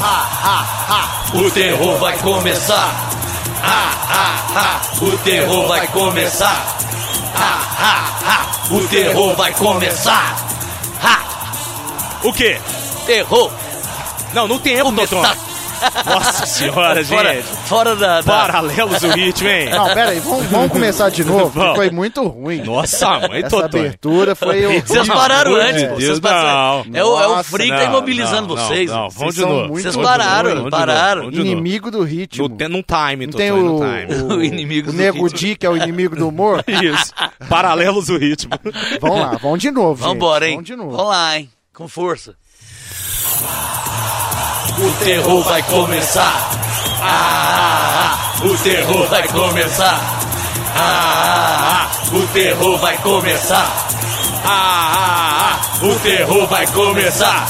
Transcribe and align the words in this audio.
ha, 0.00 0.28
ha, 0.42 0.66
ha. 0.88 1.36
O 1.38 1.50
terror 1.50 1.98
vai 1.98 2.18
começar. 2.18 3.10
Ha, 3.62 3.92
ha, 4.08 4.60
ha. 4.60 5.04
O 5.04 5.18
terror 5.18 5.68
vai 5.68 5.86
começar. 5.88 6.76
Ha, 7.34 7.58
ha, 7.78 8.18
ha. 8.26 8.74
O 8.74 8.88
terror 8.88 9.36
vai 9.36 9.52
começar. 9.54 10.36
Ha. 11.02 11.20
O 12.22 12.32
quê? 12.32 12.60
Terror. 13.06 13.50
Não, 14.32 14.48
não 14.48 14.58
tem 14.58 14.76
Totão. 14.76 15.22
Começar. 15.22 15.49
Nossa 16.06 16.46
senhora, 16.46 17.04
Fora, 17.04 17.34
gente. 17.34 17.46
fora 17.66 17.96
da, 17.96 18.20
da- 18.20 18.22
Paralelos 18.22 19.00
do 19.00 19.08
ritmo, 19.10 19.48
hein? 19.48 19.70
Não, 19.70 19.86
pera 19.86 20.10
aí, 20.10 20.20
vamos, 20.20 20.46
vamos 20.46 20.70
começar 20.72 21.08
de 21.10 21.24
novo, 21.24 21.44
porque 21.46 21.58
Vamos. 21.58 21.76
foi 21.76 21.90
muito 21.90 22.26
ruim. 22.26 22.62
Nossa, 22.62 23.08
mãe, 23.28 23.38
Essa 23.40 23.48
Totão. 23.50 23.80
abertura 23.80 24.34
foi 24.34 24.64
horrível. 24.66 24.86
Vocês 24.86 25.08
pararam 25.08 25.54
antes. 25.56 25.82
Deus, 25.82 25.94
Vocês 26.04 26.20
passaram- 26.20 26.84
não. 26.86 26.98
É 26.98 27.04
o, 27.04 27.20
é 27.20 27.26
o 27.40 27.44
Freak 27.44 27.70
que 27.70 27.76
tá 27.78 27.84
imobilizando 27.84 28.54
não, 28.54 28.56
vocês. 28.66 28.90
Não, 28.90 28.96
não, 29.02 29.10
vamos 29.10 29.34
de 29.34 29.40
são 29.40 29.48
novo. 29.50 29.68
muito 29.68 29.82
Vocês 29.82 29.94
Vamos 29.94 30.10
pararam, 30.10 30.54
vamos 30.56 30.70
pararam. 30.70 31.22
vamos. 31.22 31.38
Inimigo 31.38 31.90
do 31.90 32.02
ritmo. 32.02 32.48
No, 32.48 32.68
num 32.68 32.82
time, 32.82 33.26
Não 33.26 33.32
tem 33.34 33.50
no 33.50 33.76
o, 33.76 33.80
time. 33.80 34.22
o, 34.22 34.36
O 34.40 34.42
inimigo 34.44 34.88
o 34.90 34.92
do 34.92 34.98
Nego 34.98 35.24
ritmo. 35.24 35.38
Di, 35.38 35.56
que 35.56 35.66
é 35.66 35.70
o 35.70 35.76
inimigo 35.76 36.16
do 36.16 36.28
humor. 36.28 36.64
Isso. 36.66 37.12
Paralelos 37.48 38.06
do 38.06 38.16
ritmo. 38.18 38.50
Vamos 39.00 39.20
lá, 39.20 39.38
vamos 39.42 39.58
de 39.60 39.70
novo, 39.70 39.96
gente. 40.02 40.08
Vambora, 40.14 40.46
hein? 40.46 40.54
Vamos 40.54 40.66
de 40.66 40.76
novo. 40.76 40.90
Vamos 40.92 41.06
lá, 41.08 41.38
hein? 41.38 41.50
Com 41.74 41.88
força. 41.88 42.34
O 44.82 44.90
terror 45.04 45.42
vai 45.42 45.62
começar. 45.64 46.50
Ah, 47.02 47.04
ah, 47.04 48.38
ah. 48.40 48.46
O 48.46 48.56
terror 48.56 49.06
vai 49.08 49.28
começar. 49.28 50.00
Ah, 50.74 50.80
ah, 50.80 51.90
ah. 51.90 52.16
O 52.16 52.26
terror 52.28 52.78
vai 52.78 52.96
começar. 52.96 53.86
Ah, 54.42 54.92
ah, 54.96 55.60
ah. 55.60 55.84
O 55.84 55.98
terror 56.00 56.46
vai 56.46 56.66
começar. 56.68 57.46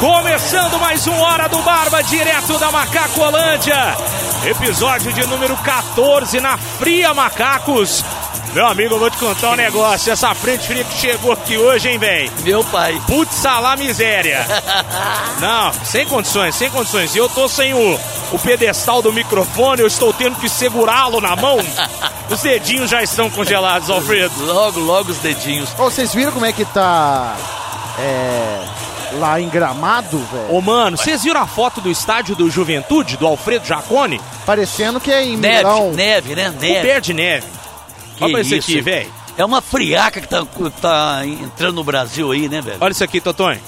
Começando 0.00 0.80
mais 0.80 1.06
um 1.06 1.20
Hora 1.20 1.46
do 1.48 1.58
Barba, 1.58 2.02
direto 2.02 2.58
da 2.58 2.70
Macacolândia. 2.72 3.96
Episódio 4.46 5.12
de 5.12 5.26
número 5.26 5.58
14 5.58 6.40
na 6.40 6.56
Fria 6.56 7.12
Macacos. 7.12 8.02
Meu 8.54 8.66
amigo, 8.66 8.94
eu 8.94 8.98
vou 8.98 9.10
te 9.10 9.18
contar 9.18 9.50
um 9.52 9.56
negócio. 9.56 10.12
Essa 10.12 10.34
frente 10.34 10.66
fria 10.66 10.82
que 10.82 10.96
chegou 10.98 11.32
aqui 11.32 11.56
hoje, 11.56 11.88
hein, 11.90 11.98
véi? 11.98 12.30
Meu 12.42 12.64
pai. 12.64 13.00
Putz, 13.06 13.34
salá 13.34 13.76
miséria. 13.76 14.44
Não, 15.38 15.72
sem 15.84 16.06
condições, 16.06 16.54
sem 16.54 16.70
condições. 16.70 17.14
E 17.14 17.18
eu 17.18 17.28
tô 17.28 17.48
sem 17.48 17.74
o, 17.74 18.00
o 18.32 18.38
pedestal 18.38 19.02
do 19.02 19.12
microfone, 19.12 19.82
eu 19.82 19.86
estou 19.86 20.12
tendo 20.12 20.36
que 20.36 20.48
segurá-lo 20.48 21.20
na 21.20 21.36
mão. 21.36 21.58
Os 22.30 22.40
dedinhos 22.42 22.90
já 22.90 23.02
estão 23.02 23.30
congelados, 23.30 23.90
Alfredo. 23.90 24.34
Logo, 24.44 24.80
logo 24.80 25.10
os 25.12 25.18
dedinhos. 25.18 25.70
Ô, 25.78 25.84
vocês 25.84 26.12
viram 26.14 26.32
como 26.32 26.46
é 26.46 26.52
que 26.52 26.64
tá 26.64 27.36
é, 27.98 28.64
lá 29.18 29.40
em 29.40 29.48
Gramado, 29.48 30.18
velho? 30.32 30.54
Ô, 30.54 30.60
mano, 30.60 30.96
vocês 30.96 31.22
viram 31.22 31.40
a 31.40 31.46
foto 31.46 31.80
do 31.80 31.90
estádio 31.90 32.34
do 32.34 32.50
Juventude, 32.50 33.16
do 33.18 33.26
Alfredo 33.26 33.66
Jacone? 33.66 34.20
Parecendo 34.44 34.98
que 34.98 35.12
é 35.12 35.22
em 35.22 35.36
Neve, 35.36 35.58
Milão. 35.64 35.92
neve, 35.92 36.34
né? 36.34 36.52
Neve. 36.58 36.76
Coberto 36.76 37.02
de 37.02 37.14
neve. 37.14 37.57
Que 38.18 38.24
Olha 38.24 38.32
pra 38.32 38.40
isso 38.42 38.54
isso, 38.56 38.70
aqui, 38.70 38.80
velho. 38.80 39.10
É 39.36 39.44
uma 39.44 39.62
friaca 39.62 40.20
que 40.20 40.26
tá, 40.26 40.44
tá 40.80 41.20
entrando 41.24 41.76
no 41.76 41.84
Brasil 41.84 42.32
aí, 42.32 42.48
né, 42.48 42.60
velho? 42.60 42.78
Olha 42.80 42.90
isso 42.90 43.04
aqui, 43.04 43.20
Totonho. 43.20 43.60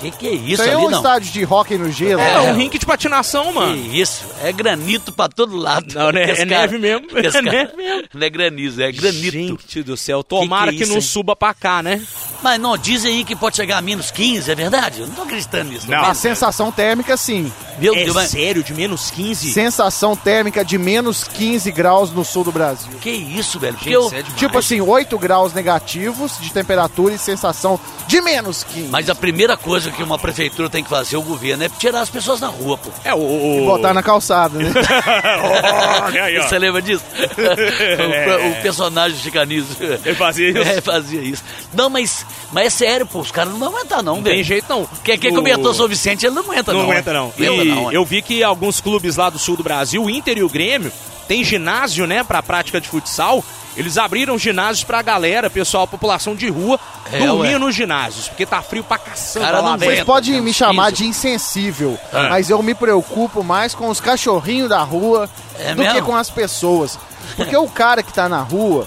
Que 0.00 0.10
que 0.10 0.28
é 0.28 0.32
isso 0.34 0.62
é 0.62 0.74
ali, 0.74 0.76
um 0.76 0.90
não? 0.90 0.98
estádio 0.98 1.32
de 1.32 1.44
hóquei 1.46 1.78
no 1.78 1.90
gelo. 1.90 2.20
É, 2.20 2.34
É. 2.34 2.40
um 2.42 2.54
rink 2.56 2.78
de 2.78 2.84
patinação, 2.84 3.52
mano. 3.52 3.74
Que 3.74 4.00
isso? 4.00 4.24
É 4.42 4.52
granito 4.52 5.10
pra 5.10 5.28
todo 5.28 5.56
lado. 5.56 5.94
Não, 5.94 6.12
né? 6.12 6.30
Esse 6.30 6.42
É 6.42 6.46
cara- 6.46 6.60
neve 6.62 6.78
mesmo. 6.78 7.06
esse 7.18 7.28
É 7.38 7.42
cara- 7.42 7.42
neve 7.52 7.76
mesmo. 7.76 8.08
Não 8.14 8.26
é 8.26 8.30
granizo, 8.30 8.82
é 8.82 8.92
granito. 8.92 9.30
Gente 9.32 9.82
do 9.82 9.96
céu, 9.96 10.22
tomara 10.22 10.70
Que 10.70 10.78
que, 10.78 10.84
que 10.84 10.90
é 10.90 10.92
não 10.92 10.98
isso, 10.98 11.08
hein? 11.08 11.12
suba 11.12 11.34
pra 11.34 11.54
cá, 11.54 11.82
né? 11.82 12.02
Mas 12.42 12.60
não, 12.60 12.76
dizem 12.76 13.16
aí 13.16 13.24
que 13.24 13.34
pode 13.34 13.56
chegar 13.56 13.78
a 13.78 13.80
menos 13.82 14.10
15, 14.10 14.50
é 14.50 14.54
verdade? 14.54 15.00
Eu 15.00 15.06
não 15.06 15.14
tô 15.14 15.22
acreditando 15.22 15.70
nisso. 15.72 15.90
Não. 15.90 16.04
A 16.04 16.12
sensação 16.14 16.70
térmica, 16.70 17.16
sim. 17.16 17.50
Meu 17.78 17.94
é 17.94 18.04
Deus, 18.04 18.14
mas 18.14 18.30
sério, 18.30 18.62
de 18.62 18.74
menos 18.74 19.10
15? 19.10 19.52
Sensação 19.52 20.14
térmica 20.14 20.62
de 20.64 20.76
menos 20.76 21.24
15 21.24 21.72
graus 21.72 22.10
no 22.12 22.24
sul 22.24 22.44
do 22.44 22.52
Brasil. 22.52 22.88
que 23.00 23.10
isso, 23.10 23.58
velho? 23.58 23.72
Porque 23.74 23.88
Gente, 23.90 23.94
eu... 23.94 24.06
isso 24.06 24.14
é 24.14 24.22
demais. 24.22 24.38
Tipo 24.38 24.58
assim, 24.58 24.80
8 24.82 25.18
graus 25.18 25.54
negativos 25.54 26.32
de 26.40 26.52
temperatura 26.52 27.14
e 27.14 27.18
sensação 27.18 27.80
de 28.06 28.20
menos 28.20 28.62
15. 28.64 28.88
Mas 28.88 29.08
a 29.08 29.14
primeira 29.14 29.56
coisa 29.56 29.85
que 29.92 30.02
uma 30.02 30.18
prefeitura 30.18 30.68
tem 30.70 30.82
que 30.84 30.90
fazer, 30.90 31.16
o 31.16 31.22
governo, 31.22 31.64
é 31.64 31.68
tirar 31.68 32.00
as 32.00 32.10
pessoas 32.10 32.40
na 32.40 32.48
rua, 32.48 32.76
pô. 32.78 32.90
É, 33.04 33.14
o... 33.14 33.18
o... 33.62 33.66
Botar 33.66 33.92
na 33.94 34.02
calçada, 34.02 34.58
né? 34.58 34.72
Olha 36.06 36.24
aí. 36.24 36.36
Você 36.36 36.58
lembra 36.58 36.80
disso? 36.82 37.04
o, 37.16 38.50
o 38.58 38.62
personagem 38.62 39.18
chicanizo. 39.18 39.76
Ele 40.04 40.14
fazia 40.14 40.50
isso? 40.50 40.70
É, 40.70 40.80
fazia 40.80 41.20
isso. 41.20 41.42
Não, 41.72 41.88
mas, 41.90 42.24
mas 42.52 42.66
é 42.66 42.70
sério, 42.70 43.06
pô. 43.06 43.20
Os 43.20 43.30
caras 43.30 43.52
não 43.52 43.58
vão 43.58 43.68
aguentar, 43.70 44.02
não, 44.02 44.16
Não 44.16 44.22
tem 44.22 44.32
velho. 44.34 44.44
jeito, 44.44 44.66
não. 44.68 44.88
Quem, 45.04 45.18
quem 45.18 45.32
O- 45.32 45.36
comentou 45.36 45.72
sobre 45.72 45.86
o 45.86 45.96
Vicente, 45.96 46.26
ele 46.26 46.34
não 46.34 46.42
aguenta, 46.42 46.72
Não 46.72 46.82
não. 46.82 46.90
aguenta, 46.90 47.10
é. 47.10 47.14
não. 47.14 47.26
Aguenta, 47.28 47.42
E 47.64 47.64
não, 47.68 47.90
é. 47.90 47.96
eu 47.96 48.04
vi 48.04 48.22
que 48.22 48.42
alguns 48.42 48.80
clubes 48.80 49.16
lá 49.16 49.30
do 49.30 49.38
sul 49.38 49.56
do 49.56 49.62
Brasil, 49.62 50.02
o 50.02 50.10
Inter 50.10 50.38
e 50.38 50.42
o 50.42 50.48
Grêmio, 50.48 50.92
tem 51.28 51.42
ginásio, 51.44 52.06
né, 52.06 52.22
pra 52.24 52.42
prática 52.42 52.80
de 52.80 52.88
futsal. 52.88 53.44
Eles 53.76 53.98
abriram 53.98 54.38
ginásios 54.38 54.84
pra 54.84 55.02
galera, 55.02 55.50
pessoal, 55.50 55.84
a 55.84 55.86
população 55.86 56.34
de 56.34 56.48
rua, 56.48 56.80
É, 57.12 57.18
dormir 57.26 57.52
ué. 57.54 57.58
nos 57.58 57.74
ginásios, 57.74 58.26
porque 58.28 58.46
tá 58.46 58.62
frio 58.62 58.82
pra 58.82 58.96
caçamba 58.96 59.44
Cara, 59.46 59.60
lá. 59.60 59.76
Vocês 59.76 60.02
podem 60.02 60.40
me 60.40 60.54
chamar 60.54 60.86
15. 60.90 60.96
de 61.02 61.08
insensível, 61.08 61.98
Ah. 62.10 62.28
mas 62.30 62.48
eu 62.48 62.62
me 62.62 62.74
preocupo 62.74 63.44
mais 63.44 63.74
com 63.74 63.88
os 63.90 64.00
cachorrinhos 64.00 64.70
da 64.70 64.80
rua 64.82 65.28
É 65.58 65.74
do 65.74 65.82
que 65.82 65.88
mesmo? 65.92 66.06
com 66.06 66.16
as 66.16 66.30
pessoas. 66.30 66.98
Porque 67.36 67.54
o 67.54 67.68
cara 67.68 68.02
que 68.02 68.12
tá 68.14 68.30
na 68.30 68.40
rua, 68.40 68.86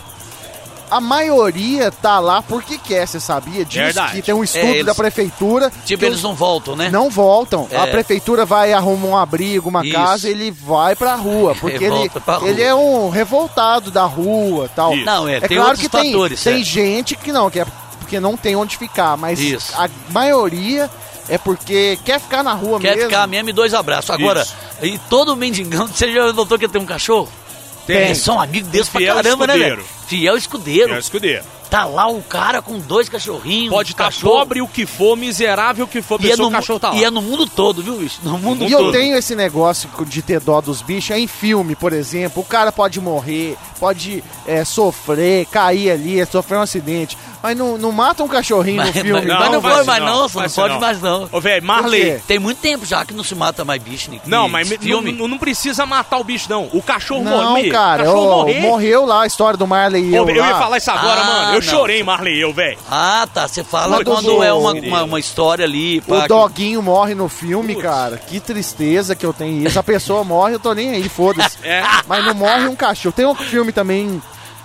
a 0.90 1.00
maioria 1.02 1.92
tá 1.92 2.20
lá 2.20 2.42
porque 2.42 2.78
quer, 2.78 3.08
você 3.08 3.20
sabia 3.20 3.64
disso? 3.66 3.84
Verdade. 3.84 4.14
Que 4.14 4.22
tem 4.22 4.34
um 4.34 4.44
estudo 4.44 4.66
É, 4.66 4.72
eles- 4.72 4.86
da 4.86 4.96
prefeitura. 4.96 5.72
Tipo, 5.86 6.06
eles 6.06 6.22
não 6.24 6.34
voltam, 6.34 6.76
né? 6.76 6.90
não 6.90 7.10
voltam. 7.10 7.68
A 7.72 7.88
É. 7.88 7.92
prefeitura 7.92 8.46
vai 8.46 8.74
arrumar 8.74 9.08
um 9.08 9.18
abrigo, 9.18 9.70
uma 9.70 9.84
Isso. 9.86 9.94
casa, 9.96 10.30
ele 10.30 10.52
vai 10.52 10.96
pra 10.96 11.16
rua. 11.16 11.56
Porque 11.60 11.84
ele, 11.84 12.10
pra 12.10 12.38
rua. 12.38 12.50
ele 12.50 12.62
é 12.64 12.74
um 12.74 13.10
revoltado 13.10 13.92
da 13.92 14.04
rua 14.06 14.70
tal. 14.76 14.94
Isso. 14.96 15.06
Não, 15.06 15.28
é, 15.28 15.38
É 15.38 15.42
tem 15.42 15.58
claro 15.58 15.78
que 15.78 15.90
tem, 15.90 16.12
fatores. 16.12 16.44
tem 16.44 16.62
é. 16.62 16.64
gente 16.64 17.16
que 17.16 17.32
não, 17.32 17.50
que 17.50 17.60
é 17.60 17.66
porque 18.00 18.20
não 18.20 18.36
tem 18.36 18.56
onde 18.56 18.76
ficar, 18.78 19.16
mas 19.18 19.40
Isso. 19.40 19.72
a 19.78 19.88
maioria 20.12 20.90
é 21.28 21.38
porque 21.38 22.00
quer 22.04 22.20
ficar 22.20 22.42
na 22.44 22.54
rua 22.54 22.80
Quer 22.80 22.96
mesmo. 22.96 23.10
ficar 23.10 23.28
mesmo 23.28 23.50
e 23.50 23.54
dois 23.54 23.74
abraços. 23.74 24.10
Agora, 24.10 24.42
Isso. 24.42 24.56
e 24.82 24.98
todo 25.10 25.36
mendigão, 25.36 25.86
você 25.94 26.12
já 26.12 26.34
notou 26.34 26.58
que 26.58 26.68
tem 26.68 26.82
um 26.82 26.86
cachorro? 26.86 27.30
Tem. 27.94 28.06
Eles 28.06 28.18
são 28.20 28.40
amigos 28.40 28.70
deles 28.70 28.90
pra 28.90 29.00
Fiel 29.02 29.16
caramba, 29.16 29.48
né, 29.48 29.54
escudeiro. 29.54 29.76
velho? 29.84 29.88
Fiel 30.08 30.38
escudeiro. 30.38 30.94
É 30.94 30.96
o 30.98 31.00
escudeiro. 31.00 31.44
Tá 31.70 31.86
lá 31.86 32.08
o 32.08 32.20
cara 32.24 32.64
com 32.64 32.80
dois 32.80 33.08
cachorrinhos. 33.08 33.70
Pode 33.72 33.90
um 33.90 33.94
estar 33.94 34.06
cachorro. 34.06 34.40
pobre 34.40 34.60
o 34.60 34.68
que 34.68 34.88
for, 34.88 35.16
miserável 35.16 35.86
o 35.86 35.88
que 35.88 36.02
for, 36.02 36.20
E 36.24 36.32
é, 36.32 36.36
no, 36.36 36.48
o 36.48 36.52
cachorro 36.52 36.80
tá 36.80 36.90
lá. 36.90 36.96
e 36.96 37.04
é 37.04 37.12
no 37.12 37.22
mundo 37.22 37.46
todo, 37.46 37.84
viu, 37.84 37.96
bicho? 37.98 38.20
No 38.24 38.40
mundo 38.40 38.66
E 38.66 38.72
todo. 38.72 38.86
eu 38.88 38.92
tenho 38.92 39.16
esse 39.16 39.36
negócio 39.36 39.88
de 40.08 40.22
ter 40.24 40.40
dó 40.40 40.60
dos 40.62 40.82
bichos. 40.82 41.12
É 41.12 41.20
em 41.20 41.28
filme, 41.28 41.76
por 41.76 41.94
exemplo. 41.94 42.42
O 42.42 42.46
cara 42.46 42.72
pode 42.72 43.00
morrer, 43.00 43.56
pode 43.80 44.24
é, 44.48 44.66
sofrer, 44.66 45.46
cair 45.46 45.92
ali, 45.92 46.26
sofrer 46.26 46.58
um 46.58 46.62
acidente. 46.62 47.16
Mas 47.42 47.58
não, 47.58 47.78
não 47.78 47.92
mata 47.92 48.22
um 48.24 48.28
cachorrinho 48.28 48.78
Mas, 48.78 48.88
no 48.88 48.94
filme. 49.02 49.12
mas- 49.14 49.26
mas 49.28 49.40
Não, 49.46 49.52
não 49.54 49.62
vai 49.62 49.72
pode 49.72 49.86
ser 49.86 49.92
mais 49.92 50.04
não, 50.04 50.08
não, 50.22 50.30
só 50.30 50.42
não 50.42 50.50
pode 50.50 50.74
não. 50.74 50.82
mais 50.82 51.02
não. 51.02 51.30
Ô, 51.32 51.40
velho, 51.40 51.66
Marley. 51.66 52.20
Tem 52.28 52.38
muito 52.38 52.58
tempo 52.60 52.86
já 52.86 53.06
que 53.06 53.14
não 53.14 53.24
se 53.24 53.34
mata 53.34 53.64
mais 53.64 53.82
bicho, 53.82 54.12
Nick. 54.12 54.30
Não, 54.30 54.50
mas 54.50 54.70
me- 54.70 54.78
filme. 54.78 55.12
não, 55.14 55.28
não 55.28 55.38
precisa 55.38 55.86
matar 55.86 56.18
o 56.18 56.24
bicho, 56.24 56.48
não. 56.50 56.70
O 56.74 56.82
cachorro 56.82 57.24
Não, 57.24 57.52
morrer. 57.52 57.70
cara. 57.72 58.04
O 58.04 58.06
cachorro 58.08 58.54
morreu 58.62 59.06
lá 59.06 59.22
a 59.24 59.28
história 59.28 59.58
do 59.58 59.66
Marley 59.66 60.04
e 60.10 60.12
Ô, 60.14 60.18
eu. 60.18 60.26
velho, 60.26 60.40
eu 60.40 60.46
ia 60.46 60.52
lá. 60.52 60.60
falar 60.60 60.78
isso 60.78 60.92
agora, 60.92 61.22
Ah, 61.22 61.24
mano. 61.24 61.48
Eu 61.52 61.54
não. 61.54 61.62
chorei, 61.62 62.04
Marley 62.04 62.36
e 62.36 62.42
eu, 62.42 62.52
velho. 62.54 62.78
Ah, 62.92 63.28
tá. 63.34 63.48
Você 63.48 63.64
fala 63.64 63.96
Quando 64.04 64.06
quando 64.12 64.44
é 64.44 64.52
uma, 64.52 64.74
uma, 64.74 65.04
uma 65.04 65.20
história 65.20 65.64
ali. 65.64 66.02
pá, 66.02 66.16
O 66.18 66.22
que- 66.24 66.28
doguinho 66.28 66.82
morre 66.82 67.16
no 67.16 67.30
filme, 67.30 67.74
Putz. 67.74 67.86
cara. 67.88 68.18
Que 68.18 68.40
tristeza 68.42 69.16
que 69.16 69.26
eu 69.26 69.32
tenho 69.32 69.66
isso. 69.66 69.80
A 69.80 69.84
pessoa 69.84 70.24
morre, 70.26 70.56
eu 70.56 70.60
tô 70.60 70.74
nem 70.74 70.90
aí, 70.92 71.08
foda-se. 71.08 71.58
É. 71.64 71.84
Mas 72.08 72.26
não 72.26 72.34
morre 72.34 72.68
um 72.68 72.76
cachorro. 72.76 73.14
Tem 73.16 73.26
um 73.26 73.36
filme 73.36 73.72
também, 73.72 74.22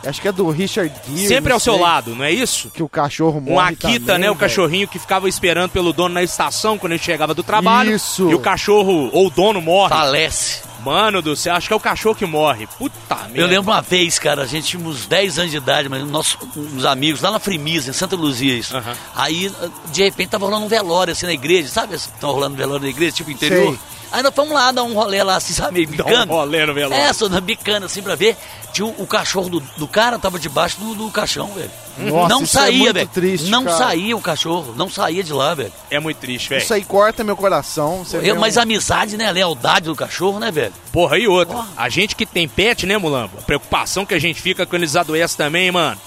acho 0.07 0.21
que 0.21 0.29
é 0.29 0.33
do 0.33 0.49
Richard 0.51 0.93
Gere. 1.07 1.29
Sempre 1.29 1.53
ao 1.53 1.61
seu 1.61 1.79
lado, 1.79 2.15
não 2.15 2.25
é 2.25 2.31
isso? 2.31 2.71
Que 2.71 2.83
o 2.83 2.89
cachorro 2.89 3.39
Um 3.39 3.53
morre 3.53 3.73
Akita, 3.73 4.07
também, 4.07 4.21
né? 4.23 4.31
O 4.31 4.35
velho. 4.35 4.37
cachorrinho 4.37 4.89
que 4.89 4.99
ficava 4.99 5.29
esperando 5.29 5.71
pelo 5.71 5.93
dono 5.93 6.15
na 6.15 6.23
estação 6.23 6.79
quando 6.79 6.93
ele 6.93 7.03
chegava 7.03 7.35
do 7.35 7.43
trabalho. 7.43 7.95
Isso. 7.95 8.31
E 8.31 8.35
o 8.35 8.39
cachorro, 8.39 9.11
ou 9.13 9.27
o 9.27 9.31
dono, 9.31 9.61
morre. 9.61 9.91
Falece. 9.95 10.63
Mano 10.85 11.23
do 11.23 11.35
céu, 11.35 11.55
acho 11.55 11.67
que 11.67 11.73
é 11.73 11.77
o 11.77 11.81
cachorro 11.81 12.15
que 12.15 12.27
morre. 12.27 12.67
Puta 12.79 13.15
merda. 13.15 13.39
Eu 13.39 13.47
lembro 13.47 13.73
uma 13.73 13.81
vez, 13.81 14.19
cara, 14.19 14.43
a 14.43 14.47
gente 14.47 14.67
tinha 14.67 14.87
uns 14.87 15.07
10 15.07 15.39
anos 15.39 15.51
de 15.51 15.57
idade, 15.57 15.89
mas 15.89 16.07
nossos 16.07 16.37
uns 16.55 16.85
amigos 16.85 17.23
lá 17.23 17.31
na 17.31 17.39
Frimisa, 17.39 17.89
em 17.89 17.95
Santa 17.95 18.15
Luzia, 18.15 18.55
isso. 18.55 18.77
Aham. 18.77 18.93
Aí, 19.17 19.51
de 19.91 20.03
repente, 20.03 20.29
tava 20.29 20.45
rolando 20.45 20.67
um 20.67 20.69
velório 20.69 21.13
assim 21.13 21.25
na 21.25 21.33
igreja, 21.33 21.69
sabe? 21.69 21.95
Estão 21.95 22.33
rolando 22.33 22.57
velório 22.57 22.83
na 22.83 22.91
igreja, 22.91 23.13
tipo 23.13 23.31
interior. 23.31 23.71
Sei. 23.71 23.79
Aí 24.15 24.23
nós 24.23 24.33
fomos 24.33 24.55
lá 24.55 24.71
dar 24.71 24.85
um 24.85 24.95
rolê 24.95 25.23
lá, 25.25 25.35
assim, 25.37 25.53
sabe, 25.53 25.73
meio 25.87 25.89
Dá 25.99 26.05
bicando. 26.05 26.33
um 26.33 26.37
rolê 26.37 26.65
no 26.65 26.73
velório. 26.73 27.03
É, 27.05 27.13
só 27.13 27.29
na 27.29 27.41
bicana, 27.41 27.87
assim, 27.87 28.01
pra 28.01 28.15
ver. 28.15 28.37
Tinha 28.73 28.87
o, 28.87 29.03
o 29.03 29.07
cachorro 29.09 29.49
do, 29.49 29.61
do 29.77 29.89
cara, 29.89 30.19
tava 30.19 30.39
debaixo 30.39 30.79
do, 30.81 30.95
do 30.95 31.11
caixão, 31.11 31.49
velho. 31.49 31.71
Nossa, 31.99 32.29
não 32.29 32.43
isso 32.43 32.59
é 32.59 32.61
saía, 32.63 32.79
muito 32.79 32.95
velho. 32.95 33.09
triste, 33.13 33.51
não 33.51 33.65
cara. 33.65 33.77
saía 33.77 34.17
o 34.17 34.21
cachorro, 34.21 34.73
não 34.77 34.89
saía 34.89 35.23
de 35.23 35.33
lá, 35.33 35.55
velho. 35.55 35.73
É 35.91 35.99
muito 36.01 36.17
triste, 36.19 36.49
velho. 36.49 36.63
Isso 36.63 36.75
aí 36.75 36.85
corta 36.85 37.23
meu 37.25 37.37
coração. 37.37 38.05
Você 38.05 38.19
vê 38.19 38.31
Eu- 38.31 38.37
Mas 38.39 38.57
um- 38.57 38.61
amizade, 38.63 39.17
né? 39.17 39.27
A 39.29 39.33
lealdade 39.33 39.87
do 39.87 39.95
cachorro, 39.97 40.39
né, 40.41 40.51
velho? 40.51 40.73
Porra, 40.93 41.19
e 41.19 41.27
outra. 41.29 41.55
Porra. 41.57 41.69
A 41.77 41.89
gente 41.89 42.15
que 42.17 42.25
tem 42.27 42.49
pet, 42.49 42.87
né, 42.87 42.97
Mulambo? 42.99 43.39
A 43.39 43.43
preocupação 43.43 44.05
que 44.07 44.15
a 44.15 44.19
gente 44.21 44.41
fica 44.41 44.65
quando 44.67 44.83
eles 44.83 44.97
adoecem 44.97 45.37
também, 45.37 45.71
mano. 45.71 46.01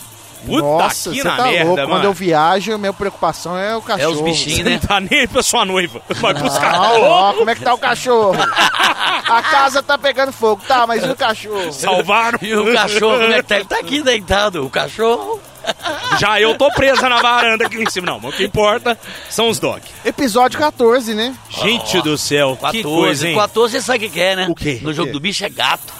Puta 0.46 0.62
Nossa, 0.62 1.12
que 1.12 1.24
na 1.24 1.36
tá 1.36 1.44
merda, 1.46 1.66
louco. 1.66 1.82
mano. 1.82 1.92
Quando 1.94 2.04
eu 2.06 2.14
viajo, 2.14 2.74
a 2.74 2.78
minha 2.78 2.94
preocupação 2.94 3.58
é 3.58 3.76
o 3.76 3.82
cachorro. 3.82 4.12
É 4.12 4.16
os 4.16 4.22
bichinhos, 4.22 4.60
né? 4.60 4.72
não 4.72 4.80
tá 4.88 5.00
nem 5.00 5.20
aí 5.22 5.28
pra 5.28 5.44
sua 5.44 5.66
noiva. 5.66 6.02
Vai 6.16 6.34
buscar 6.34 6.72
Não, 6.74 7.02
ó, 7.02 7.34
como 7.34 7.50
é 7.50 7.56
que 7.56 7.62
tá 7.62 7.74
o 7.74 7.78
cachorro? 7.78 8.36
A 8.40 9.42
casa 9.42 9.84
tá 9.84 9.98
pegando 9.98 10.32
fogo, 10.32 10.62
tá, 10.68 10.88
mas 10.88 11.04
e 11.04 11.10
o 11.10 11.16
cachorro? 11.16 11.72
Salvaram. 11.74 12.40
E 12.42 12.56
o 12.56 12.74
cachorro, 12.74 13.20
como 13.20 13.34
é 13.34 13.38
que 13.38 13.44
tá? 13.44 13.56
Ele 13.58 13.66
tá 13.66 13.80
aqui 13.80 14.02
deitado. 14.02 14.66
O 14.66 14.70
cachorro. 14.70 15.40
Já 16.18 16.40
eu 16.40 16.58
tô 16.58 16.72
presa 16.72 17.10
na 17.10 17.22
varanda 17.22 17.66
aqui 17.66 17.76
em 17.84 17.90
cima. 17.90 18.06
Não, 18.08 18.20
mas 18.22 18.34
o 18.34 18.38
que 18.38 18.46
importa 18.46 18.98
são 19.30 19.50
os 19.50 19.60
dog. 19.60 19.82
Episódio 20.06 20.58
14, 20.58 21.14
né? 21.14 21.36
Gente 21.50 22.02
do 22.02 22.18
céu, 22.18 22.56
14. 22.56 22.78
que 22.78 22.84
coisa, 22.84 23.28
hein? 23.28 23.36
14, 23.36 23.74
você 23.74 23.82
sabe 23.82 24.06
o 24.06 24.10
que 24.10 24.20
é, 24.22 24.36
né? 24.38 24.48
O 24.50 24.56
quê? 24.56 24.80
No 24.82 24.92
O 24.92 24.94
jogo 24.94 25.08
quê? 25.08 25.14
do 25.14 25.20
bicho 25.20 25.44
é 25.44 25.50
gato. 25.50 25.94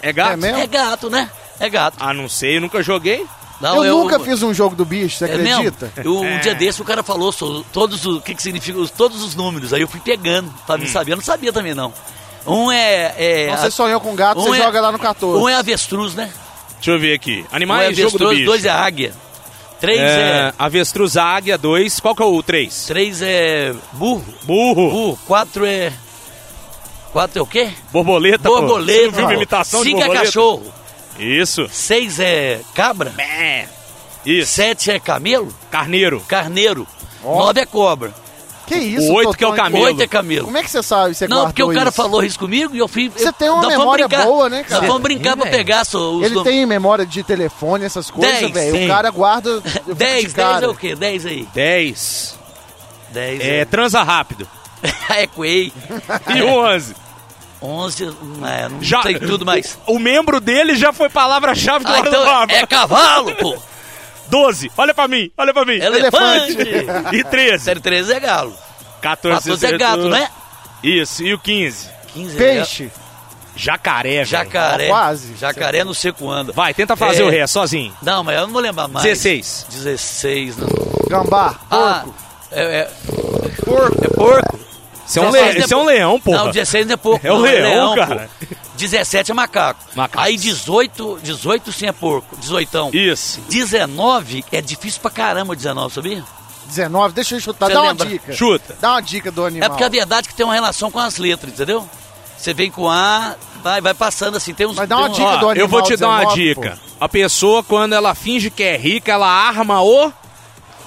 É 0.00 0.12
gato? 0.12 0.32
É 0.32 0.36
mesmo? 0.36 0.58
É 0.60 0.66
gato, 0.66 1.10
né? 1.10 1.30
É 1.60 1.68
gato. 1.68 1.96
Ah, 2.00 2.12
não 2.12 2.28
sei, 2.28 2.56
eu 2.56 2.60
nunca 2.60 2.82
joguei. 2.82 3.24
Não, 3.60 3.84
eu, 3.84 3.98
nunca 4.00 4.18
fiz 4.18 4.42
um 4.42 4.52
jogo 4.52 4.74
do 4.74 4.84
bicho, 4.84 5.16
você 5.16 5.24
É 5.26 5.34
acredita? 5.34 5.92
Eu, 6.04 6.20
um 6.20 6.38
dia 6.40 6.54
desse 6.54 6.82
o 6.82 6.84
cara 6.84 7.02
falou 7.02 7.30
sobre 7.32 7.64
todos 7.72 8.04
os, 8.04 8.16
o 8.16 8.20
que, 8.20 8.34
que 8.34 8.42
significa 8.42 8.78
os- 8.78 8.90
todos 8.90 9.22
os 9.22 9.34
números. 9.34 9.72
Aí 9.72 9.80
eu 9.80 9.88
fui 9.88 10.00
pegando 10.00 10.52
pra 10.66 10.74
Hum. 10.74 10.78
me 10.78 10.88
saber. 10.88 11.12
Eu 11.12 11.16
não 11.16 11.22
sabia 11.24 11.52
também, 11.52 11.72
não. 11.72 11.92
Um 12.46 12.70
é. 12.70 13.14
é 13.16 13.44
Então 13.46 13.56
você 13.58 13.70
sonhou 13.70 14.00
com 14.00 14.14
gato, 14.14 14.40
um 14.40 14.44
você 14.44 14.60
é- 14.60 14.64
joga 14.64 14.80
lá 14.80 14.92
no 14.92 14.98
14. 14.98 15.42
um 15.42 15.48
é 15.48 15.54
avestruz, 15.54 16.14
né? 16.14 16.30
Deixa 16.74 16.90
eu 16.90 16.98
ver 16.98 17.14
aqui. 17.14 17.42
Um 17.50 17.52
é 17.52 17.56
Animais, 17.56 17.96
jogo 17.96 18.18
do 18.18 18.24
avestruz, 18.24 18.38
bicho. 18.38 18.50
dois 18.50 18.64
é 18.64 18.70
águia. 18.70 19.12
Três 19.80 20.00
é. 20.00 20.04
É, 20.48 20.52
avestruz 20.58 21.16
águia, 21.16 21.56
dois. 21.56 22.00
Qual 22.00 22.14
que 22.14 22.22
é 22.22 22.26
o 22.26 22.42
três? 22.42 22.84
Três 22.86 23.22
é 23.22 23.72
burro. 23.92 24.24
Burro. 24.42 24.90
Burro. 24.90 25.18
Quatro 25.26 25.64
é. 25.64 25.92
Quatro 27.12 27.38
é 27.38 27.42
o 27.42 27.46
quê? 27.46 27.70
Borboleta. 27.92 28.48
pô. 28.48 28.60
Borboleta. 28.60 29.10
Você 29.14 29.20
não 29.20 29.28
viu 29.28 29.36
imitação 29.36 29.80
de 29.80 29.86
Cinco 29.90 30.00
é 30.00 30.04
borboleta? 30.04 30.26
cachorro. 30.26 30.74
Isso. 31.18 31.68
Seis 31.70 32.18
é 32.20 32.60
cabra. 32.74 33.12
É. 33.18 33.66
Isso. 34.24 34.52
Sete 34.52 34.90
é 34.90 34.98
camelo. 34.98 35.54
Carneiro. 35.70 36.20
Carneiro. 36.26 36.86
Ó. 37.22 37.46
Nove 37.46 37.60
é 37.60 37.66
cobra. 37.66 38.12
Que 38.66 38.76
isso, 38.76 39.12
O 39.12 39.16
oito 39.16 39.36
que 39.36 39.44
é 39.44 39.46
o 39.46 39.52
camelo. 39.52 39.84
Oito 39.84 40.02
é 40.02 40.06
camelo. 40.06 40.46
Como 40.46 40.56
é 40.56 40.62
que 40.62 40.70
você 40.70 40.82
sabe? 40.82 41.14
Você 41.14 41.28
Não, 41.28 41.44
porque 41.44 41.62
o 41.62 41.72
cara 41.74 41.90
isso? 41.90 41.96
falou 41.96 42.24
isso 42.24 42.38
comigo 42.38 42.74
e 42.74 42.78
eu 42.78 42.88
fui. 42.88 43.10
Você 43.10 43.30
tem 43.30 43.50
uma 43.50 43.68
memória 43.68 44.08
brincar- 44.08 44.24
boa, 44.24 44.48
né, 44.48 44.64
cara? 44.64 44.80
Nós 44.80 44.86
vamos 44.86 45.02
brincar 45.02 45.36
pra 45.36 45.50
pegar 45.50 45.82
os 45.82 46.24
Ele 46.24 46.42
tem 46.42 46.64
memória 46.64 47.04
de 47.04 47.22
telefone, 47.22 47.84
essas 47.84 48.10
coisas, 48.10 48.50
velho. 48.50 48.84
O 48.84 48.88
cara 48.88 49.10
guarda. 49.10 49.60
Dez, 49.94 50.32
dez 50.32 50.62
é 50.62 50.66
o 50.66 50.74
quê? 50.74 50.94
Dez 50.96 51.26
aí. 51.26 51.46
Dez. 51.52 52.38
Dez 53.10 53.40
É, 53.42 53.64
transa 53.66 54.02
rápido. 54.02 54.48
é 55.10 55.26
Quay. 55.26 55.70
E 56.34 56.42
onze. 56.42 56.94
Onze, 57.62 58.04
é, 58.44 58.68
não 58.68 58.82
Já, 58.82 59.02
sei 59.02 59.18
tudo 59.18 59.44
mais. 59.46 59.78
O, 59.86 59.94
o 59.94 59.98
membro 59.98 60.40
dele 60.40 60.76
já 60.76 60.92
foi 60.92 61.08
palavra-chave 61.08 61.84
do 61.84 61.92
Ah, 61.92 62.00
então 62.00 62.42
é 62.48 62.66
cavalo, 62.66 63.34
pô. 63.36 63.56
12. 64.28 64.70
Olha 64.76 64.94
pra 64.94 65.06
mim, 65.08 65.30
olha 65.36 65.52
pra 65.52 65.64
mim. 65.64 65.74
Elefante. 65.74 66.56
E 67.12 67.24
13. 67.24 67.64
Série 67.64 67.80
13 67.80 68.12
é 68.14 68.20
galo. 68.20 68.54
14, 69.00 69.50
14 69.50 69.66
é 69.66 69.78
gato, 69.78 70.08
né? 70.08 70.28
Isso. 70.82 71.22
E 71.22 71.32
o 71.34 71.38
15? 71.38 71.88
15 72.14 72.34
é 72.34 72.38
Peixe. 72.38 72.90
Jacaré, 73.56 74.10
velho. 74.10 74.26
Jacaré. 74.26 74.88
Quase. 74.88 75.36
Jacaré 75.36 75.84
no 75.84 75.94
seco 75.94 76.28
anda. 76.30 76.52
Vai, 76.52 76.74
tenta 76.74 76.96
fazer 76.96 77.22
É. 77.22 77.24
o 77.24 77.30
ré 77.30 77.46
sozinho. 77.46 77.94
Não, 78.02 78.24
mas 78.24 78.36
eu 78.36 78.46
não 78.46 78.52
vou 78.52 78.60
lembrar 78.62 78.88
mais. 78.88 79.04
16. 79.04 79.66
16. 79.70 80.56
Não. 80.56 80.68
Gambá. 81.08 81.54
Ah, 81.70 82.02
Porco. 82.04 82.14
é, 82.50 82.62
é, 82.62 82.90
Porco. 83.64 84.04
é 84.04 84.08
porco. 84.08 84.58
Você 85.06 85.18
é 85.18 85.22
um, 85.22 85.30
16 85.30 85.54
le... 85.54 85.60
é 85.62 85.66
é 85.74 85.76
um 85.76 85.84
leão, 85.84 86.20
porra. 86.20 86.38
Não, 86.44 86.50
16 86.50 86.86
não 86.86 86.94
é 86.94 86.96
porco. 86.96 87.26
É 87.26 87.32
o 87.32 87.36
não, 87.36 87.42
leão, 87.42 87.94
cara. 87.94 88.30
pô. 88.40 88.54
17 88.76 89.30
é 89.30 89.34
macaco. 89.34 89.80
Macaco. 89.94 90.24
Aí 90.24 90.36
18, 90.36 91.20
18 91.22 91.72
sim 91.72 91.86
é 91.86 91.92
porco. 91.92 92.36
18. 92.36 92.90
Isso. 92.92 93.40
19 93.48 94.44
é 94.50 94.60
difícil 94.60 95.00
pra 95.00 95.10
caramba 95.10 95.54
19, 95.54 95.94
sabia? 95.94 96.24
19, 96.66 97.14
deixa 97.14 97.34
eu 97.36 97.40
chutar. 97.40 97.66
Você 97.66 97.74
Dá 97.74 97.82
uma 97.82 97.88
lembra? 97.90 98.06
dica. 98.06 98.32
Chuta. 98.32 98.76
Dá 98.80 98.92
uma 98.92 99.00
dica 99.02 99.30
do 99.30 99.44
animal. 99.44 99.66
É 99.66 99.68
porque 99.68 99.84
a 99.84 99.88
verdade 99.88 100.26
é 100.26 100.30
que 100.30 100.36
tem 100.36 100.44
uma 100.46 100.54
relação 100.54 100.90
com 100.90 100.98
as 100.98 101.18
letras, 101.18 101.52
entendeu? 101.52 101.88
Você 102.36 102.52
vem 102.52 102.70
com 102.70 102.88
A, 102.90 103.36
vai, 103.62 103.80
vai 103.80 103.94
passando 103.94 104.36
assim, 104.36 104.52
tem 104.52 104.66
uns... 104.66 104.76
Mas 104.76 104.88
dá 104.88 104.96
uma 104.96 105.08
um- 105.08 105.12
dica 105.12 105.24
Ó, 105.28 105.36
do 105.36 105.48
animal 105.50 105.56
eu 105.56 105.68
vou 105.68 105.82
te 105.82 105.96
dar 105.96 106.08
uma 106.08 106.18
19, 106.34 106.40
dica. 106.42 106.78
A 107.00 107.08
pessoa, 107.08 107.62
quando 107.62 107.92
ela 107.92 108.14
finge 108.14 108.50
que 108.50 108.62
é 108.62 108.76
rica, 108.76 109.12
ela 109.12 109.28
arma 109.28 109.82
o... 109.82 110.12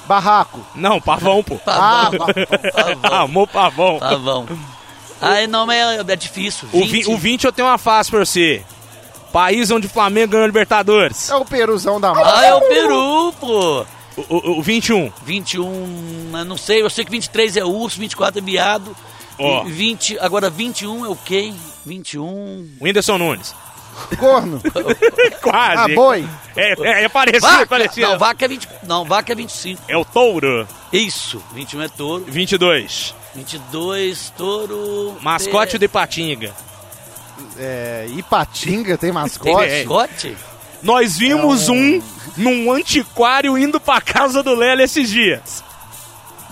Barraco. 0.07 0.59
Não, 0.75 1.01
pavão, 1.01 1.44
pô. 1.44 1.59
Ah, 1.65 2.09
Pavão. 2.12 2.27
Pavão. 2.27 3.12
Armou 3.21 3.48
pavão. 3.48 4.00
Pavão. 4.00 4.48
Aí 5.21 5.48
não, 5.48 5.65
mas 5.65 5.77
é, 5.77 6.13
é 6.13 6.15
difícil. 6.15 6.68
O, 6.71 6.86
vi, 6.86 7.06
o 7.07 7.18
20 7.18 7.45
eu 7.45 7.51
tenho 7.51 7.68
uma 7.68 7.77
fácil 7.77 8.12
pra 8.12 8.25
você. 8.25 8.63
País 9.31 9.69
onde 9.71 9.88
o 9.88 9.89
Flamengo 9.89 10.31
ganhou 10.31 10.44
a 10.44 10.48
Libertadores. 10.48 11.30
É 11.30 11.36
o 11.36 11.44
peruzão 11.45 12.00
da 12.00 12.13
mata. 12.13 12.39
Ah, 12.39 12.45
é 12.45 12.54
o 12.54 12.62
Peru, 12.62 13.33
pô. 13.39 13.86
O, 14.15 14.36
o, 14.36 14.59
o 14.59 14.62
21. 14.63 15.12
21, 15.24 16.31
eu 16.33 16.45
não 16.45 16.57
sei, 16.57 16.81
eu 16.81 16.89
sei 16.89 17.06
que 17.06 17.12
23 17.12 17.57
é 17.57 17.63
urso, 17.63 18.00
24 18.00 18.39
é 18.39 18.42
miado. 18.42 18.95
Ó. 19.38 19.65
E 19.65 19.71
20, 19.71 20.18
agora 20.19 20.50
21 20.50 21.06
é 21.06 21.09
o 21.09 21.15
quê? 21.15 21.54
21. 21.86 22.77
Whindersson 22.81 23.18
Nunes. 23.18 23.54
Corno. 24.17 24.61
Quase. 25.41 25.91
Ah, 25.91 25.95
boi. 25.95 26.27
É, 26.55 26.73
é, 26.81 27.03
é 27.03 27.09
parecido, 27.09 27.47
Vaca! 27.47 27.67
parecido. 27.67 28.07
Não, 28.07 28.17
vaca 28.17 28.45
é 28.45 28.47
20, 28.47 28.69
não, 28.83 29.05
vaca 29.05 29.31
é 29.31 29.35
25. 29.35 29.81
É 29.88 29.97
o 29.97 30.05
touro. 30.05 30.67
Isso, 30.91 31.44
21 31.53 31.81
é 31.81 31.88
touro. 31.88 32.25
22. 32.27 33.15
22, 33.35 34.33
touro. 34.38 35.17
Mascote 35.21 35.75
é, 35.75 35.79
do 35.79 35.85
Ipatinga. 35.85 36.53
É, 37.57 38.07
Ipatinga 38.15 38.97
tem 38.97 39.09
Tem 39.09 39.11
mascote. 39.11 39.69
É. 39.69 39.79
mascote? 39.79 40.38
Nós 40.81 41.17
vimos 41.17 41.69
um 41.69 42.01
num 42.35 42.71
antiquário 42.71 43.57
indo 43.57 43.79
pra 43.79 43.99
casa 43.99 44.44
do 44.44 44.53
Lélio 44.55 44.83
esses 44.83 45.09
dias. 45.09 45.63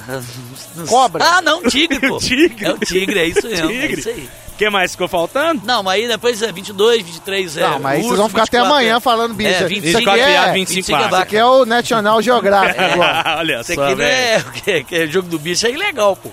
Cobra. 0.88 1.24
Ah, 1.24 1.42
não, 1.42 1.64
tigre, 1.64 2.00
pô. 2.08 2.18
Tigre. 2.18 2.66
É 2.66 2.72
o 2.72 2.78
tigre, 2.78 3.20
é 3.20 3.26
isso 3.26 3.48
mesmo. 3.48 3.70
É 3.70 3.74
Tigre. 3.82 4.00
isso 4.00 4.10
aí. 4.10 4.30
O 4.56 4.58
que 4.58 4.70
mais 4.70 4.92
ficou 4.92 5.08
faltando? 5.10 5.62
Não, 5.66 5.84
mas 5.84 5.96
aí 6.02 6.08
depois 6.08 6.42
é 6.42 6.50
22, 6.50 7.04
23 7.04 7.58
é. 7.58 7.62
Não, 7.68 7.80
mas 7.80 7.96
aí 7.98 8.02
vocês 8.04 8.18
vão 8.18 8.30
ficar 8.30 8.44
até 8.44 8.58
24 8.58 8.74
amanhã 8.74 8.96
é- 8.96 9.00
falando 9.02 9.34
bicho. 9.34 9.50
É, 9.50 9.58
Isso 9.58 9.68
25 9.68 10.10
aqui 10.10 10.20
é 10.22 10.32
é, 10.34 10.52
25 10.54 10.78
é 10.78 11.06
isso 11.06 11.16
aqui 11.16 11.38
é 11.38 11.46
o 11.46 11.66
National 11.66 12.22
Geographic 12.22 12.80
agora. 12.80 13.36
Olha 13.40 13.60
Isso 13.60 13.74
só, 13.76 13.82
aqui 13.84 13.92
não 13.92 13.98
velho. 13.98 14.46
é, 14.66 14.80
o 14.80 14.84
que, 14.86 14.96
é 14.96 15.08
jogo 15.08 15.28
do 15.28 15.38
bicho, 15.38 15.68
é 15.68 15.72
ilegal, 15.72 16.16
pô. 16.16 16.30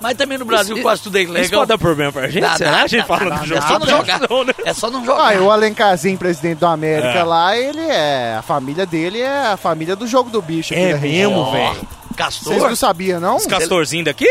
Mas 0.00 0.16
também 0.16 0.38
no 0.38 0.44
Brasil 0.44 0.80
quase 0.82 1.02
tudo 1.02 1.16
é 1.18 1.22
Isso 1.22 1.30
ilegal. 1.32 1.60
pode 1.62 1.68
dar 1.70 1.78
problema 1.78 2.12
pra 2.12 2.28
gente? 2.28 2.42
Dá, 2.42 2.56
Será? 2.56 2.70
dá, 2.70 2.76
a 2.82 2.86
gente 2.86 3.00
dá, 3.00 3.06
fala 3.06 3.30
dá, 3.30 3.36
do 3.38 3.46
jogo. 3.46 3.58
É 3.58 3.66
só 3.66 3.78
não 3.78 3.86
jogar. 3.88 4.20
Não, 4.30 4.44
né? 4.44 4.54
É 4.64 4.72
só 4.74 4.90
não 4.90 5.04
jogar. 5.04 5.36
Ah, 5.36 5.42
o 5.42 5.50
Alencarzinho, 5.50 6.16
presidente 6.18 6.58
do 6.58 6.66
América 6.66 7.08
É. 7.08 7.22
lá, 7.24 7.56
ele 7.56 7.80
é. 7.80 8.36
A 8.38 8.42
família 8.42 8.86
dele 8.86 9.20
é 9.20 9.46
a 9.48 9.56
família 9.56 9.96
do 9.96 10.06
jogo 10.06 10.30
do 10.30 10.40
bicho. 10.42 10.74
aqui 10.74 10.82
É 10.82 10.92
da 10.92 10.98
mesmo, 10.98 11.50
velho. 11.50 11.88
Castor. 12.16 12.52
Vocês 12.52 12.62
não 12.62 12.76
sabiam, 12.76 13.18
não? 13.18 13.36
Os 13.36 13.46
castorzinhos 13.46 14.04
daqui? 14.04 14.28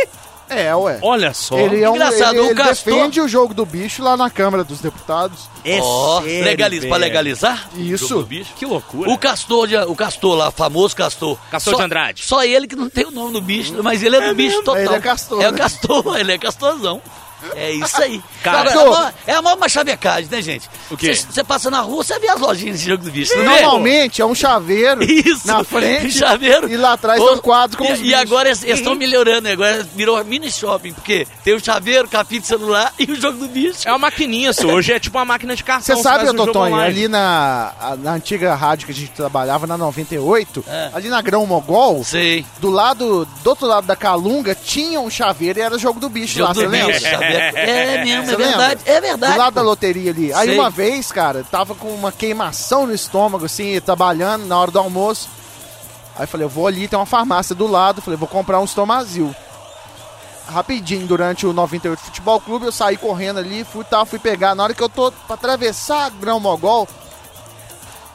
É, 0.49 0.75
ué. 0.75 0.99
Olha 1.01 1.33
só. 1.33 1.57
Ele 1.57 1.81
é 1.81 1.89
um. 1.89 1.95
Engraçado, 1.95 2.35
ele, 2.35 2.39
o 2.41 2.45
ele 2.51 2.55
Castor- 2.55 2.93
defende 2.93 3.21
o 3.21 3.27
jogo 3.27 3.53
do 3.53 3.65
bicho 3.65 4.03
lá 4.03 4.15
na 4.17 4.29
Câmara 4.29 4.63
dos 4.63 4.79
Deputados. 4.81 5.49
É 5.65 5.79
sério, 5.81 6.43
legaliza, 6.43 6.87
pra 6.87 6.97
legalizar? 6.97 7.69
Isso. 7.75 8.05
o 8.05 8.07
jogo 8.09 8.21
do 8.23 8.27
bicho. 8.27 8.53
Que 8.55 8.65
loucura. 8.65 9.09
O 9.09 9.17
Castor, 9.17 9.67
de- 9.67 9.77
o 9.77 9.95
Castor 9.95 10.35
lá, 10.35 10.51
famoso 10.51 10.95
Castor. 10.95 11.37
Castor 11.49 11.73
Só- 11.73 11.77
de 11.79 11.85
Andrade. 11.85 12.23
Só 12.25 12.43
ele 12.43 12.67
que 12.67 12.75
não 12.75 12.89
tem 12.89 13.05
o 13.05 13.11
nome 13.11 13.33
do 13.33 13.41
bicho, 13.41 13.73
mas 13.81 14.03
ele 14.03 14.15
é 14.17 14.27
do 14.29 14.35
bicho 14.35 14.61
total. 14.63 14.81
Ele 14.81 14.93
é 14.95 14.99
Castor, 14.99 15.41
É 15.41 15.47
o 15.47 15.51
né? 15.51 15.57
Castor, 15.57 16.17
ele 16.19 16.31
é 16.33 16.37
Castorzão. 16.37 17.01
É 17.55 17.71
isso 17.71 18.01
aí. 18.01 18.21
Cara, 18.43 18.69
Agora, 18.71 18.73
é 18.73 18.73
a 18.73 18.85
maior- 18.89 19.13
é 19.27 19.33
a 19.35 19.41
maior 19.41 19.57
machavecagem, 19.57 20.29
né, 20.29 20.41
gente? 20.41 20.69
O 20.91 20.97
quê? 20.97 21.13
Você 21.15 21.43
passa 21.43 21.69
na 21.69 21.81
rua, 21.81 22.03
você 22.03 22.17
vê 22.19 22.27
as 22.29 22.39
lojinhas 22.39 22.79
de 22.79 22.87
jogo 22.89 23.03
do 23.03 23.11
bicho, 23.11 23.35
não 23.35 23.43
vê? 23.43 23.61
Normalmente 23.61 24.21
é 24.21 24.25
um 24.25 24.35
chaveiro 24.35 25.03
Isso. 25.03 25.47
na 25.47 25.63
frente 25.63 26.11
chaveiro. 26.11 26.69
e 26.69 26.77
lá 26.77 26.93
atrás 26.93 27.21
Ô, 27.21 27.27
tem 27.27 27.35
um 27.35 27.39
quadro 27.39 27.77
com 27.77 27.85
e, 27.85 27.91
os 27.91 27.99
e 27.99 28.03
bichos. 28.03 28.19
agora 28.19 28.49
eles 28.49 28.63
estão 28.63 28.95
melhorando, 28.95 29.41
né? 29.41 29.51
agora 29.53 29.83
virou 29.95 30.23
mini 30.23 30.51
shopping, 30.51 30.93
porque 30.93 31.27
tem 31.43 31.53
o 31.55 31.59
chaveiro, 31.63 32.07
capim 32.07 32.39
de 32.39 32.47
celular 32.47 32.93
e 32.99 33.03
o 33.11 33.15
jogo 33.19 33.37
do 33.39 33.47
bicho. 33.47 33.79
É 33.87 33.91
uma 33.91 33.99
maquininha, 33.99 34.53
só. 34.53 34.67
Hoje 34.67 34.93
é 34.93 34.99
tipo 34.99 35.17
uma 35.17 35.25
máquina 35.25 35.55
de 35.55 35.63
cartão. 35.63 35.95
Você 35.95 36.01
sabe, 36.01 36.29
um 36.29 36.33
Totonho, 36.35 36.75
ali 36.75 37.07
na, 37.07 37.95
na 37.99 38.13
antiga 38.13 38.53
rádio 38.55 38.85
que 38.87 38.91
a 38.91 38.95
gente 38.95 39.11
trabalhava, 39.11 39.65
na 39.67 39.77
98, 39.77 40.63
É. 40.67 40.89
ali 40.93 41.09
na 41.09 41.21
Grão 41.21 41.45
Mogol, 41.45 42.03
Sei. 42.03 42.45
do 42.59 42.69
lado, 42.69 43.27
do 43.43 43.49
outro 43.49 43.65
lado 43.67 43.85
da 43.87 43.95
Calunga, 43.95 44.55
tinha 44.55 44.99
um 44.99 45.09
chaveiro 45.09 45.59
e 45.59 45.61
era 45.61 45.77
jogo 45.77 45.99
do 45.99 46.09
bicho 46.09 46.33
Jogo 46.37 46.47
lá, 46.47 46.53
do 46.53 46.59
você 46.61 46.67
lembra? 46.67 46.93
bicho, 46.93 47.01
chaveiro. 47.09 47.32
É 47.35 48.03
mesmo, 48.03 48.25
Você 48.25 48.33
é 48.33 48.37
verdade. 48.37 48.81
lembra? 48.85 48.93
É 48.93 49.01
verdade. 49.01 49.33
Do 49.33 49.39
lado 49.39 49.53
pô. 49.53 49.59
da 49.59 49.61
loteria 49.61 50.11
ali. 50.11 50.33
Aí 50.33 50.47
Sei. 50.47 50.57
uma 50.57 50.69
vez, 50.69 51.11
cara, 51.11 51.43
tava 51.49 51.75
com 51.75 51.87
uma 51.89 52.11
queimação 52.11 52.85
no 52.87 52.93
estômago, 52.93 53.45
assim, 53.45 53.79
trabalhando 53.81 54.45
na 54.45 54.57
hora 54.59 54.71
do 54.71 54.79
almoço. 54.79 55.29
Aí 56.17 56.27
falei, 56.27 56.45
eu 56.45 56.49
vou 56.49 56.67
ali, 56.67 56.87
tem 56.87 56.97
uma 56.97 57.05
farmácia 57.05 57.55
do 57.55 57.65
lado, 57.67 58.01
falei, 58.01 58.17
vou 58.17 58.27
comprar 58.27 58.59
um 58.59 58.65
estomazil. 58.65 59.33
Rapidinho, 60.47 61.07
durante 61.07 61.47
o 61.47 61.53
98 61.53 61.99
Futebol 61.99 62.39
Clube, 62.39 62.65
eu 62.65 62.71
saí 62.71 62.97
correndo 62.97 63.39
ali, 63.39 63.63
fui 63.63 63.83
tal, 63.83 64.05
fui 64.05 64.19
pegar. 64.19 64.53
Na 64.53 64.63
hora 64.63 64.73
que 64.73 64.83
eu 64.83 64.89
tô 64.89 65.11
pra 65.11 65.35
atravessar 65.35 66.11
Grão 66.11 66.39
Mogol, 66.39 66.87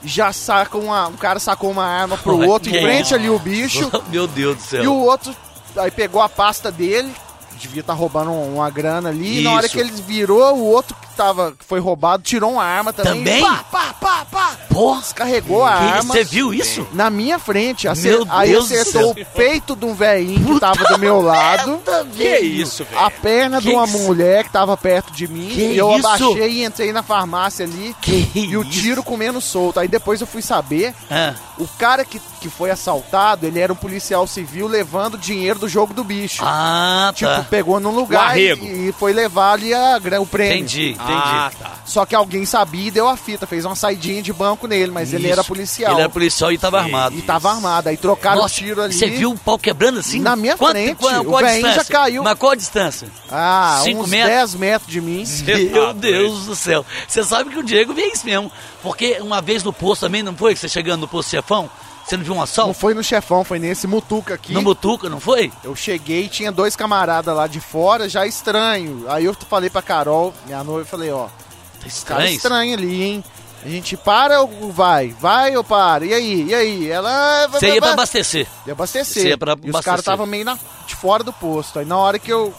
já 0.02 0.32
saca 0.32 0.76
uma. 0.78 1.08
Um 1.08 1.16
cara 1.16 1.40
sacou 1.40 1.70
uma 1.70 1.84
arma 1.84 2.16
pro 2.18 2.46
outro, 2.46 2.68
em 2.68 2.80
frente 2.80 3.14
ali 3.14 3.28
o 3.30 3.38
bicho. 3.38 3.90
Meu 4.08 4.26
Deus 4.26 4.56
do 4.56 4.62
céu. 4.62 4.84
E 4.84 4.88
o 4.88 4.94
outro 4.94 5.34
aí 5.76 5.90
pegou 5.90 6.20
a 6.20 6.28
pasta 6.28 6.70
dele, 6.70 7.12
devia 7.56 7.80
estar 7.80 7.92
roubando 7.94 8.30
um- 8.30 8.56
uma 8.56 8.70
grana 8.70 9.08
ali, 9.08 9.40
e 9.40 9.44
na 9.44 9.52
hora 9.52 9.68
que 9.68 9.78
ele 9.78 9.90
virou, 10.02 10.56
o 10.56 10.64
outro 10.66 10.96
tava, 11.18 11.52
que 11.52 11.64
foi 11.64 11.80
roubado 11.80 12.22
tirou 12.22 12.52
uma 12.52 12.64
arma 12.64 12.92
também. 12.92 13.12
Também? 13.24 13.42
Pá, 13.42 13.64
pá, 13.70 13.94
pá, 14.00 14.24
pá. 14.30 14.56
Porra, 14.70 15.00
Descarregou 15.00 15.64
a 15.64 15.72
que- 15.76 15.84
arma. 15.84 16.14
você 16.14 16.24
viu 16.24 16.54
isso? 16.54 16.86
Na 16.92 17.10
minha 17.10 17.38
frente. 17.38 17.88
Acer- 17.88 18.12
Meu 18.18 18.26
aí 18.30 18.50
Deus 18.50 18.68
do 18.68 18.74
acertou 18.74 19.10
o 19.10 19.24
peito 19.26 19.74
de 19.76 19.84
um 19.84 19.94
velhinho 19.94 20.54
que 20.54 20.60
tava 20.60 20.84
do 20.84 20.98
meu 20.98 21.20
lado. 21.20 21.80
Que 22.16 22.38
isso, 22.38 22.84
velho? 22.84 22.98
A 23.04 23.10
perna 23.10 23.60
de 23.60 23.68
Que 23.68 23.74
uma 23.74 23.84
isso? 23.84 23.98
mulher 23.98 24.44
que 24.44 24.50
tava 24.50 24.76
perto 24.76 25.12
de 25.12 25.26
mim. 25.26 25.48
Que 25.48 25.72
e 25.72 25.78
eu 25.78 25.90
isso? 25.98 26.06
abaixei 26.06 26.50
e 26.52 26.64
entrei 26.64 26.92
na 26.92 27.02
farmácia 27.02 27.64
ali. 27.66 27.94
Que 28.00 28.30
e 28.34 28.56
o 28.56 28.62
isso? 28.62 28.70
tiro 28.70 29.02
comendo 29.02 29.40
solto. 29.40 29.80
Aí 29.80 29.88
depois 29.88 30.20
eu 30.20 30.26
fui 30.26 30.40
saber. 30.42 30.94
Ah, 31.10 31.34
O 31.58 31.66
cara 31.76 32.04
que, 32.04 32.20
que 32.40 32.48
foi 32.48 32.70
assaltado, 32.70 33.44
ele 33.44 33.58
era 33.58 33.72
um 33.72 33.76
policial 33.76 34.26
civil 34.28 34.68
levando 34.68 35.18
dinheiro 35.18 35.58
do 35.58 35.68
jogo 35.68 35.92
do 35.92 36.04
bicho. 36.04 36.40
ah 36.44 37.10
Tipo, 37.14 37.30
tá. 37.32 37.46
pegou 37.50 37.80
num 37.80 37.90
lugar 37.90 38.38
e, 38.38 38.52
e 38.88 38.94
foi 38.96 39.12
levar 39.12 39.54
ali 39.54 39.74
a, 39.74 39.98
o 40.20 40.26
prêmio. 40.26 40.58
Entendi, 40.58 40.90
entendi. 40.90 41.07
Ah, 41.16 41.50
tá. 41.58 41.72
Só 41.84 42.04
que 42.04 42.14
alguém 42.14 42.44
sabia 42.44 42.88
e 42.88 42.90
deu 42.90 43.08
a 43.08 43.16
fita, 43.16 43.46
fez 43.46 43.64
uma 43.64 43.74
saidinha 43.74 44.22
de 44.22 44.32
banco 44.32 44.66
nele, 44.66 44.90
mas 44.90 45.12
ele 45.12 45.24
Isso. 45.24 45.32
era 45.32 45.44
policial. 45.44 45.92
Ele 45.92 46.00
era 46.00 46.08
policial 46.10 46.52
e 46.52 46.58
tava 46.58 46.78
armado. 46.78 47.16
E 47.16 47.22
tava 47.22 47.50
armado. 47.50 47.88
Aí 47.88 47.96
trocaram 47.96 48.42
Nossa, 48.42 48.54
o 48.54 48.58
tiro 48.58 48.82
ali. 48.82 48.92
Você 48.94 49.06
viu 49.08 49.30
o 49.32 49.38
pau 49.38 49.58
quebrando 49.58 49.98
assim? 50.00 50.20
Na 50.20 50.36
minha 50.36 50.56
frente, 50.56 50.96
Qual, 50.96 51.20
o 51.20 51.24
qual 51.24 51.38
a 51.38 51.42
velhinho 51.42 51.62
já 51.62 51.68
distância? 51.78 51.92
caiu. 51.94 52.22
Mas 52.22 52.38
qual 52.38 52.52
a 52.52 52.56
distância? 52.56 53.08
Ah, 53.30 53.80
Cinco 53.84 54.02
uns 54.02 54.08
metros? 54.10 54.30
10 54.30 54.54
metros 54.54 54.90
de 54.90 55.00
mim. 55.00 55.24
Meu. 55.72 55.94
Deus 55.94 56.46
do 56.46 56.54
céu. 56.56 56.84
Você 57.06 57.22
sabe 57.24 57.50
que 57.50 57.58
o 57.58 57.62
Diego 57.62 57.94
vê 57.94 58.06
isso 58.06 58.24
mesmo. 58.26 58.50
Porque 58.82 59.18
uma 59.20 59.40
vez 59.40 59.62
no 59.62 59.72
posto 59.72 60.02
também, 60.02 60.22
não 60.22 60.34
foi? 60.36 60.54
Que 60.54 60.60
você 60.60 60.68
chegando 60.68 61.00
no 61.02 61.08
posto 61.08 61.30
chefão, 61.30 61.68
você 62.08 62.16
não 62.16 62.24
viu 62.24 62.32
um 62.32 62.36
Não 62.36 62.42
assalto? 62.42 62.74
foi 62.74 62.94
no 62.94 63.02
chefão, 63.04 63.44
foi 63.44 63.58
nesse 63.58 63.86
mutuca 63.86 64.34
aqui. 64.34 64.52
No 64.52 64.62
Butuca, 64.62 65.08
não 65.08 65.20
foi? 65.20 65.52
Eu 65.62 65.76
cheguei 65.76 66.24
e 66.24 66.28
tinha 66.28 66.50
dois 66.50 66.74
camaradas 66.74 67.34
lá 67.36 67.46
de 67.46 67.60
fora, 67.60 68.08
já 68.08 68.26
estranho. 68.26 69.04
Aí 69.08 69.24
eu 69.26 69.34
falei 69.48 69.68
pra 69.70 69.82
Carol, 69.82 70.32
minha 70.46 70.64
noiva, 70.64 70.80
eu 70.82 70.86
falei, 70.86 71.10
ó, 71.10 71.26
Tá 71.26 71.30
cara 71.78 71.86
estranho. 71.88 72.26
isso. 72.26 72.36
estranho 72.36 72.74
ali, 72.74 73.02
hein? 73.02 73.24
A 73.64 73.68
gente 73.68 73.96
para 73.96 74.40
ou 74.40 74.72
vai? 74.72 75.08
Vai 75.20 75.56
ou 75.56 75.64
para? 75.64 76.04
E 76.04 76.14
aí? 76.14 76.44
E 76.48 76.54
aí? 76.54 76.90
Ela. 76.90 77.10
ah, 77.44 77.46
Você 77.48 77.74
ia 77.74 77.80
pra 77.80 77.92
abastecer. 77.92 78.46
Ia 78.66 78.72
abastecer. 78.72 79.22
Você 79.22 79.28
ia 79.30 79.38
pra 79.38 79.52
e 79.52 79.54
os 79.54 79.58
abastecer. 79.60 79.82
caras 79.84 80.00
estavam 80.00 80.26
meio 80.26 80.44
na, 80.44 80.56
de 80.86 80.94
fora 80.94 81.24
do 81.24 81.32
posto. 81.32 81.78
Aí 81.80 81.84
na 81.84 81.96
hora 81.98 82.18
que 82.20 82.32
eu 82.32 82.54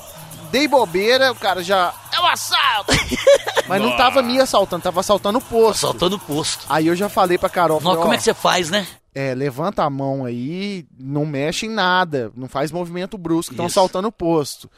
dei 0.52 0.68
bobeira, 0.68 1.32
o 1.32 1.36
cara 1.36 1.64
já. 1.64 1.94
É 2.14 2.20
um 2.20 2.26
assalto! 2.28 2.92
Mas 3.68 3.82
não 3.82 3.96
tava 3.96 4.22
me 4.22 4.42
assaltando, 4.42 4.84
tava 4.84 5.00
assaltando 5.00 5.38
o 5.38 5.42
posto. 5.42 5.86
Assaltando 5.86 6.16
o 6.18 6.20
posto. 6.20 6.66
Aí 6.68 6.88
eu 6.88 6.96
já 6.96 7.08
falei 7.08 7.38
pra 7.38 7.48
Carol, 7.50 7.80
Nossa, 7.80 8.02
como 8.02 8.14
é 8.14 8.18
que 8.18 8.24
você 8.24 8.34
faz, 8.34 8.70
né? 8.70 8.86
É, 9.14 9.34
levanta 9.34 9.84
a 9.84 9.90
mão 9.90 10.26
aí, 10.26 10.86
não 11.00 11.26
mexe 11.26 11.66
em 11.66 11.70
nada, 11.70 12.32
não 12.36 12.48
faz 12.48 12.72
movimento 12.72 13.18
brusco, 13.18 13.54
estão 13.54 13.66
Isso. 13.68 13.80
assaltando 13.80 14.08
o 14.08 14.12
posto. 14.12 14.70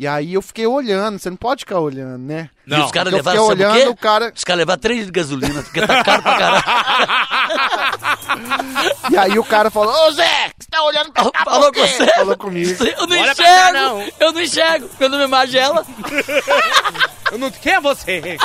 E 0.00 0.06
aí 0.06 0.34
eu 0.34 0.40
fiquei 0.42 0.64
olhando, 0.64 1.18
você 1.18 1.28
não 1.28 1.36
pode 1.36 1.62
ficar 1.62 1.80
olhando, 1.80 2.18
né? 2.22 2.48
e 2.64 2.74
os 2.76 2.92
caras 2.92 3.12
levaram, 3.12 3.48
sabe 3.48 3.64
o 3.64 3.66
olhando, 3.66 3.82
quê? 3.82 3.88
o 3.88 3.96
cara- 3.96 4.32
Os 4.34 4.44
caras 4.44 4.58
levaram 4.60 4.80
3 4.80 5.06
de 5.06 5.10
gasolina, 5.10 5.60
porque 5.60 5.80
tá 5.84 6.04
caro 6.04 6.22
pra 6.22 6.38
caralho. 6.38 6.64
E 9.10 9.16
aí 9.16 9.38
o 9.38 9.44
cara 9.44 9.70
falou, 9.70 9.92
ô 10.06 10.10
Zé, 10.12 10.50
você 10.58 10.68
tá 10.70 10.82
olhando 10.84 11.12
pra 11.12 11.30
cá 11.30 11.44
Falou 11.44 11.72
com 11.72 11.80
você? 11.80 12.06
Falou 12.14 12.36
comigo. 12.36 12.84
Eu 12.84 13.06
não 13.06 13.18
Olha 13.18 13.34
pra 13.34 13.44
cá, 13.44 13.70
enxergo, 13.70 13.72
não. 13.72 14.08
eu 14.20 14.32
não 14.32 14.40
enxergo, 14.40 14.90
eu 15.00 15.08
não 15.08 15.18
me 15.18 15.26
magela. 15.26 15.86
Eu 17.30 17.36
não 17.36 17.50
quero 17.50 17.82
você. 17.82 18.38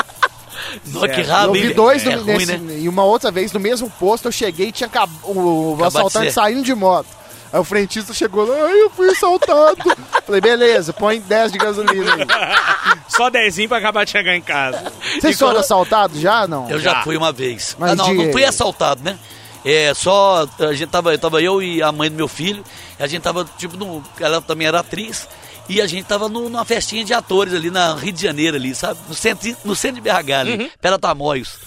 Nossa, 0.87 1.07
que 1.09 1.21
Eu 1.21 1.25
rabo, 1.27 1.55
hein? 1.55 1.67
vi 1.67 1.73
dois 1.73 2.05
é 2.05 2.15
no- 2.15 2.23
ruim, 2.23 2.37
nesse- 2.37 2.57
né? 2.57 2.77
e 2.79 2.89
uma 2.89 3.03
outra 3.03 3.31
vez 3.31 3.51
no 3.51 3.59
mesmo 3.59 3.89
posto 3.99 4.27
eu 4.27 4.31
cheguei 4.31 4.67
e 4.67 4.71
tinha 4.71 4.87
acab- 4.87 5.09
o, 5.23 5.73
o 5.73 5.77
de 5.77 5.83
assaltante 5.83 6.25
ser. 6.27 6.31
saindo 6.31 6.63
de 6.63 6.73
moto. 6.75 7.07
Aí 7.51 7.59
o 7.59 7.63
frentista 7.63 8.13
chegou 8.13 8.47
lá, 8.47 8.55
ai, 8.65 8.81
eu 8.81 8.89
fui 8.89 9.07
assaltado. 9.09 9.77
Falei, 10.25 10.41
beleza, 10.41 10.91
põe 10.91 11.19
10 11.19 11.51
de 11.51 11.57
gasolina 11.59 12.15
aí. 12.15 12.25
Só 13.07 13.29
dezinho 13.29 13.69
pra 13.69 13.77
acabar 13.77 14.03
de 14.05 14.11
chegar 14.11 14.35
em 14.35 14.41
casa. 14.41 14.91
Vocês 15.21 15.37
foram 15.37 15.59
assaltados 15.59 16.19
já? 16.19 16.47
Não? 16.47 16.67
Eu 16.69 16.79
já 16.79 16.93
Já. 16.95 17.03
fui 17.03 17.15
uma 17.15 17.31
vez. 17.31 17.75
Mas 17.77 17.91
ah, 17.91 17.95
não, 17.95 18.05
diga 18.05 18.23
não 18.23 18.31
fui 18.31 18.43
assaltado, 18.43 19.03
né? 19.03 19.19
É, 19.65 19.93
só 19.93 20.45
a 20.59 20.73
gente 20.73 20.89
tava, 20.89 21.15
tava 21.17 21.41
eu 21.41 21.61
e 21.61 21.81
a 21.81 21.89
mãe 21.91 22.09
do 22.09 22.15
meu 22.17 22.27
filho, 22.27 22.63
a 22.99 23.07
gente 23.07 23.21
tava 23.21 23.45
tipo 23.57 23.77
no, 23.77 24.03
ela 24.19 24.41
também 24.41 24.67
era 24.67 24.79
atriz 24.81 25.25
e 25.69 25.81
a 25.81 25.87
gente 25.87 26.05
tava 26.05 26.27
no- 26.29 26.49
numa 26.49 26.65
festinha 26.65 27.03
de 27.03 27.13
atores 27.13 27.53
ali 27.53 27.69
na 27.71 27.93
Rio 27.95 28.11
de 28.11 28.21
Janeiro 28.21 28.57
ali, 28.57 28.73
sabe? 28.75 28.99
No 29.07 29.15
centro, 29.15 29.55
no 29.63 29.75
centro 29.75 30.01
de 30.01 30.01
BH 30.01 30.31
ali, 30.39 30.57
Uhum. 30.63 30.69
Pela 30.81 30.99
Tamoios. 30.99 31.57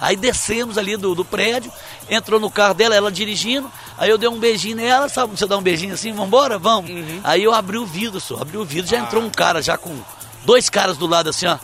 Aí 0.00 0.14
descemos 0.16 0.76
ali 0.76 0.96
do, 0.96 1.14
do 1.14 1.24
prédio, 1.24 1.72
entrou 2.10 2.38
no 2.38 2.50
carro 2.50 2.74
dela, 2.74 2.94
ela 2.94 3.10
dirigindo, 3.10 3.70
aí 3.96 4.10
eu 4.10 4.18
dei 4.18 4.28
um 4.28 4.38
beijinho 4.38 4.76
nela, 4.76 5.08
sabe? 5.08 5.34
Você 5.36 5.46
dá 5.46 5.56
um 5.56 5.62
beijinho 5.62 5.94
assim, 5.94 6.12
vambora, 6.12 6.58
vamos. 6.58 6.90
Uhum. 6.90 7.20
Aí 7.24 7.42
eu 7.42 7.54
abri 7.54 7.78
o 7.78 7.86
vidro, 7.86 8.20
só, 8.20 8.36
abri 8.42 8.58
o 8.58 8.64
vidro, 8.64 8.90
já 8.90 8.98
Ah. 8.98 9.04
entrou 9.04 9.22
um 9.22 9.30
cara 9.30 9.62
já 9.62 9.78
com 9.78 9.96
dois 10.44 10.68
caras 10.68 10.96
do 10.98 11.06
lado 11.06 11.30
assim, 11.30 11.46
ó. 11.46 11.56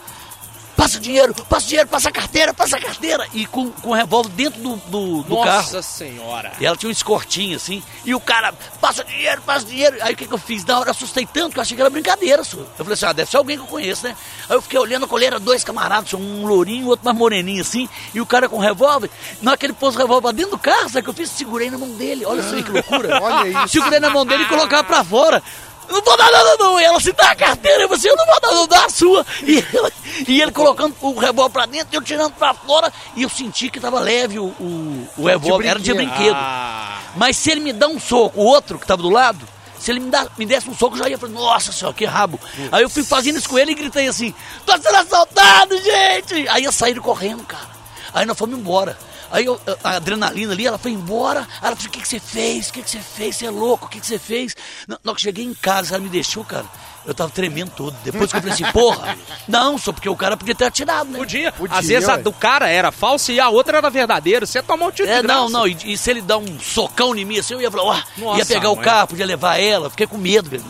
Passa 0.75 0.97
o 0.97 0.99
dinheiro, 0.99 1.33
passa 1.47 1.65
o 1.65 1.69
dinheiro, 1.69 1.87
passa 1.89 2.09
a 2.09 2.11
carteira, 2.11 2.53
passa 2.53 2.77
a 2.77 2.81
carteira. 2.81 3.27
E 3.33 3.45
com, 3.45 3.71
com 3.71 3.89
o 3.89 3.93
revólver 3.93 4.29
dentro 4.31 4.59
do, 4.61 4.75
do, 4.75 5.23
do 5.23 5.35
carro. 5.37 5.57
Nossa 5.57 5.81
senhora. 5.81 6.51
E 6.59 6.65
ela 6.65 6.75
tinha 6.75 6.89
um 6.89 6.91
escortinho 6.91 7.55
assim. 7.55 7.83
E 8.03 8.13
o 8.15 8.19
cara, 8.19 8.53
passa 8.81 9.03
dinheiro, 9.03 9.41
passa 9.43 9.65
dinheiro. 9.65 9.97
Aí 10.01 10.13
o 10.13 10.17
que, 10.17 10.25
que 10.27 10.33
eu 10.33 10.37
fiz? 10.37 10.65
Na 10.65 10.79
hora 10.79 10.89
eu 10.89 10.91
assustei 10.91 11.25
tanto 11.25 11.53
que 11.53 11.59
eu 11.59 11.61
achei 11.61 11.75
que 11.75 11.81
era 11.81 11.89
brincadeira, 11.89 12.43
só. 12.43 12.57
Eu 12.57 12.67
falei 12.77 12.93
assim, 12.93 13.05
ah, 13.05 13.13
deve 13.13 13.29
ser 13.29 13.37
alguém 13.37 13.57
que 13.57 13.63
eu 13.63 13.67
conheço, 13.67 14.03
né? 14.05 14.15
Aí 14.49 14.55
eu 14.55 14.61
fiquei 14.61 14.79
olhando 14.79 15.05
a 15.05 15.07
coleira, 15.07 15.39
dois 15.39 15.63
camaradas, 15.63 16.13
um 16.13 16.45
lourinho, 16.45 16.87
outro 16.87 17.05
mais 17.05 17.17
moreninho 17.17 17.61
assim. 17.61 17.87
E 18.13 18.19
o 18.19 18.25
cara 18.25 18.49
com 18.49 18.57
revólver. 18.57 19.09
Na 19.41 19.51
hora 19.51 19.57
que 19.57 19.65
ele 19.65 19.73
pôs 19.73 19.95
o 19.95 19.97
revólver 19.97 20.33
dentro 20.33 20.51
do 20.51 20.59
carro, 20.59 20.89
sabe 20.89 20.99
o 20.99 21.03
que 21.03 21.09
eu 21.09 21.13
fiz? 21.13 21.29
Segurei 21.29 21.69
na 21.69 21.77
mão 21.77 21.89
dele. 21.89 22.25
Olha 22.25 22.41
só 22.43 22.55
aí 22.55 22.63
que 22.63 22.71
loucura. 22.71 23.19
Olha 23.21 23.47
isso. 23.47 23.69
Segurei 23.69 23.99
na 23.99 24.09
mão 24.09 24.25
dele 24.25 24.43
e 24.43 24.47
colocar 24.47 24.83
pra 24.83 25.03
fora. 25.03 25.41
Não 25.89 26.01
vou 26.01 26.17
dar 26.17 26.31
nada 26.31 26.57
não. 26.57 26.79
E 26.79 26.83
ela 26.83 26.99
se 26.99 27.11
dá 27.13 27.31
a 27.31 27.35
carteira, 27.35 27.83
eu 27.83 27.87
falei 27.89 27.99
assim, 27.99 28.07
eu 28.09 28.15
não 28.15 28.25
vou 28.25 28.39
dar, 28.41 28.51
não 28.51 28.67
dá 28.67 28.85
a 28.85 28.89
sua. 28.89 29.25
E, 29.43 29.65
ela- 29.73 29.91
e 30.27 30.41
ele 30.41 30.51
colocando 30.51 30.95
o 31.01 31.17
revólver 31.19 31.51
pra 31.53 31.65
dentro, 31.65 31.89
eu 31.95 32.01
tirando 32.01 32.31
pra 32.33 32.53
fora. 32.53 32.91
E 33.15 33.23
eu 33.23 33.29
senti 33.29 33.69
que 33.69 33.79
tava 33.79 33.99
leve 33.99 34.39
o, 34.39 34.45
o, 34.45 35.07
o 35.17 35.25
revólver, 35.27 35.67
era 35.67 35.79
de 35.79 35.93
brinquedo. 35.93 36.35
Ah, 36.35 36.99
Mas 37.15 37.37
se 37.37 37.51
ele 37.51 37.59
me 37.61 37.73
dá 37.73 37.87
um 37.87 37.99
soco, 37.99 38.39
o 38.39 38.45
outro 38.45 38.77
que 38.79 38.85
tava 38.87 39.01
do 39.01 39.09
lado, 39.09 39.47
se 39.79 39.91
ele 39.91 39.99
me, 39.99 40.09
dá, 40.09 40.25
me 40.37 40.45
desse 40.45 40.69
um 40.69 40.75
soco, 40.75 40.95
eu 40.95 40.99
já 41.03 41.09
ia 41.09 41.17
falar, 41.17 41.31
nossa 41.33 41.71
senhora, 41.71 41.95
que 41.95 42.05
rabo. 42.05 42.39
Aí 42.71 42.83
eu 42.83 42.89
fui 42.89 43.03
fazendo 43.03 43.37
isso 43.37 43.49
com 43.49 43.59
ele 43.59 43.71
e 43.71 43.75
gritei 43.75 44.07
assim, 44.07 44.33
tô 44.65 44.71
sendo 44.73 44.95
assaltado, 44.95 45.77
gente! 45.81 46.47
Aí 46.49 46.63
eles 46.63 46.75
saíram 46.75 47.01
correndo, 47.01 47.43
cara. 47.43 47.67
Aí 48.13 48.25
nós 48.25 48.37
fomos 48.37 48.57
embora. 48.57 48.97
Aí 49.33 49.45
eu- 49.45 49.59
a 49.83 49.95
adrenalina 49.97 50.53
ali, 50.53 50.65
ela 50.67 50.77
foi 50.77 50.91
embora. 50.91 51.39
Ela 51.61 51.75
falou, 51.75 51.87
o 51.87 51.89
que, 51.89 51.99
que 52.01 52.07
você 52.07 52.19
fez? 52.19 52.69
O 52.69 52.73
que, 52.73 52.83
que 52.83 52.89
você 52.89 52.99
fez? 52.99 53.35
Você 53.35 53.45
é 53.47 53.49
louco? 53.49 53.87
O 53.87 53.89
que, 53.89 53.99
que 53.99 54.05
você 54.05 54.19
fez? 54.19 54.55
Na 54.87 54.93
hora 54.95 55.01
que 55.03 55.09
eu 55.09 55.17
cheguei 55.17 55.43
em 55.43 55.53
casa, 55.55 55.95
ela 55.95 56.03
me 56.03 56.09
deixou, 56.09 56.45
cara. 56.45 56.65
Eu 57.05 57.13
tava 57.13 57.31
tremendo 57.31 57.71
todo. 57.75 57.93
Depois 58.03 58.31
que 58.31 58.37
eu 58.37 58.41
falei 58.41 58.53
assim, 58.53 58.63
porra, 58.71 59.17
não, 59.47 59.77
só 59.77 59.91
porque 59.91 60.07
o 60.07 60.15
cara 60.15 60.37
podia 60.37 60.53
ter 60.55 60.65
atirado, 60.65 61.09
né? 61.09 61.17
podia. 61.17 61.51
Podia, 61.51 61.75
Às 61.77 61.87
vezes 61.87 62.07
a 62.07 62.13
ué. 62.13 62.21
do 62.21 62.31
cara 62.31 62.69
era 62.69 62.91
falsa 62.91 63.31
e 63.33 63.39
a 63.39 63.49
outra 63.49 63.79
era 63.79 63.89
verdadeira. 63.89 64.45
Você 64.45 64.61
tomou 64.61 64.87
um 64.87 64.91
tiro 64.91 65.09
É, 65.09 65.21
de 65.21 65.27
não, 65.27 65.49
graça. 65.49 65.51
não, 65.51 65.67
e, 65.67 65.77
e 65.93 65.97
se 65.97 66.11
ele 66.11 66.21
dá 66.21 66.37
um 66.37 66.59
socão 66.59 67.13
em 67.15 67.25
mim 67.25 67.39
assim, 67.39 67.55
eu 67.55 67.61
ia 67.61 67.71
falar, 67.71 67.83
ó, 67.83 68.01
Nossa, 68.17 68.37
ia 68.39 68.45
pegar 68.45 68.69
o 68.69 68.75
mãe. 68.75 68.85
carro, 68.85 69.07
podia 69.07 69.25
levar 69.25 69.59
ela, 69.59 69.89
fiquei 69.89 70.07
com 70.07 70.17
medo, 70.17 70.49
velho. 70.49 70.63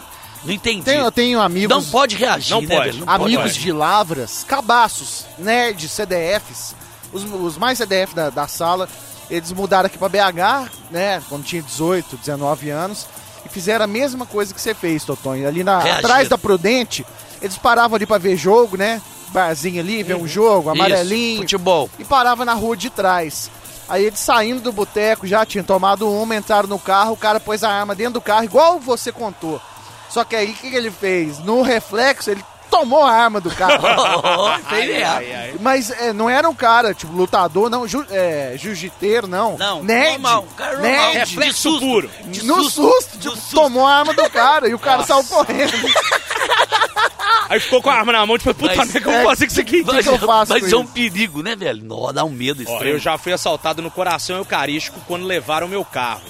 Não 0.44 0.52
entendi. 0.54 0.84
Tenho, 0.84 1.04
eu 1.06 1.12
tenho 1.12 1.40
amigos, 1.40 1.70
Não 1.70 1.84
pode 1.84 2.16
reagir, 2.16 2.52
Não 2.54 2.62
né, 2.62 2.68
pode. 2.76 2.86
velho? 2.92 3.00
Não 3.00 3.06
pode 3.06 3.24
amigos 3.24 3.44
reagir. 3.46 3.62
de 3.62 3.72
lavras, 3.72 4.44
cabaços, 4.48 5.26
nerds, 5.38 5.92
CDFs, 5.92 6.76
os, 7.14 7.24
os 7.24 7.58
mais 7.58 7.78
CDF 7.78 8.14
da, 8.14 8.30
da 8.30 8.48
sala, 8.48 8.90
eles 9.30 9.52
mudaram 9.52 9.88
aqui 9.88 9.98
pra 9.98 10.10
BH, 10.10 10.70
né, 10.92 11.22
quando 11.30 11.44
tinha 11.44 11.62
18, 11.62 12.18
19 12.18 12.70
anos, 12.70 13.08
e 13.46 13.50
fizeram 13.50 13.86
a 13.86 13.88
mesma 13.88 14.26
coisa 14.26 14.54
que 14.54 14.60
você 14.62 14.74
fez, 14.74 15.04
Totonho. 15.06 15.48
Ali 15.48 15.64
na, 15.64 15.80
atrás 15.98 16.28
da 16.28 16.38
Prudente, 16.38 17.06
eles 17.42 17.58
paravam 17.58 17.96
ali 17.96 18.06
pra 18.06 18.18
ver 18.18 18.36
jogo, 18.36 18.78
né, 18.78 19.02
barzinho 19.30 19.80
ali, 19.80 20.04
ver 20.04 20.16
um 20.16 20.28
jogo, 20.28 20.72
Isso, 20.72 20.82
amarelinho, 20.82 21.42
futebol. 21.42 21.90
e 21.98 22.04
parava 22.06 22.44
na 22.46 22.54
rua 22.54 22.76
de 22.76 22.90
trás. 22.90 23.50
Aí 23.90 24.06
eles 24.06 24.20
saindo 24.20 24.62
do 24.62 24.72
boteco, 24.72 25.28
já 25.28 25.46
tinham 25.46 25.64
tomado 25.64 26.10
uma, 26.10 26.36
entraram 26.36 26.70
no 26.70 26.80
carro, 26.80 27.14
o 27.14 27.18
cara 27.18 27.40
pôs 27.40 27.64
a 27.64 27.70
arma 27.70 27.94
dentro 27.94 28.14
do 28.14 28.22
carro, 28.22 28.46
igual 28.46 28.80
você 28.80 29.12
contou. 29.12 29.62
Só 30.10 30.24
que 30.24 30.36
aí 30.36 30.52
o 30.52 30.54
que, 30.54 30.70
que 30.70 30.76
ele 30.76 30.92
fez? 30.92 31.40
No 31.40 31.62
reflexo, 31.64 32.30
ele 32.30 32.44
tomou 32.78 33.04
a 33.04 33.12
arma 33.12 33.40
do 33.40 33.50
carro. 33.52 33.84
Oh, 34.26 34.70
fez 34.70 34.90
errado. 34.90 35.24
Mas 35.60 35.90
é, 35.92 36.12
não 36.14 36.30
era 36.30 36.50
um 36.50 36.56
cara, 36.56 36.94
tipo, 36.94 37.14
lutador, 37.14 37.70
não, 37.70 37.88
ju, 37.88 38.06
é, 38.10 38.56
jiu-jiteiro, 38.58 39.28
não. 39.28 39.58
Não, 39.58 39.84
Nerd. 39.84 40.12
normal, 40.14 40.48
cara 40.58 40.74
normal. 40.74 40.92
Nerd. 40.92 41.18
Reflexo 41.20 41.54
De 41.54 41.60
susto. 41.62 41.80
puro. 41.86 42.10
De 42.26 42.46
No 42.46 42.64
susto, 42.70 43.12
tipo, 43.20 43.26
no 43.36 43.36
susto. 43.42 43.56
tomou 43.56 43.86
a 43.86 43.96
arma 44.00 44.14
do 44.14 44.30
cara 44.30 44.68
e 44.68 44.74
o 44.74 44.80
cara 44.80 45.04
saiu 45.04 45.24
correndo. 45.26 45.74
Aí 47.50 47.60
ficou 47.60 47.82
com 47.82 47.90
a 47.90 47.94
arma 47.96 48.12
na 48.12 48.26
mão, 48.26 48.38
tipo, 48.38 48.54
puta 48.56 48.76
merda, 48.76 49.02
como 49.02 49.16
é, 49.16 49.24
fazer 49.24 49.46
com 49.46 49.52
isso 49.52 49.62
aqui? 49.62 49.84
Mas, 49.86 50.04
que 50.08 50.10
eu 50.14 50.18
faço 50.20 50.54
mas 50.54 50.72
é 50.72 50.76
um 50.76 50.84
isso? 50.84 50.94
perigo, 50.94 51.44
né, 51.44 51.56
velho? 51.56 51.84
Nó, 51.84 52.12
dá 52.12 52.24
um 52.24 52.30
medo 52.30 52.64
Ó, 52.68 52.72
estranho. 52.72 52.96
eu 52.96 53.00
já 53.00 53.18
fui 53.18 53.32
assaltado 53.34 53.82
no 53.82 53.92
coração 53.92 54.38
eucarístico 54.38 55.00
quando 55.08 55.26
levaram 55.26 55.68
meu 55.68 55.84
carro. 55.86 56.22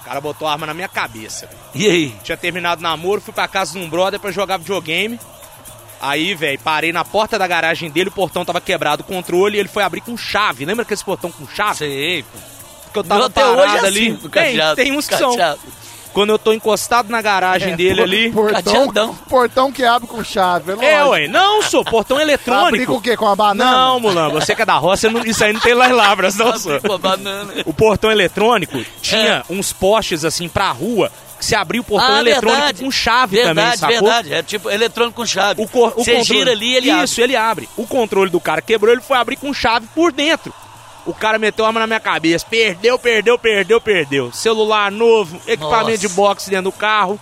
O 0.00 0.04
cara 0.04 0.20
botou 0.20 0.46
a 0.46 0.52
arma 0.52 0.66
na 0.66 0.74
minha 0.74 0.88
cabeça. 0.88 1.48
E 1.74 1.86
aí? 1.88 2.14
Tinha 2.22 2.36
terminado 2.36 2.80
o 2.80 2.82
namoro, 2.82 3.20
fui 3.20 3.32
pra 3.32 3.48
casa 3.48 3.72
de 3.72 3.78
um 3.84 3.88
brother 3.88 4.20
pra 4.20 4.30
jogar 4.30 4.58
videogame. 4.58 5.18
Aí, 6.00 6.34
velho, 6.34 6.58
parei 6.64 6.92
na 6.92 7.04
porta 7.04 7.38
da 7.38 7.46
garagem 7.46 7.90
dele, 7.90 8.08
o 8.08 8.12
portão 8.12 8.44
tava 8.44 8.60
quebrado, 8.60 9.02
o 9.02 9.04
controle, 9.04 9.56
e 9.56 9.60
ele 9.60 9.68
foi 9.68 9.82
abrir 9.82 10.00
com 10.00 10.16
chave. 10.16 10.64
Lembra 10.64 10.82
aquele 10.82 11.00
portão 11.04 11.30
com 11.30 11.46
chave? 11.48 11.76
Sei, 11.78 12.22
pô. 12.22 12.38
Que 12.92 12.98
eu 12.98 13.04
tava 13.04 13.18
Meu, 13.20 13.26
até 13.26 13.40
parado 13.42 13.60
hoje 13.62 13.76
é 13.76 13.86
ali. 13.86 14.08
assim, 14.18 14.28
tem, 14.30 14.74
tem 14.74 14.92
uns 14.96 15.06
que 15.06 15.16
são. 15.16 15.32
quando 16.12 16.30
eu 16.30 16.38
tô 16.40 16.52
encostado 16.52 17.08
na 17.08 17.22
garagem 17.22 17.74
É, 17.74 17.76
dele 17.76 17.94
por- 17.96 18.02
ali. 18.02 18.32
Portão, 18.32 18.62
Cadeadão. 18.64 19.14
portão 19.28 19.70
que 19.70 19.84
abre 19.84 20.08
com 20.08 20.24
chave. 20.24 20.72
É, 20.72 20.74
lógico. 21.04 21.10
ué. 21.10 21.28
Não, 21.28 21.62
sou 21.62 21.84
portão 21.84 22.16
Abrir 22.16 22.36
com 22.38 22.50
eletrônico. 22.52 22.92
o 22.94 23.00
quê? 23.00 23.16
Com 23.16 23.28
a 23.28 23.36
banana? 23.36 23.70
Não, 23.70 24.00
Mulan, 24.00 24.28
você 24.30 24.56
que 24.56 24.62
é 24.62 24.66
da 24.66 24.74
roça, 24.76 25.08
não- 25.08 25.24
isso 25.24 25.44
aí 25.44 25.52
não 25.52 25.60
tem 25.60 25.72
lá 25.74 25.88
em 25.88 25.92
Lavras, 25.92 26.34
não, 26.34 26.58
sou. 26.58 26.80
Banana. 26.98 27.52
O 27.64 27.72
portão 27.72 28.10
eletrônico 28.10 28.82
tinha 29.00 29.44
uns 29.48 29.72
postes 29.72 30.24
assim 30.24 30.48
pra 30.48 30.72
rua 30.72 31.12
que 31.12 31.29
se 31.40 31.54
abria 31.54 31.80
o 31.80 31.84
portão 31.84 32.14
Ah, 32.16 32.20
eletrônico 32.20 32.56
verdade. 32.60 32.84
com 32.84 32.90
chave 32.90 33.36
também, 33.38 33.54
Verdade, 33.54 33.78
sacou? 33.78 33.98
verdade. 34.00 34.34
É 34.34 34.42
tipo 34.42 34.70
eletrônico 34.70 35.16
com 35.16 35.26
chave. 35.26 35.62
O, 35.62 35.68
cor, 35.68 35.92
o 35.96 36.04
Você 36.04 36.16
controle- 36.16 36.38
gira 36.40 36.50
ali 36.52 36.74
ele 36.76 36.90
Isso, 36.90 37.20
ele 37.20 37.36
abre. 37.36 37.68
O 37.76 37.86
controle 37.86 38.30
do 38.30 38.40
cara 38.40 38.60
quebrou, 38.62 38.92
ele 38.92 39.02
foi 39.02 39.16
abrir 39.18 39.36
com 39.36 39.52
chave 39.54 39.86
por 39.94 40.12
dentro. 40.12 40.52
O 41.06 41.14
cara 41.14 41.38
meteu 41.38 41.64
a 41.64 41.68
arma 41.68 41.80
na 41.80 41.86
minha 41.86 42.00
cabeça. 42.00 42.44
Perdeu, 42.48 42.98
perdeu, 42.98 43.38
perdeu, 43.38 43.80
perdeu. 43.80 44.30
Celular 44.32 44.92
novo, 44.92 45.40
equipamento 45.46 45.90
Nossa. 45.92 45.98
de 45.98 46.08
boxe 46.10 46.50
dentro 46.50 46.64
do 46.64 46.72
carro, 46.72 47.18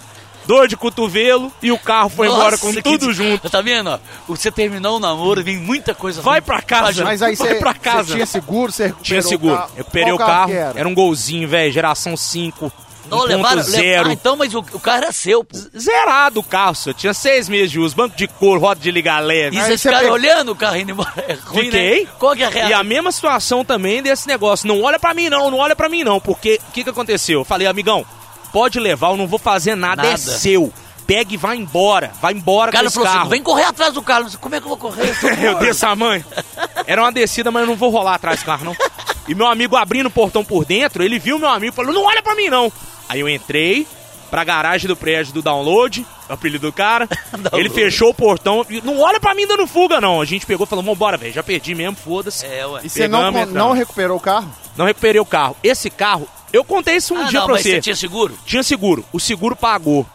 dor 0.47 0.67
de 0.67 0.77
cotovelo 0.77 1.53
e 1.63 1.71
o 1.71 1.79
carro 1.79 2.09
foi 2.09 2.27
Nossa, 2.27 2.39
embora 2.41 2.59
com 2.59 2.73
tudo 2.75 3.13
junto. 3.13 3.49
Tá 3.49 3.61
vendo? 3.63 3.91
ó? 3.91 3.99
Você 4.27 4.51
terminou 4.51 4.97
o 4.97 5.01
namoro, 5.01 5.45
vem 5.45 5.57
muita 5.59 5.95
coisa 5.95 6.21
Vai 6.21 6.41
pra 6.41 6.61
casa. 6.61 7.05
Mas 7.05 7.23
aí 7.23 7.37
Vai 7.37 7.55
pra 7.55 7.73
casa. 7.75 8.05
você 8.09 8.15
tinha 8.15 8.27
seguro, 8.27 8.73
você 8.73 8.87
recuperou 8.87 9.05
Tinha 9.05 9.23
seguro. 9.23 9.55
o 9.55 9.57
carro. 9.59 9.71
Eu 9.71 9.77
recuperei 9.79 10.09
Qual 10.13 10.15
o 10.17 10.19
carro, 10.19 10.51
que 10.51 10.57
era? 10.57 10.81
era 10.81 10.89
um 10.89 10.95
golzinho, 10.95 11.49
velho, 11.49 11.73
geração 11.73 12.17
5. 12.17 12.73
Não, 13.11 13.25
levaram, 13.25 13.63
1.0. 13.63 13.71
levaram. 13.81 14.11
Ah, 14.11 14.13
então, 14.13 14.37
mas 14.37 14.55
o, 14.55 14.59
o 14.59 14.81
carro 14.81 14.99
era 14.99 15.13
seu, 15.13 15.43
pô. 15.45 15.57
Zerado 15.79 16.41
o 16.41 16.43
carro, 16.43 16.75
senhor. 16.75 16.95
Tinha 16.95 17.15
seis 17.15 17.49
meses 17.49 17.71
de 17.71 17.79
uso, 17.81 17.95
banco 17.97 18.17
de 18.17 18.27
couro, 18.29 18.61
roda 18.61 18.81
de 18.81 18.91
ligar 18.91 19.21
leve. 19.23 19.57
E 19.57 19.61
vocês 19.61 19.81
você 19.81 19.89
ficaram 19.89 20.11
olhando 20.13 20.53
o 20.53 20.57
carro 20.57 20.77
indo 20.77 20.91
embora. 20.93 21.13
É 21.29 21.33
ruim, 21.35 21.65
Fiquei. 21.65 22.05
né? 22.05 22.11
Qual 22.19 22.35
que 22.37 22.43
é 22.43 22.47
a 22.65 22.69
E 22.71 22.73
a 22.73 22.83
mesma 22.85 23.11
situação 23.13 23.65
também 23.65 24.03
desse 24.03 24.27
negócio. 24.29 24.67
Não 24.69 24.83
olha 24.83 24.99
pra 24.99 25.15
mim 25.15 25.29
não, 25.29 25.51
não 25.51 25.59
olha 25.59 25.75
pra 25.77 25.89
mim 25.89 26.05
não. 26.05 26.21
Porque 26.21 26.61
o 26.69 26.73
que, 26.73 26.85
que 26.85 26.91
aconteceu? 26.91 27.41
Eu 27.41 27.45
falei, 27.45 27.67
amigão, 27.67 28.05
pode 28.53 28.79
levar, 28.81 29.11
eu 29.11 29.17
não 29.17 29.27
vou 29.27 29.39
fazer 29.39 29.75
nada, 29.75 30.03
é 30.03 30.11
Nada. 30.11 30.19
seu. 30.19 30.73
Pega 31.07 31.33
e 31.33 31.39
vai 31.39 31.57
embora. 31.57 32.11
Vai 32.21 32.35
embora 32.35 32.71
O 32.71 32.75
com 32.79 32.85
esse 32.85 32.95
falou 32.95 33.07
carro. 33.09 33.21
assim, 33.23 33.31
vem 33.31 33.43
correr 33.43 33.65
atrás 33.65 33.95
do 33.95 34.03
carro. 34.03 34.29
Como 34.39 34.55
é 34.55 34.61
que 34.61 34.67
eu 34.67 34.69
vou 34.69 34.77
correr? 34.77 35.17
Eu 35.43 35.53
morto. 35.53 35.65
desse 35.65 35.81
tamanho. 35.81 36.23
Era 36.87 37.01
uma 37.03 37.11
descida, 37.11 37.51
mas 37.51 37.63
eu 37.63 37.67
não 37.69 37.77
vou 37.77 37.89
rolar 37.89 38.15
atrás 38.17 38.41
do 38.41 38.45
carro, 38.45 38.67
não. 38.67 38.77
E 39.27 39.35
meu 39.35 39.47
amigo 39.47 39.75
abrindo 39.75 40.07
o 40.07 40.11
portão 40.11 40.45
por 40.45 40.67
dentro, 40.67 41.03
ele 41.03 41.19
viu 41.19 41.39
meu 41.39 41.49
amigo 41.49 41.73
e 41.73 41.75
falou: 41.77 41.95
não 41.95 42.05
olha 42.05 42.23
pra 42.23 42.35
mim, 42.35 42.49
não. 42.51 42.71
Aí 43.09 43.21
eu 43.21 43.29
entrei 43.29 43.87
pra 44.31 44.45
garagem 44.45 44.87
do 44.87 44.95
prédio 44.97 45.33
do 45.33 45.41
download, 45.43 46.05
o 46.29 46.33
apelido 46.33 46.67
do 46.69 46.73
cara. 46.73 47.09
ele 47.55 47.71
fechou 47.71 48.11
o 48.11 48.15
portão. 48.15 48.65
e, 48.69 48.81
Não 48.83 49.01
olha 49.01 49.19
pra 49.19 49.35
mim 49.35 49.47
dando 49.47 49.67
fuga, 49.67 50.01
não. 50.01 50.21
A 50.21 50.25
gente 50.25 50.45
pegou 50.47 50.65
e 50.67 50.69
falou: 50.69 50.85
vambora, 50.85 51.17
velho, 51.17 51.33
já 51.33 51.43
perdi 51.43 51.75
mesmo, 51.75 51.97
foda-se. 51.97 52.45
É, 52.47 52.67
ué. 52.67 52.81
E 52.85 52.89
você 52.91 53.09
não, 53.09 53.31
não 53.47 53.73
recuperou 53.73 54.17
o 54.17 54.21
carro? 54.21 54.51
Não 54.77 54.85
recuperei 54.87 55.21
o 55.21 55.25
carro. 55.27 55.57
Esse 55.63 55.89
carro, 55.91 56.29
eu 56.53 56.63
contei 56.65 56.97
isso 56.97 57.15
um 57.15 57.21
Ah, 57.23 57.25
dia 57.25 57.41
não, 57.41 57.47
pra 57.47 57.55
mas 57.55 57.63
você. 57.63 57.71
você 57.77 57.81
tinha 57.81 57.97
seguro? 57.97 58.39
Tinha 58.45 58.63
seguro. 58.63 59.05
O 59.13 59.19
seguro 59.19 59.57
pagou. 59.57 60.07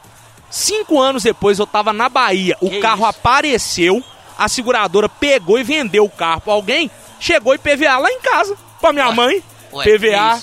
Cinco 0.50 1.02
anos 1.02 1.24
depois 1.24 1.58
eu 1.58 1.66
tava 1.66 1.92
na 1.92 2.08
Bahia. 2.08 2.56
O 2.62 2.70
Que 2.70 2.80
carro 2.80 3.02
isso? 3.02 3.06
apareceu. 3.10 4.04
A 4.38 4.48
seguradora 4.48 5.08
pegou 5.10 5.60
e 5.60 5.64
vendeu 5.64 6.06
o 6.06 6.10
carro 6.10 6.42
pra 6.42 6.54
alguém. 6.54 6.90
Chegou 7.20 7.54
e 7.56 7.58
PVA 7.58 7.98
lá 7.98 8.10
em 8.12 8.20
casa. 8.22 8.56
Pra 8.80 8.94
minha 8.94 9.12
mãe. 9.12 9.44
ué, 9.72 9.84
que 9.84 9.98
PVA. 9.98 10.42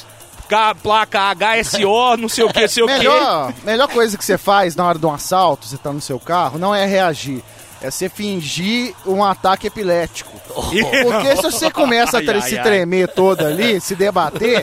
Placa 0.83 1.35
HSO, 1.35 2.17
não 2.19 2.29
sei 2.29 2.45
o 2.45 2.53
que, 2.53 2.69
sei 2.69 2.83
o 2.83 2.87
que. 2.87 2.99
Melhor, 2.99 3.53
melhor 3.65 3.89
coisa 3.89 4.17
que 4.17 4.25
você 4.25 4.37
faz 4.39 4.77
na 4.77 4.87
hora 4.87 4.99
de 4.99 5.07
um 5.07 5.13
assalto, 5.13 5.67
você 5.67 5.77
tá 5.77 5.93
no 5.93 6.01
seu 6.01 6.19
carro, 6.19 6.59
não 6.59 6.75
é 6.75 6.87
reagir. 6.87 7.43
É 7.83 7.91
você 7.91 8.11
fingir 8.11 8.95
um 9.07 9.25
ataque 9.25 9.67
epilético. 9.67 10.39
Porque 10.53 11.37
se 11.37 11.43
você 11.43 11.71
começa 11.71 12.19
a 12.19 12.21
Ai, 12.21 12.29
ai, 12.29 12.41
se 12.43 12.59
ai. 12.59 12.63
tremer 12.63 13.09
todo 13.09 13.47
ali, 13.47 13.81
se 13.81 13.95
debater, 13.95 14.63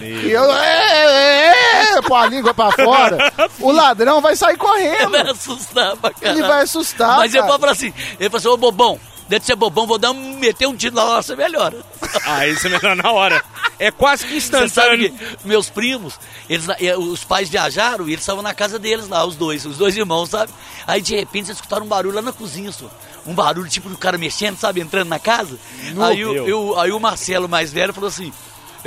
e 0.00 0.30
eu. 0.30 0.52
É, 0.52 1.52
é, 1.52 1.98
é, 1.98 2.02
pôr 2.02 2.16
a 2.16 2.26
língua 2.26 2.52
pra 2.52 2.72
fora, 2.72 3.32
o 3.60 3.70
ladrão 3.70 4.20
vai 4.20 4.34
sair 4.34 4.56
correndo. 4.56 5.10
Vai 5.10 5.30
assustar 5.30 5.96
pra 5.96 6.10
caralho. 6.10 6.38
Ele 6.38 6.48
vai 6.48 6.62
assustar. 6.62 7.18
Mas 7.18 7.32
ele 7.32 7.42
cara. 7.44 7.58
falar 7.58 7.72
assim, 7.72 7.92
ele 8.18 8.30
falou 8.30 8.38
assim, 8.38 8.48
ô 8.48 8.56
bobão, 8.56 8.98
deve 9.28 9.44
ser 9.44 9.54
bobão, 9.54 9.86
vou 9.86 9.98
dar 9.98 10.10
um, 10.10 10.38
meter 10.38 10.66
um 10.66 10.74
tiro 10.74 10.94
na 10.94 11.04
hora, 11.04 11.22
você 11.22 11.36
melhora. 11.36 11.84
Ah, 12.24 12.46
isso 12.46 12.66
é 12.66 12.70
melhor 12.70 12.96
na 12.96 13.12
hora. 13.12 13.42
É 13.78 13.90
quase 13.90 14.26
que 14.26 14.34
instantâneo. 14.36 15.12
que 15.12 15.46
meus 15.46 15.68
primos, 15.68 16.18
eles, 16.48 16.66
eh, 16.80 16.96
os 16.96 17.24
pais 17.24 17.48
viajaram 17.48 18.08
e 18.08 18.12
eles 18.12 18.20
estavam 18.20 18.42
na 18.42 18.54
casa 18.54 18.78
deles 18.78 19.08
lá, 19.08 19.24
os 19.24 19.36
dois, 19.36 19.64
os 19.66 19.76
dois 19.76 19.96
irmãos, 19.96 20.30
sabe? 20.30 20.52
Aí 20.86 21.00
de 21.00 21.14
repente 21.14 21.46
eles 21.46 21.58
escutaram 21.58 21.84
um 21.84 21.88
barulho 21.88 22.14
lá 22.14 22.22
na 22.22 22.32
cozinha, 22.32 22.72
só. 22.72 22.90
Um 23.26 23.34
barulho 23.34 23.68
tipo 23.68 23.88
do 23.88 23.98
cara 23.98 24.16
mexendo, 24.16 24.56
sabe? 24.56 24.80
Entrando 24.80 25.08
na 25.08 25.18
casa. 25.18 25.58
aí, 26.00 26.20
eu, 26.20 26.78
aí 26.78 26.90
o 26.90 26.98
Marcelo 26.98 27.48
mais 27.48 27.72
velho 27.72 27.92
falou 27.92 28.08
assim. 28.08 28.32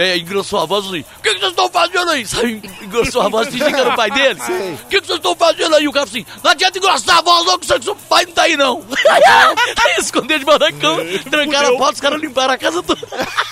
É, 0.01 0.17
engrossou 0.17 0.59
a 0.59 0.65
voz 0.65 0.85
assim, 0.87 1.01
o 1.01 1.21
que, 1.21 1.33
que 1.33 1.39
vocês 1.39 1.51
estão 1.51 1.69
fazendo 1.69 2.09
aí? 2.11 2.25
Sabe, 2.25 2.61
engrossou 2.81 3.21
a 3.21 3.29
voz, 3.29 3.47
fingindo 3.49 3.69
que 3.73 3.79
era 3.79 3.89
o 3.89 3.95
pai 3.95 4.11
dele. 4.11 4.39
O 4.81 4.87
que, 4.91 4.99
que 5.01 5.07
vocês 5.07 5.17
estão 5.17 5.35
fazendo 5.35 5.75
aí? 5.75 5.87
O 5.87 5.91
cara 5.91 6.05
assim, 6.05 6.25
não 6.43 6.51
adianta 6.51 6.77
engrossar 6.77 7.17
a 7.17 7.21
voz 7.21 7.45
não, 7.45 7.59
que 7.59 7.65
seu, 7.65 7.81
seu 7.81 7.95
pai 7.95 8.25
não 8.25 8.33
tá 8.33 8.41
aí 8.43 8.57
não. 8.57 8.83
aí 9.79 9.95
escondeu 9.99 10.37
de 10.39 10.45
barracão, 10.45 10.97
trancaram 11.29 11.75
a 11.75 11.77
porta, 11.77 11.93
os 11.93 11.99
caras 12.01 12.21
limparam 12.21 12.53
a 12.53 12.57
casa 12.57 12.83
toda. 12.83 13.01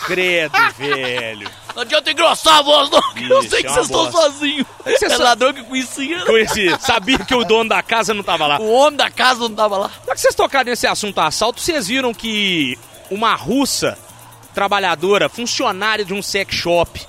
Credo, 0.05 0.53
velho. 0.77 1.49
Não 1.75 1.83
adianta 1.83 2.11
engrossar 2.11 2.57
a 2.57 2.61
voz, 2.63 2.89
não, 2.89 2.99
que 3.13 3.29
eu 3.29 3.39
Ixi, 3.39 3.49
sei 3.51 3.61
que 3.61 3.67
é 3.67 3.69
uma 3.69 3.75
vocês 3.75 3.85
estão 3.85 4.11
bosta. 4.11 4.21
sozinhos. 4.21 4.65
Você 4.83 5.05
É 5.05 5.09
só- 5.11 5.23
ladrão 5.23 5.53
que 5.53 5.63
conhecia. 5.63 6.25
Conheci. 6.25 6.75
Sabia 6.81 7.19
que 7.19 7.33
o 7.33 7.43
dono 7.45 7.69
da 7.69 7.81
casa 7.83 8.13
não 8.13 8.23
tava 8.23 8.47
lá. 8.47 8.59
O 8.59 8.69
homem 8.71 8.97
da 8.97 9.09
casa 9.09 9.41
não 9.41 9.53
tava 9.53 9.77
lá. 9.77 9.91
Já 10.05 10.13
que 10.15 10.19
vocês 10.19 10.35
tocaram 10.35 10.65
nesse 10.69 10.87
assunto 10.87 11.19
assalto, 11.21 11.61
vocês 11.61 11.87
viram 11.87 12.11
que 12.13 12.77
uma 13.09 13.33
russa 13.35 13.97
trabalhadora, 14.59 15.29
funcionária 15.29 16.03
de 16.03 16.13
um 16.13 16.21
sex 16.21 16.53
shop, 16.53 16.99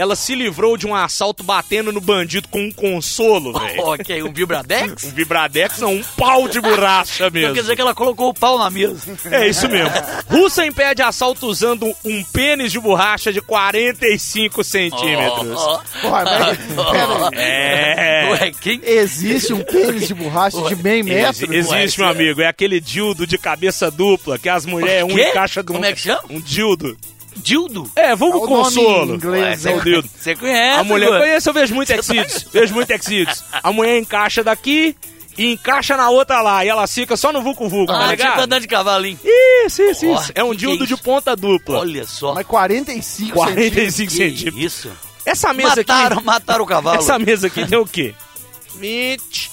ela 0.00 0.16
se 0.16 0.34
livrou 0.34 0.76
de 0.76 0.86
um 0.86 0.94
assalto 0.94 1.42
batendo 1.42 1.92
no 1.92 2.00
bandido 2.00 2.48
com 2.48 2.60
um 2.64 2.72
consolo, 2.72 3.52
velho. 3.58 3.82
Ok, 3.82 4.22
um 4.22 4.32
Vibradex? 4.32 5.04
Um 5.10 5.10
vibradex, 5.10 5.78
não, 5.80 5.94
um 5.94 6.02
pau 6.16 6.48
de 6.48 6.60
borracha 6.60 7.26
Então 7.26 7.30
mesmo. 7.30 7.54
quer 7.54 7.60
dizer 7.62 7.74
que 7.76 7.80
ela 7.82 7.94
colocou 7.94 8.28
o 8.30 8.34
pau 8.34 8.58
na 8.58 8.70
mesa. 8.70 8.96
É 9.30 9.46
isso 9.48 9.68
mesmo. 9.68 9.90
Russa 10.28 10.64
impede 10.66 11.02
assalto 11.02 11.46
usando 11.46 11.92
um 12.04 12.22
pênis 12.24 12.70
de 12.72 12.78
borracha 12.80 13.32
de 13.32 13.40
45 13.40 14.62
centímetros. 14.64 15.56
Ó. 15.56 15.80
Porra, 16.00 16.24
mas- 16.24 16.58
pera 16.90 17.28
aí. 17.28 17.34
É. 17.34 18.28
Ué, 18.30 18.52
quem? 18.60 18.80
Existe 18.84 19.52
um 19.52 19.62
pênis 19.62 20.06
de 20.06 20.14
borracha 20.14 20.60
de 20.62 20.76
meio 20.76 21.04
metro? 21.04 21.52
existe, 21.54 21.98
meu 22.00 22.08
amigo. 22.08 22.40
É 22.40 22.46
aquele 22.46 22.80
dildo 22.80 23.26
de 23.26 23.36
cabeça 23.38 23.90
dupla 23.90 24.38
que 24.38 24.48
as 24.48 24.64
mulheres 24.66 25.04
um 25.12 25.18
encaixa 25.18 25.62
do 25.62 25.72
Como 25.72 25.84
é 25.84 25.92
que 25.92 26.00
chama? 26.00 26.22
Um 26.30 26.40
dildo. 26.40 26.96
Dildo? 27.36 27.90
É, 27.96 28.10
É 28.10 28.16
vamos 28.16 28.36
o 28.36 28.46
consolo. 28.46 29.14
inglês, 29.14 29.64
é 29.66 29.72
o 29.72 29.76
né? 29.76 29.82
dildo. 29.82 30.08
Você 30.18 30.34
conhece, 30.36 30.80
A 30.80 30.84
mulher 30.84 31.06
Igor? 31.06 31.18
conhece, 31.20 31.48
eu 31.48 31.52
vejo 31.54 31.74
muito 31.74 31.90
Exídios. 31.90 32.46
Vejo 32.52 32.74
muito 32.74 32.90
Exídios. 32.90 33.42
A 33.62 33.72
mulher 33.72 33.98
encaixa 33.98 34.42
daqui 34.44 34.94
e 35.38 35.52
encaixa 35.52 35.96
na 35.96 36.10
outra 36.10 36.42
lá. 36.42 36.64
E 36.64 36.68
ela 36.68 36.86
fica 36.86 37.16
só 37.16 37.32
no 37.32 37.40
vulco 37.40 37.68
vulco, 37.68 37.92
tá 37.92 37.98
Ah, 37.98 38.10
tipo 38.10 38.22
ligado? 38.22 38.40
andando 38.42 38.62
de 38.62 38.68
cavalinho. 38.68 39.18
Isso, 39.24 39.80
isso, 39.82 40.06
Ó, 40.10 40.20
isso. 40.20 40.32
É 40.34 40.44
um 40.44 40.54
dildo 40.54 40.84
é 40.84 40.86
de 40.86 40.96
ponta 40.96 41.34
dupla. 41.36 41.78
Olha 41.78 42.04
só. 42.06 42.34
Mas 42.34 42.46
45 42.46 43.38
centímetros. 43.38 43.54
45 43.54 44.10
Que 44.10 44.16
centímetros. 44.16 44.62
isso? 44.64 44.90
Essa 45.24 45.52
mesa 45.54 45.76
Mataram, 45.76 46.16
aqui. 46.16 46.26
mataram 46.26 46.64
o 46.64 46.66
cavalo. 46.66 46.98
Essa 46.98 47.18
mesa 47.18 47.46
aqui 47.46 47.64
tem 47.66 47.78
o 47.78 47.86
quê? 47.86 48.14
20, 48.76 49.50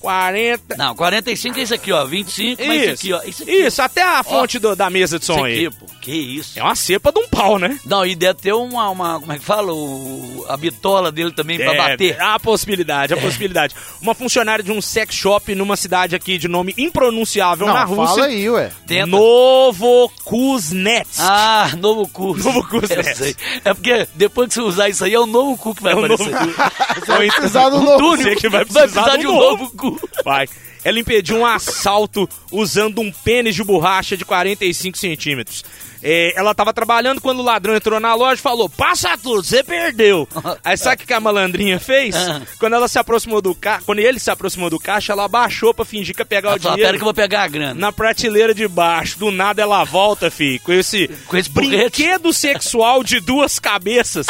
40. 0.00 0.76
Não, 0.76 0.94
45 0.94 1.58
é 1.58 1.62
isso 1.62 1.74
aqui, 1.74 1.92
ó. 1.92 2.04
25, 2.04 2.62
mas 2.66 2.82
isso 2.82 2.92
aqui, 2.92 3.12
ó. 3.12 3.22
Isso 3.24 3.42
aqui. 3.42 3.52
Isso, 3.52 3.82
até 3.82 4.02
a 4.02 4.22
fonte 4.22 4.58
do- 4.58 4.76
da 4.76 4.88
mesa 4.90 5.18
de 5.18 5.24
Isso 5.24 5.34
som 5.34 5.44
aí. 5.44 5.66
aqui, 5.66 5.76
pô. 5.76 5.86
Que 6.00 6.12
isso? 6.12 6.58
É 6.58 6.62
uma 6.62 6.74
cepa 6.74 7.12
de 7.12 7.18
um 7.20 7.28
pau, 7.28 7.58
né? 7.58 7.78
Não, 7.84 8.06
e 8.06 8.14
deve 8.14 8.40
ter 8.40 8.52
uma, 8.54 8.88
uma 8.90 9.20
como 9.20 9.32
é 9.32 9.38
que 9.38 9.44
fala? 9.44 9.72
O, 9.74 10.46
a 10.48 10.56
bitola 10.56 11.12
dele 11.12 11.32
também 11.32 11.58
pra 11.58 11.74
É, 11.74 11.76
bater. 11.76 12.20
Há 12.20 12.34
a 12.34 12.40
possibilidade, 12.40 13.12
a 13.12 13.16
possibilidade. 13.16 13.74
Uma 14.00 14.14
funcionária 14.14 14.62
de 14.64 14.72
um 14.72 14.80
sex 14.80 15.14
shop 15.14 15.54
numa 15.54 15.76
cidade 15.76 16.16
aqui 16.16 16.38
de 16.38 16.48
nome 16.48 16.72
impronunciável 16.78 17.66
na 17.66 17.84
Não, 17.84 17.94
Rússia. 17.94 18.14
fala 18.14 18.26
aí, 18.26 18.48
ué. 18.48 18.70
Tenta. 18.86 19.06
Novo 19.06 20.10
Kuznets. 20.24 21.18
Ah, 21.20 21.70
novo 21.78 22.08
cu. 22.08 22.36
Novo 22.36 22.62
cu, 22.68 22.86
certo. 22.86 23.16
sei. 23.18 23.36
É 23.64 23.74
porque 23.74 24.06
depois 24.14 24.48
que 24.48 24.54
você 24.54 24.60
usar 24.62 24.88
isso 24.88 25.04
aí, 25.04 25.12
é 25.12 25.20
o 25.20 25.26
novo 25.26 25.56
cu 25.58 25.74
que 25.74 25.82
vai 25.82 25.92
É 25.92 25.96
aparecer. 25.98 26.30
novo 26.30 26.52
Você 27.00 27.06
vai 27.12 27.26
precisar 27.30 27.68
do 27.68 27.80
novo. 27.80 28.16
Você 28.16 28.36
que 28.36 28.48
vai 28.48 28.64
precisar, 28.64 29.16
de 29.16 29.24
do 29.24 29.30
um 29.32 29.34
novo. 29.34 29.62
novo 29.64 29.76
cu. 29.92 30.08
Vai. 30.24 30.48
Ela 30.84 30.98
impediu 31.00 31.36
um 31.38 31.46
assalto 31.46 32.28
usando 32.52 33.00
um 33.00 33.10
pênis 33.10 33.54
de 33.54 33.64
borracha 33.64 34.16
de 34.16 34.24
45 34.24 34.96
centímetros. 34.96 35.64
É, 36.00 36.32
ela 36.38 36.54
tava 36.54 36.72
trabalhando 36.72 37.20
quando 37.20 37.40
o 37.40 37.42
ladrão 37.42 37.74
entrou 37.74 37.98
na 37.98 38.14
loja 38.14 38.34
e 38.38 38.42
falou: 38.42 38.68
Passa 38.68 39.18
tudo, 39.18 39.42
você 39.42 39.64
perdeu. 39.64 40.28
Aí 40.64 40.76
sabe 40.76 41.02
o 41.02 41.06
que 41.06 41.12
a 41.12 41.18
malandrinha 41.18 41.80
fez? 41.80 42.14
Ah. 42.14 42.40
Quando 42.60 42.74
ela 42.74 42.86
se 42.86 43.00
aproximou 43.00 43.42
do 43.42 43.52
caixa, 43.52 43.82
quando 43.84 43.98
ele 43.98 44.20
se 44.20 44.30
aproximou 44.30 44.70
do 44.70 44.78
caixa, 44.78 45.12
ela 45.12 45.24
abaixou 45.24 45.74
pra 45.74 45.84
fingir 45.84 46.14
que 46.14 46.20
ia 46.22 46.26
pegar 46.26 46.50
o 46.50 46.52
Ela 46.52 46.60
fala, 46.60 46.74
dinheiro. 46.76 46.88
pera 46.88 46.96
que 46.98 47.02
eu 47.02 47.06
vou 47.06 47.14
pegar 47.14 47.42
a 47.42 47.48
grana. 47.48 47.74
Na 47.74 47.90
prateleira 47.90 48.54
de 48.54 48.68
baixo, 48.68 49.18
do 49.18 49.32
nada 49.32 49.60
ela 49.60 49.82
volta, 49.82 50.30
filho, 50.30 50.60
com 50.60 50.72
esse, 50.72 51.08
Com 51.26 51.36
esse 51.36 51.50
brinquedo 51.50 52.32
sexual 52.32 53.02
de 53.02 53.18
duas 53.18 53.58
cabeças 53.58 54.26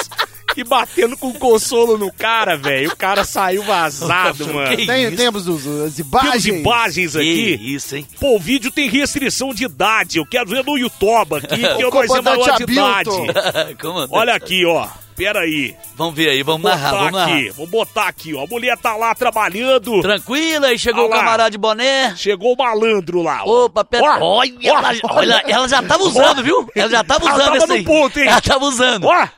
e 0.61 0.65
batendo 0.65 1.17
com 1.17 1.33
consolo 1.33 1.97
no 1.99 2.13
cara, 2.13 2.57
velho. 2.57 2.91
O 2.91 2.97
cara 2.97 3.25
saiu 3.25 3.63
vazado, 3.63 4.47
mano. 4.53 4.77
Tem, 4.77 5.15
temos 5.15 5.47
os, 5.47 5.67
as 5.67 5.95
Temos 5.95 5.99
imagens. 5.99 6.47
imagens 6.61 7.13
Que 7.13 7.19
aqui. 7.19 7.75
isso, 7.75 7.97
hein? 7.97 8.07
Pô, 8.21 8.37
o 8.37 8.39
vídeo 8.41 8.71
tem 8.71 8.89
restrição 8.89 9.53
de 9.55 9.65
idade. 9.65 10.19
Eu 10.19 10.27
quero 10.27 10.49
ver 10.51 10.65
no 10.65 10.77
YouTube 10.79 11.37
aqui, 11.37 11.57
que 11.77 11.83
eu 11.83 11.91
mais 11.93 12.11
é 12.11 12.21
maior 12.21 12.57
de 12.57 12.63
idade. 12.65 13.11
Olha 14.11 14.35
aqui, 14.35 14.65
ó. 14.65 14.87
pera 15.17 15.41
aí. 15.41 15.75
Vamos 15.97 16.15
ver 16.15 16.31
aí, 16.31 16.43
vamos 16.43 16.63
narrar, 16.63 16.91
botar 16.91 16.99
vamos 17.05 17.13
narrar. 17.13 17.35
aqui, 17.37 17.51
vamos 17.51 17.71
botar 17.71 18.09
aqui, 18.09 18.35
ó. 18.35 18.45
A 18.45 18.47
mulher 18.47 18.77
tá 18.79 18.97
lá 18.97 19.15
trabalhando. 19.15 20.01
Tranquila, 20.01 20.69
aí 20.69 20.79
chegou 20.79 21.05
Olha 21.05 21.15
o 21.15 21.17
camarada 21.17 21.51
de 21.51 21.59
boné. 21.59 22.15
Chegou 22.17 22.53
o 22.53 22.57
malandro 22.57 23.23
lá, 23.23 23.43
ó. 23.45 23.65
Opa, 23.67 23.85
pera. 23.85 24.19
Ó, 24.21 24.39
olha, 24.39 24.53
ó, 24.65 24.69
ela, 24.79 24.93
olha, 25.11 25.43
ela 25.47 25.69
já 25.69 25.83
tava 25.83 26.05
usando, 26.05 26.43
viu? 26.43 26.69
Ela 26.75 26.89
já 26.91 27.03
tava 27.05 27.25
Ela 27.27 27.35
usando 27.35 27.45
tava 27.47 27.57
esse 27.59 27.67
no 27.67 27.75
aí. 27.75 27.85
ponto, 27.85 28.19
hein? 28.21 28.29
Ela 28.29 28.41
tava 28.41 28.65
usando. 28.65 29.05
Ó, 29.07 29.29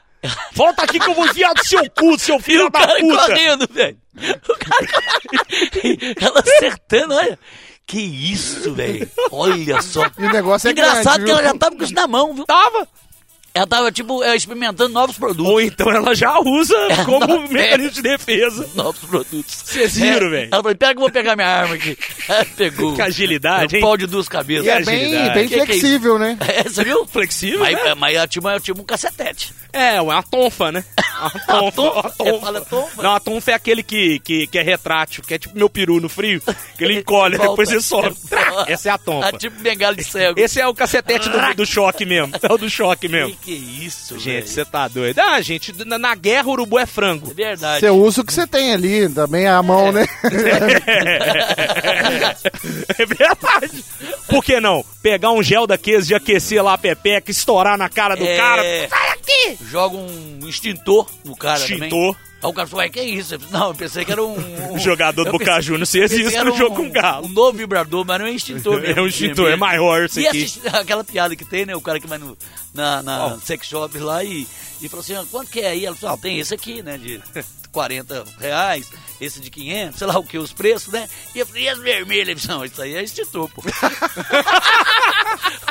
volta 0.53 0.83
aqui 0.83 0.99
que 0.99 1.09
eu 1.09 1.15
vou 1.15 1.27
enfiar 1.27 1.55
do 1.55 1.65
seu 1.67 1.89
cu, 1.91 2.19
seu 2.19 2.39
filho 2.39 2.67
o 2.67 2.71
da 2.71 2.81
cara 2.81 3.01
puta. 3.01 3.17
correndo, 3.27 3.69
velho. 3.71 3.99
O 4.17 4.57
cara 4.59 4.87
correndo. 4.87 6.15
Ela 6.21 6.41
acertando, 6.41 7.15
olha. 7.15 7.39
Que 7.87 8.01
isso, 8.01 8.73
velho. 8.73 9.11
Olha 9.33 9.83
só. 9.83 10.05
E 10.17 10.25
o 10.25 10.33
negócio 10.33 10.69
é 10.69 10.71
Engraçado 10.71 11.05
grande, 11.05 11.25
que 11.25 11.31
ela 11.31 11.43
já 11.43 11.59
tava 11.59 11.77
com 11.77 11.83
isso 11.83 11.95
na 11.95 12.07
mão, 12.07 12.35
viu? 12.35 12.45
Tava. 12.47 12.87
Ela 13.53 13.67
tava, 13.67 13.91
tipo, 13.91 14.23
é, 14.23 14.37
experimentando 14.37 14.91
novos 14.95 15.19
produtos. 15.19 15.51
Ou 15.53 15.61
então 15.61 15.91
ela 15.91 16.15
já 16.15 16.39
usa 16.39 16.75
como 17.05 17.27
não, 17.27 17.49
mecanismo 17.49 17.91
de 17.91 18.03
defesa. 18.03 18.69
Novos 18.77 19.01
produtos. 19.01 19.63
Vocês 19.65 19.97
viram, 19.97 20.29
É, 20.29 20.31
velho? 20.31 20.49
Ela 20.53 20.63
falou, 20.63 20.77
pega 20.77 20.93
que 20.93 20.99
eu 20.99 21.01
vou 21.03 21.11
pegar 21.11 21.35
minha 21.37 21.49
arma 21.49 21.75
aqui. 21.75 21.99
Ela 22.29 22.45
pegou. 22.57 22.95
Que 22.95 23.03
agilidade, 23.03 23.75
É 23.75 23.79
hein? 23.79 23.85
um 23.85 23.87
pau 23.89 23.97
de 23.97 24.07
duas 24.07 24.29
cabeças. 24.29 24.67
E 24.67 24.69
é 24.69 24.75
agilidade. 24.77 25.25
bem, 25.25 25.33
bem 25.35 25.49
Que 25.49 25.55
que 25.55 25.61
é 25.61 25.67
flexível, 25.67 26.19
né? 26.19 26.39
É, 26.41 26.63
você 26.63 26.85
viu? 26.85 27.07
Flexível, 27.07 27.59
Mas, 27.61 27.75
né? 27.75 27.95
mas 27.97 28.15
ela 28.15 28.29
tinha, 28.29 28.41
uma- 28.41 28.61
tinha 28.61 28.75
um 28.75 28.85
cacetete. 28.85 29.53
É, 29.73 30.01
uma 30.01 30.23
tonfa, 30.23 30.71
né? 30.73 30.85
Uma 31.21 31.31
tonfa. 31.31 31.73
tonfa? 31.73 32.15
uma 32.23 32.29
É, 32.31 32.41
fala 32.41 32.61
tonfa? 32.63 33.03
Não, 33.03 33.15
a 33.15 33.21
tonfa 33.21 33.51
é 33.51 33.55
aquele 33.55 33.83
que, 33.83 34.19
que, 34.21 34.47
que 34.47 34.59
é 34.59 34.63
retrátil, 34.63 35.23
que 35.25 35.35
é 35.35 35.39
tipo 35.39 35.57
meu 35.57 35.69
peru 35.71 36.01
no 36.01 36.09
frio, 36.09 36.41
que 36.77 36.85
ele 36.85 36.99
encolhe, 36.99 37.37
Volta. 37.37 37.51
depois 37.51 37.71
ele 37.71 37.81
sobe. 37.83 38.17
Essa 38.67 38.89
é 38.89 38.93
a 38.93 38.99
tonfa. 38.99 39.33
tipo 39.39 39.61
bengala 39.61 39.95
de 39.95 40.03
cego. 40.05 40.39
Esse 40.41 40.61
é 40.61 40.67
o 40.67 40.75
cacetete 40.75 41.29
do, 41.29 41.55
do 41.55 41.67
choque 41.67 42.05
mesmo. 42.07 42.33
É 42.43 42.53
o 42.53 42.57
do 42.59 42.69
choque 42.71 43.09
mesmo. 43.09 43.37
Que 43.43 43.53
é 43.55 43.57
isso, 43.87 44.19
Gente, 44.19 44.51
você 44.51 44.65
tá 44.65 44.87
doido. 44.87 45.19
Ah, 45.19 45.41
gente, 45.41 45.73
na, 45.85 45.99
na 45.99 46.15
guerra 46.15 46.47
o 46.49 46.51
urubu 46.53 46.79
é 46.79 46.85
frango. 46.87 47.31
É 47.31 47.35
verdade. 47.35 47.81
Você 47.81 47.89
usa 47.91 48.21
o 48.21 48.25
que 48.25 48.33
você 48.33 48.47
tem 48.47 48.73
ali, 48.75 49.09
também 49.09 49.47
a 49.49 49.63
mão, 49.63 49.91
né? 49.93 50.07
É 52.99 53.07
verdade. 53.07 53.85
Por 54.29 54.45
que 54.45 54.61
não? 54.61 54.85
Pegar 55.03 55.31
um 55.33 55.43
gel 55.43 55.67
daqueles 55.67 56.07
de 56.07 56.15
aquecer 56.15 56.63
lá 56.63 56.75
a 56.75 56.79
pepeca, 56.79 57.31
estourar 57.31 57.77
na 57.79 57.89
cara 57.89 58.15
do 58.15 58.25
É. 58.25 58.37
cara. 58.37 58.63
Sai 58.89 59.09
aqui! 59.11 59.59
Joga 59.71 59.97
um 59.97 60.41
extintor 60.47 61.07
no 61.25 61.37
cara 61.37 61.59
Extintor. 61.59 62.15
também. 62.15 62.30
Aí 62.43 62.49
o 62.49 62.53
cara 62.55 62.67
falou, 62.67 62.83
ué, 62.83 62.89
que 62.89 63.03
isso? 63.03 63.35
Eu 63.35 63.41
falei, 63.41 63.59
Não, 63.61 63.69
eu 63.69 63.75
pensei 63.75 64.05
que 64.05 64.13
era 64.13 64.25
um... 64.25 64.73
O 64.75 64.79
jogador 64.81 65.25
do 65.25 65.33
Boca 65.33 65.61
Juniors, 65.61 65.89
se 65.91 65.99
existe 66.01 66.43
no 66.43 66.57
jogo 66.57 66.77
com 66.77 66.83
um, 66.83 66.91
galo. 66.91 67.27
um 67.27 67.29
novo 67.29 67.59
vibrador, 67.59 68.05
mas 68.07 68.19
não 68.19 68.27
é 68.27 68.31
extintor 68.33 68.81
mesmo. 68.81 68.99
É 68.99 69.03
um 69.03 69.07
extintor, 69.07 69.51
é 69.51 69.57
maior 69.57 70.05
esse 70.05 70.21
E 70.21 70.27
aqui. 70.27 70.39
assiste- 70.45 70.61
aquela 70.69 71.05
piada 71.05 71.37
que 71.37 71.45
tem, 71.45 71.67
né? 71.67 71.77
O 71.77 71.81
cara 71.83 72.01
que 72.01 72.07
vai 72.07 72.17
no, 72.19 72.37
na, 72.73 73.03
na 73.03 73.39
sex 73.41 73.67
shop 73.67 73.99
lá 73.99 74.25
e, 74.25 74.47
e 74.81 74.89
falou 74.89 75.03
assim, 75.03 75.15
ah, 75.15 75.25
quanto 75.31 75.51
que 75.51 75.61
é 75.61 75.69
aí? 75.69 75.85
Ela 75.85 75.95
falou, 75.97 76.15
ah, 76.15 76.19
tem 76.19 76.39
esse 76.39 76.55
aqui, 76.55 76.83
né, 76.83 76.97
de 76.97 77.21
40 77.71 78.25
reais, 78.41 78.91
esse 79.21 79.39
de 79.41 79.49
500, 79.51 79.99
sei 79.99 80.07
lá 80.07 80.19
o 80.19 80.25
que, 80.25 80.39
os 80.39 80.53
preços, 80.53 80.93
né? 80.93 81.09
E 81.35 81.39
eu 81.41 81.47
falei, 81.47 81.65
e 81.65 81.69
as 81.69 81.79
vermelhas? 81.79 82.29
Ele 82.29 82.41
falou, 82.41 82.59
não, 82.61 82.65
isso 82.65 82.81
aí 82.83 82.97
é 82.97 83.03
extintor, 83.03 83.49
pô. 83.51 83.63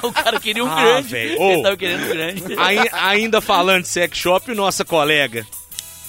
o 0.03 0.11
cara 0.13 0.39
queria 0.39 0.63
um 0.63 0.71
Ah, 0.71 0.81
grande, 0.81 1.07
velho. 1.09 1.41
ele 1.41 1.63
tava 1.63 1.77
querendo 1.77 2.03
um 2.05 2.09
grande. 2.09 2.43
Ai- 2.57 2.89
ainda 2.93 3.41
falando 3.41 3.81
de 3.83 3.89
sex 3.89 4.17
shop, 4.17 4.53
nossa 4.53 4.85
colega 4.85 5.45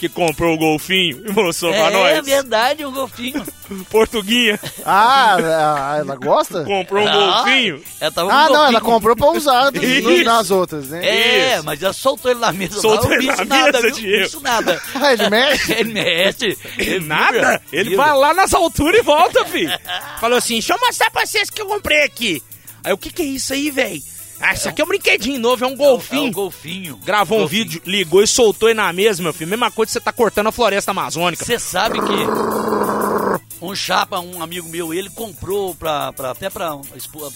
que 0.01 0.09
comprou 0.09 0.55
o 0.55 0.59
golfinho 0.59 1.23
e 1.27 1.31
mostrou 1.31 1.71
pra 1.73 1.89
É 1.89 1.93
nós. 1.93 2.25
verdade, 2.25 2.87
um 2.87 2.91
golfinho. 2.91 3.45
Portuguinha 3.91 4.59
Ah, 4.85 5.37
ela- 5.39 5.99
ela 5.99 6.17
gosta? 6.17 6.65
comprou 6.65 7.05
um 7.05 7.09
Ah, 7.09 7.13
golfinho. 7.43 7.83
Ela 8.01 8.11
tava 8.11 8.29
com 8.31 8.35
Ah, 8.35 8.39
um 8.39 8.41
não, 8.45 8.49
golfinho. 8.49 8.69
ela 8.71 8.81
comprou 8.81 9.15
pra 9.17 9.27
usar 9.31 9.71
no- 9.73 9.85
Isso. 9.85 10.25
nas 10.25 10.51
outras, 10.51 10.89
né? 10.89 11.07
É, 11.07 11.55
Isso. 11.57 11.65
mas 11.65 11.83
ela 11.83 11.93
soltou 11.93 12.31
ele 12.31 12.41
na 12.41 12.51
mesa. 12.51 12.81
Soltou 12.81 13.11
lá, 13.11 13.17
o 13.17 13.19
ele 13.19 13.27
na 13.27 13.45
nada, 13.45 13.83
mesa, 13.83 13.95
viu? 13.95 14.23
Bicho 14.23 14.41
nada. 14.41 14.83
Ah, 14.95 15.13
ele 15.13 15.29
mexe? 15.31 15.73
Ele 15.73 15.93
mexe. 15.93 16.59
Ele 16.79 17.01
Nada. 17.07 17.63
Ele 17.73 17.95
vai 17.97 18.17
lá 18.17 18.33
nas 18.35 18.55
alturas 18.55 18.99
e 19.01 19.03
volta, 19.03 19.45
filho. 19.45 19.71
Falou 20.19 20.39
assim: 20.39 20.55
deixa 20.55 20.75
eu 20.75 20.81
mostrar 20.81 21.11
pra 21.11 21.27
vocês 21.27 21.51
que 21.51 21.61
eu 21.61 21.67
comprei 21.67 22.03
aqui. 22.05 22.43
Aí 22.83 22.93
o 22.93 22.99
que 22.99 23.11
que 23.13 23.21
é 23.23 23.27
isso 23.27 23.53
aí, 23.53 23.71
velho? 23.71 24.03
Ah, 24.41 24.55
isso 24.55 24.69
aqui 24.69 24.81
é 24.81 24.85
um 24.85 24.89
brinquedinho 24.89 25.39
novo, 25.39 25.65
é 25.65 25.69
um 25.69 25.73
É 25.73 25.77
golfinho. 25.77 26.23
um 26.25 26.33
golfinho. 26.33 26.97
Gravou 27.05 27.39
um 27.39 27.41
Golfinho. 27.43 27.65
vídeo, 27.65 27.83
ligou 27.85 28.23
e 28.23 28.27
soltou 28.27 28.69
ele 28.69 28.77
na 28.77 28.93
mesa, 28.93 29.23
meu 29.23 29.33
filho. 29.33 29.51
Mesma 29.51 29.71
coisa 29.71 29.89
que 29.89 29.93
você 29.93 30.01
tá 30.01 30.13
cortando 30.13 30.47
a 30.47 30.53
floresta 30.53 30.91
amazônica. 30.93 31.45
Você 31.45 31.59
sabe 31.59 31.99
que 32.01 33.65
um 33.65 33.75
chapa, 33.75 34.19
um 34.21 34.43
amigo 34.43 34.69
meu, 34.69 34.95
ele 34.95 35.11
comprou 35.11 35.75
pra, 35.75 36.13
pra, 36.15 36.31
até 36.31 36.49
pra 36.49 36.79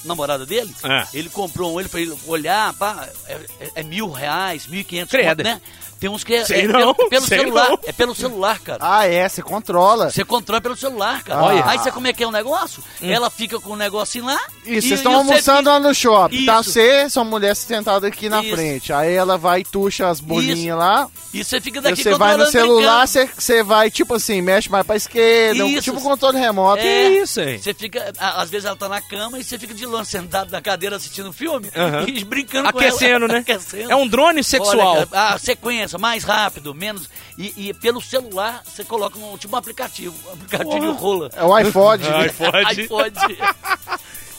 namorada 0.04 0.46
dele, 0.46 0.74
É. 0.82 1.06
ele 1.12 1.28
comprou 1.28 1.74
um 1.74 1.80
ele 1.80 1.88
pra 1.88 2.00
ele 2.00 2.14
olhar, 2.26 2.72
pá, 2.74 3.06
é, 3.26 3.34
é- 3.60 3.70
é 3.76 3.82
mil 3.82 4.10
reais, 4.10 4.66
mil 4.66 4.80
e 4.80 4.84
quinhentos, 4.84 5.12
né? 5.44 5.60
Tem 6.04 6.10
uns 6.10 6.22
que 6.22 6.34
é, 6.34 6.44
Sei 6.44 6.64
é 6.64 6.66
não, 6.66 6.92
pelo, 6.94 7.08
pelo 7.08 7.24
sei 7.26 7.38
celular, 7.38 7.68
não. 7.70 7.78
é 7.86 7.92
pelo 7.92 8.14
celular, 8.14 8.58
cara. 8.60 8.78
Ah, 8.82 9.06
é, 9.06 9.26
você 9.26 9.40
controla. 9.40 10.10
Você 10.10 10.22
controla 10.22 10.60
pelo 10.60 10.76
celular, 10.76 11.22
cara. 11.24 11.42
Olha. 11.42 11.64
Aí 11.66 11.78
você 11.78 11.90
como 11.90 12.06
é 12.06 12.12
que 12.12 12.22
é 12.22 12.26
o 12.26 12.30
negócio? 12.30 12.84
Hum. 13.00 13.10
Ela 13.10 13.30
fica 13.30 13.58
com 13.58 13.70
o 13.70 13.76
negocinho 13.76 14.26
lá. 14.26 14.38
E 14.66 14.82
vocês 14.82 14.92
estão 15.00 15.14
almoçando 15.14 15.70
lá 15.70 15.80
no 15.80 15.94
shopping. 15.94 16.44
Tá 16.44 16.60
Isso. 16.60 16.72
você, 16.72 17.08
sua 17.08 17.24
mulher 17.24 17.56
sentada 17.56 18.06
aqui 18.06 18.28
na 18.28 18.42
Isso. 18.42 18.54
frente. 18.54 18.92
Aí 18.92 19.14
ela 19.14 19.38
vai 19.38 19.60
e 19.60 19.64
tuxa 19.64 20.06
as 20.10 20.20
bolinhas 20.20 20.76
lá. 20.76 21.08
E 21.32 21.42
você 21.42 21.58
fica 21.58 21.80
daqui 21.80 22.02
você 22.02 22.14
vai 22.14 22.36
no 22.36 22.44
controlando, 22.44 22.50
celular, 22.52 23.08
você, 23.08 23.26
você 23.36 23.62
vai, 23.62 23.90
tipo 23.90 24.14
assim, 24.14 24.42
mexe 24.42 24.70
mais 24.70 24.86
pra 24.86 24.96
esquerda. 24.96 25.64
um- 25.64 25.68
Isso. 25.68 25.82
tipo 25.84 26.00
controle 26.02 26.38
remoto. 26.38 26.80
É, 26.82 27.08
isso 27.08 27.40
aí? 27.40 27.58
Você 27.58 27.72
fica, 27.72 28.12
às 28.18 28.50
vezes 28.50 28.66
ela 28.66 28.76
tá 28.76 28.88
na 28.90 29.00
cama 29.00 29.38
e 29.38 29.42
você 29.42 29.58
fica 29.58 29.72
de 29.74 29.86
longe 29.86 30.10
sentado 30.10 30.50
na 30.52 30.60
cadeira 30.60 30.96
assistindo 30.96 31.32
filme 31.32 31.70
e 32.06 32.22
brincando 32.24 32.68
Aquecendo, 32.68 33.26
com 33.26 33.32
ela. 33.32 33.32
né? 33.32 33.38
Aquecendo. 33.48 33.90
É 33.90 33.96
um 33.96 34.06
drone 34.06 34.44
sexual. 34.44 34.96
Olha, 34.96 35.06
cara, 35.06 35.34
a 35.34 35.38
sequência, 35.38 35.93
mais 35.98 36.24
rápido, 36.24 36.74
menos. 36.74 37.08
E, 37.38 37.68
e 37.68 37.74
pelo 37.74 38.00
celular 38.00 38.62
você 38.64 38.84
coloca 38.84 39.18
um, 39.18 39.36
tipo 39.36 39.54
um 39.54 39.58
aplicativo. 39.58 40.14
Um 40.28 40.32
aplicativo 40.32 40.92
rola. 40.92 41.30
É 41.34 41.44
o 41.44 41.54
iPod. 41.54 42.04
Ai, 42.08 42.30
pode. 42.30 42.80
iPod. 42.80 43.18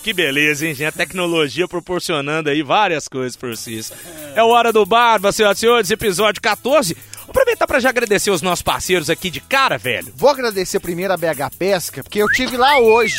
Que 0.05 0.13
beleza, 0.13 0.67
hein, 0.67 0.75
gente? 0.75 0.87
A 0.87 0.91
tecnologia 0.91 1.67
proporcionando 1.67 2.47
aí 2.47 2.61
várias 2.61 3.07
coisas 3.07 3.35
por 3.35 3.49
vocês. 3.49 3.91
É 4.35 4.43
o 4.43 4.49
Hora 4.49 4.71
do 4.71 4.85
Barba, 4.85 5.31
senhoras 5.31 5.57
e 5.57 5.61
senhores, 5.61 5.89
episódio 5.89 6.39
14. 6.43 6.93
Vou 6.93 7.31
aproveitar 7.31 7.65
pra 7.65 7.79
já 7.79 7.89
agradecer 7.89 8.29
os 8.29 8.43
nossos 8.43 8.61
parceiros 8.61 9.09
aqui 9.09 9.31
de 9.31 9.39
cara, 9.39 9.79
velho. 9.79 10.13
Vou 10.15 10.29
agradecer 10.29 10.79
primeiro 10.79 11.11
a 11.11 11.17
BH 11.17 11.57
Pesca, 11.57 12.03
porque 12.03 12.21
eu 12.21 12.27
tive 12.27 12.55
lá 12.55 12.77
hoje. 12.77 13.17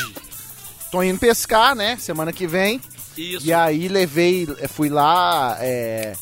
Tô 0.92 1.03
indo 1.03 1.18
pescar, 1.18 1.75
né? 1.75 1.96
Semana 1.96 2.33
que 2.33 2.46
vem. 2.46 2.81
Isso. 3.16 3.44
E 3.44 3.53
aí 3.53 3.88
levei, 3.88 4.46
fui 4.68 4.88
lá 4.88 5.57
é, 5.61 6.12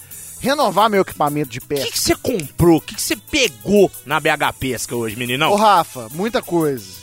renovar 0.44 0.88
meu 0.90 1.02
equipamento 1.02 1.50
de 1.50 1.58
O 1.58 1.62
que 1.62 1.68
pesca. 1.68 1.90
que 1.90 1.98
você 1.98 2.14
comprou? 2.16 2.76
O 2.78 2.80
que 2.80 3.00
você 3.00 3.16
pegou 3.16 3.90
na 4.06 4.20
BH 4.20 4.52
Pesca 4.58 4.94
hoje, 4.94 5.16
meninão? 5.16 5.50
Ô 5.52 5.56
Rafa, 5.56 6.08
muita 6.12 6.40
coisa. 6.42 7.02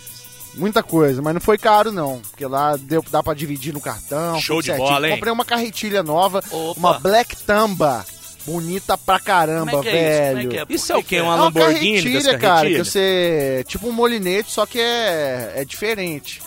Muita 0.55 0.83
coisa, 0.83 1.21
mas 1.21 1.33
não 1.33 1.39
foi 1.39 1.57
caro 1.57 1.93
não, 1.93 2.19
porque 2.29 2.45
lá 2.45 2.75
deu, 2.75 3.01
dá 3.09 3.23
pra 3.23 3.33
dividir 3.33 3.73
no 3.73 3.79
cartão. 3.79 4.37
Show 4.39 4.59
de 4.61 4.65
certinho. 4.67 4.87
bola, 4.89 5.07
hein? 5.07 5.15
Comprei 5.15 5.31
uma 5.31 5.45
carretilha 5.45 6.03
nova, 6.03 6.43
Opa. 6.51 6.77
uma 6.77 6.99
Black 6.99 7.37
Tamba, 7.37 8.05
bonita 8.45 8.97
pra 8.97 9.17
caramba, 9.17 9.71
Como 9.71 9.83
é 9.87 9.89
que 9.89 9.97
é 9.97 10.01
isso? 10.01 10.17
Como 10.17 10.31
é 10.31 10.33
velho. 10.35 10.49
que 10.49 10.57
é? 10.57 10.75
Isso 10.75 10.91
é 10.91 10.97
o 10.97 11.03
quê? 11.03 11.21
Uma 11.21 11.31
É 11.31 11.35
uma 11.35 11.43
Lamborghini 11.45 12.01
das 12.01 12.23
carretilha, 12.25 12.37
cara, 12.39 12.67
que 12.69 12.77
você. 12.79 13.63
Tipo 13.65 13.87
um 13.87 13.93
molinete, 13.93 14.51
só 14.51 14.65
que 14.65 14.77
é, 14.77 15.53
é 15.55 15.63
diferente. 15.63 16.41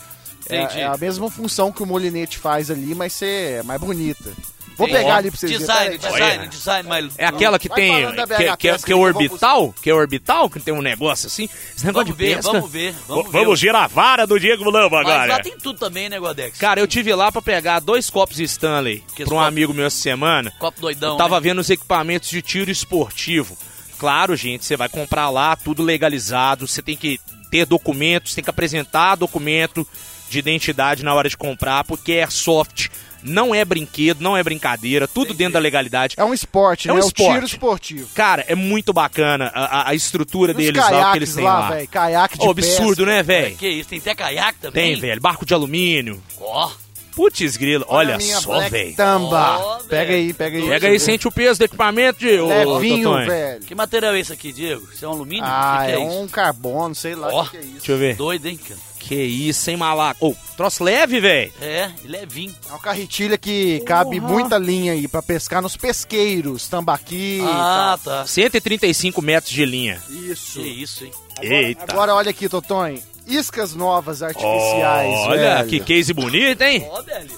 É, 0.50 0.80
é 0.80 0.84
a 0.84 0.98
mesma 0.98 1.30
função 1.30 1.72
que 1.72 1.82
o 1.82 1.86
molinete 1.86 2.36
faz 2.36 2.70
ali, 2.70 2.94
mas 2.94 3.14
ser 3.14 3.60
é 3.60 3.62
mais 3.62 3.80
bonita. 3.80 4.30
Vou 4.76 4.88
pegar 4.88 5.16
ali 5.16 5.30
pra 5.30 5.38
vocês 5.38 5.52
Design, 5.58 5.96
verem. 5.98 5.98
Design, 5.98 6.48
design, 6.48 6.88
mas... 6.88 7.12
É 7.18 7.26
aquela 7.26 7.58
que 7.58 7.68
Vai 7.68 7.76
tem. 7.76 8.06
Que, 8.10 8.26
BH 8.26 8.56
que, 8.58 8.68
é 8.68 8.74
o 8.74 8.78
que 8.78 8.92
eu 8.92 8.96
vou 8.98 9.06
orbital? 9.06 9.74
Que 9.82 9.90
é 9.90 9.94
o 9.94 9.96
orbital? 9.96 10.50
Que 10.50 10.60
tem 10.60 10.74
um 10.74 10.82
negócio 10.82 11.26
assim? 11.26 11.48
Esse 11.76 11.86
negócio 11.86 12.06
Vamos 12.06 12.18
de 12.18 12.24
ver, 12.24 12.36
pesca. 12.36 12.52
vamos 12.52 12.70
ver, 12.70 12.94
vamos 13.06 13.24
ver. 13.24 13.30
vamos 13.32 13.58
girar 13.60 13.84
a 13.84 13.86
vara 13.86 14.26
do 14.26 14.38
Diego 14.38 14.64
Lamba 14.70 14.98
Mas 15.02 15.06
lá 15.08 15.24
agora. 15.24 15.42
tem 15.42 15.56
tudo 15.58 15.78
também, 15.78 16.08
né, 16.08 16.18
Godex? 16.18 16.58
Cara, 16.58 16.80
eu 16.80 16.86
tive 16.86 17.14
lá 17.14 17.30
pra 17.30 17.40
pegar 17.42 17.80
dois 17.80 18.10
copos 18.10 18.38
Stanley 18.40 19.02
Que 19.14 19.24
pra 19.24 19.34
um 19.34 19.38
copo? 19.38 19.48
amigo 19.48 19.72
meu 19.74 19.86
essa 19.86 19.96
semana. 20.00 20.52
Copo 20.58 20.80
doidão, 20.80 21.12
Eu 21.12 21.16
tava 21.18 21.36
né? 21.36 21.40
vendo 21.48 21.60
os 21.60 21.70
equipamentos 21.70 22.28
de 22.30 22.42
tiro 22.42 22.70
esportivo. 22.70 23.56
Claro, 23.98 24.34
gente, 24.36 24.64
você 24.64 24.76
vai 24.76 24.88
comprar 24.88 25.30
lá, 25.30 25.54
tudo 25.56 25.82
legalizado. 25.82 26.66
Você 26.66 26.82
tem 26.82 26.96
que 26.96 27.18
ter 27.50 27.64
documentos, 27.64 28.34
tem 28.34 28.42
que 28.42 28.50
apresentar 28.50 29.14
documento 29.14 29.86
de 30.28 30.38
identidade 30.38 31.04
na 31.04 31.14
hora 31.14 31.28
de 31.28 31.36
comprar, 31.36 31.84
porque 31.84 32.12
airsoft 32.12 32.90
não 33.24 33.54
é 33.54 33.64
brinquedo, 33.64 34.20
não 34.20 34.36
é 34.36 34.42
brincadeira, 34.42 35.08
tudo 35.08 35.32
dentro 35.34 35.54
da 35.54 35.58
legalidade. 35.58 36.14
É 36.18 36.24
um 36.24 36.34
esporte, 36.34 36.88
É 36.88 36.92
um 36.92 36.96
né? 36.96 37.00
esporte. 37.00 37.22
o 37.30 37.32
tiro 37.34 37.46
esportivo. 37.46 38.08
Cara, 38.14 38.44
é 38.46 38.54
muito 38.54 38.92
bacana 38.92 39.50
a, 39.54 39.64
a- 39.80 39.88
a 39.90 39.94
estrutura 39.94 40.52
Os 40.52 40.56
deles 40.58 40.76
lá, 40.76 40.84
o 40.86 40.88
que 40.88 40.92
caiaques 40.94 41.16
eles 41.16 41.34
têm 41.34 41.44
lá, 41.44 41.58
lá. 41.60 41.68
velho. 41.70 41.88
Caiaque 41.88 42.38
de 42.38 42.46
Ô, 42.46 42.50
absurdo, 42.50 42.96
pesca. 43.04 43.06
né, 43.06 43.22
velho? 43.22 43.56
Que 43.56 43.68
isso, 43.68 43.88
tem 43.88 43.98
até 43.98 44.14
caiaque 44.14 44.58
também? 44.60 44.92
Tem, 44.92 45.00
velho. 45.00 45.20
Barco 45.20 45.44
de 45.46 45.54
alumínio. 45.54 46.22
Ó, 46.40 46.70
Putz, 47.16 47.56
grilo, 47.56 47.84
olha 47.86 48.16
a 48.16 48.18
minha 48.18 48.40
só, 48.40 48.58
velho. 48.68 48.92
Tamba. 48.96 49.58
Ó, 49.60 49.78
pega 49.88 50.14
aí, 50.14 50.32
pega 50.32 50.58
aí. 50.58 50.68
Pega 50.68 50.88
aí, 50.88 50.98
sente 50.98 51.28
o 51.28 51.30
peso 51.30 51.60
do 51.60 51.64
equipamento, 51.64 52.26
ô, 52.26 52.74
Levinho, 52.74 53.04
Totonho. 53.04 53.26
velho. 53.28 53.60
Que 53.60 53.72
material 53.72 54.14
é 54.14 54.18
esse 54.18 54.32
aqui, 54.32 54.52
Diego? 54.52 54.82
Isso 54.92 55.04
é 55.04 55.08
um 55.08 55.12
alumínio? 55.12 55.44
Ah, 55.46 55.82
que 55.82 55.86
que 55.86 55.92
é, 55.92 56.00
é, 56.00 56.08
isso? 56.08 56.18
um 56.20 56.26
carbono, 56.26 56.92
sei 56.92 57.14
lá 57.14 57.28
o 57.28 57.34
Ó. 57.36 57.44
que, 57.44 57.50
que 57.50 57.56
é 57.58 57.60
isso. 57.60 57.72
Deixa 57.74 57.92
eu 57.92 57.98
ver. 57.98 58.16
Doido, 58.16 58.46
hein, 58.46 58.58
cara? 58.58 58.80
Que 59.06 59.14
isso, 59.22 59.70
hein, 59.70 59.76
malaco? 59.76 60.28
Ô, 60.28 60.34
troço 60.56 60.82
leve, 60.82 61.20
velho. 61.20 61.52
É, 61.60 61.90
ele 62.02 62.16
é. 62.16 62.22
É 62.22 62.70
uma 62.70 62.78
carretilha 62.78 63.36
que 63.36 63.80
cabe 63.80 64.18
muita 64.18 64.56
linha 64.56 64.92
aí 64.92 65.06
pra 65.06 65.20
pescar 65.20 65.60
nos 65.60 65.76
pesqueiros, 65.76 66.68
tambaqui. 66.68 67.40
Ah, 67.44 67.98
tá. 68.02 68.26
135 68.26 69.20
metros 69.20 69.52
de 69.52 69.64
linha. 69.66 70.00
Isso. 70.08 70.58
Que 70.60 70.66
isso, 70.68 71.04
hein? 71.04 71.10
Agora, 71.36 71.54
Eita. 71.54 71.84
agora 71.92 72.14
olha 72.14 72.30
aqui, 72.30 72.48
Totonho. 72.48 73.02
Iscas 73.26 73.74
novas 73.74 74.22
artificiais, 74.22 75.18
Olha, 75.26 75.56
velho. 75.56 75.68
que 75.68 75.80
case 75.80 76.12
bonito, 76.14 76.62
hein? 76.62 76.86
Ó, 76.90 77.02
velho. 77.02 77.30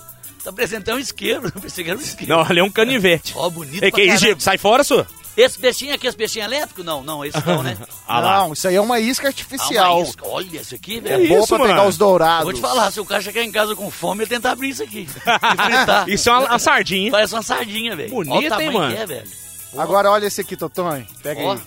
Tá 0.45 0.53
parecendo 0.53 0.93
um 0.95 0.99
isqueiro. 1.01 1.51
Eu 1.53 1.61
pensei 1.61 1.83
que 1.83 1.91
era 1.91 1.99
um 1.99 2.03
isqueiro. 2.03 2.33
Não, 2.33 2.43
ali 2.43 2.61
é 2.61 2.63
um 2.65 2.71
canivete. 2.71 3.33
Ó, 3.37 3.51
bonito 3.51 3.83
É 3.85 3.91
pra 3.91 4.01
que 4.01 4.03
isso. 4.07 4.19
Diego? 4.25 4.41
Sai 4.41 4.57
fora, 4.59 4.85
senhor. 4.85 5.05
Esse 5.37 5.59
peixinho 5.59 5.95
aqui, 5.95 6.07
esse 6.07 6.17
peixinho 6.17 6.45
elétrico? 6.47 6.83
Não, 6.83 7.03
não, 7.03 7.25
esse 7.25 7.37
não, 7.47 7.63
né? 7.63 7.77
Ah 8.09 8.21
lá. 8.21 8.39
Não, 8.41 8.53
isso 8.55 8.67
aí 8.69 8.75
é 8.77 8.81
uma 8.81 8.99
isca 8.99 9.27
Ah, 9.27 9.29
artificial. 9.29 9.99
uma 9.99 10.07
isca. 10.09 10.27
Olha 10.27 10.57
esse 10.61 10.75
aqui, 10.77 10.97
É 10.99 11.01
velho. 11.01 11.29
bom 11.29 11.39
isso, 11.41 11.49
pra 11.49 11.59
pegar 11.59 11.75
mano? 11.77 11.89
os 11.89 11.99
dourados. 11.99 12.45
Vou 12.45 12.53
te 12.55 12.61
falar, 12.61 12.91
se 12.91 13.01
o 13.01 13.05
cara 13.05 13.21
chegar 13.21 13.43
em 13.43 13.53
casa 13.53 13.75
com 13.77 13.91
fome, 13.91 14.23
ele 14.23 14.31
tentar 14.31 14.53
abrir 14.53 14.71
isso 14.71 14.83
aqui. 14.83 15.07
Isso 16.09 16.29
é 16.31 16.33
uma, 16.33 16.47
uma 16.47 16.59
sardinha. 16.59 17.11
Parece 17.11 17.35
uma 17.35 17.43
sardinha, 17.43 17.95
velho. 17.97 18.11
Bonito, 18.11 18.35
Olha 18.55 18.57
o 18.57 18.61
hein, 18.63 18.71
mano? 18.71 18.95
que 18.95 19.01
é, 19.03 19.07
velho. 19.07 19.29
Agora 19.77 20.11
olha 20.11 20.27
esse 20.27 20.41
aqui, 20.41 20.57
Totonho. 20.57 21.07
Pega 21.23 21.41
Ó. 21.43 21.53
aí. 21.53 21.61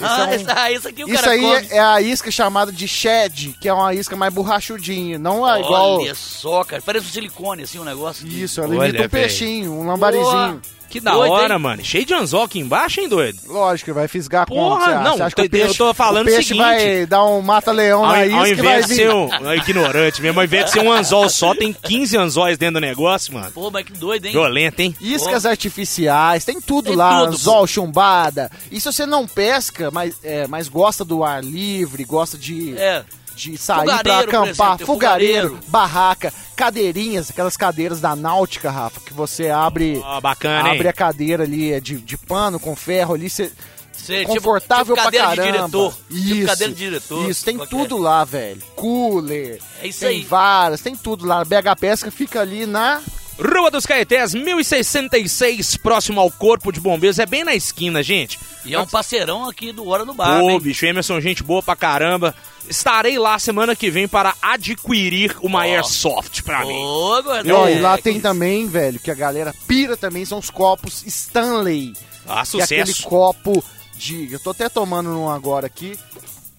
Ah, 0.00 0.20
é 0.20 0.26
um- 0.26 0.32
esse, 0.34 0.44
ah, 0.50 0.88
aqui 0.90 1.04
o 1.04 1.08
Isso 1.08 1.20
cara 1.22 1.32
aí 1.32 1.40
come. 1.40 1.68
é 1.70 1.80
a 1.80 2.00
isca 2.00 2.30
chamada 2.30 2.70
de 2.70 2.86
shed, 2.86 3.56
que 3.60 3.68
é 3.68 3.72
uma 3.72 3.92
isca 3.94 4.14
mais 4.16 4.32
borrachudinha. 4.32 5.18
Não 5.18 5.48
é 5.48 5.60
igual. 5.60 5.98
Olha 6.00 6.14
só, 6.14 6.62
cara. 6.62 6.80
Parece 6.82 7.06
um 7.06 7.10
silicone, 7.10 7.62
assim, 7.64 7.78
um 7.80 7.84
negócio. 7.84 8.26
Isso, 8.28 8.60
ela 8.60 8.68
Olha, 8.76 8.88
imita 8.90 8.98
um 8.98 9.08
velho. 9.08 9.10
peixinho, 9.10 9.72
um 9.72 9.86
lambarizinho. 9.86 10.60
Que 10.88 11.00
da 11.00 11.12
Doido, 11.12 11.32
hora, 11.32 11.54
hein? 11.54 11.60
mano. 11.60 11.84
Cheio 11.84 12.04
de 12.06 12.14
anzol 12.14 12.42
aqui 12.44 12.58
embaixo, 12.58 13.00
hein, 13.00 13.08
doido? 13.08 13.38
Lógico, 13.46 13.92
vai 13.92 14.08
fisgar 14.08 14.46
Porra? 14.46 14.80
Você 14.84 14.90
acha? 14.90 15.00
não, 15.02 15.16
Você 15.16 15.22
acha 15.22 15.34
que 15.36 15.40
eu 15.42 15.44
o 15.44 15.50
peixe, 15.50 15.78
tô 15.78 15.92
falando 15.94 16.26
o 16.26 16.30
o 16.30 16.32
peixe 16.32 16.48
seguinte. 16.48 16.62
vai 16.64 17.06
dar 17.06 17.24
um 17.26 17.42
mata-leão 17.42 18.04
Ao, 18.04 18.12
na 18.12 18.18
ao 18.18 18.24
isca 18.24 18.38
vai 18.38 18.50
invés 18.52 18.86
de 18.86 18.94
ser 18.94 19.10
um 19.10 19.52
ignorante 19.54 20.22
mesmo, 20.22 20.40
ao 20.40 20.44
invés 20.44 20.64
de 20.66 20.70
ser 20.72 20.80
um 20.80 20.90
anzol 20.90 21.28
só, 21.28 21.54
tem 21.54 21.72
15 21.72 22.16
anzóis 22.16 22.56
dentro 22.56 22.74
do 22.74 22.80
negócio, 22.80 23.34
mano. 23.34 23.50
Pô, 23.52 23.70
mas 23.70 23.84
que 23.84 23.92
doido, 23.92 24.24
hein? 24.26 24.32
Violento, 24.32 24.80
hein? 24.80 24.96
Iscas 25.00 25.44
artificiais, 25.44 26.44
tem 26.44 26.60
tudo 26.60 26.86
Tem 26.86 26.96
lá, 26.96 27.20
tudo, 27.20 27.34
anzol, 27.34 27.66
chumbada. 27.66 28.50
E 28.70 28.80
se 28.80 28.90
você 28.90 29.04
não 29.04 29.26
pesca, 29.26 29.90
mas, 29.90 30.16
é, 30.22 30.46
mas 30.46 30.68
gosta 30.68 31.04
do 31.04 31.22
ar 31.22 31.44
livre, 31.44 32.04
gosta 32.04 32.38
de, 32.38 32.74
É. 32.78 33.04
de 33.38 33.56
sair 33.56 33.84
por 33.86 34.10
acampar, 34.10 34.46
exemplo, 34.74 34.86
fogareiro, 34.86 35.48
fogareiro. 35.48 35.60
barraca, 35.68 36.32
cadeirinhas, 36.56 37.30
aquelas 37.30 37.56
cadeiras 37.56 38.00
da 38.00 38.16
náutica, 38.16 38.70
Rafa, 38.70 39.00
que 39.00 39.14
você 39.14 39.48
abre, 39.48 40.00
Ó, 40.04 40.20
bacana, 40.20 40.70
abre 40.70 40.82
hein? 40.82 40.88
a 40.88 40.92
cadeira 40.92 41.44
ali 41.44 41.72
é 41.72 41.80
de, 41.80 41.96
de 42.00 42.18
pano 42.18 42.58
com 42.58 42.74
ferro 42.74 43.14
ali, 43.14 43.30
você 43.30 43.50
Cê, 43.92 44.24
confortável 44.24 44.94
tipo, 44.96 45.10
tipo 45.10 45.10
pra 45.10 45.20
caramba. 45.28 45.42
de 45.44 45.52
diretor. 45.52 45.94
Isso. 46.10 46.28
Tipo 46.34 46.46
cadeira 46.46 46.72
de 46.72 46.78
diretor. 46.78 47.30
Isso, 47.30 47.44
tem 47.44 47.56
Qualquer. 47.56 47.76
tudo 47.76 47.98
lá, 47.98 48.24
velho. 48.24 48.62
Cooler. 48.76 49.60
É 49.82 49.88
isso 49.88 50.00
tem 50.00 50.08
aí. 50.08 50.22
varas, 50.24 50.80
tem 50.80 50.94
tudo 50.96 51.26
lá. 51.26 51.44
BH 51.44 51.76
Pesca 51.80 52.10
fica 52.10 52.40
ali 52.40 52.64
na. 52.64 53.02
Rua 53.38 53.70
dos 53.70 53.86
Caetés, 53.86 54.34
1066, 54.34 55.76
próximo 55.76 56.20
ao 56.20 56.30
Corpo 56.30 56.72
de 56.72 56.80
Bombeiros. 56.80 57.18
É 57.20 57.26
bem 57.26 57.44
na 57.44 57.54
esquina, 57.54 58.02
gente. 58.02 58.38
E 58.64 58.74
é 58.74 58.80
um 58.80 58.86
parceirão 58.86 59.48
aqui 59.48 59.70
do 59.72 59.86
Hora 59.88 60.04
do 60.04 60.12
Bar, 60.12 60.40
Pô, 60.40 60.50
hein? 60.50 60.60
bicho, 60.60 60.84
Emerson, 60.84 61.20
gente 61.20 61.42
boa 61.42 61.62
pra 61.62 61.76
caramba. 61.76 62.34
Estarei 62.68 63.18
lá 63.18 63.38
semana 63.38 63.76
que 63.76 63.90
vem 63.90 64.08
para 64.08 64.34
adquirir 64.42 65.36
uma 65.40 65.62
Airsoft 65.62 66.42
pra 66.42 66.66
mim. 66.66 66.74
Ô, 66.74 67.18
E, 67.44 67.52
ó, 67.52 67.68
e 67.68 67.80
lá 67.80 67.94
é, 67.94 68.02
tem 68.02 68.14
que- 68.14 68.20
também, 68.20 68.66
velho, 68.66 68.98
que 68.98 69.10
a 69.10 69.14
galera 69.14 69.54
pira 69.66 69.96
também, 69.96 70.24
são 70.24 70.38
os 70.38 70.50
copos 70.50 71.02
Stanley. 71.06 71.92
Ah, 72.26 72.42
Que 72.44 72.60
é 72.60 72.64
aquele 72.64 72.86
sucesso. 72.86 73.08
copo 73.08 73.64
de. 73.96 74.30
Eu 74.32 74.40
tô 74.40 74.50
até 74.50 74.68
tomando 74.68 75.08
um 75.18 75.30
agora 75.30 75.66
aqui. 75.66 75.96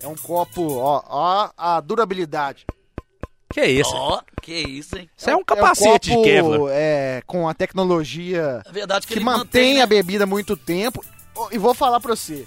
É 0.01 0.07
um 0.07 0.15
copo, 0.15 0.77
ó, 0.77 1.03
ó, 1.07 1.49
a 1.57 1.79
durabilidade. 1.81 2.65
Que 3.51 3.65
isso? 3.65 3.91
Ó, 3.95 4.21
que 4.41 4.53
isso, 4.53 4.97
hein? 4.97 5.09
Isso 5.17 5.29
é 5.29 5.35
um 5.35 5.43
capacete 5.43 6.11
é 6.11 6.13
um 6.17 6.21
de 6.21 6.23
copo, 6.23 6.23
Kevlar. 6.23 6.71
É, 6.73 7.21
com 7.25 7.47
a 7.49 7.53
tecnologia 7.53 8.61
É 8.65 8.71
verdade 8.71 9.07
que, 9.07 9.13
que 9.13 9.19
ele 9.19 9.25
mantém 9.25 9.75
né? 9.75 9.81
a 9.81 9.85
bebida 9.87 10.25
muito 10.25 10.55
tempo. 10.55 11.03
E 11.51 11.57
vou 11.57 11.73
falar 11.73 11.99
pra 11.99 12.15
você. 12.15 12.45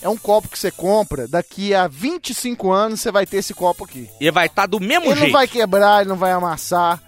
É 0.00 0.08
um 0.08 0.16
copo 0.16 0.48
que 0.48 0.58
você 0.58 0.70
compra, 0.72 1.28
daqui 1.28 1.72
a 1.72 1.86
25 1.86 2.72
anos 2.72 3.00
você 3.00 3.12
vai 3.12 3.24
ter 3.24 3.36
esse 3.36 3.54
copo 3.54 3.84
aqui. 3.84 4.10
E 4.20 4.30
vai 4.32 4.46
estar 4.46 4.66
do 4.66 4.80
mesmo 4.80 5.04
Ele 5.06 5.14
jeito. 5.14 5.24
não 5.26 5.32
vai 5.32 5.46
quebrar, 5.46 6.00
ele 6.00 6.08
não 6.08 6.16
vai 6.16 6.32
amassar. 6.32 7.00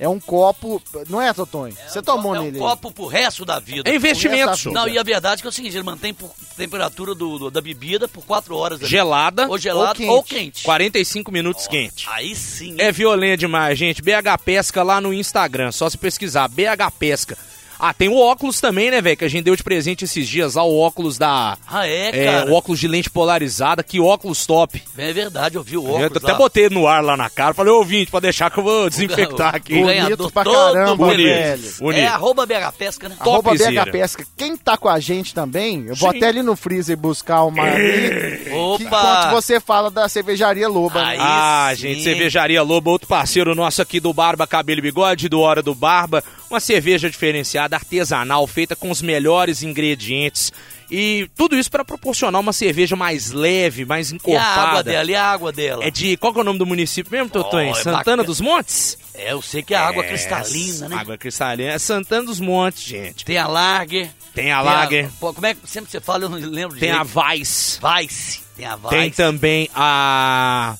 É 0.00 0.08
um 0.08 0.20
copo, 0.20 0.80
não 1.08 1.20
é, 1.20 1.32
Totonho? 1.34 1.76
Você 1.88 2.00
tomou 2.00 2.34
é 2.36 2.38
um 2.40 2.44
nele. 2.44 2.58
copo 2.60 2.92
pro 2.92 3.06
resto 3.06 3.44
da 3.44 3.58
vida. 3.58 3.90
É 3.90 3.94
investimento. 3.96 4.70
Não, 4.70 4.86
e 4.86 4.96
a 4.96 5.02
verdade 5.02 5.40
é 5.40 5.42
que 5.42 5.46
é 5.46 5.50
o 5.50 5.52
seguinte, 5.52 5.76
ele 5.76 5.82
mantém 5.82 6.14
por 6.14 6.30
temperatura 6.56 7.16
do, 7.16 7.36
do- 7.38 7.50
da 7.50 7.60
bebida 7.60 8.06
por 8.06 8.24
4 8.24 8.54
horas. 8.56 8.78
ali. 8.80 8.88
Gelada, 8.88 9.48
Ou 9.48 9.58
gelado 9.58 9.88
ou 9.88 9.94
quente. 9.94 10.08
ou 10.10 10.22
quente. 10.22 10.62
45 10.62 11.32
minutos 11.32 11.66
quente. 11.66 12.06
Aí 12.10 12.34
sim. 12.36 12.76
É 12.78 12.92
violento 12.92 13.40
demais, 13.40 13.76
gente. 13.76 14.00
BH 14.00 14.38
Pesca 14.44 14.84
lá 14.84 15.00
no 15.00 15.12
Instagram, 15.12 15.72
só 15.72 15.90
se 15.90 15.98
pesquisar. 15.98 16.46
BH 16.48 16.92
Pesca. 16.96 17.36
Ah, 17.80 17.94
tem 17.94 18.08
o 18.08 18.18
óculos 18.18 18.60
também, 18.60 18.90
né, 18.90 19.00
velho? 19.00 19.16
Que 19.16 19.24
a 19.24 19.28
gente 19.28 19.44
deu 19.44 19.54
de 19.54 19.62
presente 19.62 20.04
esses 20.04 20.28
dias 20.28 20.54
lá, 20.56 20.64
o 20.64 20.78
óculos 20.78 21.16
da. 21.16 21.56
Ah, 21.66 21.86
é, 21.86 22.08
É, 22.08 22.24
cara. 22.24 22.50
o 22.50 22.54
óculos 22.54 22.80
de 22.80 22.88
lente 22.88 23.08
polarizada. 23.08 23.82
Que 23.82 24.00
óculos 24.00 24.44
top. 24.46 24.82
É 24.96 25.12
verdade, 25.12 25.56
eu 25.56 25.62
vi 25.62 25.76
o 25.76 25.86
Eu 25.86 25.94
óculos 26.06 26.16
até 26.24 26.32
lá. 26.32 26.38
botei 26.38 26.68
no 26.68 26.86
ar 26.88 27.02
lá 27.04 27.16
na 27.16 27.30
cara. 27.30 27.54
Falei, 27.54 27.72
ouvinte, 27.72 28.10
pode 28.10 28.22
deixar 28.24 28.50
que 28.50 28.58
eu 28.58 28.64
vou 28.64 28.88
desinfectar 28.90 29.54
aqui. 29.54 29.74
O 29.74 29.82
Bonito 29.82 29.86
ganhador 30.02 30.32
pra 30.32 30.44
caramba, 30.44 30.96
bonito. 30.96 31.24
velho. 31.28 31.72
Bonito. 31.78 32.00
É 32.02 32.06
arroba 32.06 32.46
BH 32.46 32.72
Pesca, 32.76 33.08
né? 33.08 33.16
Arroba. 33.18 33.52
BH 33.54 33.90
Pesca. 33.92 34.26
Quem 34.36 34.56
tá 34.56 34.76
com 34.76 34.88
a 34.88 34.98
gente 34.98 35.32
também, 35.32 35.86
eu 35.86 35.94
vou 35.94 36.10
Sim. 36.10 36.16
até 36.16 36.28
ali 36.28 36.42
no 36.42 36.56
freezer 36.56 36.96
buscar 36.96 37.44
uma 37.44 37.62
ali. 37.62 38.38
Que, 38.44 38.50
Opa! 38.52 38.82
enquanto 38.84 39.30
você 39.32 39.60
fala 39.60 39.90
da 39.90 40.08
cervejaria 40.08 40.68
Loba. 40.68 41.04
né? 41.04 41.16
Ah, 41.20 41.70
sim. 41.74 41.82
gente, 41.82 42.02
Cervejaria 42.02 42.62
Lobo, 42.62 42.90
outro 42.90 43.06
parceiro 43.08 43.54
nosso 43.54 43.80
aqui 43.82 44.00
do 44.00 44.12
Barba 44.12 44.46
Cabelo 44.46 44.78
e 44.80 44.82
Bigode, 44.82 45.28
do 45.28 45.40
Hora 45.40 45.62
do 45.62 45.74
Barba. 45.74 46.24
Uma 46.50 46.60
cerveja 46.60 47.10
diferenciada, 47.10 47.76
artesanal, 47.76 48.46
feita 48.46 48.74
com 48.74 48.90
os 48.90 49.02
melhores 49.02 49.62
ingredientes. 49.62 50.50
E 50.90 51.28
tudo 51.36 51.54
isso 51.58 51.70
para 51.70 51.84
proporcionar 51.84 52.40
uma 52.40 52.52
cerveja 52.54 52.96
mais 52.96 53.30
leve, 53.30 53.84
mais 53.84 54.10
E 54.10 54.14
a 54.14 54.16
encorpada. 54.16 54.60
água 54.62 54.82
dela, 54.82 55.10
e 55.10 55.14
a 55.14 55.24
água 55.24 55.52
dela? 55.52 55.84
É 55.84 55.90
de. 55.90 56.16
Qual 56.16 56.32
é 56.34 56.38
o 56.38 56.44
nome 56.44 56.58
do 56.58 56.64
município 56.64 57.12
mesmo, 57.12 57.28
Totonho? 57.28 57.68
Oh, 57.68 57.72
é 57.72 57.74
Santana 57.74 57.96
bacana. 57.98 58.24
dos 58.24 58.40
Montes? 58.40 58.96
É, 59.14 59.32
eu 59.32 59.42
sei 59.42 59.62
que 59.62 59.74
é 59.74 59.76
água 59.76 60.02
É, 60.02 60.08
cristalina, 60.08 60.88
né? 60.88 60.96
Água 60.96 61.18
cristalina. 61.18 61.72
É 61.72 61.78
Santana 61.78 62.24
dos 62.24 62.40
Montes, 62.40 62.82
gente. 62.84 63.22
Tem 63.26 63.36
a 63.36 63.46
Lager. 63.46 64.08
Tem 64.34 64.50
a 64.50 64.62
tem 64.62 64.64
Lager, 64.66 65.10
pô, 65.20 65.34
como 65.34 65.46
é 65.46 65.54
que 65.54 65.68
sempre 65.68 65.90
você 65.90 66.00
fala, 66.00 66.24
eu 66.24 66.28
não 66.30 66.38
lembro 66.38 66.78
tem 66.78 66.90
a. 66.92 67.02
Vice, 67.02 67.78
Vice. 68.00 68.40
Tem 68.56 68.64
a 68.64 68.76
Vice. 68.76 68.88
tem 68.88 69.10
também 69.10 69.68
a. 69.74 70.74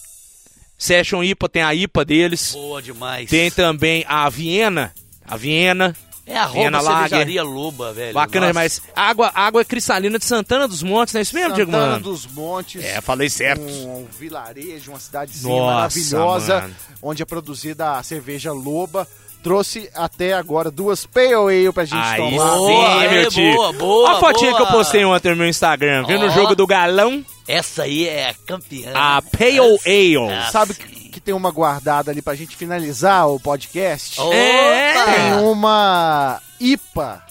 Session 0.79 1.23
IPA, 1.25 1.49
tem 1.49 1.63
a 1.63 1.75
IPA 1.75 2.05
deles. 2.05 2.53
Boa 2.53 2.81
demais. 2.81 3.29
Tem 3.29 3.51
também 3.51 4.05
a 4.09 4.29
Viena. 4.31 4.95
A 5.29 5.37
Viena. 5.37 5.95
É 6.27 6.37
a 6.37 6.47
Viena 6.47 6.79
roupa 6.79 6.93
Lager. 6.93 7.09
cervejaria 7.09 7.43
Loba, 7.43 7.93
velho. 7.95 8.13
Bacana 8.13 8.41
Nossa. 8.41 8.53
demais. 8.53 8.83
Água, 8.95 9.33
água 9.35 9.65
cristalina 9.65 10.19
de 10.19 10.25
Santana 10.27 10.69
dos 10.69 10.83
Montes, 10.83 11.15
não 11.15 11.21
é 11.21 11.23
isso 11.23 11.35
mesmo, 11.35 11.55
Diego 11.55 11.71
Santana 11.73 12.01
dos 12.01 12.27
Montes. 12.27 12.85
É, 12.85 13.01
falei 13.01 13.31
certo. 13.31 13.63
Um, 13.63 14.07
vilarejo, 14.19 14.91
uma 14.91 15.01
cidadezinha 15.01 15.55
Nossa, 15.55 15.75
maravilhosa, 15.75 16.61
mano. 16.61 16.75
onde 17.03 17.23
é 17.23 17.25
produzida 17.25 17.93
a 17.93 18.03
cerveja 18.03 18.53
Loba. 18.53 19.09
Trouxe 19.41 19.89
até 19.95 20.33
agora 20.35 20.69
duas 20.69 21.07
Pale 21.07 21.33
Ale 21.33 21.73
pra 21.73 21.85
gente 21.85 21.97
Aí 22.03 22.17
tomar. 22.17 22.31
sim, 22.51 22.57
Boa, 22.59 22.99
meu 22.99 23.21
é, 23.23 23.27
tio. 23.27 23.55
boa, 23.55 23.73
boa, 23.73 24.09
Olha 24.09 24.17
a 24.17 24.21
fotinha 24.21 24.51
boa. 24.51 24.57
que 24.67 24.69
eu 24.73 24.77
postei 24.77 25.05
ontem 25.05 25.31
no 25.31 25.37
meu 25.37 25.49
Instagram. 25.49 26.05
Viu 26.07 26.19
no 26.19 26.27
Ó. 26.27 26.31
jogo 26.31 26.57
do 26.57 26.67
galão? 26.67 27.25
Essa 27.47 27.85
aí 27.85 28.07
é 28.09 28.31
a 28.31 28.35
campeã. 28.35 28.91
A 28.95 29.23
Pale 29.23 29.59
Essa- 29.61 29.89
Ale. 29.89 30.17
essa- 30.33 30.51
Sabe 30.51 30.75
que 30.75 30.98
tem 31.29 31.35
uma 31.35 31.51
guardada 31.51 32.11
ali 32.11 32.23
pra 32.23 32.35
gente 32.35 32.57
finalizar 32.57 33.29
o 33.29 33.39
podcast? 33.39 34.19
É. 34.19 34.95
Tem 34.95 35.45
uma 35.47 36.41
IPA. 36.59 37.23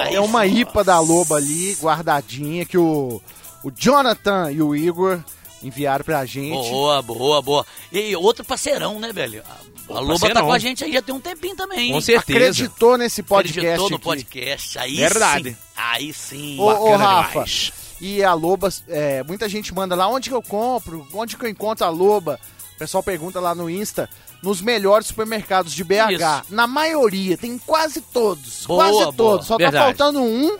Aí 0.00 0.14
É 0.14 0.20
uma. 0.20 0.46
IPA 0.46 0.84
da 0.84 1.00
Loba 1.00 1.34
ali, 1.34 1.76
guardadinha, 1.80 2.64
que 2.64 2.78
o, 2.78 3.20
o 3.64 3.70
Jonathan 3.72 4.52
e 4.52 4.62
o 4.62 4.76
Igor 4.76 5.18
enviaram 5.60 6.04
pra 6.04 6.24
gente. 6.24 6.70
Boa, 6.70 7.02
boa, 7.02 7.42
boa. 7.42 7.66
E 7.90 8.14
outro 8.14 8.44
parceirão, 8.44 9.00
né, 9.00 9.12
velho? 9.12 9.42
A, 9.88 9.98
Loba 9.98 10.30
tá 10.32 10.40
com 10.40 10.52
a 10.52 10.58
gente 10.60 10.84
aí 10.84 10.92
já 10.92 11.02
tem 11.02 11.12
um 11.12 11.20
tempinho 11.20 11.56
também, 11.56 11.88
Com 11.90 11.96
hein? 11.96 12.00
certeza. 12.00 12.38
Acreditou 12.38 12.96
nesse 12.96 13.24
podcast 13.24 13.58
Acreditou 13.58 13.90
no 13.90 13.96
aqui. 13.96 14.04
podcast. 14.04 14.78
Aí 14.78 14.94
Verdade. 14.98 15.50
sim. 15.50 15.56
Aí 15.76 16.12
sim. 16.12 16.60
Ô, 16.60 16.90
ô, 16.92 16.96
Rafa, 16.96 17.30
demais. 17.32 17.72
E 18.00 18.22
a 18.22 18.32
Loba, 18.34 18.68
é, 18.86 19.24
muita 19.24 19.48
gente 19.48 19.74
manda 19.74 19.96
lá, 19.96 20.06
onde 20.06 20.28
que 20.28 20.34
eu 20.34 20.40
compro? 20.42 21.04
Onde 21.12 21.36
que 21.36 21.44
eu 21.44 21.48
encontro 21.48 21.84
a 21.84 21.90
Loba? 21.90 22.38
O 22.80 22.84
pessoal 22.88 23.02
pergunta 23.02 23.38
lá 23.38 23.54
no 23.54 23.68
Insta. 23.68 24.08
Nos 24.42 24.62
melhores 24.62 25.08
supermercados 25.08 25.70
de 25.74 25.84
BH. 25.84 26.12
Isso. 26.12 26.54
Na 26.54 26.66
maioria, 26.66 27.36
tem 27.36 27.58
quase 27.58 28.00
todos. 28.00 28.64
Boa, 28.64 28.84
quase 28.86 28.98
boa. 29.00 29.12
todos. 29.12 29.46
Só 29.46 29.58
Verdade. 29.58 29.76
tá 29.76 29.84
faltando 29.84 30.22
um. 30.22 30.56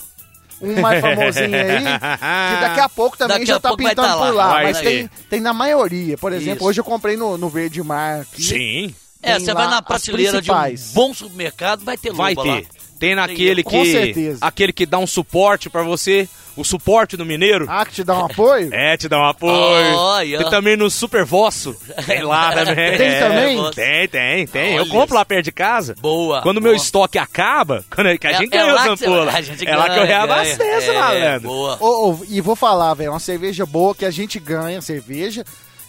Um 0.60 0.78
mais 0.82 1.00
famosinho 1.00 1.54
aí. 1.56 1.78
Que 1.82 2.60
daqui 2.60 2.80
a 2.80 2.88
pouco 2.90 3.16
também 3.16 3.38
Daqui 3.38 3.46
já 3.46 3.58
tá 3.58 3.70
vai 3.70 3.78
pintando 3.78 4.06
tá 4.08 4.14
lá, 4.14 4.26
por 4.26 4.34
lá. 4.34 4.48
vai 4.50 4.64
Mas 4.64 4.80
tem, 4.80 5.08
tem 5.30 5.40
na 5.40 5.54
maioria. 5.54 6.18
Por 6.18 6.34
exemplo, 6.34 6.58
Isso. 6.58 6.64
hoje 6.66 6.80
eu 6.80 6.84
comprei 6.84 7.16
no, 7.16 7.38
no 7.38 7.48
Verde 7.48 7.82
Mar 7.82 8.20
aqui. 8.20 8.42
Sim. 8.42 8.94
É, 9.22 9.36
tem 9.36 9.46
você 9.46 9.54
lá 9.54 9.60
vai 9.62 9.70
na 9.70 9.80
prateleira 9.80 10.42
de 10.42 10.52
um 10.52 10.74
bom 10.92 11.14
supermercado, 11.14 11.82
vai 11.86 11.96
ter 11.96 12.12
Vai 12.12 12.34
loba 12.34 12.42
ter. 12.46 12.54
lá. 12.66 12.68
Tem 12.98 13.14
naquele 13.14 13.62
Com 13.62 13.82
que. 13.82 13.92
certeza. 13.92 14.38
Aquele 14.42 14.74
que 14.74 14.84
dá 14.84 14.98
um 14.98 15.06
suporte 15.06 15.70
pra 15.70 15.82
você. 15.82 16.28
O 16.56 16.64
suporte 16.64 17.16
do 17.16 17.24
mineiro. 17.24 17.66
Ah, 17.68 17.84
que 17.86 17.92
te 17.92 18.04
dá 18.04 18.16
um 18.18 18.24
apoio? 18.26 18.68
É, 18.74 18.96
te 18.96 19.08
dá 19.08 19.18
um 19.18 19.24
apoio. 19.24 19.94
Olha. 19.96 20.38
Tem 20.38 20.50
também 20.50 20.76
no 20.76 20.90
Super 20.90 21.24
Vosso. 21.24 21.74
Tem 22.06 22.22
lá 22.22 22.52
também. 22.64 22.96
Tem 22.98 23.18
também? 23.20 23.56
você- 23.56 23.74
Tem, 23.80 24.08
tem, 24.08 24.46
tem. 24.46 24.74
Eu 24.76 24.86
compro 24.88 25.14
lá 25.14 25.24
perto 25.24 25.44
de 25.44 25.52
casa. 25.52 25.94
Boa. 26.00 26.42
Quando 26.42 26.58
o 26.58 26.60
meu 26.62 26.72
boa. 26.72 26.82
estoque 26.82 27.18
acaba, 27.18 27.84
quando 27.94 28.08
a 28.08 28.18
que 28.18 28.26
a 28.26 28.30
É- 28.30 28.34
gente 28.34 28.54
é 28.54 28.58
ganha 28.58 28.72
lá 28.72 28.82
os 28.84 28.90
que 28.90 28.96
você- 28.98 29.06
ampolas. 29.06 29.34
a 29.34 29.40
gente 29.40 29.66
É 29.68 29.76
lá 29.76 29.84
que 29.84 29.90
eu 29.90 29.94
ganha, 30.02 30.06
reabasteço. 30.06 30.90
É, 30.90 30.94
malandro. 30.98 31.48
Boa. 31.48 31.76
Ô, 31.80 32.10
ô, 32.12 32.18
e 32.28 32.40
vou 32.40 32.56
falar, 32.56 32.94
velho, 32.94 33.10
uma 33.12 33.20
cerveja 33.20 33.64
boa 33.64 33.94
que 33.94 34.04
a 34.04 34.10
gente 34.10 34.38
ganha 34.38 34.80
cerveja. 34.80 35.44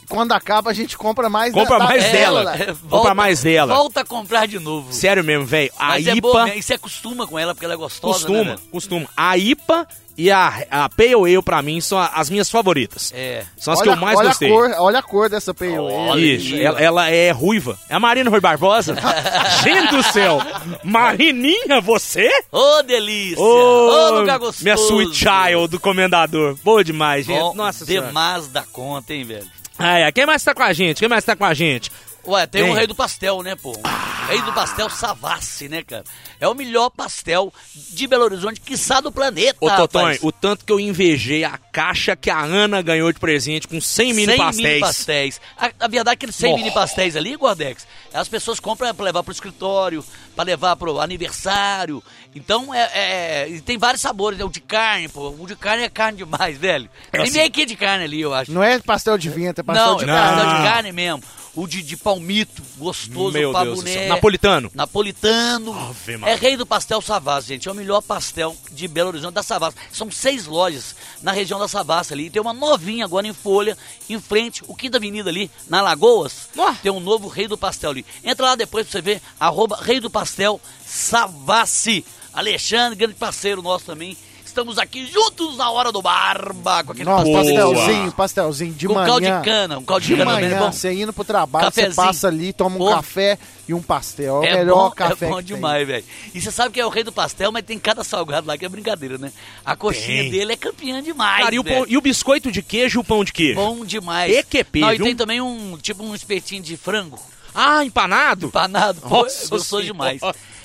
Quando 0.09 0.33
acaba, 0.33 0.69
a 0.69 0.73
gente 0.73 0.97
compra 0.97 1.29
mais 1.29 1.53
Compra 1.53 1.77
da- 1.79 1.85
mais 1.85 2.03
da- 2.03 2.11
dela. 2.11 2.41
lá. 2.43 2.55
É, 2.57 2.75
Compra 2.89 3.15
mais 3.15 3.41
dela. 3.43 3.73
Volta 3.73 4.01
a 4.01 4.05
comprar 4.05 4.45
de 4.45 4.59
novo. 4.59 4.91
Sério 4.91 5.23
mesmo, 5.23 5.45
velho. 5.45 5.71
A 5.79 5.87
Mas 5.89 6.05
é 6.07 6.11
IPA. 6.15 6.21
boa, 6.21 6.45
né? 6.47 6.57
E 6.57 6.61
você 6.61 6.73
acostuma 6.73 7.25
com 7.25 7.39
ela 7.39 7.53
porque 7.55 7.63
ela 7.63 7.75
é 7.75 7.77
gostosa, 7.77 8.13
Costuma, 8.25 8.43
né? 8.43 8.55
costuma. 8.69 9.07
A 9.15 9.37
IPA 9.37 9.87
e 10.17 10.29
a, 10.31 10.65
a 10.69 10.89
Pale 10.89 11.13
Ale, 11.13 11.41
pra 11.41 11.61
mim, 11.61 11.79
são 11.81 11.97
a- 11.97 12.11
as 12.15 12.29
minhas 12.29 12.49
favoritas. 12.49 13.11
É. 13.15 13.43
São 13.57 13.73
as 13.73 13.79
olha, 13.79 13.91
que 13.91 13.97
eu 13.97 14.01
mais 14.01 14.17
olha 14.19 14.27
gostei. 14.29 14.47
A 14.49 14.51
cor, 14.51 14.71
olha 14.79 14.99
a 14.99 15.03
cor 15.03 15.29
dessa 15.29 15.53
Pale 15.53 15.75
Ale. 15.75 16.35
Isso, 16.35 16.55
ela, 16.55 16.77
ó. 16.77 16.81
ela 16.81 17.09
é 17.09 17.31
ruiva. 17.31 17.77
É 17.89 17.95
a 17.95 17.99
Marina 17.99 18.29
Rui 18.29 18.39
Barbosa? 18.39 18.95
Gente 19.63 19.95
do 19.95 20.03
céu! 20.03 20.39
Marininha, 20.83 21.79
você? 21.81 22.29
Ô, 22.51 22.81
delícia! 22.83 23.39
Ô, 23.41 23.89
Ô, 23.89 24.19
lugar 24.19 24.37
gostoso! 24.39 24.63
minha 24.63 24.75
sweet 24.75 25.15
child 25.15 25.67
do 25.69 25.79
comendador. 25.79 26.55
Boa 26.63 26.83
demais, 26.83 27.25
gente. 27.25 27.39
Bom 27.39 27.53
Nossa 27.55 27.85
senhora. 27.85 28.07
demais 28.07 28.47
da 28.47 28.63
conta, 28.63 29.13
hein, 29.13 29.23
velho? 29.23 29.45
Ai, 29.79 30.03
ai, 30.03 30.11
quem 30.11 30.25
mais 30.25 30.43
tá 30.43 30.53
com 30.53 30.61
a 30.63 30.73
gente? 30.73 30.99
Quem 30.99 31.07
mais 31.09 31.23
tá 31.23 31.35
com 31.35 31.45
a 31.45 31.53
gente? 31.53 31.91
Ué, 32.27 32.45
tem 32.45 32.61
Tem. 32.63 32.71
o 32.71 32.73
Rei 32.75 32.85
do 32.85 32.93
Pastel, 32.93 33.41
né, 33.41 33.55
pô? 33.55 33.71
O 33.71 34.27
Rei 34.27 34.41
do 34.43 34.53
Pastel 34.53 34.89
Savassi, 34.89 35.67
né, 35.67 35.81
cara? 35.83 36.03
É 36.39 36.47
o 36.47 36.53
melhor 36.53 36.89
pastel 36.91 37.51
de 37.73 38.05
Belo 38.05 38.25
Horizonte, 38.25 38.59
quiçá 38.61 38.99
do 39.01 39.11
planeta, 39.11 39.57
Ô, 39.59 39.69
Totonho, 39.69 40.19
o 40.21 40.31
tanto 40.31 40.63
que 40.63 40.71
eu 40.71 40.79
invejei 40.79 41.43
a 41.43 41.57
caixa 41.57 42.15
que 42.15 42.29
a 42.29 42.39
Ana 42.39 42.81
ganhou 42.81 43.11
de 43.11 43.19
presente 43.19 43.67
com 43.67 43.81
100 43.81 44.13
mini 44.13 44.25
100 44.33 44.37
pastéis. 44.37 44.67
mini 44.67 44.79
pastéis. 44.79 45.41
A, 45.57 45.71
a 45.79 45.87
verdade 45.87 46.13
é 46.13 46.15
que 46.17 46.25
aqueles 46.25 46.35
100 46.35 46.53
Oh. 46.53 46.57
mini 46.57 46.71
pastéis 46.71 47.15
ali, 47.15 47.35
Gordex, 47.35 47.87
as 48.13 48.27
pessoas 48.27 48.59
compram 48.59 48.93
pra 48.93 49.05
levar 49.05 49.23
pro 49.23 49.31
escritório, 49.33 50.05
pra 50.35 50.43
levar 50.43 50.75
pro 50.75 50.99
aniversário. 51.01 52.03
Então, 52.35 52.73
é, 52.73 52.89
é- 52.93 53.49
e 53.49 53.61
tem 53.61 53.77
vários 53.77 54.01
sabores. 54.01 54.37
né? 54.37 54.45
O 54.45 54.49
de 54.49 54.61
carne, 54.61 55.07
pô. 55.07 55.29
O 55.37 55.47
de 55.47 55.55
carne 55.55 55.83
é 55.83 55.89
carne 55.89 56.19
demais, 56.19 56.57
velho. 56.57 56.89
É 57.07 57.17
Tem 57.17 57.21
assim. 57.23 57.33
meio 57.39 57.51
que 57.51 57.65
de 57.65 57.75
carne 57.75 58.05
ali, 58.05 58.21
eu 58.21 58.33
acho. 58.33 58.51
Não 58.51 58.63
é 58.63 58.79
pastel 58.79 59.17
de 59.17 59.29
vento, 59.29 59.59
é 59.59 59.63
pastel 59.63 59.85
Não, 59.87 59.97
de 59.97 60.03
é 60.03 60.07
carne. 60.07 60.29
pastel 60.35 60.49
de 60.49 60.55
Não. 60.57 60.63
carne 60.71 60.91
mesmo. 60.91 61.23
O 61.53 61.67
de, 61.67 61.81
de 61.81 61.97
palmito, 61.97 62.63
gostoso 62.77 63.33
Meu 63.33 63.51
pra 63.51 63.65
Deus 63.65 63.83
do 63.83 63.89
céu. 63.89 64.07
Napolitano. 64.07 64.71
Napolitano. 64.73 65.73
Ave 65.73 66.17
é 66.25 66.35
rei 66.35 66.55
do 66.55 66.65
pastel 66.65 67.01
Savassi, 67.01 67.49
gente. 67.49 67.67
É 67.67 67.71
o 67.71 67.75
melhor 67.75 68.01
pastel 68.01 68.55
de 68.71 68.87
Belo 68.87 69.09
Horizonte 69.09 69.33
da 69.33 69.43
Savassi. 69.43 69.75
São 69.91 70.09
seis 70.09 70.45
lojas 70.45 70.95
na 71.21 71.33
região 71.33 71.59
da 71.59 71.67
Savassi 71.67 72.13
ali. 72.13 72.29
Tem 72.29 72.41
uma 72.41 72.53
novinha 72.53 73.03
agora 73.03 73.27
em 73.27 73.33
Folha, 73.33 73.77
em 74.09 74.19
frente, 74.19 74.63
o 74.67 74.75
Quinta 74.75 74.97
Avenida 74.97 75.29
ali, 75.29 75.51
na 75.67 75.81
Lagoas. 75.81 76.47
Tem 76.81 76.91
um 76.91 77.01
novo 77.01 77.27
rei 77.27 77.47
do 77.47 77.57
pastel 77.57 77.91
ali. 77.91 78.05
Entra 78.23 78.45
lá 78.47 78.55
depois 78.55 78.87
pra 78.87 78.93
você 78.93 79.01
ver, 79.01 79.21
arroba 79.39 79.77
rei 79.81 79.99
do 79.99 80.09
pastel 80.09 80.59
Savassi. 80.85 82.05
Alexandre, 82.33 82.97
grande 82.97 83.15
parceiro 83.15 83.61
nosso 83.61 83.85
também. 83.85 84.17
Estamos 84.51 84.77
aqui 84.77 85.05
juntos 85.05 85.55
na 85.55 85.71
hora 85.71 85.93
do 85.93 86.01
barba, 86.01 86.83
com 86.83 86.91
aquele 86.91 87.05
Nossa, 87.09 87.23
Boa. 87.23 87.37
pastelzinho, 87.41 88.11
pastelzinho 88.11 88.73
de 88.73 88.85
com 88.85 88.93
manhã. 88.95 89.05
caldo 89.07 89.21
de 89.25 89.45
cana. 89.45 89.77
Um 89.79 89.83
caldo 89.85 90.01
de, 90.01 90.07
De 90.09 90.17
cana 90.17 90.31
também 90.31 90.45
é 90.45 90.49
manhã, 90.49 90.59
bom. 90.65 90.71
você 90.73 90.91
indo 90.93 91.13
pro 91.13 91.23
trabalho, 91.23 91.65
Cafezinho. 91.67 91.93
você 91.93 92.01
passa 92.01 92.27
ali, 92.27 92.51
toma 92.51 92.75
um 92.75 92.79
Pô. 92.79 92.91
café 92.91 93.39
e 93.65 93.73
um 93.73 93.81
pastel. 93.81 94.35
É 94.35 94.39
o 94.39 94.43
É 94.43 94.57
melhor 94.57 94.89
bom, 94.89 94.91
café 94.91 95.25
é 95.25 95.29
bom 95.29 95.37
que 95.37 95.43
demais, 95.43 95.87
velho. 95.87 96.03
E 96.35 96.41
você 96.41 96.51
sabe 96.51 96.73
que 96.73 96.81
é 96.81 96.85
o 96.85 96.89
rei 96.89 97.01
do 97.01 97.13
pastel, 97.13 97.49
mas 97.49 97.63
tem 97.63 97.79
cada 97.79 98.03
salgado 98.03 98.45
lá 98.45 98.57
que 98.57 98.65
é 98.65 98.69
brincadeira, 98.69 99.17
né? 99.17 99.31
A 99.63 99.73
coxinha 99.73 100.23
Tem. 100.23 100.31
dele 100.31 100.51
é 100.51 100.57
campeã 100.57 101.01
demais, 101.01 101.43
Cara, 101.45 101.55
e 101.55 101.59
o, 101.59 101.63
velho. 101.63 101.77
pão- 101.77 101.85
e 101.87 101.95
o 101.97 102.01
biscoito 102.01 102.51
de 102.51 102.61
queijo 102.61 102.99
e 102.99 103.01
o 103.01 103.03
pão 103.05 103.23
de 103.23 103.31
queijo? 103.31 103.55
Bom 103.55 103.85
demais. 103.85 104.35
EQP, 104.35 104.79
Não, 104.81 104.93
e 104.93 104.99
tem 104.99 105.15
também 105.15 105.39
um, 105.39 105.77
tipo 105.81 106.03
um 106.03 106.13
espetinho 106.13 106.61
de 106.61 106.75
frango, 106.75 107.17
Ah, 107.55 107.85
empanado? 107.85 108.47
empanado. 108.47 108.99
Pô, 108.99 109.23
Nossa 109.23 109.47
gostou 109.47 109.79
Senhora. 109.79 109.85
demais. 109.85 110.21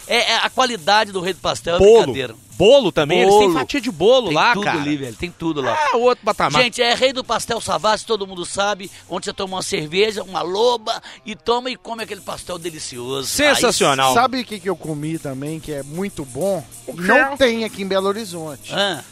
É, 0.09 0.33
é 0.33 0.37
a 0.39 0.51
qualidade 0.51 1.13
do 1.13 1.21
rei 1.21 1.33
do 1.33 1.41
pastel 1.41 1.77
é 1.77 1.79
brincadeira. 1.79 2.35
Bolo 2.57 2.91
também? 2.91 3.21
Eles 3.21 3.35
têm 3.35 3.49
Bolo. 3.49 3.59
fatia 3.59 3.81
de 3.81 3.91
bolo 3.91 4.27
Tem 4.29 4.35
lá, 4.35 4.53
tudo 4.55 4.65
cara. 4.65 4.81
ali, 4.81 4.97
velho. 4.97 5.17
Tem 5.17 5.31
tudo 5.31 5.61
lá. 5.61 5.77
Ah, 5.93 5.97
outro 5.97 6.25
patamar. 6.25 6.63
Gente, 6.63 6.81
é 6.81 6.95
rei 6.95 7.13
do 7.13 7.23
pastel 7.23 7.61
Savassi, 7.61 8.07
todo 8.07 8.27
mundo 8.27 8.45
sabe, 8.47 8.91
onde 9.09 9.27
você 9.27 9.33
toma 9.33 9.57
uma 9.57 9.63
cerveja, 9.63 10.23
uma 10.23 10.43
loba 10.43 11.03
e 11.25 11.35
toma 11.35 11.71
e 11.71 11.77
come 11.77 12.03
aquele 12.03 12.21
pastel 12.21 12.59
delicioso. 12.59 13.29
Sensacional. 13.29 14.15
Sabe 14.15 14.41
o 14.41 14.45
que, 14.45 14.59
que 14.59 14.69
eu 14.69 14.77
comi 14.77 15.19
também, 15.19 15.61
que 15.61 15.73
é 15.73 15.83
muito 15.83 16.25
bom? 16.25 16.65
Não 16.95 17.37
tem 17.37 17.65
aqui 17.65 17.83
em 17.83 17.87
Belo 17.87 18.09
Horizonte. 18.09 18.73
Aí, 18.73 18.81
ah, 18.81 19.05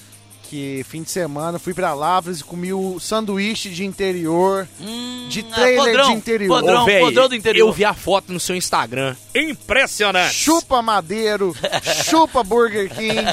Que 0.48 0.84
fim 0.88 1.02
de 1.02 1.10
semana 1.10 1.58
fui 1.58 1.72
pra 1.74 1.94
Lavras 1.94 2.40
e 2.40 2.44
comi 2.44 2.72
o 2.72 3.00
sanduíche 3.00 3.70
de 3.70 3.84
interior. 3.84 4.68
hum, 4.80 5.26
De 5.28 5.40
ah, 5.50 5.54
trailer 5.54 5.84
podrão, 5.86 6.06
de 6.10 6.12
interior. 6.16 6.60
Podrão, 6.60 6.82
Ô, 6.82 6.86
véi, 6.86 7.00
podrão 7.00 7.28
do 7.28 7.34
interior. 7.34 7.66
Eu 7.68 7.72
vi 7.72 7.84
a 7.84 7.94
foto 7.94 8.32
no 8.32 8.38
seu 8.38 8.54
Instagram. 8.54 9.16
Impressionante. 9.34 10.34
Chupa 10.34 10.80
Madeiro, 10.82 11.54
chupa 12.04 12.44
Burger 12.44 12.88
King, 12.94 13.24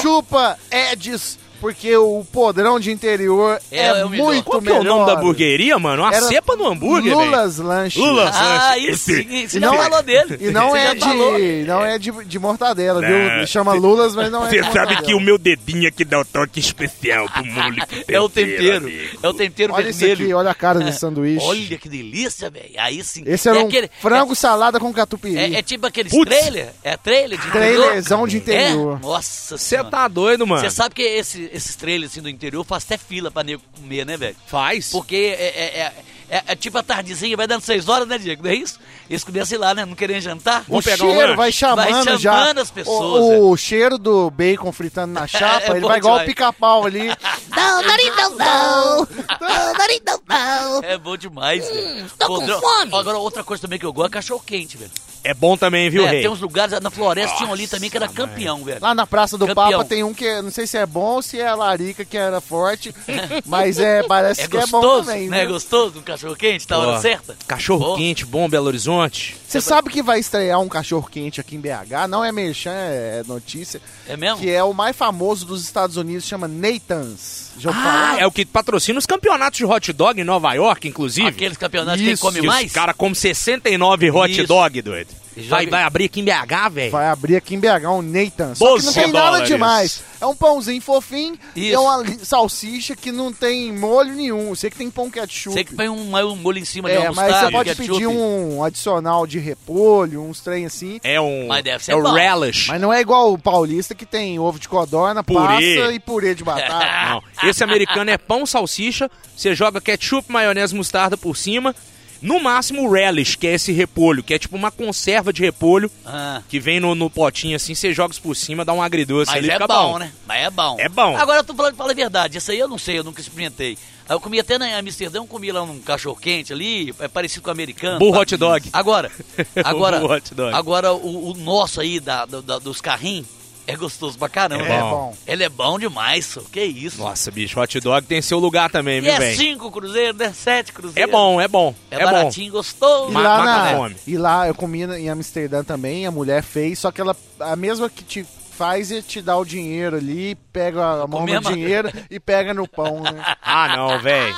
chupa 0.00 0.56
Edis, 0.70 1.38
porque 1.64 1.96
o 1.96 2.22
podrão 2.30 2.78
de 2.78 2.92
interior 2.92 3.58
É, 3.72 3.78
é, 3.78 3.86
é 3.86 4.04
o 4.04 4.10
melhor. 4.10 4.24
muito 4.26 4.44
Qual 4.44 4.60
que 4.60 4.68
é 4.68 4.72
o 4.74 4.84
nome 4.84 5.06
da 5.06 5.14
hamburgueria, 5.18 5.78
mano? 5.78 6.02
Uma 6.02 6.14
Era 6.14 6.26
cepa 6.26 6.54
no 6.56 6.66
hambúrguer. 6.68 7.16
Lulas 7.16 7.56
Lanches. 7.56 8.02
Lulas. 8.02 8.34
Ah, 8.36 8.78
Esse- 8.78 9.22
sim, 9.22 9.48
você 9.48 9.56
e 9.56 9.60
já 9.60 9.66
não- 9.70 9.76
falou 9.78 10.02
dele. 10.02 10.36
E 10.42 10.50
não 10.50 10.76
é 10.76 10.94
já 10.94 11.06
falou. 11.06 11.36
de, 11.38 11.64
não 11.66 11.82
é 11.86 11.98
de, 11.98 12.12
de 12.26 12.38
mortadela, 12.38 13.00
Não. 13.00 13.08
viu? 13.38 13.46
Chama 13.46 13.72
Lulas, 13.72 14.14
mas 14.14 14.30
não 14.30 14.44
é 14.46 14.50
de 14.50 14.56
Você 14.56 14.62
sabe 14.62 14.74
mortadela. 14.78 15.02
que 15.06 15.14
o 15.14 15.20
meu 15.20 15.38
dedinho 15.38 15.88
aqui 15.88 16.04
dá 16.04 16.20
o 16.20 16.24
toque 16.26 16.60
especial 16.60 17.30
pro 17.30 17.46
molho 17.46 17.76
com 17.86 18.12
É 18.12 18.20
o 18.20 18.28
tempero. 18.28 18.84
amigo. 18.86 19.18
É 19.22 19.28
o 19.28 19.32
tempero 19.32 19.72
Olha 19.72 19.88
isso 19.88 19.98
vermelho. 20.00 20.24
aqui, 20.24 20.34
olha 20.34 20.50
a 20.50 20.54
cara 20.54 20.80
desse 20.80 20.98
sanduíche. 20.98 21.46
Olha 21.46 21.78
que 21.78 21.88
delícia, 21.88 22.50
velho. 22.50 22.72
Aí 22.76 23.02
sim. 23.02 23.22
Esse 23.26 23.48
era 23.48 23.58
é 23.60 23.62
um 23.62 23.68
aquele- 23.68 23.90
frango 24.02 24.34
salada 24.34 24.78
com 24.78 24.92
catupiry. 24.92 25.38
É, 25.38 25.54
é 25.60 25.62
tipo 25.62 25.86
aqueles 25.86 26.12
Putz. 26.12 26.28
trailer? 26.28 26.72
É 26.84 26.94
trailer 26.98 27.40
de 27.40 27.50
Trailerzão 27.50 28.26
de 28.28 28.36
interior? 28.36 28.64
interior. 28.68 28.98
É? 29.02 29.06
Nossa 29.06 29.56
Você 29.56 29.82
tá 29.84 30.06
doido, 30.08 30.46
mano? 30.46 30.60
Você 30.60 30.70
sabe 30.70 30.94
que 30.94 31.02
esse- 31.02 31.50
esses 31.54 31.76
trailers 31.76 32.12
assim, 32.12 32.20
do 32.22 32.28
interior 32.28 32.64
faz 32.64 32.84
até 32.84 32.98
fila 32.98 33.30
pra 33.30 33.42
nego 33.44 33.62
comer, 33.76 34.04
né, 34.04 34.16
velho? 34.16 34.36
Faz. 34.46 34.90
Porque 34.90 35.14
é, 35.38 35.44
é- 35.44 35.78
é- 35.80 35.94
é- 36.28 36.42
é 36.48 36.56
tipo 36.56 36.78
a 36.78 36.82
tardezinha, 36.82 37.36
vai 37.36 37.46
dando 37.46 37.62
seis 37.62 37.88
horas, 37.88 38.06
né, 38.08 38.18
Diego? 38.18 38.42
Não 38.44 38.50
é 38.50 38.54
isso? 38.54 38.78
Eles 39.08 39.22
começam 39.24 39.58
lá, 39.58 39.74
né? 39.74 39.84
Não 39.84 39.94
querem 39.94 40.20
jantar. 40.20 40.64
O 40.68 40.82
pegar 40.82 41.04
um 41.04 41.08
cheiro 41.10 41.20
lanche? 41.20 41.36
vai 41.36 41.52
chamando, 41.52 41.76
Vai 41.90 42.04
chamando 42.04 42.20
já. 42.20 42.50
as 42.62 42.70
pessoas, 42.70 43.20
O, 43.40 43.50
o 43.50 43.56
cheiro 43.56 43.98
do 43.98 44.30
bacon 44.30 44.72
fritando 44.72 45.12
na 45.12 45.26
chapa, 45.28 45.72
É 45.72 45.76
ele 45.76 45.86
vai 45.86 45.98
igual 45.98 46.18
o 46.20 46.24
pica-pau 46.24 46.86
ali. 46.86 47.08
Não, 47.54 47.82
não, 47.82 48.36
não. 48.36 48.98
Não, 48.98 49.72
Dari, 49.78 50.02
não, 50.04 50.20
não. 50.28 50.82
É 50.82 50.98
bom 50.98 51.16
demais, 51.16 51.64
velho. 51.68 52.06
tô 52.18 52.26
com 52.26 52.46
fome. 52.48 52.94
Agora, 52.94 53.16
outra 53.18 53.44
coisa 53.44 53.60
também 53.62 53.78
que 53.78 53.86
eu 53.86 53.92
gosto 53.92 54.08
é 54.08 54.12
cachorro 54.14 54.42
quente, 54.44 54.76
velho. 54.76 54.90
É 55.22 55.32
bom 55.32 55.56
também, 55.56 55.88
viu, 55.88 56.04
É, 56.04 56.10
rei? 56.10 56.20
tem 56.22 56.30
uns 56.30 56.40
lugares, 56.40 56.78
na 56.80 56.90
floresta 56.90 57.36
tinha 57.36 57.48
um 57.48 57.52
ali 57.52 57.66
também 57.66 57.88
que 57.88 57.96
era 57.96 58.08
campeão, 58.08 58.62
velho. 58.64 58.78
Lá 58.82 58.94
na 58.94 59.06
Praça 59.06 59.38
do 59.38 59.46
Campeão. 59.46 59.70
Papa 59.70 59.84
tem 59.84 60.02
um 60.04 60.12
que 60.12 60.42
não 60.42 60.50
sei 60.50 60.66
se 60.66 60.76
é 60.76 60.84
bom 60.84 61.14
ou 61.14 61.22
se 61.22 61.40
é 61.40 61.46
a 61.46 61.54
larica 61.54 62.04
que 62.04 62.16
era 62.16 62.40
forte, 62.42 62.94
mas 63.46 63.78
é, 63.78 64.02
parece 64.02 64.42
É 64.42 64.48
que 64.48 64.56
é 64.56 64.66
bom 64.66 64.80
gostoso, 64.80 65.06
também. 65.08 65.28
né? 65.28 65.42
É 65.42 65.46
gostoso 65.46 65.98
um 65.98 66.02
cachorro 66.14 66.36
quente, 66.36 66.66
tá 66.66 66.76
a 66.76 66.78
hora 66.78 67.00
certa. 67.00 67.36
Cachorro 67.46 67.84
Bom. 67.86 67.96
quente, 67.96 68.24
bom, 68.24 68.48
Belo 68.48 68.66
Horizonte. 68.66 69.36
Você 69.46 69.60
sabe 69.60 69.90
que 69.90 70.02
vai 70.02 70.18
estrear 70.20 70.60
um 70.60 70.68
cachorro 70.68 71.08
quente 71.10 71.40
aqui 71.40 71.56
em 71.56 71.60
BH, 71.60 72.08
não 72.08 72.24
é 72.24 72.32
merchan, 72.32 72.70
é 72.72 73.22
notícia, 73.26 73.80
É 74.08 74.16
mesmo? 74.16 74.38
que 74.38 74.50
é 74.50 74.62
o 74.64 74.72
mais 74.72 74.96
famoso 74.96 75.44
dos 75.46 75.62
Estados 75.62 75.96
Unidos, 75.96 76.24
chama 76.24 76.48
Nathan's. 76.48 77.52
Já 77.58 77.70
ouviu 77.70 77.82
Ah, 77.82 77.84
falar? 77.84 78.20
é 78.20 78.26
o 78.26 78.32
que 78.32 78.44
patrocina 78.44 78.98
os 78.98 79.06
campeonatos 79.06 79.58
de 79.58 79.64
hot 79.64 79.92
dog 79.92 80.20
em 80.20 80.24
Nova 80.24 80.52
York, 80.54 80.88
inclusive. 80.88 81.28
Aqueles 81.28 81.56
campeonatos 81.56 82.00
que 82.00 82.06
ele 82.06 82.14
Isso, 82.14 82.22
come 82.22 82.40
Que 82.40 82.46
mais? 82.46 82.66
Os 82.66 82.72
caras 82.72 82.96
comem 82.96 83.14
69 83.14 84.10
hot 84.10 84.32
Isso. 84.32 84.46
dog, 84.46 84.82
doido. 84.82 85.08
E 85.36 85.42
Vai, 85.42 85.66
vai 85.66 85.82
abrir 85.82 86.04
aqui 86.04 86.20
em 86.20 86.24
BH, 86.24 86.68
velho. 86.72 86.90
Vai 86.92 87.06
abrir 87.08 87.36
aqui 87.36 87.54
em 87.54 87.60
BH 87.60 87.88
um 87.90 88.02
Nathan. 88.02 88.54
Só 88.54 88.76
que 88.76 88.84
não 88.84 88.92
12 88.92 88.94
tem 88.94 89.12
nada 89.12 89.26
dólares. 89.26 89.48
demais. 89.48 90.02
É 90.20 90.26
um 90.26 90.34
pãozinho 90.34 90.80
fofinho 90.80 91.36
e 91.54 91.68
Isso. 91.68 91.74
é 91.76 91.78
uma 91.78 92.04
salsicha 92.22 92.96
que 92.96 93.12
não 93.12 93.32
tem 93.32 93.72
molho 93.72 94.14
nenhum. 94.14 94.54
Sei 94.54 94.70
que 94.70 94.76
tem 94.76 94.90
pão 94.90 95.10
ketchup. 95.10 95.54
Você 95.54 95.64
que 95.64 95.74
põe 95.74 95.88
um, 95.88 96.16
um 96.16 96.36
molho 96.36 96.58
em 96.58 96.64
cima 96.64 96.88
de 96.88 96.94
é, 96.96 97.00
uma 97.00 97.12
mas 97.12 97.24
mostarda, 97.26 97.46
você 97.46 97.52
pode 97.52 97.68
ketchup. 97.70 97.88
pedir 97.92 98.06
um 98.06 98.62
adicional 98.64 99.26
de 99.26 99.38
repolho, 99.38 100.22
uns 100.22 100.40
trem 100.40 100.66
assim. 100.66 101.00
É 101.02 101.20
um. 101.20 101.48
Mas 101.48 101.64
deve 101.64 101.84
ser 101.84 101.92
é 101.92 101.96
o 101.96 102.02
bom. 102.02 102.12
relish. 102.12 102.68
Mas 102.68 102.80
não 102.80 102.92
é 102.92 103.00
igual 103.00 103.32
o 103.32 103.38
paulista 103.38 103.94
que 103.94 104.06
tem 104.06 104.38
ovo 104.38 104.58
de 104.58 104.68
codorna, 104.68 105.22
Purê. 105.22 105.40
passa 105.76 105.92
e 105.92 105.98
purê 106.00 106.34
de 106.34 106.44
batata. 106.44 106.74
Não. 107.42 107.48
Esse 107.48 107.62
americano 107.62 108.10
é 108.10 108.16
pão, 108.16 108.46
salsicha. 108.46 109.10
Você 109.36 109.54
joga 109.54 109.80
ketchup, 109.80 110.30
maionese, 110.32 110.74
mostarda 110.74 111.16
por 111.16 111.36
cima. 111.36 111.74
No 112.24 112.40
máximo 112.40 112.88
o 112.88 112.90
relish, 112.92 113.36
que 113.36 113.46
é 113.46 113.52
esse 113.52 113.70
repolho, 113.70 114.22
que 114.22 114.32
é 114.32 114.38
tipo 114.38 114.56
uma 114.56 114.70
conserva 114.70 115.30
de 115.32 115.42
repolho 115.42 115.90
Ah. 116.06 116.40
que 116.48 116.58
vem 116.58 116.80
no, 116.80 116.94
no 116.94 117.10
potinho 117.10 117.54
assim, 117.54 117.74
você 117.74 117.92
joga 117.92 118.12
isso 118.12 118.22
por 118.22 118.34
cima, 118.34 118.64
dá 118.64 118.72
um 118.72 118.82
agridoce 118.82 119.30
Mas 119.30 119.38
ali, 119.44 119.50
é 119.50 119.58
bom, 119.58 119.66
bom. 119.66 119.98
né? 119.98 120.10
Mas 120.26 120.42
é 120.46 120.50
bom. 120.50 120.76
É 120.80 120.88
bom. 120.88 121.16
Agora 121.16 121.40
eu 121.40 121.44
tô 121.44 121.54
falando, 121.54 121.76
fala 121.76 121.92
a 121.92 121.94
verdade. 121.94 122.38
Isso 122.38 122.50
aí 122.50 122.58
eu 122.58 122.66
não 122.66 122.78
sei, 122.78 122.98
eu 122.98 123.04
nunca 123.04 123.20
experimentei. 123.20 123.76
Eu 124.08 124.18
comi 124.20 124.40
até 124.40 124.58
na 124.58 124.66
Amsterdã, 124.78 125.18
eu 125.18 125.26
comi 125.26 125.52
lá 125.52 125.62
um 125.62 125.78
cachorro 125.80 126.16
quente 126.16 126.52
ali, 126.52 126.94
é 126.98 127.08
parecido 127.08 127.42
com 127.42 127.48
o 127.48 127.52
americano. 127.52 127.98
Bull 127.98 128.12
tá? 128.12 128.20
hot 128.20 128.36
dog. 128.36 128.68
Agora, 128.72 129.10
agora, 129.64 130.04
hot 130.04 130.34
dog. 130.34 130.54
agora 130.54 130.92
o, 130.92 131.30
o 131.30 131.34
nosso 131.34 131.80
aí 131.80 132.00
da, 132.00 132.24
da- 132.26 132.58
dos 132.58 132.80
carrinhos 132.80 133.26
é 133.66 133.76
gostoso 133.76 134.18
pra 134.18 134.28
caramba. 134.28 134.66
É 134.66 134.72
É 134.76 134.80
bom. 134.80 134.90
bom. 134.90 135.16
Ele 135.26 135.44
é 135.44 135.48
bom 135.48 135.78
demais, 135.78 136.26
só. 136.26 136.40
que 136.52 136.62
isso. 136.62 136.98
Nossa, 137.00 137.30
bicho, 137.30 137.58
hot 137.60 137.80
dog 137.80 138.06
tem 138.06 138.20
seu 138.22 138.38
lugar 138.38 138.70
também, 138.70 138.98
e 138.98 139.00
viu, 139.02 139.12
é 139.12 139.18
velho? 139.18 139.36
cinco 139.36 139.70
cruzeiros, 139.70 140.16
né? 140.16 140.32
Sete 140.34 140.70
É 140.70 140.74
cruzeiros. 140.74 141.10
bom, 141.12 141.40
é 141.40 141.48
bom. 141.48 141.74
É, 141.90 141.96
É, 141.96 141.98
bom. 141.98 142.04
baratinho, 142.04 142.52
gostoso. 142.52 143.10
E 143.10 143.14
lá, 143.14 143.44
na, 143.44 143.76
fome. 143.76 143.96
e 144.06 144.16
lá 144.18 144.46
eu 144.48 144.54
comi 144.54 144.86
na- 144.86 144.98
em 144.98 145.08
Amsterdã 145.08 145.62
também, 145.64 146.06
a 146.06 146.10
mulher 146.10 146.42
fez, 146.42 146.78
só 146.78 146.90
que 146.92 147.00
ela, 147.00 147.16
a 147.40 147.56
mesma 147.56 147.88
que 147.90 148.04
te 148.04 148.24
faz 148.56 148.92
é 148.92 149.02
te 149.02 149.20
dar 149.20 149.36
o 149.38 149.44
dinheiro 149.44 149.96
ali, 149.96 150.36
pega 150.52 151.02
a 151.02 151.06
mão 151.08 151.26
no 151.26 151.40
dinheiro 151.40 151.90
e 152.08 152.20
pega 152.20 152.54
no 152.54 152.68
pão, 152.68 153.00
né? 153.00 153.20
Ah, 153.42 153.76
não, 153.76 153.98
velho. 153.98 154.34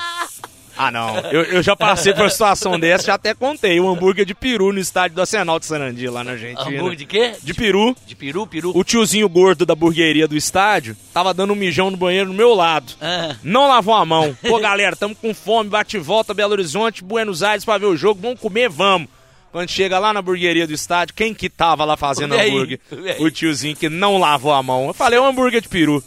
Ah, 0.76 0.90
não. 0.90 1.16
Eu, 1.30 1.42
eu 1.44 1.62
já 1.62 1.74
passei 1.74 2.12
por 2.12 2.22
uma 2.22 2.30
situação 2.30 2.78
dessa, 2.78 3.06
já 3.06 3.14
até 3.14 3.32
contei. 3.34 3.80
Um 3.80 3.88
hambúrguer 3.90 4.24
de 4.26 4.34
peru 4.34 4.72
no 4.72 4.78
estádio 4.78 5.14
do 5.16 5.20
Arsenal 5.20 5.58
de 5.58 5.66
Sarandi, 5.66 6.08
lá 6.08 6.22
na 6.22 6.32
Argentina. 6.32 6.68
Hambúrguer 6.68 6.96
de 6.96 7.06
quê? 7.06 7.32
De 7.42 7.54
peru. 7.54 7.96
De 8.06 8.14
peru, 8.14 8.46
peru. 8.46 8.72
O 8.76 8.84
tiozinho 8.84 9.28
gordo 9.28 9.64
da 9.64 9.74
burgueria 9.74 10.28
do 10.28 10.36
estádio 10.36 10.96
tava 11.14 11.32
dando 11.32 11.52
um 11.52 11.56
mijão 11.56 11.90
no 11.90 11.96
banheiro 11.96 12.28
no 12.28 12.34
meu 12.34 12.54
lado. 12.54 12.92
Ah, 13.00 13.36
Não 13.42 13.68
lavou 13.68 13.94
a 13.94 14.04
mão. 14.04 14.36
Pô, 14.46 14.58
galera, 14.60 14.94
tamo 14.94 15.14
com 15.14 15.32
fome, 15.34 15.70
bate 15.70 15.96
e 15.96 16.00
volta, 16.00 16.34
Belo 16.34 16.52
Horizonte, 16.52 17.02
Buenos 17.02 17.42
Aires 17.42 17.64
pra 17.64 17.78
ver 17.78 17.86
o 17.86 17.96
jogo, 17.96 18.20
vamos 18.20 18.40
comer, 18.40 18.68
vamos. 18.68 19.08
Quando 19.52 19.70
chega 19.70 19.98
lá 19.98 20.12
na 20.12 20.20
burgueria 20.20 20.66
do 20.66 20.74
estádio, 20.74 21.14
quem 21.14 21.32
que 21.32 21.48
tava 21.48 21.82
lá 21.86 21.96
fazendo 21.96 22.34
O 22.34 22.38
hambúrguer? 22.40 22.78
o. 23.18 23.24
O 23.24 23.30
tiozinho 23.30 23.74
que 23.74 23.88
não 23.88 24.18
lavou 24.18 24.52
a 24.52 24.62
mão. 24.62 24.86
Eu 24.88 24.92
falei, 24.92 25.18
é 25.18 25.22
um 25.22 25.26
hambúrguer 25.26 25.62
de 25.62 25.68
peru. 25.68 26.04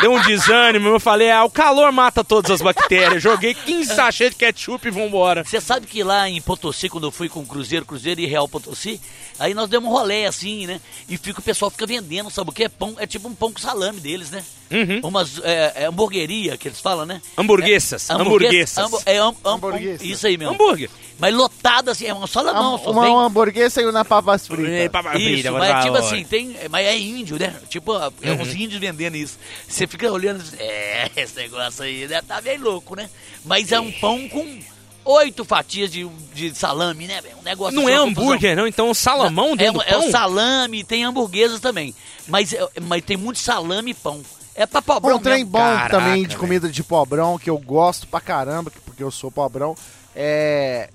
Deu 0.00 0.12
um 0.12 0.20
desânimo, 0.22 0.88
eu 0.88 1.00
falei, 1.00 1.30
ah, 1.30 1.44
o 1.44 1.50
calor 1.50 1.92
mata 1.92 2.24
todas 2.24 2.50
as 2.50 2.62
bactérias. 2.62 3.22
Joguei 3.22 3.54
15 3.54 3.94
sachês 3.94 4.30
de 4.30 4.36
ketchup 4.36 4.86
e 4.86 4.90
vambora. 4.90 5.44
Você 5.44 5.60
sabe 5.60 5.86
que 5.86 6.02
lá 6.02 6.28
em 6.28 6.40
Potosí, 6.40 6.88
quando 6.88 7.06
eu 7.06 7.10
fui 7.10 7.28
com 7.28 7.44
Cruzeiro, 7.44 7.84
Cruzeiro 7.84 8.20
e 8.20 8.26
Real 8.26 8.48
Potosí, 8.48 9.00
aí 9.38 9.54
nós 9.54 9.68
demos 9.68 9.90
um 9.90 9.92
rolê 9.92 10.24
assim, 10.24 10.66
né? 10.66 10.80
E 11.08 11.16
fica, 11.16 11.40
o 11.40 11.42
pessoal 11.42 11.70
fica 11.70 11.86
vendendo, 11.86 12.30
sabe 12.30 12.50
o 12.50 12.52
que? 12.52 12.64
É 12.64 12.68
pão, 12.68 12.94
é 12.98 13.06
tipo 13.06 13.28
um 13.28 13.34
pão 13.34 13.52
com 13.52 13.60
salame 13.60 14.00
deles, 14.00 14.30
né? 14.30 14.42
Uhum. 14.72 15.00
Umas 15.04 15.38
é, 15.44 15.72
é 15.76 15.84
hamburgueria 15.86 16.56
que 16.56 16.68
eles 16.68 16.80
falam, 16.80 17.04
né? 17.06 17.20
Hamburguesas, 17.36 18.08
É, 18.08 18.12
hamburguesas. 18.14 18.76
hambu- 18.78 19.02
é, 19.06 19.18
ham- 19.18 19.34
Hamburguesas. 19.44 20.02
isso 20.06 20.26
aí 20.26 20.36
mesmo. 20.38 20.54
Hambúrguer. 20.54 20.88
Mas 21.18 21.34
lotado 21.34 21.90
assim, 21.90 22.06
é 22.06 22.14
um 22.14 22.26
salamão, 22.26 22.76
uma, 22.76 23.02
vem. 23.02 23.12
uma 23.12 23.26
hamburguesa 23.26 23.80
e 23.82 23.92
na 23.92 24.04
papas 24.04 24.46
fritas. 24.46 24.90
Isso, 25.14 25.20
vida, 25.36 25.52
mas 25.52 25.70
é 25.70 25.82
tipo 25.82 25.96
assim, 25.96 26.24
tem. 26.24 26.56
Mas 26.70 26.86
é 26.86 26.98
índio, 26.98 27.38
né? 27.38 27.54
Tipo, 27.68 27.92
é 28.22 28.30
Uhum. 28.32 28.40
uns 28.42 28.54
índios 28.54 28.80
vendendo 28.80 29.16
isso. 29.16 29.38
Você 29.68 29.86
fica 29.86 30.10
olhando 30.10 30.40
e 30.40 30.42
diz, 30.42 30.54
é, 30.58 31.10
esse 31.16 31.36
negócio 31.36 31.84
aí 31.84 32.08
deve 32.08 32.26
tá 32.26 32.40
bem 32.40 32.58
louco, 32.58 32.96
né? 32.96 33.08
Mas 33.44 33.70
é 33.70 33.78
um 33.78 33.92
pão 33.92 34.28
com 34.28 34.58
oito 35.04 35.44
fatias 35.44 35.90
de, 35.92 36.08
de 36.34 36.54
salame, 36.56 37.06
né? 37.06 37.20
Um 37.40 37.42
negócio 37.42 37.74
Não 37.74 37.82
assim, 37.84 37.92
é 37.92 38.00
uma 38.00 38.06
confusão. 38.08 38.24
hambúrguer, 38.30 38.56
não? 38.56 38.66
Então 38.66 38.94
salamão 38.94 39.52
é, 39.52 39.56
dentro 39.56 39.74
do 39.74 39.82
é 39.82 39.90
pão? 39.92 40.08
o 40.08 40.10
salame, 40.10 40.82
tem 40.84 41.04
hamburguesas 41.04 41.60
também. 41.60 41.94
Mas, 42.26 42.52
é- 42.52 42.68
mas 42.82 43.04
tem 43.04 43.16
muito 43.16 43.38
salame 43.38 43.90
e 43.92 43.94
pão. 43.94 44.22
É 44.54 44.66
pra 44.66 44.82
pobrão 44.82 45.16
Um 45.16 45.18
trem 45.18 45.38
mesmo. 45.38 45.50
bom 45.50 45.58
Caraca, 45.58 45.88
também 45.90 46.26
de 46.26 46.36
comida 46.36 46.68
de 46.68 46.82
pobrão, 46.84 47.38
que 47.38 47.48
eu 47.48 47.58
gosto 47.58 48.06
pra 48.06 48.20
caramba, 48.20 48.70
que- 48.70 48.80
porque 48.80 49.02
eu 49.02 49.10
sou 49.10 49.30
pobrão, 49.30 49.74
é 50.14 50.90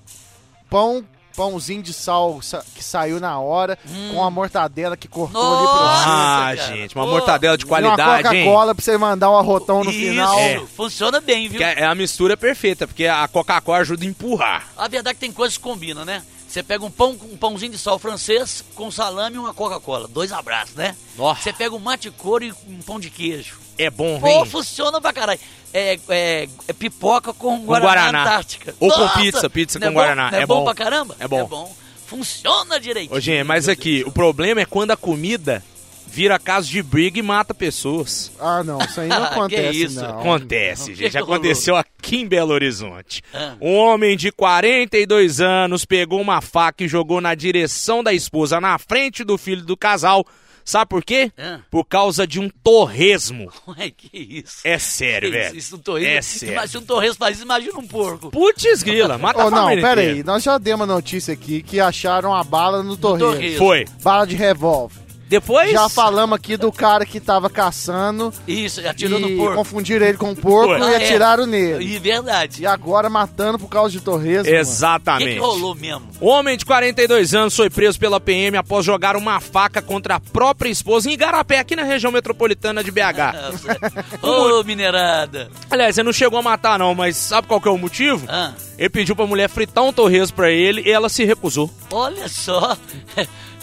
pão, 0.70 1.04
pãozinho 1.36 1.82
de 1.82 1.94
sal 1.94 2.40
sa- 2.42 2.64
que 2.76 2.84
saiu 2.84 3.20
na 3.20 3.40
hora, 3.40 3.78
com 4.12 4.24
a 4.24 4.30
mortadela 4.30 4.96
que 4.98 5.08
cortou 5.08 5.42
ali 5.42 5.66
pro 5.68 5.76
Nossa. 5.76 6.04
Ah, 6.08 6.54
cara. 6.56 6.56
gente, 6.56 6.96
uma 6.96 7.06
Pô, 7.06 7.12
mortadela 7.12 7.58
de 7.58 7.64
E 7.64 7.68
qualidade, 7.68 8.28
uma 8.28 8.36
hein? 8.36 8.44
Coca-Cola 8.46 8.76
pra 8.76 8.84
você 8.84 8.98
mandar 8.98 9.32
um 9.32 9.38
arrotão 9.38 9.84
no 9.84 9.90
Isso, 9.92 10.00
final. 10.00 10.38
É. 10.40 10.60
funciona 10.76 11.20
bem, 11.20 11.48
viu? 11.50 11.58
Que 11.58 11.64
é 11.64 11.80
é 11.82 11.86
a 11.86 11.96
mistura 11.96 12.36
perfeita, 12.38 12.86
porque 12.88 13.06
a 13.08 13.28
Coca-Cola 13.28 13.80
ajuda 13.80 14.04
a 14.04 14.08
empurrar. 14.08 14.68
A 14.78 14.88
verdade 14.88 15.12
é 15.12 15.14
que 15.16 15.20
tem 15.20 15.32
coisas 15.32 15.58
que 15.58 15.64
combinam, 15.64 16.06
né? 16.06 16.22
Você 16.48 16.64
pega 16.64 16.86
um 16.86 16.90
pão, 16.92 17.18
um 17.32 17.36
pãozinho 17.38 17.72
de 17.74 17.78
sal 17.78 18.00
francês 18.00 18.64
com 18.74 18.90
salame 18.90 19.36
e 19.36 19.40
uma 19.40 19.54
Coca-Cola. 19.54 20.08
Dois 20.08 20.32
abraços, 20.32 20.76
né? 20.76 20.96
Nossa. 21.18 21.42
Você 21.42 21.54
pega 21.54 21.76
um 21.76 21.80
mate 21.80 22.10
couro 22.12 22.44
e 22.46 22.52
um 22.68 22.80
pão 22.86 23.00
de 23.00 23.10
queijo. 23.10 23.58
É 23.78 23.90
bom, 23.90 24.20
Pô, 24.20 24.28
vem. 24.42 24.46
funciona 24.46 25.00
pra 25.02 25.12
caralho. 25.14 25.40
É, 25.74 26.00
é- 26.10 26.50
é 26.68 26.74
pipoca 26.74 27.34
com 27.34 27.60
Com 27.60 27.66
Guaraná, 27.66 27.88
Guaraná. 27.94 28.22
Antártica. 28.24 28.74
Ou 28.80 28.90
com 28.92 29.08
pizza, 29.10 29.50
pizza 29.50 29.78
não 29.78 29.88
com 29.88 29.92
é 29.92 29.94
bom? 29.94 30.00
Guaraná. 30.00 30.32
Não 30.32 30.40
é, 30.40 30.42
É 30.42 30.46
bom, 30.46 30.56
bom. 30.60 30.64
pra 30.64 30.74
caramba? 30.74 31.16
É 31.20 31.28
bom. 31.28 31.76
Funciona 32.08 32.80
direitinho. 32.80 33.16
Ô, 33.16 33.20
gente, 33.20 33.44
mas 33.44 33.68
aqui, 33.68 34.04
o 34.08 34.12
problema 34.12 34.62
é 34.62 34.66
quando 34.66 34.92
a 34.92 34.98
comida 34.98 35.62
vira 36.08 36.40
caso 36.40 36.70
de 36.70 36.82
briga 36.82 37.20
e 37.20 37.22
mata 37.22 37.54
pessoas. 37.54 38.32
Ah, 38.40 38.64
não, 38.64 38.80
isso 38.80 39.00
aí 39.02 39.08
não 39.08 39.18
Que 39.28 39.34
acontece, 39.34 39.84
isso? 39.84 40.02
não. 40.02 40.20
Acontece, 40.20 40.90
que 40.92 40.96
gente. 40.96 41.12
que 41.12 41.18
rolou? 41.20 41.36
Aconteceu 41.36 41.76
aqui 41.76 42.18
em 42.18 42.28
Belo 42.28 42.54
Horizonte. 42.54 43.22
Ah. 43.34 43.56
Um 43.62 43.76
homem 43.76 44.16
de 44.18 44.32
42 44.32 45.40
anos 45.42 45.86
pegou 45.86 46.20
uma 46.22 46.42
faca 46.42 46.84
e 46.84 46.88
jogou 46.88 47.22
na 47.22 47.36
direção 47.36 48.04
da 48.04 48.14
esposa, 48.14 48.60
na 48.62 48.78
frente 48.78 49.24
do 49.24 49.38
filho 49.38 49.64
do 49.64 49.76
casal. 49.78 50.26
Sabe 50.66 50.90
por 50.90 51.02
quê? 51.02 51.32
Ah. 51.38 51.60
Por 51.72 51.86
causa 51.86 52.28
de 52.28 52.42
um 52.42 52.50
torresmo. 52.50 53.50
Ué, 53.70 53.90
que 53.90 54.10
isso? 54.14 54.58
É 54.66 54.78
sério, 54.78 55.32
Que 55.32 55.38
velho. 55.38 55.48
Isso, 55.50 55.58
isso 55.58 55.76
um 55.78 55.80
torresmo. 55.80 56.12
É 56.18 56.22
sério. 56.22 56.54
Ima- 56.56 56.68
Se 56.68 56.78
um 56.78 56.82
torresmo 56.82 57.16
faz 57.20 57.36
isso, 57.38 57.46
imagina 57.46 57.80
um 57.80 57.88
porco. 57.88 58.30
Putz, 58.32 58.84
grila, 58.84 59.18
mata 59.18 59.46
Oh, 59.46 59.48
a 59.48 59.52
não, 59.52 59.68
pera 59.70 60.02
aí, 60.02 60.24
nós 60.24 60.44
já 60.44 60.58
demos 60.58 60.86
uma 60.86 60.94
notícia 60.94 61.34
aqui 61.34 61.64
que 61.64 61.80
acharam 61.80 62.36
a 62.36 62.44
bala 62.44 62.84
no 62.84 62.98
torresmo. 62.98 63.32
torresmo. 63.34 63.58
Foi. 63.58 63.86
Bala 64.04 64.28
de 64.28 64.36
revólver. 64.36 65.07
Depois... 65.28 65.72
Já 65.72 65.90
falamos 65.90 66.36
aqui 66.36 66.56
do 66.58 66.72
cara 66.72 67.06
que 67.06 67.20
tava 67.20 67.50
caçando 67.50 68.34
Isso, 68.48 68.86
atirou 68.88 69.20
no 69.20 69.36
porco. 69.36 69.56
confundiram 69.56 70.06
ele 70.06 70.18
com 70.18 70.30
um 70.32 70.36
porco 70.36 70.78
Foi. 70.78 70.80
e 70.80 70.84
Ah, 70.84 70.92
é. 71.02 71.06
atiraram 71.06 71.46
nele. 71.46 71.84
E 71.86 72.00
verdade. 72.00 72.62
E 72.62 72.66
agora 72.66 73.10
matando 73.10 73.60
por 73.60 73.68
causa 73.68 73.92
de 73.92 74.00
torresmo. 74.02 74.44
mano. 74.46 74.48
O 74.48 74.52
que, 74.54 74.56
Exatamente. 74.60 75.34
que 75.34 75.40
rolou 75.40 75.76
mesmo? 75.76 76.08
O 76.22 76.28
homem 76.28 76.58
de 76.58 76.66
42 76.66 77.34
anos 77.36 77.56
foi 77.56 77.70
preso 77.70 78.00
pela 78.00 78.20
PM 78.20 78.58
após 78.58 78.86
jogar 78.86 79.16
uma 79.16 79.40
faca 79.40 79.82
contra 79.82 80.16
a 80.16 80.20
própria 80.20 80.70
esposa 80.70 81.10
em 81.10 81.14
Igarapé, 81.14 81.60
aqui 81.60 81.76
na 81.76 81.84
região 81.84 82.12
metropolitana 82.12 82.84
de 82.84 82.92
BH. 82.92 83.38
Ô, 84.22 84.64
minerada. 84.64 85.50
Aliás, 85.70 85.98
ele 85.98 86.06
não 86.06 86.14
chegou 86.14 86.40
a 86.40 86.42
matar 86.42 86.80
não, 86.80 86.96
mas 86.96 87.18
sabe 87.18 87.48
qual 87.48 87.60
que 87.62 87.68
é 87.68 87.72
o 87.72 87.78
motivo? 87.78 88.26
Ah, 88.28 88.54
Ele 88.78 88.90
pediu 88.90 89.16
pra 89.16 89.26
mulher 89.28 89.50
fritar 89.50 89.84
um 89.84 89.92
torresmo 89.94 90.36
pra 90.36 90.50
ele 90.52 90.82
e 90.86 90.90
ela 90.92 91.10
se 91.10 91.24
recusou. 91.26 91.70
olha 91.92 92.28
só. 92.28 92.78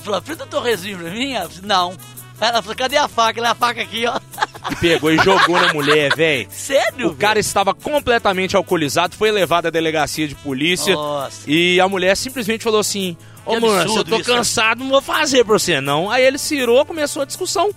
Falou, 0.04 0.22
frita 0.22 0.44
um 0.44 0.48
torresminho 0.48 0.98
pra 0.98 1.10
mim? 1.10 1.32
Ela 1.32 1.48
disse, 1.48 1.64
Não. 1.64 1.96
Ela 2.40 2.60
falou, 2.60 2.76
cadê 2.76 2.96
a 2.96 3.08
faca? 3.08 3.38
Ela, 3.38 3.50
a 3.52 3.54
faca 3.54 3.80
aqui, 3.80 4.06
ó. 4.06 4.20
E 4.70 4.76
pegou 4.76 5.12
e 5.12 5.18
jogou 5.18 5.60
na 5.60 5.74
mulher, 5.74 6.16
velho. 6.16 6.48
Sério? 6.50 7.08
O 7.10 7.14
cara 7.14 7.38
estava 7.38 7.74
completamente 7.74 8.56
alcoolizado, 8.56 9.14
foi 9.14 9.30
levado 9.30 9.66
à 9.66 9.70
delegacia 9.70 10.26
de 10.26 10.34
polícia 10.34 10.94
Nossa. 10.94 11.42
e 11.46 11.78
a 11.78 11.86
mulher 11.86 12.16
simplesmente 12.16 12.64
falou 12.64 12.80
assim: 12.80 13.14
Ô 13.44 13.52
Que 13.54 13.60
mano, 13.60 13.90
se 13.90 13.96
eu 13.98 14.04
tô 14.04 14.16
isso, 14.16 14.32
cansado, 14.32 14.78
não 14.78 14.88
vou 14.88 15.02
fazer 15.02 15.44
pra 15.44 15.58
você 15.58 15.82
não. 15.82 16.10
Aí 16.10 16.24
ele 16.24 16.38
cirou, 16.38 16.82
começou 16.86 17.20
a 17.20 17.24
discussão. 17.26 17.70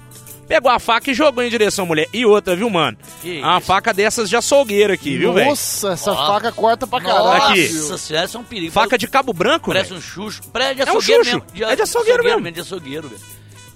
Pegou 0.48 0.72
a 0.72 0.80
faca 0.80 1.12
e 1.12 1.14
jogou 1.14 1.44
em 1.44 1.50
direção 1.50 1.84
à 1.86 1.88
mulher. 1.88 2.08
E 2.14 2.26
outra, 2.26 2.56
viu, 2.56 2.70
mano? 2.70 2.98
Que 3.22 3.40
uma 3.40 3.58
isso? 3.58 3.68
faca 3.68 3.94
dessas 3.94 4.30
de 4.30 4.36
açougueira 4.38 4.94
aqui, 4.94 5.18
viu, 5.18 5.34
velho? 5.34 5.50
Nossa, 5.50 5.90
essa 5.92 6.12
Ó. 6.12 6.28
faca 6.34 6.52
corta 6.52 6.88
pra 6.88 7.00
Nossa 7.00 7.16
caralho. 7.16 7.52
Aqui. 7.52 7.68
senhora, 7.98 8.26
isso 8.26 8.38
é 8.38 8.40
um 8.40 8.44
perigo. 8.44 8.72
Faca 8.72 8.98
de 8.98 9.08
cabo 9.08 9.34
branco, 9.34 9.68
Parece 9.72 9.90
velho. 9.90 10.00
um 10.00 10.02
xuxo. 10.02 10.42
Parece 10.54 10.76
de 10.76 10.82
É 10.82 10.86
um 10.86 10.90
açougueiro 10.90 11.26
mesmo. 11.26 11.44
É 11.70 11.76
de 11.76 11.82
açougueiro 11.82 12.24
mesmo. 12.24 12.52
De 12.52 12.62
açougueiro, 12.62 13.08
velho. 13.10 13.22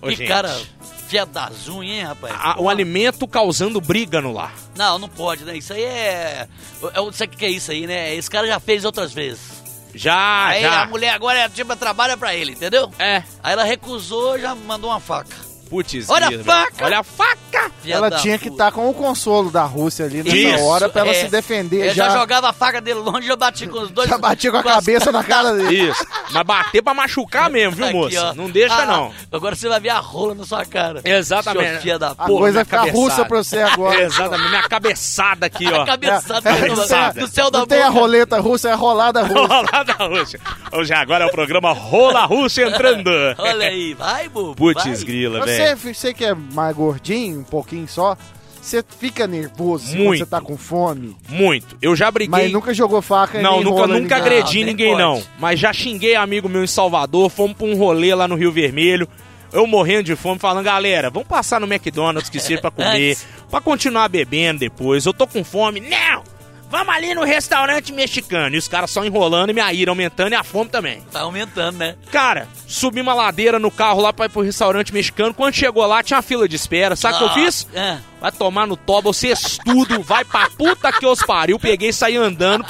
Ô, 0.02 0.08
Que 0.08 0.16
gente. 0.16 0.28
cara 0.28 0.60
fiado 1.08 1.32
das 1.32 1.68
unhas, 1.68 1.98
hein, 1.98 2.04
rapaz? 2.06 2.34
A- 2.40 2.56
o 2.62 2.70
alimento 2.70 3.28
causando 3.28 3.82
briga 3.82 4.22
no 4.22 4.32
lar. 4.32 4.54
Não, 4.76 4.98
não 4.98 5.10
pode, 5.10 5.44
né? 5.44 5.58
Isso 5.58 5.74
aí 5.74 5.84
é... 5.84 6.48
é 6.82 7.12
Sabe 7.12 7.36
o 7.36 7.38
que 7.38 7.46
é 7.46 7.50
isso 7.50 7.70
aí, 7.72 7.86
né? 7.86 8.16
Esse 8.16 8.30
cara 8.30 8.48
já 8.48 8.60
fez 8.60 8.86
outras 8.86 9.12
vezes. 9.12 9.62
Já, 9.94 10.46
aí 10.48 10.62
já. 10.62 10.84
a 10.84 10.88
mulher 10.88 11.10
agora, 11.14 11.38
é, 11.38 11.50
tipo, 11.50 11.76
trabalha 11.76 12.16
pra 12.16 12.34
ele, 12.34 12.54
entendeu? 12.54 12.90
É. 12.98 13.24
Aí 13.44 13.52
ela 13.52 13.66
recusou 13.66 14.40
já 14.40 14.56
mandou 14.56 14.90
uma 14.90 15.02
faca. 15.02 15.36
Putz, 15.72 16.10
Olha 16.10 16.28
a 16.28 16.32
faca! 16.44 16.72
velho. 16.76 16.86
Olha 16.86 17.00
a 17.00 17.04
faca! 17.04 17.72
Ela 17.88 18.12
tinha 18.12 18.38
que 18.38 18.50
estar 18.50 18.72
com 18.74 18.90
o 18.90 18.94
consolo 18.94 19.50
da 19.50 19.64
Rússia 19.64 20.06
ali 20.06 20.22
nessa 20.22 20.36
Isso, 20.36 20.64
hora 20.66 20.90
pra 20.90 21.02
ela 21.02 21.12
é. 21.12 21.14
se 21.14 21.28
defender. 21.30 21.88
Eu 21.88 21.94
já, 21.96 22.10
Já, 22.10 22.18
jogava 22.20 22.50
a 22.50 22.54
faca 22.54 22.80
dele 22.82 23.00
longe 23.00 23.26
e 23.26 23.28
já 23.28 23.36
bati 23.36 23.68
com 23.68 23.80
os 23.80 23.90
dois. 23.90 24.10
já 24.10 24.18
batia 24.18 24.52
com 24.52 24.58
a 24.58 24.60
as- 24.60 24.66
cabeça 24.66 25.12
na 25.12 25.24
cara 25.24 25.54
dele. 25.54 25.90
Isso. 25.90 26.06
Mas 26.32 26.44
bater 26.44 26.82
pra 26.84 26.94
machucar 26.94 27.50
mesmo, 27.50 27.72
viu, 27.76 27.86
Aqui, 28.06 28.18
ó. 28.18 28.34
Não 28.34 28.50
deixa, 28.50 28.76
Ah, 28.76 28.86
não. 28.86 29.14
Agora 29.32 29.56
você 29.56 29.68
vai 29.70 29.80
ver 29.80 29.90
a 29.90 30.00
rola 30.00 30.36
na 30.36 30.46
sua 30.46 30.66
cara. 30.66 31.02
Exatamente. 31.06 31.82
Seu 31.84 31.98
da 31.98 32.12
A 32.12 32.16
Porra, 32.16 32.28
coisa 32.40 32.52
minha 32.60 32.66
fica 32.66 32.78
cabeçada. 32.78 32.98
russa 33.00 33.26
pra 33.26 33.38
você 33.38 33.60
agora. 33.60 34.02
Exatamente. 34.04 34.50
Minha 34.50 34.64
cabeçada 34.64 35.46
aqui, 35.46 35.66
ó. 35.72 35.82
A 35.82 35.86
cabeçada 35.86 36.50
É, 36.50 36.68
do, 36.68 36.82
a- 36.82 37.28
céu 37.28 37.50
da 37.50 37.60
Não 37.60 37.66
tem 37.66 37.82
a 37.82 37.90
roleta 37.90 38.40
russa, 38.40 38.70
é 38.70 38.74
a 38.74 38.76
rolada 38.76 39.22
russa. 39.24 39.48
Rolada 39.48 39.94
Russa. 40.06 40.40
Hoje 40.74 40.94
agora 40.94 41.24
é 41.24 41.28
o 41.28 41.32
programa 41.32 41.72
Rola 41.72 42.26
Russa 42.26 42.62
entrando. 42.64 43.10
Olha 43.38 43.68
aí, 43.68 43.94
vai, 43.94 44.28
bobo. 44.28 44.56
Putz, 44.56 44.84
vai. 44.84 44.96
grila, 44.98 45.40
Você, 45.40 45.61
velho. 45.66 45.95
você 45.95 46.14
que 46.14 46.26
é 46.26 46.34
mais 46.34 46.76
gordinho, 46.76 47.39
um 47.39 47.43
pouquinho 47.43 47.88
só, 47.88 48.18
Você 48.62 48.84
fica 48.99 49.26
nervoso 49.26 49.86
assim, 49.86 49.95
quando 49.97 50.05
Muito. 50.05 50.20
você 50.24 50.30
tá 50.30 50.39
com 50.41 50.55
fome, 50.57 51.16
Muito. 51.28 51.76
Eu 51.82 51.95
já 51.95 52.12
briguei. 52.12 52.30
mas 52.30 52.51
nunca 52.51 52.74
jogou 52.74 53.01
faca 53.01 53.41
Não, 53.41 53.62
nunca, 53.64 53.88
nunca 53.88 54.18
agredi 54.18 54.64
ninguém, 54.64 54.91
pode. 54.91 55.01
não. 55.01 55.24
Mas 55.39 55.59
já 55.59 55.74
xinguei 55.74 56.16
amigo 56.16 56.47
meu 56.47 56.64
em 56.64 56.68
Salvador, 56.68 57.30
fomos 57.30 57.57
pra 57.57 57.66
um 57.66 57.76
rolê 57.76 58.14
lá 58.14 58.28
no 58.28 58.36
Rio 58.36 58.51
Vermelho. 58.51 59.07
Eu 59.51 59.66
morrendo 59.68 60.03
de 60.03 60.16
fome, 60.16 60.39
falando, 60.39 60.64
galera, 60.64 61.09
vamos 61.09 61.28
passar 61.28 61.59
no 61.59 61.68
McDonald's 61.68 62.30
que 62.30 62.39
seja 62.39 62.62
pra 62.62 62.70
comer, 62.72 63.18
pra 63.49 63.59
continuar 63.59 64.07
bebendo 64.07 64.59
depois. 64.59 65.05
Eu 65.05 65.14
tô 65.14 65.26
com 65.28 65.43
fome. 65.43 65.80
Não! 65.82 66.24
Vamos 66.72 66.96
ali 66.96 67.14
no 67.14 67.24
restaurante 67.24 67.92
mexicano. 67.92 68.56
E 68.56 68.58
os 68.58 68.68
caras 68.68 68.90
só 68.90 69.04
enrolando 69.04 69.50
e 69.50 69.54
minha 69.54 69.72
ira 69.74 69.92
aumentando 69.92 70.32
e 70.32 70.36
a 70.36 70.44
fome 70.44 70.70
também. 70.70 71.02
Tá 71.12 71.20
aumentando, 71.20 71.78
né? 71.78 71.96
Cara, 72.10 72.48
subi 72.66 73.02
uma 73.02 73.14
ladeira 73.14 73.60
no 73.60 73.70
carro 73.70 74.02
lá 74.02 74.14
pra 74.14 74.26
ir 74.28 74.30
pro 74.30 74.42
restaurante 74.42 74.94
mexicano. 74.94 75.34
Quando 75.34 75.54
chegou 75.54 75.86
lá, 75.86 76.02
tinha 76.02 76.16
uma 76.18 76.24
fila 76.24 76.48
de 76.48 76.56
espera. 76.56 76.96
Sabe 76.96 77.16
o 77.16 77.18
que 77.18 77.24
eu 77.26 77.44
fiz? 77.46 77.68
É. 77.74 77.98
Vai 78.22 78.32
tomar 78.32 78.68
no 78.68 78.78
toba, 78.78 79.12
você 79.12 79.30
estudo, 79.30 80.04
vai 80.04 80.24
pra 80.24 80.48
puta 80.52 80.92
que 80.94 81.06
os 81.08 81.20
pariu. 81.26 81.58
Peguei 81.58 81.90
e 81.90 81.94
saí 81.94 82.16
andando, 82.16 82.64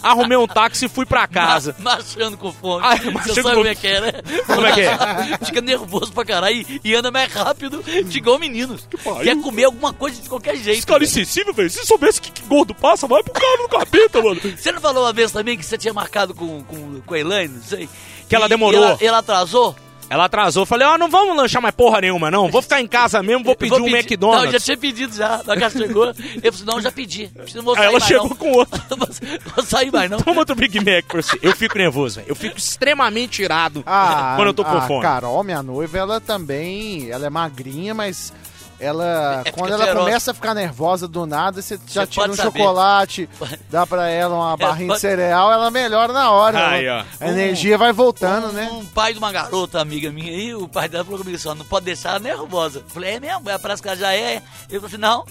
arrumei 0.00 0.38
um 0.38 0.46
táxi 0.46 0.84
e 0.86 0.88
fui 0.88 1.04
pra 1.04 1.26
casa. 1.26 1.74
Ma- 1.80 1.94
Marchando 1.96 2.36
com 2.38 2.52
fome. 2.52 2.80
Ai, 2.86 2.98
Você 3.00 3.10
marchando 3.10 3.34
sabe 3.34 3.48
com- 3.48 3.54
como 3.56 3.66
é 3.66 3.74
que 3.74 3.86
é, 3.88 4.00
né? 4.00 4.12
Como 4.46 4.66
é 4.66 4.72
que 4.72 4.80
é? 4.82 4.96
Fica 5.44 5.60
nervoso 5.60 6.12
pra 6.12 6.24
caralho 6.24 6.64
e- 6.84 6.94
anda 6.94 7.10
mais 7.10 7.32
rápido, 7.32 7.82
de 7.82 8.18
igual 8.18 8.38
menino. 8.38 8.78
pariu. 9.02 9.22
Quer 9.24 9.42
comer 9.42 9.64
alguma 9.64 9.92
coisa 9.92 10.22
de 10.22 10.28
qualquer 10.28 10.54
jeito. 10.56 10.78
Esse 10.78 10.86
cara 10.86 11.02
é 11.02 11.06
insensível, 11.06 11.52
velho. 11.52 11.68
Se 11.70 11.84
soubesse 11.84 12.20
que, 12.20 12.30
que 12.30 12.42
gordo 12.42 12.72
passa, 12.74 13.08
vai 13.08 13.20
pro 13.24 13.32
cara 13.32 13.62
no 13.62 13.68
capeta, 13.68 14.22
mano. 14.22 14.40
Você 14.56 14.70
não 14.70 14.80
falou 14.80 15.02
uma 15.04 15.12
vez 15.12 15.32
também 15.32 15.58
que 15.58 15.64
você 15.66 15.76
tinha 15.76 15.92
marcado 15.92 16.32
com, 16.34 16.62
com, 16.62 17.00
com 17.00 17.14
a 17.14 17.18
Elaine, 17.18 17.54
não 17.54 17.62
sei? 17.64 17.88
Que 18.28 18.36
ela 18.36 18.48
demorou. 18.48 18.82
Ela, 18.84 18.98
ela 19.00 19.18
atrasou? 19.18 19.74
Ela 20.10 20.26
atrasou, 20.26 20.64
falei, 20.66 20.86
ó, 20.86 20.96
não 20.98 21.08
vamos 21.08 21.36
lanchar 21.36 21.60
mais 21.62 21.74
porra 21.74 22.00
nenhuma, 22.02 22.30
não. 22.30 22.48
Vou 22.50 22.60
ficar 22.62 22.80
em 22.80 22.86
casa 22.86 23.22
mesmo, 23.22 23.42
vou 23.42 23.56
pedir 23.56 23.70
Vou 23.70 23.80
um 23.80 23.84
pedir- 23.84 23.96
McDonald's. 23.96 24.44
Não, 24.44 24.52
já 24.52 24.60
tinha 24.60 24.76
pedido 24.76 25.14
já. 25.16 25.40
Na 25.44 25.56
casa 25.56 25.78
chegou. 25.78 26.06
Eu 26.42 26.52
falei 26.52 26.66
não, 26.74 26.80
já 26.80 26.92
pedi. 26.92 27.30
Não 27.54 27.62
vou 27.62 27.74
Aí 27.74 27.78
sair 27.78 27.86
ela 27.88 27.92
mais, 27.98 28.04
chegou 28.04 28.28
não. 28.28 28.36
com 28.36 28.52
outro. 28.52 28.82
Vou- 28.96 29.08
vou 29.56 29.64
sair 29.64 29.90
mais, 29.90 30.10
não. 30.10 30.18
Toma 30.18 30.40
outro 30.40 30.54
Big 30.54 30.78
Mac 30.78 31.04
pra 31.08 31.22
você. 31.22 31.38
Eu 31.42 31.52
fico 31.56 31.76
nervoso, 31.78 32.16
velho. 32.16 32.28
Eu 32.28 32.36
fico 32.36 32.56
extremamente 32.58 33.42
irado 33.42 33.82
Ah, 33.86 34.34
quando 34.36 34.48
eu 34.48 34.54
tô 34.54 34.64
com 34.64 34.76
a 34.76 34.82
fome. 34.82 35.02
Carol, 35.02 35.42
minha 35.42 35.62
noiva, 35.62 35.98
ela 35.98 36.20
também, 36.20 37.10
ela 37.10 37.26
é 37.26 37.30
magrinha, 37.30 37.94
mas 37.94 38.32
ela, 38.80 39.42
É, 39.44 39.50
quando 39.52 39.72
ela 39.72 39.94
começa 39.94 40.30
a 40.30 40.34
ficar 40.34 40.54
nervosa 40.54 41.06
do 41.08 41.26
nada, 41.26 41.60
você 41.62 41.78
já 41.86 42.02
Você 42.02 42.06
tira 42.08 42.30
um 42.30 42.34
saber. 42.34 42.58
chocolate, 42.58 43.28
dá 43.70 43.86
pra 43.86 44.08
ela 44.08 44.34
uma 44.34 44.56
barrinha 44.56 44.88
pode- 44.88 44.98
de 44.98 45.00
cereal, 45.00 45.52
ela 45.52 45.70
melhora 45.70 46.12
na 46.12 46.30
hora. 46.30 46.68
Aí, 46.70 46.84
ela- 46.86 47.06
ó. 47.20 47.24
a 47.24 47.28
energia 47.28 47.76
vai 47.78 47.92
voltando, 47.92 48.48
um, 48.48 48.52
né? 48.52 48.68
Um 48.72 48.84
pai 48.86 49.12
de 49.12 49.18
uma 49.18 49.32
garota, 49.32 49.80
amiga 49.80 50.10
minha 50.10 50.30
aí, 50.32 50.54
o 50.54 50.68
pai 50.68 50.88
dela 50.88 51.04
falou 51.04 51.18
comigo 51.18 51.36
assim, 51.36 51.48
ó, 51.48 51.54
não 51.54 51.64
pode 51.64 51.86
deixar 51.86 52.10
ela 52.10 52.18
nervosa. 52.18 52.78
Eu 52.80 52.84
falei, 52.90 53.14
é 53.14 53.20
mesmo? 53.20 53.48
Ela 53.48 53.58
Parece 53.58 53.80
que 53.82 53.88
ela 53.88 53.96
já 53.96 54.12
é. 54.14 54.42
Ele 54.68 54.80
falou 54.80 54.86
assim, 54.86 54.96
não, 54.98 55.24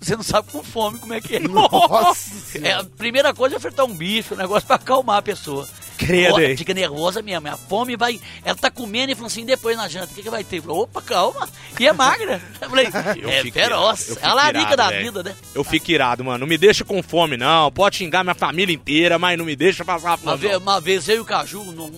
você 0.00 0.16
não 0.16 0.22
sabe 0.22 0.50
com 0.52 0.62
fome 0.62 0.98
como 0.98 1.12
é 1.14 1.20
que 1.20 1.36
é. 1.36 1.40
Nossa 1.48 2.58
É, 2.62 2.72
a 2.72 2.84
primeira 2.84 3.34
coisa 3.34 3.56
é 3.56 3.58
ofertar 3.58 3.84
um 3.86 3.94
bife, 3.94 4.34
um 4.34 4.36
negócio 4.36 4.66
pra 4.66 4.76
acalmar 4.76 5.18
a 5.18 5.22
pessoa. 5.22 5.66
Credo, 5.96 6.40
hein? 6.40 6.56
Fica 6.56 6.74
nervosa 6.74 7.22
mesmo, 7.22 7.48
a 7.48 7.56
fome 7.56 7.96
vai... 7.96 8.20
Ela 8.44 8.56
tá 8.56 8.70
comendo 8.70 9.12
e 9.12 9.14
falou 9.14 9.28
assim, 9.28 9.44
depois 9.44 9.76
na 9.76 9.88
janta, 9.88 10.12
o 10.12 10.14
que, 10.14 10.22
que 10.22 10.30
vai 10.30 10.42
ter? 10.42 10.60
Falei, 10.60 10.76
opa, 10.76 11.00
calma, 11.02 11.48
e 11.78 11.86
é 11.86 11.92
magra. 11.92 12.42
Eu 12.60 12.68
falei, 12.70 12.88
Eu 13.20 13.28
é 13.28 13.44
feroz, 13.44 14.16
é 14.20 14.26
a 14.26 14.34
larica 14.34 14.76
da 14.76 14.90
vida, 14.90 15.22
né? 15.22 15.34
Eu 15.54 15.62
fico 15.62 15.90
irado, 15.90 16.24
mano. 16.24 16.38
Não 16.38 16.46
me 16.46 16.58
deixa 16.58 16.84
com 16.84 17.02
fome, 17.02 17.36
não. 17.36 17.70
Pode 17.70 17.96
xingar 17.96 18.24
minha 18.24 18.34
família 18.34 18.74
inteira, 18.74 19.18
mas 19.18 19.38
não 19.38 19.44
me 19.44 19.54
deixa 19.56 19.84
passar 19.84 20.10
Uma 20.10 20.18
fome. 20.18 20.36
vez, 20.38 20.52
não. 20.54 20.60
uma 20.60 20.80
vez 20.80 21.08
eu 21.08 21.16
e 21.16 21.20
o 21.20 21.24
Caju, 21.24 21.64
no- 21.64 21.92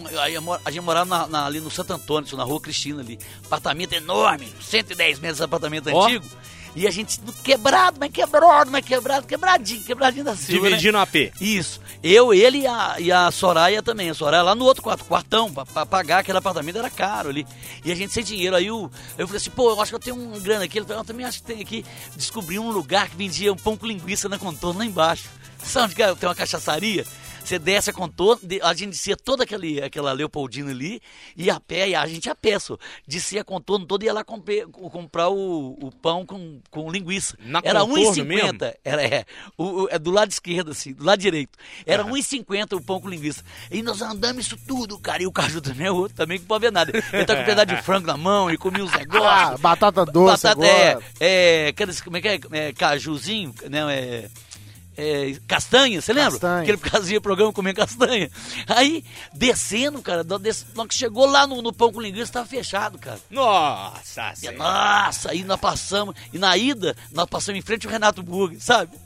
a 0.64 0.70
gente 0.70 0.82
morava 0.82 1.06
na- 1.08 1.26
na- 1.26 1.46
ali 1.46 1.60
no 1.60 1.70
Santo 1.70 1.92
Antônio, 1.92 2.36
na 2.36 2.44
rua 2.44 2.60
Cristina 2.60 3.00
ali. 3.00 3.18
Apartamento 3.44 3.92
enorme, 3.94 4.52
110 4.60 5.18
metros 5.20 5.38
de 5.38 5.44
apartamento 5.44 5.88
Ó. 5.90 6.04
antigo. 6.04 6.24
E 6.76 6.86
a 6.86 6.90
gente 6.90 7.18
quebrado, 7.42 7.96
mas 7.98 8.12
quebrado, 8.12 8.70
mas 8.70 8.84
quebrado, 8.84 9.26
quebradinho, 9.26 9.82
quebradinho 9.82 10.24
da 10.26 10.36
Silva. 10.36 10.64
né? 10.64 10.68
Dividindo 10.68 10.98
a 10.98 11.06
P. 11.06 11.32
Isso. 11.40 11.80
Eu, 12.02 12.34
ele 12.34 12.58
e 12.58 12.66
a, 12.66 12.96
e 12.98 13.10
a 13.10 13.30
Soraya 13.30 13.82
também. 13.82 14.10
A 14.10 14.14
Soraya 14.14 14.42
lá 14.42 14.54
no 14.54 14.66
outro 14.66 14.82
quarto, 14.82 15.02
quartão, 15.06 15.50
pra, 15.50 15.64
pra 15.64 15.86
pagar 15.86 16.18
aquele 16.18 16.36
apartamento 16.36 16.76
era 16.76 16.90
caro 16.90 17.30
ali. 17.30 17.46
E 17.82 17.90
a 17.90 17.94
gente 17.94 18.12
sem 18.12 18.22
dinheiro. 18.22 18.54
Aí 18.54 18.70
o, 18.70 18.90
eu 19.16 19.26
falei 19.26 19.40
assim, 19.40 19.50
pô, 19.50 19.70
eu 19.70 19.80
acho 19.80 19.90
que 19.90 19.94
eu 19.94 20.00
tenho 20.00 20.16
um 20.16 20.38
grana 20.38 20.64
aqui. 20.64 20.78
Ele 20.78 20.84
falou, 20.84 21.00
eu 21.00 21.06
também 21.06 21.24
acho 21.24 21.38
que 21.38 21.46
tem 21.46 21.62
aqui. 21.62 21.82
Descobri 22.14 22.58
um 22.58 22.70
lugar 22.70 23.08
que 23.08 23.16
vendia 23.16 23.50
um 23.50 23.56
pão 23.56 23.74
com 23.74 23.86
linguiça 23.86 24.28
na 24.28 24.38
contorno 24.38 24.80
lá 24.80 24.84
embaixo. 24.84 25.30
Sabe 25.64 25.94
onde 25.94 26.02
é? 26.02 26.14
tem 26.14 26.28
uma 26.28 26.34
cachaçaria? 26.34 27.06
Você 27.46 27.58
desce 27.58 27.90
a 27.90 27.92
contorno, 27.92 28.40
a 28.62 28.74
gente 28.74 28.90
descia 28.90 29.16
toda 29.16 29.44
aquele, 29.44 29.80
aquela 29.80 30.12
Leopoldina 30.12 30.70
ali, 30.70 31.00
e 31.36 31.48
a 31.48 31.60
pé, 31.60 31.88
e 31.90 31.94
a 31.94 32.04
gente 32.06 32.28
a 32.28 32.34
pé, 32.34 32.58
só. 32.58 32.76
Descia 33.06 33.42
a 33.42 33.44
contorno 33.44 33.86
toda 33.86 34.04
e 34.04 34.06
ia 34.06 34.12
lá 34.12 34.24
compre- 34.24 34.66
comprar 34.66 35.28
o, 35.28 35.78
o 35.80 35.92
pão 35.92 36.26
com, 36.26 36.60
com 36.70 36.90
linguiça. 36.90 37.36
Na 37.40 37.60
Era 37.62 37.80
contorno 37.80 38.24
1,50. 38.24 38.74
Era, 38.84 39.02
é, 39.06 39.24
o, 39.56 39.82
o- 39.84 39.88
é 39.90 39.98
do 39.98 40.10
lado 40.10 40.30
esquerdo, 40.30 40.72
assim, 40.72 40.92
do 40.92 41.04
lado 41.04 41.20
direito. 41.20 41.56
Era 41.86 42.04
1,50 42.04 42.72
o 42.76 42.80
pão 42.82 43.00
com 43.00 43.08
linguiça. 43.08 43.44
E 43.70 43.80
nós 43.82 44.02
andamos 44.02 44.46
isso 44.46 44.56
tudo, 44.66 44.98
cara. 44.98 45.22
E 45.22 45.26
o 45.26 45.32
Caju 45.32 45.60
também 45.60 45.86
é 45.86 45.90
outro, 45.92 46.16
também 46.16 46.38
que 46.38 46.42
não 46.42 46.48
pode 46.48 46.62
ver 46.62 46.72
nada. 46.72 46.90
Ele 47.12 47.24
tá 47.24 47.36
com 47.36 47.42
um 47.42 47.44
pedaço 47.46 47.66
de 47.66 47.80
frango 47.82 48.06
na 48.08 48.16
mão 48.16 48.50
e 48.50 48.58
comia 48.58 48.82
uns 48.84 48.92
Ah, 48.96 48.98
negócios. 48.98 49.60
batata 49.60 50.04
doce 50.04 50.42
Batata, 50.42 50.66
é, 50.66 50.90
agora. 50.90 51.04
é, 51.20 51.66
aqueles- 51.68 52.00
como 52.00 52.16
é 52.16 52.20
que 52.20 52.28
é? 52.28 52.40
É, 52.52 52.72
cajuzinho, 52.72 53.54
né? 53.70 53.80
É, 53.94 54.28
é, 54.96 55.36
castanha, 55.46 56.00
você 56.00 56.12
lembra? 56.12 56.32
Castanha. 56.32 56.64
Que 56.64 56.70
ele 56.70 56.78
fazia 56.78 57.20
programa 57.20 57.52
comendo 57.52 57.76
castanha. 57.76 58.30
Aí, 58.66 59.04
descendo, 59.32 60.00
cara, 60.02 60.24
des, 60.38 60.66
quando 60.74 60.92
chegou 60.92 61.26
lá 61.26 61.46
no, 61.46 61.60
no 61.62 61.72
pão 61.72 61.92
com 61.92 62.00
linguiça, 62.00 62.32
tava 62.32 62.46
fechado, 62.46 62.98
cara. 62.98 63.20
Nossa 63.30 64.32
E. 64.42 64.50
Nossa, 64.52 65.30
aí 65.30 65.44
nós 65.44 65.60
passamos, 65.60 66.14
e 66.32 66.38
na 66.38 66.56
ida, 66.56 66.96
nós 67.12 67.26
passamos 67.28 67.58
em 67.58 67.62
frente 67.62 67.86
ao 67.86 67.92
Renato 67.92 68.22
Burger, 68.22 68.58
sabe? 68.60 68.96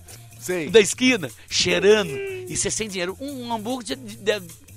Sei. 0.40 0.70
Da 0.70 0.80
esquina, 0.80 1.30
cheirando, 1.50 2.10
e 2.10 2.56
você 2.56 2.70
sem 2.70 2.88
dinheiro. 2.88 3.16
Um 3.20 3.52
hambúrguer 3.52 3.94
de, 3.96 4.16
de- 4.16 4.40
de- 4.40 4.69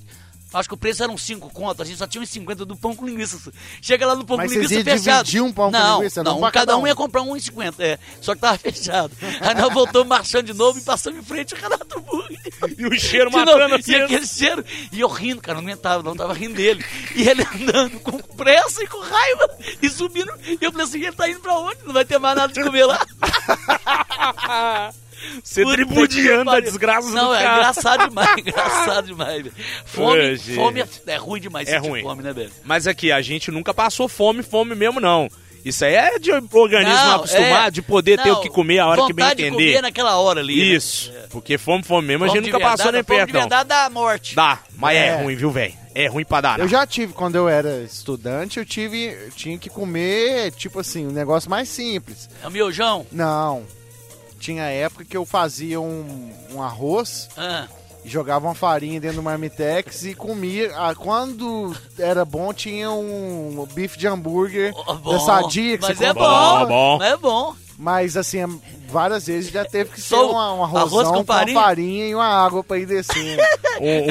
Acho 0.54 0.68
que 0.70 0.76
o 0.76 0.78
preço 0.78 1.04
era 1.04 1.12
uns 1.12 1.22
5 1.24 1.49
contos, 1.51 1.82
a 1.82 1.86
gente 1.86 1.97
só 1.97 2.06
tinha 2.08 2.22
uns 2.22 2.30
50 2.30 2.66
do 2.66 2.76
pão 2.76 2.95
com 2.95 3.06
linguiça. 3.06 3.38
Chega 3.82 4.06
lá 4.06 4.16
no 4.16 4.24
pão 4.26 4.38
Mas 4.38 4.47
com 4.51 4.54
linguiça 4.60 4.76
iam 4.76 4.84
fechado. 4.84 5.26
dividir 5.26 5.41
um 5.41 5.51
pão 5.51 5.72
com 5.72 5.78
não, 5.78 5.97
linguiça, 5.97 6.24
Não, 6.24 6.34
não 6.36 6.41
cada 6.51 6.51
cada 6.64 6.78
um 6.78 6.82
um. 6.84 6.88
ia 6.88 6.95
comprar 6.95 7.22
um 7.24 7.36
e 7.36 7.41
50, 7.41 7.84
é. 7.84 7.99
Só 8.22 8.36
que 8.36 8.41
tava 8.41 8.58
fechado. 8.58 9.12
Aí 9.41 9.54
nós 9.56 9.74
voltamos 9.74 10.08
marchando 10.08 10.45
de 10.45 10.54
novo 10.54 10.80
e 10.80 10.82
passamos 10.82 11.20
em 11.20 11.24
frente 11.24 11.54
ao 11.56 11.62
Renato 11.62 11.99
Burger. 12.01 12.39
E 12.78 12.86
o 12.88 12.99
cheiro 12.99 13.30
De 13.30 13.36
novo, 13.36 13.51
matando 13.51 13.76
e 13.76 13.80
assim. 13.80 13.95
aquele 13.95 14.26
cheiro. 14.26 14.64
E 14.91 14.99
eu 14.99 15.08
rindo, 15.10 15.41
cara, 15.41 15.60
não 15.62 15.68
aguentava, 15.68 16.01
não 16.04 16.16
tava 16.16 16.34
rindo 16.34 16.56
dele. 16.56 16.84
E 17.16 17.28
ele 17.28 17.43
andando 17.43 17.99
com 17.99 18.18
pressa 18.20 18.84
e 18.84 18.88
com 18.88 18.99
raiva 18.99 19.49
e 19.82 19.89
subindo. 19.89 20.32
E 20.45 20.58
eu 20.62 20.72
falei 20.72 20.88
assim: 20.88 20.99
ele 21.01 21.12
tá 21.16 21.28
indo 21.30 21.39
pra 21.39 21.58
onde? 21.58 21.80
Não 21.86 21.93
vai 21.93 22.06
ter 22.06 22.18
mais 22.20 22.36
nada 22.36 22.54
de 22.54 22.64
comer 22.64 22.86
lá. 22.86 22.99
Tripudiando 25.72 26.52
a 26.52 26.60
desgraça 26.60 27.10
Não, 27.10 27.30
do 27.30 27.34
é 27.36 27.44
cara. 27.44 27.58
engraçado 27.58 28.10
demais, 28.10 28.38
engraçado 28.38 29.06
demais. 29.08 29.44
velho. 29.44 29.54
Fome, 29.86 30.36
gente. 30.36 30.56
fome 30.56 30.82
é, 30.82 30.88
é 31.08 31.16
ruim 31.16 31.40
demais. 31.42 31.68
É 31.70 31.78
ruim. 31.78 32.02
fome, 32.02 32.24
né, 32.24 32.34
velho? 32.34 32.52
Mas 32.64 32.88
aqui, 32.88 33.12
a 33.12 33.22
gente 33.22 33.52
nunca 33.52 33.74
passou 33.74 34.08
fome, 34.08 34.44
fome 34.44 34.76
mesmo, 34.76 35.00
não. 35.00 35.30
Isso 35.66 35.86
aí 35.86 35.94
é 35.96 36.20
de 36.20 36.30
organismo 36.30 36.94
Não, 36.94 37.16
acostumado, 37.16 37.68
é. 37.68 37.72
de 37.72 37.82
poder 37.82 38.22
ter 38.22 38.28
Não, 38.28 38.36
o 38.36 38.42
que 38.42 38.50
comer 38.50 38.80
a 38.80 38.88
hora 38.88 39.06
que 39.06 39.14
bem 39.14 39.26
de 39.28 39.32
entender. 39.46 39.52
comer 39.68 39.82
naquela 39.82 40.18
hora 40.18 40.42
ali. 40.42 40.58
né? 40.58 40.76
Isso. 40.76 41.10
Porque 41.30 41.58
fome, 41.58 41.82
fome 41.84 42.06
mesmo, 42.06 42.26
a 42.26 42.28
Fome 42.28 42.38
gente 42.40 42.48
de 42.48 42.52
nunca 42.52 42.66
passou 42.66 42.92
nem 42.92 43.02
fome 43.02 43.18
perto, 43.18 43.28
de 43.28 43.34
não. 43.34 43.40
verdade 43.42 43.70
dá 43.70 43.90
morte. 43.90 44.36
Dá, 44.36 44.60
mas 44.76 44.98
é, 44.98 45.08
É. 45.08 45.16
ruim, 45.24 45.36
viu, 45.38 45.52
velho? 45.52 45.74
É 45.96 46.08
ruim 46.08 46.26
pra 46.26 46.42
dar. 46.42 46.60
Eu 46.60 46.68
já 46.68 46.86
tive, 46.86 47.14
quando 47.14 47.36
eu 47.36 47.48
era 47.48 47.82
estudante, 47.82 48.60
eu 48.60 48.66
tive, 48.66 49.06
eu 49.06 49.32
tinha 49.32 49.58
que 49.58 49.70
comer, 49.70 50.52
tipo 50.52 50.82
assim, 50.82 51.08
um 51.08 51.12
negócio 51.12 51.50
mais 51.50 51.70
simples. 51.70 52.30
É 52.44 52.48
o 52.48 52.52
miojão. 52.52 53.06
Não. 53.10 53.64
Tinha 54.44 54.64
época 54.66 55.06
que 55.06 55.16
eu 55.16 55.26
fazia 55.26 55.80
um, 55.80 56.30
um 56.54 56.62
arroz 56.62 57.30
Ah, 57.38 57.66
e 58.04 58.10
jogava 58.10 58.46
uma 58.46 58.54
farinha 58.54 59.00
dentro 59.00 59.16
do 59.18 59.24
marmitex 59.24 60.04
e 60.04 60.14
comia. 60.14 60.70
Ah, 60.76 60.94
quando 60.94 61.74
era 61.98 62.26
bom, 62.26 62.54
tinha 62.54 62.91
um 62.91 63.66
bife 63.74 63.98
de 63.98 64.06
hambúrguer 64.06 64.74
da 65.10 65.20
sadia 65.22 65.78
que 65.78 65.84
Mas 65.88 65.98
você 65.98 66.04
é 66.04 66.08
comprava. 66.10 66.66
bom, 66.66 66.68
Bom, 66.68 66.98
bom. 66.98 67.04
É 67.06 67.16
bom. 67.16 67.56
Mas 67.78 68.18
assim, 68.18 68.39
várias 68.89 69.28
vezes 69.28 69.50
já 69.50 69.64
teve 69.64 69.91
que 69.91 70.02
ser 70.02 70.16
uma, 70.16 70.54
um 70.54 70.64
arroz 70.64 70.84
arrozão 70.84 71.12
com 71.14 71.18
com, 71.20 71.26
farinha? 71.26 71.60
farinha 71.62 72.06
e 72.08 72.14
uma 72.14 72.28
água 72.28 72.64
pra 72.66 72.78
ir 72.78 72.86
descendo. 72.86 73.41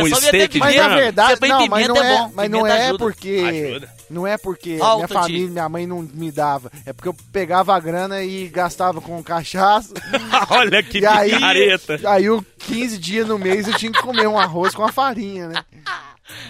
Só 0.09 0.17
vi 0.17 0.27
steak 0.27 0.49
de 0.55 0.59
Mas 0.59 0.77
na 0.77 0.89
verdade, 0.89 1.39
põe 1.41 1.49
não, 1.51 1.67
mas 1.69 1.89
não 1.89 1.97
é 1.97 2.15
é, 2.15 2.19
bom, 2.19 2.31
mas 2.35 2.51
não 2.51 2.67
é 2.67 2.87
ajuda. 2.87 2.99
porque 2.99 3.69
Ajuda. 3.69 3.89
Não 4.13 4.27
é 4.27 4.37
porque 4.39 4.77
Falta 4.79 4.97
minha 4.97 5.07
de- 5.09 5.15
família, 5.15 5.49
minha 5.51 5.69
mãe 5.69 5.87
não 5.87 6.03
me 6.03 6.31
dava, 6.31 6.71
é 6.87 6.93
porque 6.93 7.09
eu 7.09 7.17
pegava 7.33 7.75
a 7.75 7.81
grana 7.81 8.23
e 8.23 8.47
gastava 8.49 9.01
com 9.01 9.23
cachaça. 9.23 9.93
Olha 10.51 10.83
que 10.83 10.99
e 11.01 11.07
aí, 11.07 11.31
picareta. 11.33 12.01
aí 12.09 12.29
o 12.31 12.45
15 12.59 12.99
dias 12.99 13.27
no 13.27 13.39
mês 13.39 13.67
eu 13.67 13.75
tinha 13.75 13.91
que 13.91 14.01
comer 14.03 14.29
um 14.29 14.39
arroz 14.39 14.75
com 14.75 14.85
a 14.85 14.93
farinha, 14.93 15.49
né? 15.49 15.65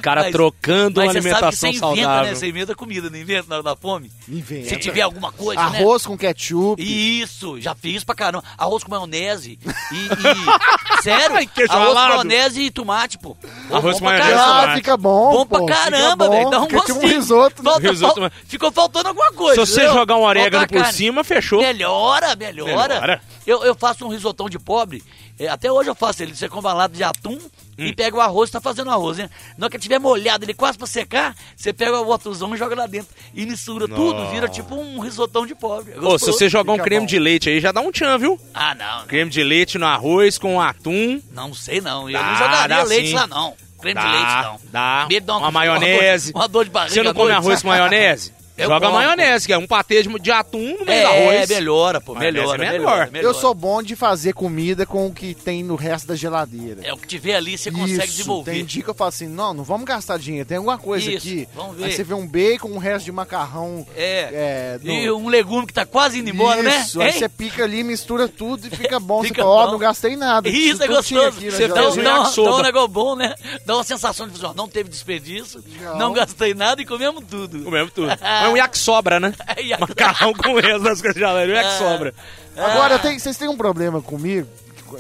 Cara 0.01 0.23
Mas- 0.23 0.33
trocando 0.33 1.01
uma 1.01 1.07
Mas 1.07 1.13
você 1.15 1.23
sabe 1.23 1.29
que 1.31 1.45
alimentação 1.45 1.51
você 1.53 1.69
inventa, 1.69 1.87
saudável. 2.07 2.31
né? 2.31 2.35
Você 2.35 2.49
inventa 2.49 2.75
comida, 2.75 3.11
não 3.11 3.19
inventa 3.19 3.47
na 3.49 3.55
hora 3.57 3.63
da 3.65 3.77
fome? 3.77 4.11
Inventa. 4.29 4.69
Se 4.69 4.77
tiver 4.77 5.03
alguma 5.03 5.33
coisa, 5.33 5.69
né? 5.71 5.79
Arroz 5.79 6.07
com 6.07 6.17
ketchup. 6.17 6.83
Isso, 6.83 7.61
já 7.61 7.75
fiz 7.75 8.05
pra 8.05 8.15
caramba. 8.15 8.45
Arroz 8.57 8.83
com 8.85 8.91
maionese 8.91 9.59
e. 9.93 9.97
e- 9.97 11.03
sério? 11.03 11.37
Ai, 11.37 11.49
arroz 11.69 11.89
com 11.89 11.95
maionese 11.95 12.63
e 12.63 12.71
tomate, 12.71 13.19
pô. 13.19 13.37
Arroz 13.71 13.99
com 13.99 14.05
maionese. 14.05 14.33
Ah, 14.33 14.73
fica 14.75 14.97
bom. 14.97 15.33
Bom 15.33 15.47
pô, 15.47 15.65
pra 15.67 15.75
caramba, 15.77 16.29
velho. 16.29 16.51
Dá 16.51 16.61
um 16.61 16.67
Fica 16.69 16.81
tipo 16.81 16.93
um 16.93 17.01
gostinho. 17.01 17.15
risoto. 17.19 17.63
né? 17.63 17.71
Falta- 17.71 17.89
Risoto, 17.91 18.21
fal- 18.21 18.31
Ficou 18.47 18.73
faltando 18.73 19.09
alguma 19.09 19.33
coisa. 19.33 19.65
Se 19.67 19.73
você 19.73 19.81
entendeu? 19.83 19.95
jogar 20.01 20.17
um 20.17 20.23
orégano 20.23 20.67
por 20.69 20.87
cima, 20.87 21.25
fechou. 21.25 21.61
Melhora, 21.61 22.35
melhora. 22.37 22.73
Melhora. 22.95 23.23
Eu, 23.47 23.65
eu 23.65 23.75
faço 23.75 24.05
um 24.07 24.09
risotão 24.09 24.49
de 24.49 24.59
pobre. 24.59 25.03
é, 25.39 25.49
até 25.49 25.71
hoje 25.73 25.89
eu 25.91 25.95
faço 25.95 26.23
ele. 26.23 26.35
Você 26.37 26.49
compra 26.49 26.69
uma 26.71 26.75
lata 26.75 26.95
de 26.95 27.03
atum 27.03 27.39
Hum. 27.79 27.87
e 27.87 27.95
pega 27.95 28.17
o 28.17 28.21
arroz, 28.21 28.51
tá 28.51 28.61
fazendo 28.61 28.91
arroz, 28.91 29.17
né? 29.17 29.31
Na 29.57 29.67
hora 29.67 29.71
que 29.73 29.79
tiver 29.79 29.99
molhado, 29.99 30.45
ele 30.45 30.53
quase 30.53 30.77
pra 30.77 30.87
secar, 30.87 31.35
você 31.57 31.73
pega 31.73 31.99
o 32.01 32.07
outrozão 32.09 32.55
e 32.55 32.59
joga 32.59 32.75
lá 32.77 32.87
dentro. 32.87 33.09
E 33.35 33.47
mistura 33.47 33.89
tudo, 33.89 34.27
vira 34.31 34.47
tipo 34.49 34.75
um 34.75 35.01
risotão 35.01 35.47
de 35.47 35.55
pobre. 35.55 35.95
É 35.95 35.99
Ô, 35.99 36.19
se 36.19 36.27
você 36.27 36.49
jogar 36.49 36.73
um 36.73 36.79
creme 36.79 37.01
bom. 37.01 37.07
de 37.07 37.19
leite 37.19 37.49
aí, 37.49 37.61
já 37.61 37.73
dá 37.73 37.81
um 37.81 37.91
tchan, 37.91 38.19
viu? 38.19 38.39
Ah, 38.53 38.75
não. 38.75 39.07
Creme 39.07 39.31
de 39.31 39.43
leite 39.43 39.79
no 39.79 39.87
arroz 39.87 40.37
com 40.39 40.61
atum. 40.61 41.21
Não 41.33 41.55
sei 41.55 41.81
não. 41.81 42.11
Eu 42.11 42.19
Dá, 42.19 42.27
não 42.27 42.37
jogaria 42.37 42.83
leite 42.85 43.09
sim. 43.09 43.15
lá, 43.15 43.27
não. 43.27 43.55
Creme 43.81 43.95
Dá, 43.95 44.03
de 44.03 44.13
leite, 44.13 44.43
não. 44.45 44.61
dá. 44.71 45.07
Medo 45.09 45.21
de 45.21 45.27
dar 45.27 45.37
Uma 45.39 45.51
maionese. 45.51 46.33
Uma 46.35 46.47
dor 46.47 46.65
de 46.65 46.71
barriga. 46.71 46.95
Você 46.95 47.03
não 47.03 47.15
come 47.15 47.33
arroz 47.33 47.63
com 47.63 47.69
maionese? 47.69 48.33
Eu 48.63 48.69
Joga 48.69 48.87
como, 48.87 48.99
maionese, 48.99 49.47
que 49.47 49.53
é 49.53 49.59
um 49.59 49.67
patê 49.67 50.03
de, 50.03 50.09
de 50.19 50.31
atum 50.31 50.59
no 50.79 50.85
meio 50.85 50.85
do 50.85 50.91
É, 50.91 51.05
arroz. 51.33 51.49
melhora, 51.49 52.01
pô. 52.01 52.15
Melhora, 52.15 52.57
é 52.57 52.59
melhora, 52.59 52.79
melhor. 52.79 53.11
melhora. 53.11 53.27
Eu 53.29 53.35
sou 53.41 53.55
bom 53.55 53.83
de 53.83 53.97
fazer 53.97 54.33
comida 54.35 54.85
com 54.87 55.07
o 55.07 55.13
que 55.13 55.35
tem 55.35 55.63
no 55.63 55.75
resto 55.75 56.07
da 56.09 56.15
geladeira. 56.17 56.81
É 56.85 56.93
o 56.93 56.97
que 56.97 57.07
tiver 57.07 57.35
ali, 57.37 57.57
você 57.59 57.71
consegue 57.71 57.93
Isso, 57.99 58.07
desenvolver. 58.07 58.53
Tem 58.53 58.65
dia 58.65 58.83
que 58.83 58.89
eu 58.91 58.95
falo 58.95 59.09
assim, 59.09 59.27
não, 59.27 59.53
não 59.55 59.65
vamos 59.65 59.85
gastar 59.85 60.19
dinheiro, 60.19 60.47
tem 60.49 60.57
alguma 60.59 60.79
coisa 60.79 61.09
Isso, 61.11 61.19
aqui. 61.19 61.49
vamos 61.55 61.77
ver. 61.77 61.85
Aí 61.85 61.93
você 61.93 62.05
vê 62.05 62.15
um 62.15 62.27
bacon, 62.27 62.69
um 62.69 62.79
resto 62.79 63.05
de 63.05 63.13
macarrão. 63.13 63.87
É. 63.97 64.29
é, 64.33 64.79
no- 64.83 64.93
E 64.93 65.11
um 65.11 65.29
legume 65.29 65.67
que 65.67 65.73
tá 65.73 65.85
quase 65.87 66.19
indo 66.19 66.31
embora, 66.31 66.61
Isso, 66.61 66.99
né? 66.99 67.07
aí 67.07 67.13
Hein? 67.13 67.19
você 67.19 67.29
pica 67.29 67.65
ali, 67.65 67.83
mistura 67.83 68.29
tudo 68.29 68.67
e 68.67 68.71
fica 68.77 68.99
bom. 69.01 69.23
Fica 69.23 69.43
você 69.43 69.49
fala, 69.49 69.55
ó, 69.55 69.67
bom. 69.67 69.73
não 69.73 69.79
gastei 69.79 70.17
nada. 70.17 70.49
Isso 70.49 70.83
é 70.83 70.87
gostoso. 70.89 71.41
Você 71.41 71.69
Dá, 71.69 71.75
um 71.91 71.97
dá, 72.03 72.21
um- 72.31 72.45
dá 72.45 72.57
um 72.57 72.63
negócio 72.63 72.89
bom, 72.89 73.17
né? 73.17 73.35
Dá 73.67 73.75
uma 73.77 73.85
sensação 73.85 74.29
de 74.29 74.45
ó, 74.45 74.53
não 74.55 74.69
teve 74.69 74.89
desperdício, 74.89 75.63
não, 75.81 75.99
Não. 75.99 76.13
gastei 76.13 76.55
nada 76.55 76.81
e 76.83 76.85
comemos 76.87 77.25
tudo. 77.29 77.63
Comemos 77.65 77.93
tudo. 77.93 78.09
Um 78.53 78.57
yakisobra, 78.57 79.19
né? 79.21 79.33
É, 79.57 79.79
Macarrão 79.79 80.33
com 80.35 80.55
resto 80.55 80.81
das 80.81 81.01
coisas 81.01 81.15
de 81.15 81.21
geladeira, 81.21 81.53
um 81.53 81.63
yakisobra. 81.63 82.15
Agora, 82.57 82.99
tem- 82.99 83.19
vocês 83.19 83.37
têm 83.37 83.49
um 83.49 83.57
problema 83.57 84.01
comigo, 84.03 84.49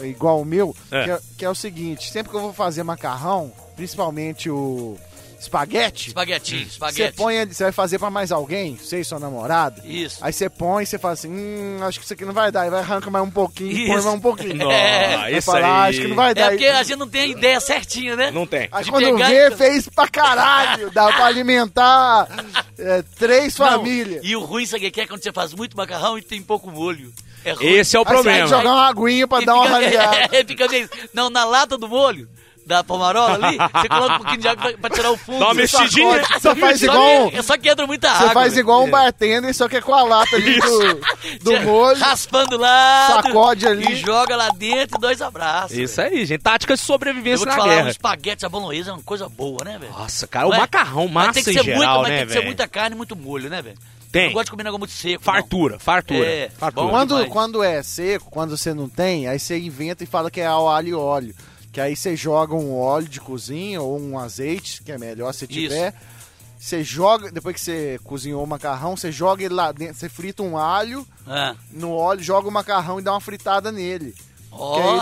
igual 0.02 0.40
o 0.40 0.44
meu, 0.44 0.74
É. 0.90 1.04
Que, 1.04 1.10
é, 1.10 1.20
que 1.38 1.44
é 1.44 1.50
o 1.50 1.54
seguinte: 1.54 2.10
sempre 2.10 2.30
que 2.30 2.36
eu 2.36 2.40
vou 2.40 2.52
fazer 2.52 2.82
macarrão, 2.82 3.52
principalmente 3.76 4.48
o 4.50 4.96
espaguete, 5.42 6.08
Espaguetinho, 6.08 6.60
você 6.64 6.68
espaguete. 6.72 7.16
põe 7.16 7.38
ali, 7.38 7.54
você 7.54 7.64
vai 7.64 7.72
fazer 7.72 7.98
pra 7.98 8.10
mais 8.10 8.30
alguém, 8.32 8.76
você 8.76 9.00
e 9.00 9.04
sua 9.04 9.18
namorada. 9.18 9.82
Isso. 9.84 10.18
Aí 10.20 10.32
você 10.32 10.48
põe 10.48 10.82
e 10.84 10.86
você 10.86 10.98
fala 10.98 11.14
assim: 11.14 11.28
hum, 11.30 11.78
acho 11.82 11.98
que 11.98 12.04
isso 12.04 12.14
aqui 12.14 12.24
não 12.24 12.32
vai 12.32 12.50
dar. 12.52 12.62
Aí 12.62 12.70
vai 12.70 12.80
arranca 12.80 13.10
mais 13.10 13.24
um 13.26 13.30
pouquinho, 13.30 13.70
e 13.70 13.74
põe 13.86 13.96
Isso. 13.96 14.04
mais 14.06 14.06
um 14.06 14.20
pouquinho. 14.20 14.54
Nossa, 14.62 15.22
Aí 15.22 15.36
isso 15.36 15.50
fala, 15.50 15.66
"Ah, 15.66 15.82
aí. 15.84 15.90
acho 15.90 16.00
que 16.02 16.08
não 16.08 16.16
vai 16.16 16.34
dar. 16.34 16.46
É 16.46 16.50
porque 16.50 16.66
a 16.66 16.82
gente 16.82 16.96
não 16.98 17.08
tem 17.08 17.20
a 17.22 17.26
ideia 17.26 17.60
certinha, 17.60 18.16
né? 18.16 18.30
Não 18.30 18.46
tem. 18.46 18.68
Aí 18.72 18.84
de 18.84 18.90
quando 18.90 19.04
pegar 19.04 19.28
vê, 19.28 19.50
fez 19.56 19.88
pra 19.88 20.08
caralho. 20.08 20.90
Dá 20.90 21.06
pra 21.12 21.26
alimentar 21.26 22.28
é, 22.78 23.02
três 23.18 23.56
Não, 23.58 23.66
famílias. 23.66 24.20
E 24.24 24.34
o 24.36 24.40
ruim, 24.40 24.66
sabe 24.66 24.86
o 24.86 24.90
que 24.92 25.00
é? 25.00 25.06
Quando 25.06 25.22
você 25.22 25.32
faz 25.32 25.52
muito 25.54 25.76
macarrão 25.76 26.16
e 26.18 26.22
tem 26.22 26.42
pouco 26.42 26.70
molho. 26.70 27.12
É 27.44 27.52
ruim. 27.52 27.66
Esse 27.66 27.96
é 27.96 28.00
o 28.00 28.02
Aí 28.02 28.06
você 28.06 28.12
tem 28.14 28.22
problema. 28.22 28.44
que 28.44 28.50
jogar 28.50 28.70
uma 28.72 28.88
aguinha 28.88 29.26
pra 29.26 29.42
E 29.42 29.44
dar 29.44 29.54
uma 29.54 29.64
fica- 29.64 29.78
raliada. 30.02 30.36
É, 30.36 30.44
fica 30.44 30.68
meio... 30.68 30.88
Não, 31.12 31.28
na 31.28 31.44
lata 31.44 31.76
do 31.76 31.88
molho, 31.88 32.28
da 32.66 32.84
pomarola 32.84 33.34
ali, 33.46 33.56
você 33.56 33.88
coloca 33.88 34.14
um 34.14 34.16
pouquinho 34.18 34.38
de 34.40 34.48
água 34.48 34.62
pra, 34.70 34.78
pra 34.78 34.90
tirar 34.90 35.10
o 35.10 35.16
fundo. 35.16 35.38
Dá 35.38 35.44
uma 35.46 35.54
mexidinha. 35.54 36.22
Você 36.40 36.54
faz 36.54 36.80
Só 36.80 36.86
igual, 36.86 37.30
que, 37.30 37.42
só 37.42 37.58
que 37.58 37.68
entra 37.68 37.86
muita 37.86 38.10
água. 38.10 38.26
você 38.28 38.34
faz 38.34 38.56
igual 38.56 38.84
um 38.84 38.90
bartender, 38.90 39.54
só 39.54 39.68
que 39.68 39.76
é 39.76 39.80
com 39.80 39.94
a 39.94 40.02
lata 40.04 40.36
ali 40.36 40.60
do, 40.60 41.00
do 41.42 41.60
molho. 41.62 41.98
Raspando 41.98 42.56
lá. 42.56 43.22
Sacode 43.22 43.66
ali. 43.66 43.92
E 43.92 43.96
joga 43.96 44.36
lá 44.36 44.48
dentro 44.50 44.96
e 44.96 45.00
dois 45.00 45.20
abraços. 45.20 45.76
Isso 45.76 46.00
aí, 46.00 46.24
gente. 46.24 46.40
Tática 46.42 46.74
de 46.74 46.80
Eu 46.80 46.86
sobrevivência 46.86 47.38
vou 47.38 47.46
te 47.46 47.50
na 47.50 47.56
falar, 47.56 47.72
um 47.72 47.76
guerra. 47.76 47.90
espaguete 47.90 48.46
à 48.46 48.48
bolonhesa 48.48 48.90
é 48.90 48.94
uma 48.94 49.02
coisa 49.02 49.28
boa, 49.28 49.64
né, 49.64 49.78
velho? 49.78 49.92
Nossa, 49.92 50.26
cara, 50.26 50.46
Não 50.48 50.54
o 50.54 50.58
macarrão, 50.58 51.08
Mas 51.08 51.26
massa 51.26 51.32
tem 51.34 51.44
que 51.44 51.50
em 51.50 51.54
ser 51.54 51.64
geral, 51.64 51.78
muita, 51.78 52.02
mas 52.02 52.08
né, 52.10 52.16
tem 52.18 52.26
que 52.26 52.32
ser 52.32 52.38
velho? 52.38 52.46
muita 52.46 52.68
carne 52.68 52.94
e 52.94 52.96
muito 52.96 53.16
molho, 53.16 53.50
né, 53.50 53.60
velho? 53.62 53.78
Tem. 54.10 54.22
Eu 54.24 54.26
não 54.28 54.34
gosto 54.34 54.44
de 54.46 54.50
comer 54.50 54.62
negócio 54.64 54.78
muito 54.80 54.92
seco. 54.92 55.24
Fartura, 55.24 55.78
fartura. 55.78 56.26
É, 56.26 56.50
fartura. 56.58 56.88
Quando, 56.90 57.26
quando 57.28 57.62
é 57.62 57.82
seco, 57.82 58.30
quando 58.30 58.56
você 58.56 58.74
não 58.74 58.86
tem, 58.88 59.26
aí 59.26 59.38
você 59.38 59.58
inventa 59.58 60.04
e 60.04 60.06
fala 60.06 60.30
que 60.30 60.40
é 60.40 60.46
ao 60.46 60.68
alho 60.68 60.88
e 60.88 60.94
óleo. 60.94 61.34
Que 61.72 61.80
aí 61.80 61.96
você 61.96 62.14
joga 62.14 62.54
um 62.54 62.78
óleo 62.78 63.08
de 63.08 63.18
cozinha 63.18 63.80
ou 63.80 63.98
um 63.98 64.18
azeite, 64.18 64.82
que 64.82 64.92
é 64.92 64.98
melhor 64.98 65.32
se 65.32 65.46
tiver. 65.46 65.94
Você 66.58 66.84
joga, 66.84 67.32
depois 67.32 67.54
que 67.54 67.60
você 67.60 67.98
cozinhou 68.04 68.44
o 68.44 68.46
macarrão, 68.46 68.96
você 68.96 69.10
joga 69.10 69.42
ele 69.42 69.54
lá 69.54 69.72
dentro, 69.72 69.94
você 69.94 70.08
frita 70.08 70.42
um 70.42 70.56
alho. 70.56 71.06
Ah. 71.26 71.56
no 71.70 71.92
óleo, 71.92 72.22
joga 72.22 72.48
o 72.48 72.52
macarrão 72.52 73.00
e 73.00 73.02
dá 73.02 73.12
uma 73.12 73.20
fritada 73.20 73.72
nele. 73.72 74.14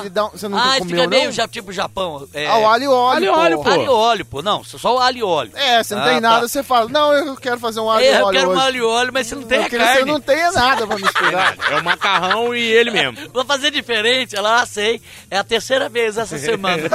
Ele 0.01 0.11
dá 0.11 0.27
um- 0.27 0.31
você 0.31 0.49
nunca 0.49 0.63
ah, 0.63 0.71
ele 0.77 0.79
comeu, 0.81 0.97
fica 0.97 1.09
meio 1.09 1.25
não? 1.27 1.33
já, 1.33 1.49
tipo 1.49 1.73
Japão. 1.73 2.27
É, 2.33 2.47
Ao 2.47 2.69
alho 2.71 2.85
e 2.85 2.89
óleo, 2.89 3.17
Alho 3.17 3.25
e 3.25 3.29
óleo, 3.29 3.63
pô. 3.63 3.71
alho 3.71 3.83
e 3.83 3.89
óleo, 3.89 4.25
pô. 4.25 4.43
Não, 4.43 4.63
só 4.65 4.95
o 4.95 4.99
alho 4.99 5.19
e 5.19 5.23
óleo. 5.23 5.51
É, 5.55 5.83
você 5.83 5.95
não 5.95 6.03
Ah, 6.03 6.07
tem 6.07 6.15
tá. 6.15 6.21
nada, 6.21 6.49
você 6.49 6.63
fala, 6.63 6.89
não, 6.89 7.13
eu 7.13 7.37
quero 7.37 7.59
fazer 7.59 7.81
um 7.81 7.91
alho 7.91 8.05
e 8.05 8.09
É, 8.09 8.21
eu 8.21 8.25
óleo 8.27 8.39
quero 8.39 8.51
um 8.51 8.53
hoje. 8.55 8.63
alho 8.63 8.77
e 8.77 8.83
óleo, 8.83 9.11
mas 9.13 9.27
você 9.27 9.35
não 9.35 9.43
tem 9.43 9.59
eu 9.59 9.65
a 9.65 9.69
carne. 9.69 9.87
você 9.99 10.05
não 10.05 10.21
tenha 10.21 10.53
nada 10.53 10.87
pra 10.87 10.97
misturar. 10.97 11.57
É 11.71 11.77
o 11.77 11.85
macarrão 11.85 12.55
e 12.55 12.61
ele 12.63 12.91
mesmo. 12.91 13.19
Vou 13.35 13.45
fazer 13.45 13.71
diferente. 13.71 14.37
Ela, 14.37 14.61
ah, 14.63 14.67
sei. 14.67 15.01
É 15.31 15.37
a 15.39 15.45
terceira 15.45 15.89
vez 15.89 16.17
essa 16.17 16.39
semana. 16.39 16.89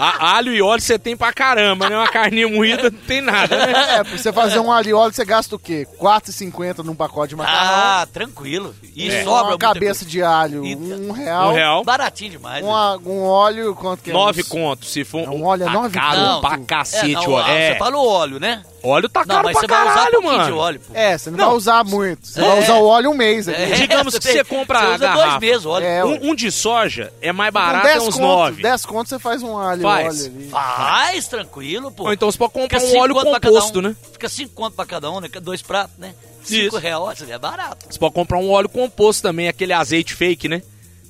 A- 0.00 0.36
alho 0.36 0.54
e 0.54 0.62
óleo 0.62 0.80
você 0.80 0.96
tem 0.96 1.16
pra 1.16 1.32
caramba, 1.32 1.88
né? 1.90 1.96
Uma 1.96 2.06
carninha 2.06 2.46
moída 2.46 2.84
não 2.88 3.00
tem 3.00 3.20
nada, 3.20 3.66
né? 3.66 3.96
É, 3.96 4.04
pra 4.04 4.16
você 4.16 4.32
fazer 4.32 4.60
um 4.60 4.70
alho 4.70 4.88
e 4.90 4.94
óleo, 4.94 5.12
você 5.12 5.24
gasta 5.24 5.56
o 5.56 5.58
quê? 5.58 5.88
R$ 5.90 5.98
4,50 5.98 6.84
num 6.84 6.94
pacote 6.94 7.30
de 7.30 7.36
macarrão. 7.36 8.02
ah, 8.02 8.06
tranquilo. 8.12 8.76
E 8.94 9.10
É. 9.10 9.24
sobra 9.24 9.52
uma 9.54 9.58
cabeça 9.58 10.00
coisa. 10.04 10.10
de 10.10 10.22
alho, 10.22 10.64
Um 10.76 11.12
real. 11.12 11.48
Um 11.50 11.52
real. 11.52 11.84
Baratinho 11.84 12.30
demais. 12.32 12.64
né? 12.64 12.70
Um, 12.70 13.10
um 13.12 13.24
óleo, 13.24 13.74
quanto 13.74 14.02
que 14.02 14.10
é? 14.10 14.12
Nove 14.12 14.40
Uns- 14.42 14.48
contos, 14.48 14.90
se 14.90 15.04
for 15.04 15.20
É 15.24 15.28
um 15.30 15.44
óleo, 15.44 15.64
é 15.68 15.70
nove 15.70 15.90
caro 15.90 16.20
Não, 16.20 16.40
pra 16.40 16.50
conto. 16.56 16.66
cacete, 16.66 17.12
é, 17.12 17.14
não, 17.14 17.32
ó. 17.32 17.48
É, 17.48 17.72
Você 17.72 17.78
fala 17.78 17.96
o 17.96 18.06
óleo, 18.08 18.38
né? 18.40 18.62
Óleo 18.88 19.08
tá 19.08 19.20
Não, 19.20 19.26
caro 19.36 19.44
mas 19.44 19.52
pra 19.52 19.60
você 19.60 19.66
vai 19.66 19.82
usar 19.82 19.94
caralho, 19.94 20.18
um 20.18 20.22
pouquinho 20.22 20.44
de 20.44 20.50
mano. 20.50 20.56
óleo, 20.62 20.80
pô. 20.80 20.92
É, 20.94 21.18
você 21.18 21.30
não, 21.30 21.38
Não. 21.38 21.46
vai 21.46 21.56
usar 21.56 21.84
muito. 21.84 22.26
Você 22.26 22.40
É. 22.40 22.44
vai 22.48 22.62
usar 22.62 22.74
o 22.74 22.86
óleo 22.86 23.10
um 23.10 23.14
mês 23.14 23.48
aqui. 23.48 23.60
É, 23.62 23.66
Digamos 23.74 24.18
que 24.18 24.24
você 24.24 24.44
compra 24.44 24.80
você 24.80 24.94
usa 24.94 25.12
dois 25.12 25.38
meses 25.38 25.64
o 25.64 25.70
óleo. 25.70 25.84
É. 25.86 26.04
Um, 26.04 26.30
um 26.30 26.34
de 26.34 26.50
soja 26.50 27.12
é 27.20 27.32
mais 27.32 27.52
barato, 27.52 27.86
é 27.86 27.92
10 27.92 28.02
uns 28.02 28.14
conto, 28.14 28.22
nove. 28.22 28.62
10 28.62 28.86
conto 28.86 29.08
você 29.08 29.18
faz 29.18 29.42
um 29.42 29.56
alho 29.56 29.82
Faz. 29.82 30.06
óleo 30.24 30.32
ali. 30.36 30.48
Faz, 30.48 31.28
tranquilo, 31.28 31.90
pô. 31.90 32.04
Ou 32.04 32.12
então 32.12 32.30
você 32.30 32.38
pode 32.38 32.52
comprar 32.52 32.78
Fica 32.80 32.88
um 32.88 32.92
cinco 32.92 33.02
óleo 33.02 33.14
composto, 33.40 33.78
um. 33.78 33.82
né? 33.82 33.96
Fica 34.12 34.28
5 34.28 34.52
conto 34.54 34.74
pra 34.74 34.86
cada 34.86 35.10
um, 35.10 35.20
né? 35.20 35.28
Dois 35.42 35.62
pratos, 35.62 35.96
né? 35.98 36.14
5 36.44 36.66
Isso. 36.68 36.76
reais, 36.78 37.28
é 37.28 37.38
barato. 37.38 37.86
Você 37.90 37.98
pode 37.98 38.14
comprar 38.14 38.38
um 38.38 38.50
óleo 38.50 38.68
composto 38.68 39.22
também, 39.22 39.48
aquele 39.48 39.72
azeite 39.72 40.14
fake, 40.14 40.48
né? 40.48 40.62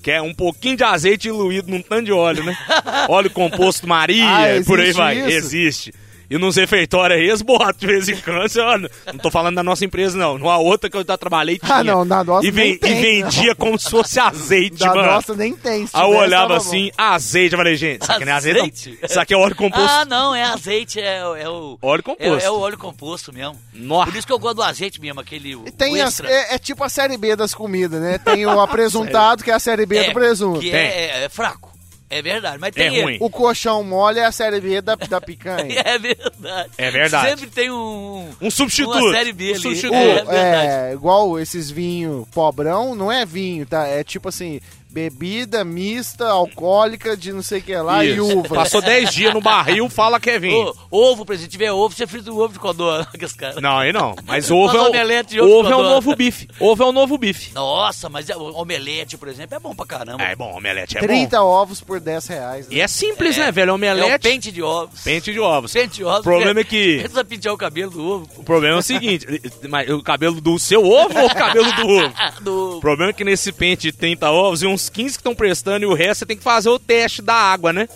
Que 0.02 0.12
é 0.12 0.22
um 0.22 0.32
pouquinho 0.32 0.76
de 0.76 0.84
azeite 0.84 1.22
diluído 1.24 1.70
num 1.70 1.82
tanto 1.82 2.04
de 2.04 2.12
óleo, 2.12 2.42
né? 2.44 2.56
óleo 3.08 3.30
composto 3.30 3.86
Maria, 3.86 4.24
Ah, 4.26 4.56
e 4.56 4.64
por 4.64 4.80
aí 4.80 4.92
vai. 4.92 5.18
isso? 5.18 5.28
Existe. 5.28 5.94
E 6.30 6.36
nos 6.36 6.56
refeitórios 6.56 7.18
aí, 7.18 7.26
eles 7.28 7.40
botam 7.40 7.72
de 7.78 7.86
vez 7.86 8.08
em 8.08 8.16
quando. 8.16 8.50
ó, 8.58 8.78
Não 9.12 9.18
tô 9.18 9.30
falando 9.30 9.54
da 9.56 9.62
nossa 9.62 9.84
empresa, 9.84 10.16
não. 10.18 10.36
Numa 10.38 10.58
outra 10.58 10.90
que 10.90 10.96
eu 10.96 11.04
já 11.04 11.16
trabalhei 11.16 11.58
tinha. 11.58 11.74
Ah, 11.76 11.82
não, 11.84 12.04
na 12.04 12.22
nossa 12.22 12.46
e, 12.46 12.52
nem 12.52 12.76
tem, 12.76 12.98
e 12.98 13.00
vendia 13.22 13.54
como 13.54 13.78
se 13.78 13.88
fosse 13.88 14.20
azeite, 14.20 14.78
Da 14.78 14.94
mano. 14.94 15.02
nossa 15.12 15.34
nem 15.34 15.54
tem. 15.56 15.88
Aí 15.92 16.02
eu 16.02 16.16
olhava 16.18 16.56
assim, 16.56 16.90
azeite. 16.98 17.54
Eu 17.54 17.58
falei, 17.58 17.76
gente, 17.76 18.02
isso 18.02 18.12
aqui 18.12 18.24
não 18.26 18.32
é 18.32 18.36
azeite, 18.36 18.90
não. 19.00 19.08
Isso 19.08 19.20
aqui 19.20 19.32
é 19.32 19.36
óleo 19.38 19.56
composto. 19.56 19.88
Ah, 19.88 20.04
não, 20.04 20.34
é 20.34 20.42
azeite, 20.44 21.00
é, 21.00 21.16
é 21.18 21.48
o. 21.48 21.78
Óleo 21.80 22.02
composto. 22.02 22.44
É, 22.44 22.44
é 22.44 22.50
o 22.50 22.58
óleo 22.60 22.76
composto 22.78 23.32
mesmo. 23.32 23.56
Nossa. 23.72 24.10
Por 24.10 24.18
isso 24.18 24.26
que 24.26 24.32
eu 24.32 24.38
gosto 24.38 24.56
do 24.56 24.62
azeite 24.62 25.00
mesmo, 25.00 25.20
aquele. 25.20 25.56
bom. 25.56 25.64
Tem 25.78 25.98
extra. 25.98 26.30
é, 26.30 26.54
é 26.56 26.58
tipo 26.58 26.84
a 26.84 26.88
série 26.90 27.16
B 27.16 27.36
das 27.36 27.54
comidas, 27.54 28.00
né? 28.02 28.18
Tem 28.18 28.44
o 28.44 28.60
apresuntado, 28.60 29.42
que 29.42 29.50
é 29.50 29.54
a 29.54 29.58
série 29.58 29.86
B 29.86 29.96
É, 29.96 30.04
do 30.08 30.12
presunto. 30.12 30.60
Que 30.60 30.70
é, 30.72 31.20
é- 31.20 31.24
é 31.24 31.28
fraco. 31.30 31.72
É 32.10 32.22
verdade, 32.22 32.58
mas 32.58 32.74
tem 32.74 32.98
É 32.98 33.02
ruim. 33.02 33.18
O 33.20 33.28
colchão 33.28 33.82
mole 33.84 34.18
é 34.18 34.24
a 34.24 34.32
série 34.32 34.60
B 34.60 34.80
da, 34.80 34.94
da 34.94 35.20
picanha. 35.20 35.68
É 35.84 35.98
verdade. 35.98 36.70
É 36.78 36.90
verdade. 36.90 37.28
Sempre 37.30 37.46
tem 37.48 37.70
um. 37.70 38.28
Um 38.40 38.50
substituto. 38.50 38.96
Uma 38.98 39.12
série 39.14 39.32
B 39.32 39.44
Um 39.48 39.52
ali. 39.54 39.60
substituto. 39.62 39.94
É, 39.94 40.22
O- 40.22 40.26
verdade. 40.26 40.66
é, 40.68 40.92
igual 40.94 41.38
esses 41.38 41.70
vinhos 41.70 42.26
pobrão, 42.28 42.94
não 42.94 43.10
é 43.12 43.26
vinho, 43.26 43.66
tá? 43.66 43.86
É 43.86 44.02
tipo 44.02 44.28
assim, 44.28 44.60
bebida 44.98 45.64
mista, 45.64 46.26
alcoólica 46.28 47.16
de 47.16 47.32
não 47.32 47.40
sei 47.42 47.60
o 47.60 47.62
que 47.62 47.76
lá 47.76 48.04
e 48.04 48.14
Isso. 48.16 48.38
uva. 48.38 48.54
Passou 48.56 48.82
10 48.82 49.10
dias 49.14 49.32
no 49.32 49.40
barril, 49.40 49.88
fala 49.88 50.18
que 50.18 50.28
é 50.30 50.38
vinho. 50.40 50.74
Ovo, 50.90 51.24
por 51.24 51.34
exemplo, 51.34 51.50
se 51.52 51.56
tiver 51.56 51.70
ovo, 51.72 51.94
você 51.94 52.04
frita 52.06 52.32
o 52.32 52.38
ovo 52.42 52.52
de 52.52 52.58
codorna. 52.58 53.06
aqueles 53.14 53.32
caras. 53.32 53.62
Não, 53.62 53.78
aí 53.78 53.92
não. 53.92 54.16
Mas 54.26 54.50
ovo, 54.50 54.76
é, 54.76 54.80
omelete 54.80 55.30
de 55.30 55.40
o, 55.40 55.44
ovo 55.44 55.58
ovo 55.60 55.68
é 55.72 55.76
o 55.76 55.82
novo 55.82 56.16
bife. 56.16 56.48
Ovo 56.58 56.82
é 56.82 56.86
o 56.86 56.92
novo 56.92 57.16
bife. 57.16 57.52
Nossa, 57.54 58.08
mas 58.08 58.28
é- 58.28 58.36
o 58.36 58.52
omelete, 58.56 59.16
por 59.16 59.28
exemplo, 59.28 59.54
é 59.56 59.60
bom 59.60 59.72
pra 59.74 59.86
caramba. 59.86 60.22
É 60.22 60.34
bom, 60.34 60.52
omelete 60.56 60.98
é 60.98 61.00
30 61.00 61.40
ovos 61.42 61.80
por 61.80 62.00
10 62.00 62.26
reais. 62.26 62.66
né? 62.66 62.70
bom. 62.70 62.76
E 62.76 62.80
é 62.80 62.88
simples, 62.88 63.38
É. 63.38 63.40
né, 63.46 63.52
velho? 63.52 63.68
É 63.68 63.72
o 63.72 63.74
Omelete, 63.76 64.22
pente 64.28 64.50
de 64.50 64.62
ovos. 64.62 65.00
pente 65.02 65.32
de 65.32 65.38
ovos. 65.38 65.72
Pente 65.72 65.96
de 65.96 66.04
ovos. 66.04 66.20
O 66.20 66.22
problema 66.24 66.60
é 66.60 66.64
que- 66.64 66.98
Precisa 66.98 67.24
pentear 67.24 67.54
o 67.54 67.58
cabelo 67.58 67.90
do 67.92 68.04
ovo. 68.04 68.28
O 68.36 68.42
problema 68.42 68.76
é 68.76 68.78
o 68.78 68.82
seguinte, 68.82 69.26
mas 69.68 69.88
o 69.90 70.02
cabelo 70.02 70.40
do 70.40 70.58
seu 70.58 70.84
ovo 70.84 71.18
ou 71.20 71.26
o 71.26 71.34
cabelo 71.34 71.70
do 71.72 71.86
ovo? 71.86 72.14
do... 72.42 72.76
O 72.78 72.80
problema 72.80 73.10
é 73.10 73.12
que 73.12 73.22
nesse 73.24 73.52
pente 73.52 73.82
de 73.82 73.92
30 73.92 74.30
ovos, 74.30 74.62
e 74.62 74.66
uns 74.66 74.87
15 74.90 75.10
que 75.14 75.20
estão 75.20 75.34
prestando 75.34 75.84
e 75.84 75.86
o 75.86 75.94
resto 75.94 76.20
você 76.20 76.26
tem 76.26 76.36
que 76.36 76.42
fazer 76.42 76.68
o 76.68 76.78
teste 76.78 77.22
da 77.22 77.34
água, 77.34 77.72
né? 77.72 77.88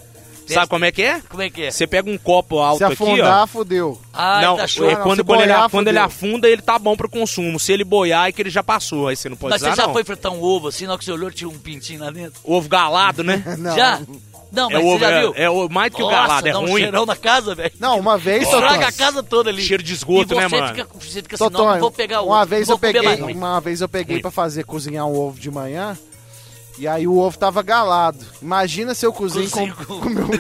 Sabe 0.47 0.67
como 0.69 0.85
é 0.85 0.93
que 0.93 1.03
é? 1.03 1.21
Como 1.29 1.43
é 1.43 1.49
que 1.49 1.63
é? 1.63 1.71
Você 1.71 1.87
pega 1.87 2.11
um 2.11 2.19
copo 2.19 2.59
alto 2.59 2.79
Se 2.79 2.85
aqui, 2.85 2.95
afundar, 2.95 3.43
ó. 3.45 3.47
fudeu. 3.47 4.01
Ah, 4.13 4.41
não, 4.43 4.57
tá 4.57 4.67
show. 4.67 4.89
é 4.89 4.95
não, 4.95 5.03
quando, 5.03 5.25
quando 5.25 5.41
ele, 5.41 5.53
boiar, 5.53 5.71
quando 5.71 5.89
ele 5.89 5.99
afunda, 5.99 6.49
ele 6.49 6.61
tá 6.63 6.79
bom 6.79 6.97
pro 6.97 7.09
consumo. 7.09 7.59
Se 7.59 7.73
ele 7.73 7.85
boiar, 7.85 8.29
é 8.29 8.33
que 8.33 8.43
ele 8.43 8.51
já 8.51 8.63
passou. 8.63 9.09
Aí 9.09 9.17
você 9.17 9.29
não 9.29 9.37
pode 9.37 9.53
Mas 9.53 9.61
você 9.63 9.69
usar, 9.69 9.77
já 9.77 9.87
não. 9.87 9.93
foi 9.95 10.05
fritar 10.05 10.33
um 10.33 10.43
ovo 10.43 10.69
assim, 10.69 10.85
na 10.85 10.93
hora 10.93 10.99
que 10.99 11.05
você 11.05 11.13
olhou, 11.13 11.31
tinha 11.31 11.49
um 11.49 11.59
pintinho 11.59 12.01
lá 12.01 12.11
dentro? 12.11 12.41
Ovo 12.45 12.69
galado, 12.69 13.23
né? 13.23 13.43
Não. 13.59 13.75
Já? 13.75 14.01
Não, 14.51 14.71
é 14.71 14.75
mas 14.75 14.85
ovo, 14.85 14.99
você 14.99 15.05
já 15.05 15.11
é, 15.11 15.21
viu? 15.21 15.33
é 15.35 15.49
o 15.51 15.69
mais 15.71 15.95
que 15.95 16.03
o 16.03 16.05
Nossa, 16.05 16.17
galado, 16.17 16.49
é 16.49 16.53
dá 16.53 16.59
um 16.59 16.67
ruim. 16.67 16.83
cheirão 16.83 17.07
na 17.07 17.17
casa, 17.17 17.55
velho. 17.55 17.73
Não, 17.81 17.99
uma 17.99 18.19
vez, 18.19 18.43
Estraga 18.43 18.67
Totônio. 18.67 18.89
a 18.89 18.93
casa 18.93 19.23
toda 19.23 19.49
ali. 19.49 19.63
Cheiro 19.63 19.83
de 19.83 19.95
esgoto, 19.95 20.35
e 20.35 20.37
né, 20.37 20.47
você 20.49 20.57
mano? 20.57 20.75
Fica, 20.75 20.89
você 20.93 21.23
fica 21.23 21.37
assim, 21.37 21.55
não, 21.55 21.67
não 21.73 21.81
vou 21.81 21.91
pegar 21.91 22.21
outro. 22.21 22.35
uma 22.35 22.45
vez 22.45 22.69
não 22.69 22.75
eu 22.75 22.79
peguei, 22.79 23.23
uma 23.33 23.61
vez 23.63 23.81
eu 23.81 23.89
peguei 23.89 24.21
pra 24.21 24.31
fazer 24.31 24.65
cozinhar 24.65 25.07
um 25.07 25.19
ovo 25.19 25.41
de 25.41 25.51
manhã. 25.51 25.97
E 26.79 26.89
aí 26.89 27.07
o 27.07 27.19
ovo 27.19 27.37
tava 27.39 27.63
galado. 27.63 28.19
Imagina 28.41 28.95
se 28.95 29.05
eu 29.05 29.13
cozinho 29.13 29.51
com, 29.51 29.59
Cozinho 29.69 29.77
com- 29.87 30.01
com 30.01 30.09
meu 30.09 30.27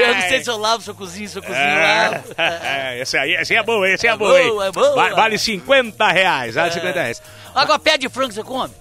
Eu 0.00 0.14
não 0.14 0.20
sei 0.28 0.42
se 0.42 0.50
eu 0.50 0.56
lavo, 0.56 0.82
se 0.82 0.90
eu 0.90 0.94
cozinho, 0.94 1.28
se 1.28 1.38
eu 1.38 1.42
cozinho, 1.42 1.64
eu 1.64 2.10
lavo. 2.10 2.24
É, 2.38 3.00
esse 3.00 3.16
aí, 3.16 3.34
esse 3.34 3.52
aí 3.52 3.58
é 3.58 3.62
bom, 3.62 3.84
esse 3.84 4.06
aí 4.06 4.10
é, 4.12 4.14
É 4.14 4.18
bom, 4.18 4.36
hein? 4.36 4.48
bom, 4.50 4.62
é 4.62 4.72
bom. 4.72 4.94
Va- 4.94 5.14
Vale 5.14 5.38
50 5.38 6.08
reais, 6.10 6.54
vale 6.54 6.72
50 6.72 7.00
reais. 7.00 7.22
Agora, 7.54 7.78
pé 7.78 7.96
de 7.98 8.08
frango 8.08 8.32
você 8.32 8.42
come? 8.42 8.72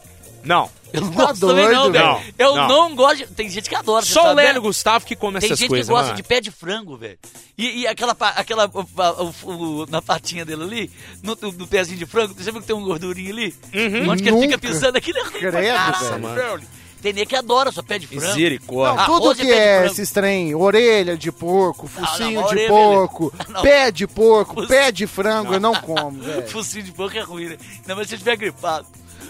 Não, 0.44 0.70
Eu 0.92 1.02
não 1.02 1.12
Tá 1.12 1.26
gosto 1.28 1.48
também 1.48 1.70
não, 1.72 1.92
velho. 1.92 2.22
Eu 2.38 2.56
não. 2.56 2.68
não. 2.68 2.96
gosto 2.96 3.18
de... 3.18 3.26
Tem 3.28 3.50
gente 3.50 3.68
que 3.70 3.76
adora, 3.76 4.06
só 4.06 4.32
o 4.32 4.36
né? 4.36 4.44
Lélio 4.44 4.62
Gustavo 4.62 5.06
que 5.06 5.16
come 5.16 5.40
Tem 5.40 5.48
essas 5.48 5.58
gente 5.60 5.70
coisas, 5.70 5.88
que 5.88 5.92
gosta 5.92 6.08
mano. 6.08 6.18
de 6.18 6.24
pé 6.24 6.42
de 6.42 6.52
frango, 6.52 6.98
velho. 6.98 7.18
E, 7.58 7.82
e 7.82 7.88
aquela, 7.88 8.16
aquela 8.20 8.70
o- 8.74 9.34
o- 9.46 9.52
o- 9.82 9.86
na 9.90 10.02
patinha 10.02 10.46
dele 10.46 10.64
ali, 10.64 10.92
no, 11.24 11.36
no 11.58 11.68
pezinho 11.68 11.98
de 11.98 12.06
frango, 12.06 12.34
você 12.34 12.52
viu 12.52 12.62
que 12.62 12.68
tem 12.68 12.76
um 12.76 12.84
gordurinho 12.84 13.32
ali? 13.32 13.56
Uhum. 13.74 14.10
Onde 14.12 14.24
que 14.24 14.30
ele 14.30 14.42
fica 14.42 14.58
pisando 14.58 14.98
aquilo 14.98 15.18
é 15.20 15.24
ruim 15.24 15.32
Credo, 15.40 15.54
caralho, 15.78 16.22
mano. 16.22 16.36
velho. 16.36 16.64
Tem 17.02 17.12
nem 17.12 17.26
que 17.26 17.36
adora 17.36 17.70
só 17.70 17.82
pé 17.84 18.00
de 18.00 18.08
frango. 18.08 18.28
Misericórdia. 18.28 18.96
Não, 18.96 19.06
tudo 19.06 19.26
Arroz 19.26 19.40
e 19.40 19.42
que 19.42 19.52
é 19.52 19.86
esses 19.88 20.10
trem, 20.10 20.56
orelha 20.56 21.18
de 21.18 21.34
porco, 21.34 21.86
focinho 21.86 22.40
não, 22.40 22.44
de 22.44 22.48
orelha, 22.54 22.70
porco, 22.70 23.30
beleza. 23.32 23.52
Não. 23.54 23.62
pé 23.62 23.92
de 23.92 24.08
porco, 24.08 24.54
Focinho. 24.54 24.68
pé 24.70 24.90
de 24.92 25.06
frango, 25.06 25.54
eu 25.54 25.60
não 25.60 25.76
como, 25.76 26.22
velho. 26.22 26.48
Focinho 26.48 26.84
de 26.84 26.92
porco 26.94 27.18
é 27.18 27.22
ruim, 27.22 27.48
né? 27.50 27.58
Não, 27.86 27.96
mas 27.98 28.06
se 28.06 28.12
você 28.12 28.16
estiver 28.16 28.38
gripado. 28.38 28.88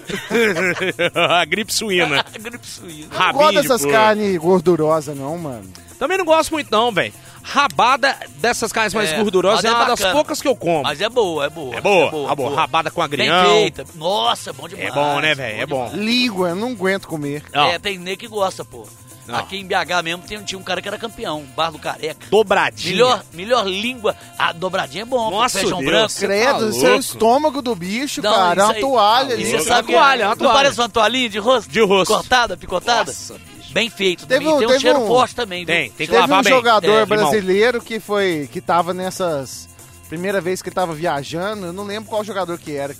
a 1.15 1.45
gripe 1.45 1.73
suína. 1.73 2.23
Gripe 2.39 2.65
suína. 2.67 3.07
Não 3.17 3.33
gosto 3.33 3.51
de 3.51 3.61
dessas 3.67 3.85
carnes 3.85 4.37
gordurosas, 4.37 5.15
não, 5.17 5.37
mano. 5.37 5.69
Também 5.99 6.17
não 6.17 6.25
gosto 6.25 6.51
muito 6.51 6.69
não, 6.71 6.91
velho. 6.91 7.13
Rabada 7.45 8.15
dessas 8.37 8.71
carnes 8.71 8.93
mais 8.93 9.11
É, 9.11 9.17
gordurosas 9.21 9.63
mas 9.63 9.65
é 9.65 9.67
é 9.67 9.77
uma 9.77 9.85
das 9.85 9.99
bacana. 9.99 10.13
poucas 10.15 10.41
que 10.41 10.47
eu 10.47 10.55
como. 10.55 10.83
Mas 10.83 11.01
é 11.01 11.09
boa, 11.09 11.45
é 11.45 11.49
boa. 11.49 11.75
É 11.75 11.81
boa, 11.81 12.31
ah, 12.31 12.35
boa. 12.35 12.55
Rabada 12.55 12.89
com 12.89 13.01
Bem 13.07 13.27
agrião. 13.29 13.45
feita. 13.45 13.85
Nossa, 13.95 14.49
é 14.51 14.53
bom 14.53 14.67
demais. 14.67 14.87
É 14.87 14.91
bom, 14.91 15.19
né, 15.19 15.35
velho? 15.35 15.61
É 15.61 15.65
bom. 15.65 15.91
Língua, 15.93 16.49
eu 16.49 16.55
não 16.55 16.71
aguento 16.71 17.05
comer. 17.07 17.43
Ó, 17.53 17.65
É, 17.65 17.77
tem 17.77 17.97
nem 17.97 18.15
que 18.15 18.27
gosta, 18.27 18.63
pô. 18.63 18.87
Não. 19.27 19.35
Aqui 19.39 19.57
em 19.57 19.65
BH 19.65 20.03
mesmo 20.03 20.23
tem- 20.23 20.43
tinha 20.43 20.59
um 20.59 20.63
cara 20.63 20.81
que 20.81 20.87
era 20.87 20.97
campeão, 20.97 21.43
Bar 21.55 21.71
do 21.71 21.79
Careca. 21.79 22.27
dobradinha. 22.29 22.91
Melhor, 22.93 23.23
melhor 23.33 23.65
língua. 23.67 24.15
A 24.37 24.51
dobradinha 24.51 25.03
é 25.03 25.05
bom, 25.05 25.31
Nossa, 25.31 25.59
feijão 25.59 25.79
Deus. 25.79 25.89
branco. 25.91 26.13
Credo, 26.19 26.59
tá 26.59 26.69
isso 26.69 26.85
é 26.85 26.91
o 26.95 26.99
estômago 26.99 27.61
do 27.61 27.73
bicho, 27.75 28.21
Não, 28.21 28.33
cara. 28.33 28.61
É 28.61 28.63
isso 28.65 28.73
uma 28.73 28.79
toalha 28.81 29.29
E 29.29 29.33
ali. 29.33 29.45
você 29.45 29.55
Uma 29.55 29.63
sabe 29.63 29.87
que 29.87 29.93
toalha, 29.93 30.23
é- 30.23 30.25
uma 30.25 30.29
não 30.31 30.37
toalha. 30.37 30.53
parece 30.53 30.79
uma 30.81 30.89
toalhinha 30.89 31.29
de 31.29 31.39
rosto? 31.39 31.71
De 31.71 31.81
rosto. 31.81 32.13
Cortada, 32.13 32.57
picotada? 32.57 33.11
Nossa, 33.11 33.33
bicho. 33.55 33.73
Bem 33.73 33.89
feito. 33.89 34.27
Teve 34.27 34.45
um- 34.47 34.57
tem 34.57 34.67
um 34.67 34.71
teve 34.71 34.79
cheiro 34.81 34.99
um- 34.99 35.07
forte 35.07 35.35
também. 35.35 35.65
Tem, 35.65 35.89
tem 35.89 36.05
que 36.05 36.11
Teve 36.11 36.17
lavar 36.17 36.39
um 36.39 36.43
bem. 36.43 36.53
jogador 36.53 36.91
É, 36.91 37.05
brasileiro 37.05 37.81
que 37.81 37.99
foi 38.01 38.49
que 38.51 38.59
tava 38.59 38.93
nessas 38.93 39.69
primeira 40.09 40.39
vez 40.41 40.61
que 40.61 40.69
tava 40.69 40.93
viajando, 40.93 41.67
eu 41.67 41.73
não 41.73 41.85
lembro 41.85 42.07
qual 42.09 42.23
jogador 42.23 42.57
que 42.59 42.75
era. 42.75 42.93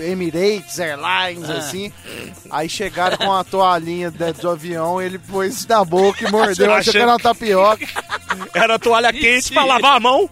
Emirates, 0.00 0.78
Airlines, 0.78 1.48
Ah. 1.48 1.58
assim. 1.58 1.92
Aí 2.50 2.68
chegaram 2.68 3.16
com 3.16 3.32
a 3.32 3.44
toalhinha 3.44 4.10
de- 4.10 4.32
do 4.34 4.50
avião, 4.50 5.00
ele 5.00 5.18
pôs 5.18 5.66
na 5.66 5.84
boca 5.84 6.26
e 6.26 6.30
mordeu, 6.30 6.72
achou 6.74 6.92
que 6.92 6.98
era 6.98 7.08
uma 7.12 7.18
tapioca. 7.18 7.86
Era 8.54 8.78
toalha 8.78 9.12
quente 9.12 9.52
pra 9.52 9.64
lavar 9.64 9.96
a 9.96 10.00
mão. 10.00 10.28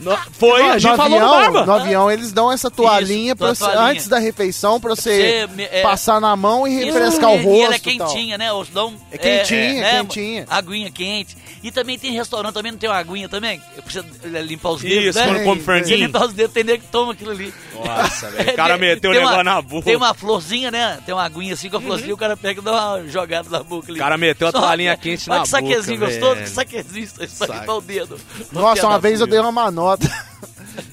No- 0.00 0.16
Foi, 0.32 0.62
a 0.68 0.78
gente 0.78 0.90
no, 0.90 0.96
falou 0.96 1.18
no 1.20 1.26
avião, 1.26 1.52
barba. 1.52 1.66
no 1.66 1.72
avião 1.72 2.10
eles 2.10 2.32
dão 2.32 2.52
essa 2.52 2.70
toalhinha, 2.70 3.32
Isso, 3.34 3.36
você- 3.44 3.64
toalhinha. 3.64 3.84
antes 3.90 4.08
da 4.08 4.18
refeição 4.18 4.80
pra 4.80 4.94
você 4.94 5.48
Você, 5.48 5.62
é, 5.70 5.82
passar 5.82 6.20
na 6.20 6.34
mão 6.36 6.66
e 6.66 6.76
Isso, 6.76 6.86
refrescar 6.86 7.30
o 7.30 7.36
rosto. 7.36 7.48
E 7.50 7.62
ela 7.62 7.74
é 7.74 7.76
e 7.78 7.96
tal. 7.98 8.08
quentinha, 8.08 8.38
né? 8.38 8.52
Ou 8.52 8.64
senão, 8.64 8.94
É 9.10 9.18
quentinha, 9.18 9.84
é, 9.84 9.90
quentinha. 10.00 10.46
Aguinha 10.48 10.90
quente. 10.90 11.36
E 11.62 11.72
também 11.72 11.98
tem 11.98 12.12
restaurante, 12.12 12.54
também 12.54 12.70
não 12.72 12.78
tem 12.78 12.88
uma 12.88 12.98
aguinha 12.98 13.28
também? 13.28 13.60
Precisa 13.82 14.04
limpar 14.42 14.70
os 14.70 14.80
dedos, 14.82 15.06
Isso, 15.06 15.18
né? 15.18 15.26
quando 15.26 15.44
come 15.44 15.60
franguinho. 15.62 15.88
Você 15.88 15.96
limpar 15.96 16.26
os 16.26 16.32
dedos, 16.32 16.52
tem 16.54 16.62
nego 16.64 16.82
que 16.84 16.88
toma 16.90 17.12
aquilo 17.12 17.30
ali. 17.32 17.52
Nossa, 17.74 18.30
velho. 18.30 18.50
O 18.52 18.54
cara 18.56 18.78
meteu 18.78 19.10
o 19.10 19.14
Tem 19.14 19.22
uma- 19.22 19.30
negócio 19.30 19.44
na 19.44 19.62
boca. 19.62 19.84
Tem 19.84 19.96
uma 19.96 20.14
florzinha, 20.14 20.70
né? 20.70 20.98
Tem 21.04 21.12
uma 21.14 21.24
aguinha 21.24 21.54
assim 21.54 21.68
com 21.68 21.78
a 21.78 21.80
florzinha, 21.80 22.14
o 22.14 22.16
cara 22.16 22.36
pega 22.36 22.60
e 22.60 22.64
dá 22.64 22.72
uma 22.72 23.08
jogada 23.08 23.48
na 23.50 23.62
boca 23.62 23.90
ali. 23.90 23.98
O 23.98 24.02
cara 24.02 24.16
meteu 24.16 24.48
a 24.48 24.52
Só- 24.52 24.60
toalhinha 24.60 24.96
quente 24.96 25.28
Olha 25.28 25.38
na 25.38 25.44
que 25.44 25.50
saquezinho 25.50 25.98
boca, 25.98 26.10
gostoso, 26.12 26.34
velho. 26.34 26.46
que 26.46 26.50
saquezinho, 26.52 27.04
isso 27.04 27.14
aí 27.22 27.26
pra 27.28 27.46
Saque. 27.46 27.60
limpar 27.60 27.74
o 27.74 27.80
dedo. 27.80 28.20
Nossa, 28.52 28.86
uma 28.86 28.98
vez 28.98 29.20
eu 29.20 29.26
dei 29.26 29.40
uma 29.40 29.50
nota. 29.78 30.08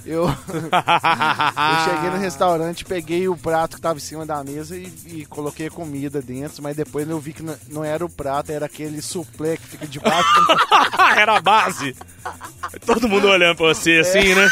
Eu, 0.03 0.23
eu 0.29 0.33
cheguei 1.85 2.09
no 2.11 2.17
restaurante, 2.17 2.85
peguei 2.85 3.27
o 3.27 3.35
prato 3.37 3.75
que 3.75 3.81
tava 3.81 3.97
em 3.97 4.01
cima 4.01 4.25
da 4.25 4.43
mesa 4.43 4.75
e, 4.75 4.91
e 5.05 5.25
coloquei 5.27 5.67
a 5.67 5.71
comida 5.71 6.21
dentro, 6.21 6.61
mas 6.63 6.75
depois 6.75 7.07
eu 7.07 7.19
vi 7.19 7.33
que 7.33 7.43
não, 7.43 7.55
não 7.69 7.83
era 7.83 8.03
o 8.03 8.09
prato, 8.09 8.51
era 8.51 8.65
aquele 8.65 9.01
suplê 9.01 9.57
que 9.57 9.67
fica 9.67 9.85
debaixo. 9.87 10.27
Era 11.17 11.37
a 11.37 11.41
base. 11.41 11.95
Todo 12.85 13.07
mundo 13.07 13.27
olhando 13.27 13.57
pra 13.57 13.67
você 13.67 13.99
assim, 13.99 14.33
né? 14.33 14.47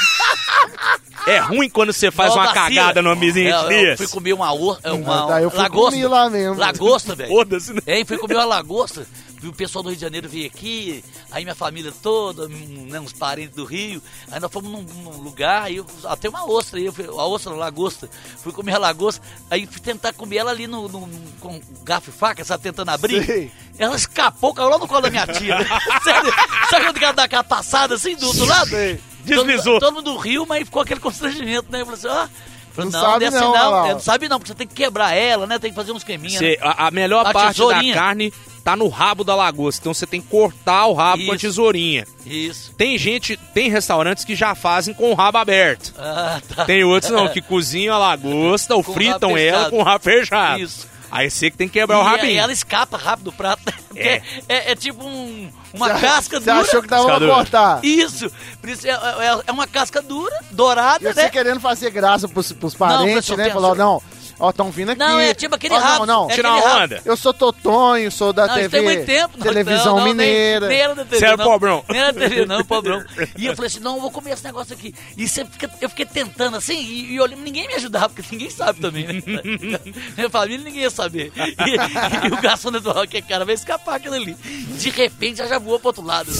É 1.27 1.39
ruim 1.39 1.69
quando 1.69 1.93
você 1.93 2.11
faz 2.11 2.33
uma 2.35 2.53
cagada 2.53 3.01
no 3.01 3.09
ambiente 3.11 3.41
É, 3.41 3.51
eu 3.51 3.67
desse. 3.69 3.97
fui 3.97 4.07
comer 4.07 4.33
uma, 4.33 4.47
é, 4.83 4.91
uma 4.91 5.27
Daí 5.27 5.43
eu 5.43 5.49
fui 5.49 5.59
lagosta. 5.59 5.91
comer 5.91 6.07
lá 6.07 6.29
mesmo. 6.29 6.57
Lagosta, 6.59 7.15
velho. 7.15 7.29
Foda-se, 7.29 7.73
né? 7.73 7.81
É, 7.87 8.05
fui 8.05 8.17
comer 8.17 8.35
uma 8.35 8.45
lagosta. 8.45 9.05
O 9.47 9.53
pessoal 9.53 9.83
do 9.83 9.89
Rio 9.89 9.95
de 9.97 10.01
Janeiro 10.01 10.29
vir 10.29 10.45
aqui, 10.45 11.03
aí 11.31 11.43
minha 11.43 11.55
família 11.55 11.93
toda, 12.01 12.45
hum, 12.47 12.87
né, 12.89 12.99
uns 12.99 13.13
parentes 13.13 13.55
do 13.55 13.65
Rio. 13.65 14.01
Aí 14.31 14.39
nós 14.39 14.51
fomos 14.51 14.71
num, 14.71 14.81
num 14.81 15.21
lugar, 15.21 15.63
aí 15.63 15.77
eu, 15.77 15.85
até 16.05 16.29
uma 16.29 16.49
ostra, 16.49 16.79
aí 16.79 16.91
fui, 16.91 17.05
a 17.05 17.11
ostra, 17.25 17.51
a 17.51 17.55
lagosta. 17.55 18.09
Fui 18.41 18.51
comer 18.53 18.73
a 18.75 18.77
lagosta, 18.77 19.21
aí 19.49 19.65
fui 19.67 19.81
tentar 19.81 20.13
comer 20.13 20.37
ela 20.37 20.51
ali 20.51 20.67
no, 20.67 20.87
no- 20.87 21.09
com 21.39 21.59
garfo 21.83 22.09
e 22.09 22.13
faca, 22.13 22.43
sabe, 22.45 22.63
tentando 22.63 22.89
abrir. 22.89 23.25
Sei. 23.25 23.51
Ela 23.77 23.95
escapou, 23.95 24.53
caiu 24.53 24.69
lá 24.69 24.77
no 24.77 24.87
colo 24.87 25.01
da 25.01 25.09
minha 25.09 25.25
tia. 25.27 25.57
Sério, 26.03 26.33
sabe 26.69 26.85
quando 26.85 26.99
cara 26.99 27.13
dá 27.13 27.23
aquela 27.23 27.43
passada 27.43 27.95
assim 27.95 28.15
do 28.15 28.27
outro 28.27 28.45
lado? 28.45 28.69
Sei. 28.69 28.99
Deslizou. 29.25 29.79
Todo, 29.79 29.93
todo 29.93 29.95
mundo 29.95 30.17
riu, 30.17 30.45
mas 30.45 30.65
ficou 30.65 30.81
aquele 30.81 30.99
constrangimento, 30.99 31.71
né? 31.71 31.81
Eu 31.81 31.85
falei 31.85 31.99
assim, 31.99 32.07
ó. 32.07 32.27
falei, 32.73 32.91
Não 32.91 32.99
não, 33.01 33.09
sabe 33.09 33.25
é 33.25 33.27
assim 33.29 33.37
não, 33.39 33.53
não, 33.53 33.71
ó. 33.71 33.85
é, 33.87 33.93
não 33.93 33.99
sabe 34.01 34.27
não, 34.27 34.37
porque 34.37 34.51
você 34.51 34.55
tem 34.55 34.67
que 34.67 34.73
quebrar 34.75 35.13
ela, 35.13 35.47
né? 35.47 35.57
Tem 35.59 35.69
que 35.71 35.75
fazer 35.75 35.91
uns. 35.93 36.03
Você- 36.03 36.17
né? 36.51 36.57
a, 36.61 36.87
a 36.87 36.91
melhor 36.91 37.25
A 37.25 37.31
parte 37.31 37.57
da 37.65 37.93
carne 37.93 38.33
tá 38.63 38.75
no 38.75 38.87
rabo 38.87 39.23
da 39.23 39.35
lagosta. 39.35 39.81
Então 39.81 39.93
você 39.93 40.05
tem 40.07 40.21
que 40.21 40.27
cortar 40.27 40.85
o 40.87 40.93
rabo 40.93 41.25
com 41.25 41.31
a 41.31 41.35
Isso. 41.35 41.45
tesourinha. 41.47 42.05
Isso. 42.25 42.73
Tem 42.75 42.97
gente, 42.97 43.35
tem 43.53 43.69
restaurantes 43.69 44.23
que 44.23 44.35
já 44.35 44.55
fazem 44.55 44.93
com 44.93 45.11
o 45.11 45.13
rabo 45.13 45.37
aberto. 45.37 45.93
Ah, 45.97 46.39
tá. 46.55 46.65
Tem 46.65 46.83
outros 46.83 47.11
não, 47.11 47.27
que 47.29 47.41
cozinham 47.41 47.93
a 47.95 47.97
lagosta 47.97 48.73
ou 48.75 48.83
Com 48.83 48.91
o 48.91 48.93
fritam 48.93 49.37
ela 49.37 49.69
com 49.69 49.79
o 49.79 49.83
rabo 49.83 50.03
fechado. 50.03 50.61
Isso. 50.61 50.87
Aí 51.11 51.29
você 51.29 51.51
que 51.51 51.57
tem 51.57 51.67
que 51.67 51.73
quebrar 51.79 51.99
o 51.99 52.01
E- 52.01 52.05
rabinho. 52.05 52.31
E 52.31 52.37
ela 52.37 52.51
escapa 52.51 52.97
rápido 52.97 53.25
do 53.25 53.31
prato. 53.33 53.61
né? 53.67 53.73
É. 53.95 54.21
É, 54.49 54.71
é 54.71 54.75
tipo 54.75 55.05
um, 55.05 55.47
uma 55.71 55.89
Você- 55.89 56.01
casca 56.01 56.39
Você 56.39 56.51
dura. 56.51 56.61
achou 56.61 56.81
que 56.81 56.87
dava 56.87 57.05
Casca 57.05 57.19
pra 57.25 57.35
cortar? 57.35 57.85
Isso. 57.85 58.31
Por 58.59 58.69
isso 58.69 58.87
é, 58.87 58.89
é- 58.91 59.41
é 59.45 59.51
uma 59.51 59.67
casca 59.67 60.01
dura, 60.01 60.35
dourada, 60.49 61.07
E 61.07 61.13
você 61.13 61.21
né? 61.23 61.29
querendo 61.29 61.59
fazer 61.59 61.91
graça 61.91 62.27
pros, 62.27 62.51
pros 62.53 62.73
Não, 62.73 62.79
parentes, 62.79 63.15
pessoal, 63.27 63.37
né? 63.37 63.49
Falou, 63.51 63.75
não, 63.75 64.01
ó, 64.39 64.51
tão 64.51 64.71
vindo 64.71 64.89
aqui. 64.91 64.99
Não, 64.99 65.19
é 65.19 65.33
tipo 65.33 65.55
aquele 65.55 65.73
Ó, 65.75 65.79
rabo. 65.79 66.05
Não, 66.05 66.23
não, 66.23 66.29
é 66.31 66.33
Tirar 66.35 66.51
uma 66.55 66.83
onda. 66.83 67.01
eu 67.05 67.15
sou 67.17 67.33
Totonho, 67.33 68.11
sou 68.11 68.33
da 68.33 68.47
Não, 68.47 68.55
TV, 68.55 68.69
tem 68.69 68.81
muito 68.83 69.05
tempo. 69.05 69.37
não, 69.37 69.43
televisão 69.43 69.85
não, 69.85 69.95
não, 69.97 70.03
nem- 70.05 70.13
mineira. 70.15 70.67
Nem, 70.67 70.79
era 70.79 70.95
da 70.95 71.03
TV, 71.05 71.17
Você 71.19 71.25
era 71.25 71.37
não. 71.37 71.45
pobrão. 71.45 71.85
Nem 71.89 72.01
era 72.01 72.13
da 72.13 72.19
TV, 72.19 72.45
não, 72.45 72.63
pobrão. 72.65 73.03
E 73.37 73.45
eu 73.45 73.55
falei 73.55 73.67
assim, 73.67 73.79
não, 73.79 73.95
eu 73.95 74.01
vou 74.01 74.11
comer 74.11 74.31
esse 74.31 74.43
negócio 74.43 74.73
aqui. 74.73 74.93
E 75.17 75.27
você 75.27 75.45
fica- 75.45 75.69
eu 75.81 75.89
fiquei 75.89 76.05
tentando 76.05 76.57
assim, 76.57 76.77
e, 76.79 77.13
e 77.13 77.19
olhando, 77.21 77.41
ninguém 77.41 77.67
me 77.67 77.75
ajudava, 77.75 78.09
porque 78.09 78.27
ninguém 78.31 78.49
sabe 78.49 78.79
também, 78.79 79.05
né? 79.07 79.21
Minha 80.17 80.29
família, 80.29 80.63
ninguém 80.63 80.81
ia 80.83 80.89
saber. 80.89 81.31
E, 81.35 82.27
e 82.27 82.31
o 82.33 82.41
garçom 82.41 82.71
do 82.71 83.07
que 83.07 83.21
cara 83.21 83.45
vai 83.45 83.55
escapar 83.55 83.95
aquilo 83.95 84.15
ali. 84.15 84.33
De 84.33 84.89
repente, 84.89 85.37
já 85.37 85.47
já 85.47 85.59
voou 85.59 85.79
pro 85.79 85.89
outro 85.89 86.03
lado. 86.03 86.31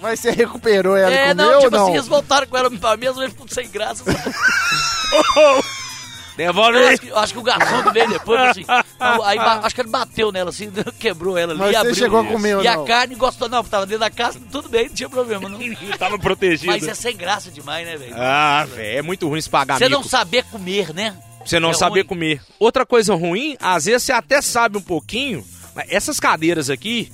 Mas 0.00 0.20
você 0.20 0.30
recuperou 0.30 0.96
ela 0.96 1.12
é, 1.14 1.28
comeu 1.28 1.46
não, 1.46 1.54
ou 1.56 1.60
tipo 1.60 1.76
não? 1.76 1.82
assim, 1.84 1.94
eles 1.94 2.08
voltaram 2.08 2.46
com 2.46 2.56
ela 2.56 2.70
pra 2.70 2.96
mesa, 2.96 3.14
mas 3.16 3.30
ficou 3.30 3.46
sem 3.48 3.68
graça. 3.68 4.02
Devolve 6.40 6.78
Eu 6.78 6.86
aí. 6.86 6.88
acho, 6.94 7.00
que, 7.02 7.08
eu 7.08 7.18
acho 7.18 7.32
que 7.34 7.38
o 7.38 7.42
garçom 7.42 7.82
que 7.82 7.90
veio 7.92 8.08
depois, 8.08 8.40
assim, 8.40 8.64
aí 8.98 9.38
acho 9.38 9.74
que 9.74 9.80
ele 9.82 9.90
bateu 9.90 10.32
nela 10.32 10.48
assim, 10.48 10.70
quebrou 10.98 11.36
ela 11.36 11.52
ali, 11.52 11.60
Mas 11.60 11.70
você 11.72 11.76
abriu. 11.76 11.94
chegou 11.94 12.20
a 12.20 12.24
comer 12.24 12.62
E 12.62 12.66
a 12.68 12.76
não? 12.76 12.84
carne 12.86 13.14
gostou, 13.14 13.46
não, 13.48 13.62
tava 13.62 13.84
dentro 13.84 14.00
da 14.00 14.10
casa, 14.10 14.40
tudo 14.50 14.68
bem, 14.70 14.88
não 14.88 14.94
tinha 14.94 15.08
problema, 15.10 15.48
não. 15.48 15.58
Tava 15.98 16.18
protegido. 16.18 16.72
Mas 16.72 16.88
é 16.88 16.94
sem 16.94 17.14
graça 17.14 17.50
demais, 17.50 17.86
né, 17.86 17.96
velho? 17.96 18.14
Ah, 18.16 18.66
velho, 18.74 18.98
é 18.98 19.02
muito 19.02 19.28
ruim 19.28 19.40
se 19.40 19.50
pagar 19.50 19.78
Você 19.78 19.88
não 19.88 20.02
saber 20.02 20.44
comer, 20.44 20.94
né? 20.94 21.14
Você 21.44 21.60
não 21.60 21.70
É 21.70 21.74
saber 21.74 22.00
ruim. 22.00 22.06
comer. 22.08 22.42
Outra 22.58 22.86
coisa 22.86 23.14
ruim, 23.14 23.56
às 23.60 23.84
vezes 23.84 24.04
você 24.04 24.12
até 24.12 24.40
sabe 24.40 24.78
um 24.78 24.82
pouquinho, 24.82 25.44
mas 25.74 25.86
essas 25.90 26.18
cadeiras 26.18 26.70
aqui, 26.70 27.12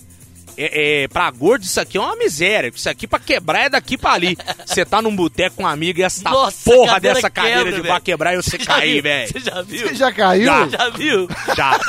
é, 0.57 1.03
é, 1.05 1.09
pra 1.09 1.31
gordo 1.31 1.63
isso 1.63 1.81
aqui 1.81 1.97
é 1.97 2.01
uma 2.01 2.17
miséria. 2.17 2.73
Isso 2.75 2.89
aqui 2.89 3.07
pra 3.07 3.19
quebrar 3.19 3.61
é 3.65 3.69
daqui 3.69 3.97
pra 3.99 4.13
ali. 4.13 4.37
Você 4.65 4.85
tá 4.85 5.01
num 5.03 5.15
boteco 5.15 5.57
com 5.57 5.63
um 5.65 5.67
amigo 5.67 6.01
e 6.01 6.03
essa 6.03 6.29
Nossa, 6.29 6.71
porra 6.71 6.95
cadeira 6.95 7.15
dessa 7.15 7.31
cadeira 7.31 7.57
quebra, 7.59 7.73
de 7.73 7.81
velho. 7.83 7.93
vai 7.93 8.01
quebrar 8.01 8.35
e 8.35 8.37
você 8.37 8.59
cair, 8.59 9.03
velho. 9.03 9.33
Você 9.33 9.41
já 9.41 9.63
viu? 9.63 9.89
Você 9.89 9.95
já 9.95 10.13
caiu? 10.13 10.45
Já. 10.45 10.69
Já 10.69 10.89
viu? 10.91 11.29
Já. 11.57 11.81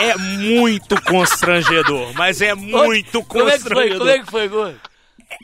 É 0.00 0.16
muito 0.16 1.00
constrangedor, 1.04 2.12
mas 2.14 2.40
é 2.40 2.54
muito 2.54 3.22
Como 3.24 3.48
é 3.48 3.58
que 3.58 3.64
foi? 3.64 3.68
constrangedor. 3.90 3.98
Como 3.98 4.10
é 4.10 4.18
que 4.18 4.30
foi, 4.30 4.48
Gordo? 4.48 4.80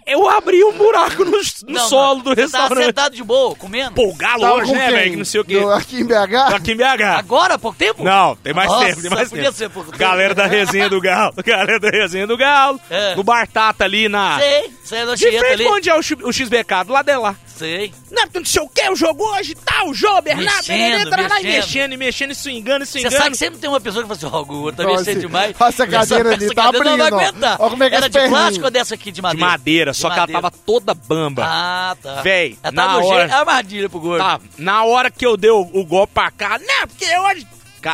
Eu 0.07 0.29
abri 0.29 0.63
um 0.65 0.73
buraco 0.73 1.25
no, 1.25 1.31
no 1.33 1.39
Não, 1.67 1.89
solo 1.89 2.17
não. 2.17 2.25
do 2.25 2.35
Você 2.35 2.43
restaurante. 2.43 2.69
tava 2.71 2.85
sentado 2.87 3.15
de 3.17 3.23
boa, 3.23 3.55
comendo? 3.55 3.93
Pô, 3.95 4.09
o 4.09 4.15
galo 4.15 4.41
Tava 4.41 4.55
hoje, 4.55 4.73
né, 4.73 4.91
velho? 4.91 5.11
Que 5.13 5.17
não 5.17 5.25
sei 5.25 5.41
o 5.41 5.45
quê. 5.45 5.61
Do- 5.61 5.71
Aqui 5.71 6.01
em 6.01 6.05
BH? 6.07 6.55
Aqui 6.55 6.73
em 6.73 6.77
BH. 6.77 7.03
Agora, 7.19 7.55
há 7.55 7.59
pouco 7.59 7.77
tempo? 7.77 8.03
Não, 8.03 8.35
tem 8.37 8.53
mais 8.55 8.69
Nossa, 8.71 8.87
tempo, 8.87 9.01
tem 9.03 9.11
mais 9.11 9.29
podia 9.29 9.45
tempo. 9.45 9.57
ser 9.57 9.69
pouco 9.71 9.91
tempo. 9.91 9.99
Galera 10.03 10.35
da 10.35 10.47
resenha 10.47 10.89
do 10.89 11.01
Galo. 11.01 11.35
Galera 11.45 11.79
da 11.79 11.91
resenha 11.91 12.27
do 12.27 12.37
Galo. 12.37 12.81
É. 12.89 13.15
No 13.15 13.23
Bartata 13.23 13.85
ali 13.85 14.09
na. 14.09 14.39
Sei, 14.39 14.73
sei 14.85 14.99
é 15.01 15.15
De 15.15 15.39
frente 15.39 15.45
ali. 15.53 15.67
onde 15.69 15.91
é 15.91 15.95
o, 15.95 15.99
o 15.99 16.33
XBK, 16.33 16.85
do 16.87 16.93
lado 16.93 17.21
lá. 17.21 17.37
Sei. 17.57 17.93
Não, 18.11 18.25
não 18.35 18.45
sei 18.45 18.63
o 18.63 18.69
que, 18.69 18.89
o 18.91 18.97
jogo 18.97 19.23
hoje 19.37 19.55
tal, 19.65 19.89
o 19.91 19.95
João, 19.95 20.21
Bernardo, 20.21 20.57
Mexendo, 20.57 20.81
ele 20.81 21.03
entra 21.03 21.29
lá 21.29 21.41
e 21.41 21.45
mexendo. 21.45 21.53
mexendo 21.55 21.93
e 21.93 21.97
mexendo 21.97 22.31
e 22.31 22.35
swingando 22.35 22.83
e 22.83 22.87
Você 22.87 22.93
swingando. 22.93 23.17
sabe 23.17 23.31
que 23.31 23.37
sempre 23.37 23.59
tem 23.61 23.71
uma 23.71 23.81
pessoa 23.81 24.03
que 24.03 24.09
fala 24.09 24.17
assim, 24.29 24.37
ó, 24.37 24.43
Gugu, 24.45 24.73
tá 24.73 24.83
Nossa, 24.83 24.99
mexendo 25.05 25.21
demais. 25.21 25.55
essa 25.61 25.87
cadeira 25.87 26.33
ali 26.33 26.45
essa 26.47 26.55
tá 26.55 26.63
cadeira 26.65 26.85
não 26.91 26.97
vai 26.99 27.07
abrindo, 27.07 27.15
ó. 27.15 27.29
aguentar. 27.29 27.57
Ó 27.61 27.71
como 27.71 27.85
é 27.85 27.91
que 27.91 27.95
Era 27.97 28.09
de 28.09 28.13
perninhas. 28.13 28.39
plástico 28.41 28.65
ou 28.65 28.71
dessa 28.71 28.95
aqui 28.95 29.05
de 29.07 29.13
De 29.13 29.23
madeira? 29.23 29.47
madeira, 29.47 29.91
De 29.93 29.97
só 29.99 30.09
que 30.09 30.13
ela 30.15 30.21
madeira. 30.23 30.43
tava 30.43 30.55
toda 30.67 30.95
bamba. 30.95 31.45
Ah, 31.47 31.97
tá. 32.03 32.23
Véi, 32.23 32.59
ela 32.63 32.73
na 32.73 32.87
tá 32.87 32.93
no 32.99 33.07
hora- 33.07 33.29
é 33.29 33.33
armadilha 33.33 33.89
pro 33.89 34.01
gordo. 34.01 34.19
Tá, 34.25 34.41
na 34.59 34.85
hora 34.85 35.11
que 35.11 35.25
eu 35.25 35.37
dei 35.37 35.51
o, 35.51 35.61
o 35.73 35.85
golpe 35.85 36.13
pra 36.15 36.31
cá, 36.31 36.59
não, 36.59 36.89
porque 36.89 37.07
hoje... 37.19 37.47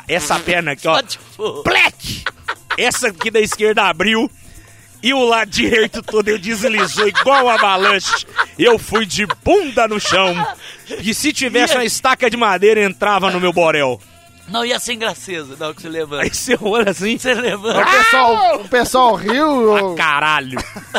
Essa 0.08 0.38
perna 0.40 0.72
aqui, 0.72 0.88
ó, 0.88 1.02
plec! 1.62 2.24
Essa 2.78 3.08
aqui 3.08 3.30
da 3.30 3.40
esquerda 3.40 3.82
abriu 3.84 4.30
e 5.02 5.12
o 5.14 5.24
lado 5.24 5.50
direito 5.50 6.02
todo 6.02 6.28
eu 6.28 6.38
deslizou 6.38 7.08
igual 7.08 7.44
uma 7.44 7.54
avalanche. 7.54 8.26
Eu 8.58 8.78
fui 8.78 9.06
de 9.06 9.26
bunda 9.44 9.86
no 9.88 9.98
chão. 10.00 10.34
E 11.02 11.14
se 11.14 11.32
tivesse 11.32 11.74
uma 11.74 11.84
estaca 11.84 12.28
de 12.30 12.36
madeira, 12.36 12.82
entrava 12.82 13.30
no 13.30 13.40
meu 13.40 13.52
borel. 13.52 14.00
Não 14.48 14.64
ia 14.64 14.80
sem 14.80 14.98
graceza, 14.98 15.56
não, 15.60 15.72
que 15.72 15.80
você 15.80 15.88
levanta. 15.88 16.24
Aí 16.24 16.30
você 16.34 16.58
olha 16.60 16.90
assim, 16.90 17.16
Você 17.16 17.32
O 17.34 17.40
levanta. 17.40 17.84
pessoal, 17.88 18.60
o 18.60 18.68
pessoal 18.68 19.14
riu. 19.14 19.94
pra 19.94 19.94
caralho. 20.04 20.58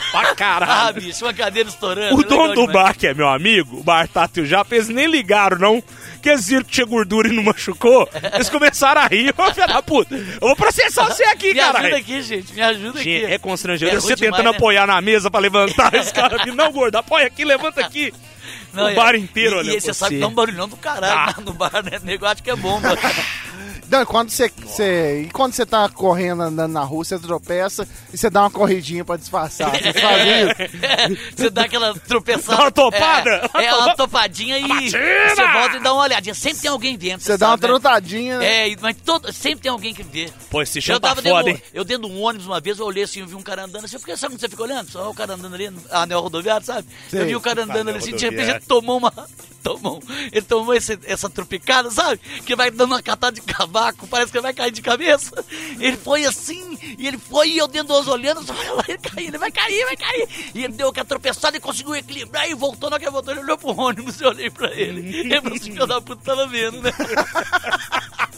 Pra 0.10 0.22
Ah, 0.22 0.36
caralho. 0.36 1.02
bicho, 1.02 1.26
uma 1.26 1.34
cadeira 1.34 1.68
estourando. 1.68 2.16
O 2.16 2.22
é 2.22 2.24
dono 2.24 2.48
do 2.54 2.68
demais. 2.68 2.72
bar, 2.74 2.98
que 2.98 3.08
é 3.08 3.14
meu 3.14 3.28
amigo, 3.28 3.80
o 3.80 3.84
Bar 3.84 4.08
Tato 4.08 4.40
e 4.40 4.44
o 4.44 4.46
Japa, 4.46 4.74
eles 4.76 4.88
nem 4.88 5.06
ligaram, 5.06 5.58
não. 5.58 5.84
Que 6.22 6.30
eles 6.30 6.48
viram 6.48 6.64
que 6.64 6.72
tinha 6.72 6.86
gordura 6.86 7.28
e 7.28 7.32
não 7.32 7.44
machucou. 7.44 8.08
Eles 8.34 8.50
começaram 8.50 9.02
a 9.02 9.08
rir. 9.08 9.34
Ô, 9.38 9.54
filho 9.54 9.68
da 9.68 9.82
puta, 9.82 10.16
eu 10.16 10.40
vou 10.40 10.56
processar 10.56 11.06
você 11.06 11.24
aqui, 11.26 11.54
Me 11.54 11.60
ajuda 11.60 11.98
aqui, 11.98 12.22
gente, 12.22 12.54
me 12.54 12.62
ajuda 12.62 13.02
Gente, 13.02 13.26
aqui. 13.26 13.34
é 13.34 13.38
constrangedor. 13.40 13.96
É 13.96 14.00
você 14.00 14.16
demais, 14.16 14.32
tentando 14.38 14.52
né? 14.52 14.58
apoiar 14.58 14.86
na 14.86 15.02
mesa 15.02 15.32
pra 15.32 15.40
levantar, 15.40 15.94
esse 15.96 16.14
cara 16.14 16.38
vindo, 16.44 16.56
não, 16.56 16.72
gordo, 16.72 16.96
apoia 16.98 17.26
aqui, 17.28 17.44
levanta 17.44 17.82
aqui. 17.82 18.14
Não, 18.74 18.92
o 18.92 18.96
bar 18.96 19.16
inteiro 19.16 19.56
e, 19.56 19.60
olhando 19.60 19.78
E 19.78 19.82
você 19.82 19.94
sabe 19.94 20.16
que 20.16 20.22
dá 20.22 20.28
um 20.28 20.34
barulhão 20.34 20.68
do 20.68 20.78
caralho 20.78 21.34
Ah. 21.38 21.42
no 21.42 21.54
bar, 21.54 21.84
né? 21.84 21.98
O 22.02 22.06
negócio 22.06 22.44
que 22.44 22.50
é 22.50 22.56
bomba. 22.56 22.90
Não, 23.92 24.06
quando 24.06 24.30
você, 24.30 24.50
você- 24.58 25.24
E 25.24 25.30
quando 25.32 25.54
você 25.54 25.66
tá 25.66 25.90
correndo, 25.90 26.42
andando 26.44 26.72
na 26.72 26.82
rua, 26.84 27.04
você 27.04 27.20
tropeça 27.20 27.88
e 28.14 28.18
você 28.18 28.30
dá 28.30 28.42
uma 28.44 28.50
corridinha 28.52 29.04
pra 29.04 29.18
disfarçar. 29.18 29.72
Você 29.82 29.94
fazem 29.94 30.48
isso? 30.48 31.22
você 31.36 31.50
dá 31.50 31.64
aquela 31.64 31.94
tropeçada. 31.96 32.56
Dá 32.58 32.64
uma 32.64 32.72
topada? 32.72 33.50
É, 33.56 33.66
é 33.66 33.76
uma 33.76 33.96
topadinha 33.96 34.58
e 34.60 34.68
Batida! 34.68 34.98
você 35.36 35.48
volta 35.52 35.78
e 35.78 35.80
dá 35.82 35.94
uma 35.94 36.04
olhadinha. 36.04 36.34
Sempre 36.34 36.62
tem 36.62 36.72
alguém 36.72 36.98
dentro. 36.98 37.26
Você 37.26 37.38
dá 37.38 37.48
uma 37.48 37.52
sabe, 37.54 37.62
né? 37.64 37.68
trotadinha. 37.68 38.36
É, 38.44 38.70
e- 38.70 38.78
mas 38.82 38.96
todo, 39.04 39.32
sempre 39.34 39.64
tem 39.64 39.72
alguém 39.72 39.94
que 39.94 40.04
vê. 40.04 40.30
Pô, 40.50 40.62
esse 40.62 40.78
Eu 40.80 40.82
chão 40.82 41.00
tá 41.00 41.10
tava 41.10 41.22
foda, 41.22 41.44
dentro, 41.44 41.50
hein? 41.50 41.72
eu 41.74 41.84
dentro 41.84 42.08
de 42.08 42.14
um 42.14 42.22
ônibus 42.22 42.48
uma 42.48 42.60
vez, 42.62 42.80
eu 42.80 42.86
olhei 42.86 43.04
assim, 43.04 43.20
eu 43.22 43.28
vi 43.28 43.36
um 43.36 43.42
cara 43.42 43.64
andando 43.66 43.86
assim, 43.86 43.96
eu 43.96 44.00
fiquei, 44.00 44.16
sabe 44.16 44.34
quando 44.36 44.40
você 44.42 44.50
fica 44.50 44.64
olhando? 44.64 44.90
Só 44.90 45.10
o 45.10 45.14
cara 45.14 45.34
andando 45.34 45.54
ali, 45.54 45.70
no 45.70 45.82
anel 45.92 46.22
rodoviário, 46.22 46.66
sabe? 46.66 46.88
Eu 47.12 47.26
vi 47.26 47.36
o 47.36 47.42
cara 47.42 47.64
andando 47.64 47.90
Anel 47.90 47.96
ali 47.96 48.04
assim, 48.04 48.16
de 48.16 48.26
repente 48.26 48.50
ele 48.52 48.60
tomou 48.62 48.98
uma. 48.98 49.12
Tomou, 49.64 50.02
ele 50.32 50.42
tomou 50.42 50.74
esse- 50.74 50.98
essa 51.06 51.30
tropicada, 51.30 51.92
sabe? 51.92 52.20
Que 52.44 52.56
vai 52.56 52.72
dando 52.72 52.94
uma 52.94 53.02
catada 53.04 53.36
de 53.36 53.42
parece 54.10 54.32
que 54.32 54.38
ele 54.38 54.44
vai 54.44 54.54
cair 54.54 54.72
de 54.72 54.82
cabeça. 54.82 55.32
Ele 55.80 55.98
foi 55.98 56.26
assim, 56.26 56.78
e 56.98 57.08
ele 57.08 57.18
foi, 57.18 57.50
e 57.50 57.58
eu 57.58 57.68
dentro 57.68 57.94
dos 57.94 58.08
olhando, 58.08 58.44
só 58.46 58.54
lá, 58.54 58.84
ele 58.88 58.98
caiu, 58.98 59.28
ele 59.28 59.38
vai 59.38 59.52
cair, 59.52 59.86
vai 59.86 59.98
cair. 59.98 60.28
E 60.54 60.64
ele 60.64 60.74
deu 60.74 60.90
aquela 60.90 61.06
tropeçada 61.06 61.58
e 61.58 61.60
conseguiu 61.60 61.96
equilibrar 61.96 62.50
e 62.50 62.54
voltou, 62.54 62.90
na 62.90 63.00
que 63.00 63.06
ele 63.06 63.12
voltou, 63.12 63.34
ele 63.34 63.42
olhou 63.42 63.58
pro 63.58 63.80
ônibus 63.80 64.20
e 64.20 64.24
eu 64.24 64.30
olhei 64.30 64.50
pra 64.50 64.72
ele. 64.72 65.20
Ele 65.20 65.42
falou 65.42 65.56
assim, 65.56 65.72
filho 65.72 65.88
da 65.88 66.02
puta, 66.02 66.22
tava 66.24 66.48
vendo, 66.48 66.82
né? 66.82 66.92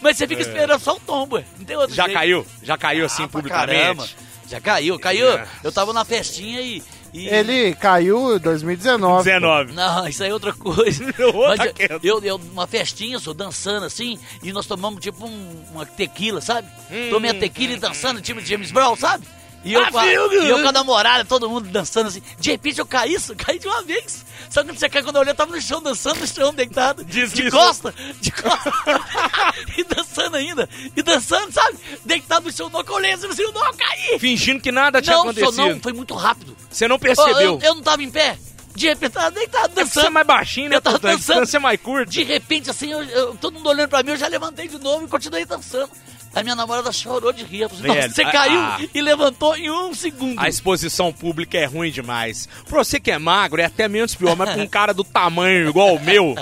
Mas 0.00 0.16
você 0.16 0.26
fica 0.26 0.42
esperando 0.42 0.80
só 0.80 0.96
o 0.96 1.00
tombo. 1.00 1.42
Não 1.58 1.64
tem 1.64 1.76
outro 1.76 1.92
É. 1.92 1.96
Já 1.96 2.04
jeito. 2.04 2.16
caiu? 2.16 2.46
Já 2.62 2.78
caiu 2.78 3.06
assim 3.06 3.24
Ah, 3.24 3.28
publicamente? 3.28 3.78
caramba. 3.80 4.08
Já 4.48 4.60
caiu, 4.60 4.98
caiu. 4.98 5.32
É. 5.38 5.46
Eu 5.62 5.72
tava 5.72 5.92
na 5.92 6.04
festinha 6.04 6.60
e. 6.60 6.82
e- 7.12 7.28
Ele 7.28 7.74
caiu 7.74 8.36
em 8.36 8.38
2019. 8.38 9.24
19. 9.24 9.72
Não, 9.72 10.06
isso 10.08 10.22
aí 10.22 10.30
é 10.30 10.32
outra 10.32 10.52
coisa. 10.52 11.04
Outra 11.34 11.56
Mas 11.56 11.90
eu- 11.90 12.00
eu, 12.02 12.24
eu, 12.24 12.36
uma 12.36 12.66
festinha, 12.66 13.18
sou 13.18 13.34
dançando 13.34 13.86
assim, 13.86 14.18
e 14.42 14.52
nós 14.52 14.66
tomamos 14.66 15.00
tipo 15.00 15.26
um- 15.26 15.64
uma 15.72 15.84
tequila, 15.86 16.40
sabe? 16.40 16.68
Hum. 16.90 17.08
Tomei 17.10 17.30
a 17.30 17.34
tequila 17.34 17.72
e 17.74 17.76
dançando, 17.76 18.20
tipo 18.20 18.40
James 18.40 18.70
Brown, 18.70 18.96
sabe? 18.96 19.24
E 19.62 19.74
eu, 19.74 19.82
Ah, 19.82 19.90
com 19.90 19.98
a, 19.98 20.06
e 20.06 20.14
eu 20.14 20.62
com 20.62 20.68
a 20.68 20.72
namorada, 20.72 21.24
todo 21.24 21.48
mundo 21.48 21.68
dançando 21.68 22.08
assim. 22.08 22.22
De 22.38 22.50
repente 22.50 22.78
eu 22.78 22.86
caí, 22.86 23.12
isso, 23.14 23.34
caí 23.36 23.58
de 23.58 23.66
uma 23.66 23.82
vez. 23.82 24.24
Só 24.48 24.64
que 24.64 24.72
você 24.72 24.88
cai, 24.88 25.02
quando 25.02 25.16
eu 25.16 25.20
olhei, 25.20 25.32
eu 25.32 25.36
tava 25.36 25.54
no 25.54 25.60
chão, 25.60 25.82
dançando 25.82 26.18
no 26.20 26.26
chão, 26.26 26.52
deitado. 26.54 27.04
De 27.04 27.20
Deslizou. 27.20 27.60
costa, 27.60 27.94
de 28.20 28.32
costa. 28.32 28.72
e 29.76 29.84
dançando 29.84 30.36
ainda. 30.36 30.68
E 30.96 31.02
dançando, 31.02 31.52
sabe? 31.52 31.78
Deitado 32.04 32.46
no 32.46 32.52
chão, 32.52 32.70
não, 32.70 32.82
que 32.82 32.90
eu 32.90 32.94
olhei 32.96 33.12
assim, 33.12 33.26
assim, 33.26 33.42
não, 33.52 33.66
eu 33.66 33.74
caí. 33.74 34.18
Fingindo 34.18 34.60
que 34.60 34.72
nada 34.72 35.00
tinha 35.02 35.14
Não, 35.16 35.22
acontecido. 35.24 35.56
não, 35.56 35.80
foi 35.80 35.92
muito 35.92 36.14
rápido. 36.14 36.56
Você 36.70 36.88
não 36.88 36.98
percebeu. 36.98 37.38
Eu, 37.40 37.60
eu 37.62 37.74
não 37.74 37.82
tava 37.82 38.02
em 38.02 38.10
pé. 38.10 38.38
De 38.74 38.86
repente, 38.88 39.12
tava 39.12 39.30
deitado, 39.30 39.66
É 39.66 39.68
porque 39.68 39.84
você 39.84 39.98
é 39.98 40.02
dançando. 40.02 40.12
mais 40.14 40.26
baixinho, 40.26 40.70
né? 40.70 40.76
Eu 40.76 40.80
tava? 40.80 40.96
A 40.96 41.00
dançando. 41.00 41.18
distância 41.18 41.56
é 41.58 41.60
mais 41.60 41.80
curta. 41.80 42.10
De 42.10 42.22
repente, 42.22 42.70
assim, 42.70 42.90
eu- 42.90 43.02
eu- 43.02 43.34
todo 43.36 43.52
mundo 43.54 43.68
olhando 43.68 43.88
pra 43.90 44.02
mim, 44.02 44.10
eu 44.12 44.16
já 44.16 44.26
levantei 44.28 44.68
de 44.68 44.78
novo 44.78 45.04
e 45.04 45.08
continuei 45.08 45.44
dançando. 45.44 45.90
A 46.34 46.42
minha 46.44 46.54
namorada 46.54 46.92
chorou 46.92 47.32
de 47.32 47.42
rir. 47.44 47.62
Ela 47.62 47.68
falou, 47.70 47.82
Velho, 47.82 47.94
Nossa, 48.02 48.14
você 48.14 48.22
a- 48.22 48.30
caiu 48.30 48.60
a- 48.60 48.80
e 48.94 49.00
levantou 49.00 49.56
em 49.56 49.70
um 49.70 49.92
segundo. 49.92 50.38
A 50.38 50.48
exposição 50.48 51.12
pública 51.12 51.58
é 51.58 51.64
ruim 51.64 51.90
demais. 51.90 52.48
Pra 52.68 52.78
você 52.84 53.00
que 53.00 53.10
é 53.10 53.18
magro, 53.18 53.60
é 53.60 53.64
até 53.64 53.88
menos 53.88 54.14
pior, 54.14 54.36
mas 54.36 54.50
pra 54.50 54.62
um 54.62 54.66
cara 54.66 54.94
do 54.94 55.02
tamanho 55.02 55.68
igual 55.68 55.94
o 55.96 56.00
meu, 56.00 56.36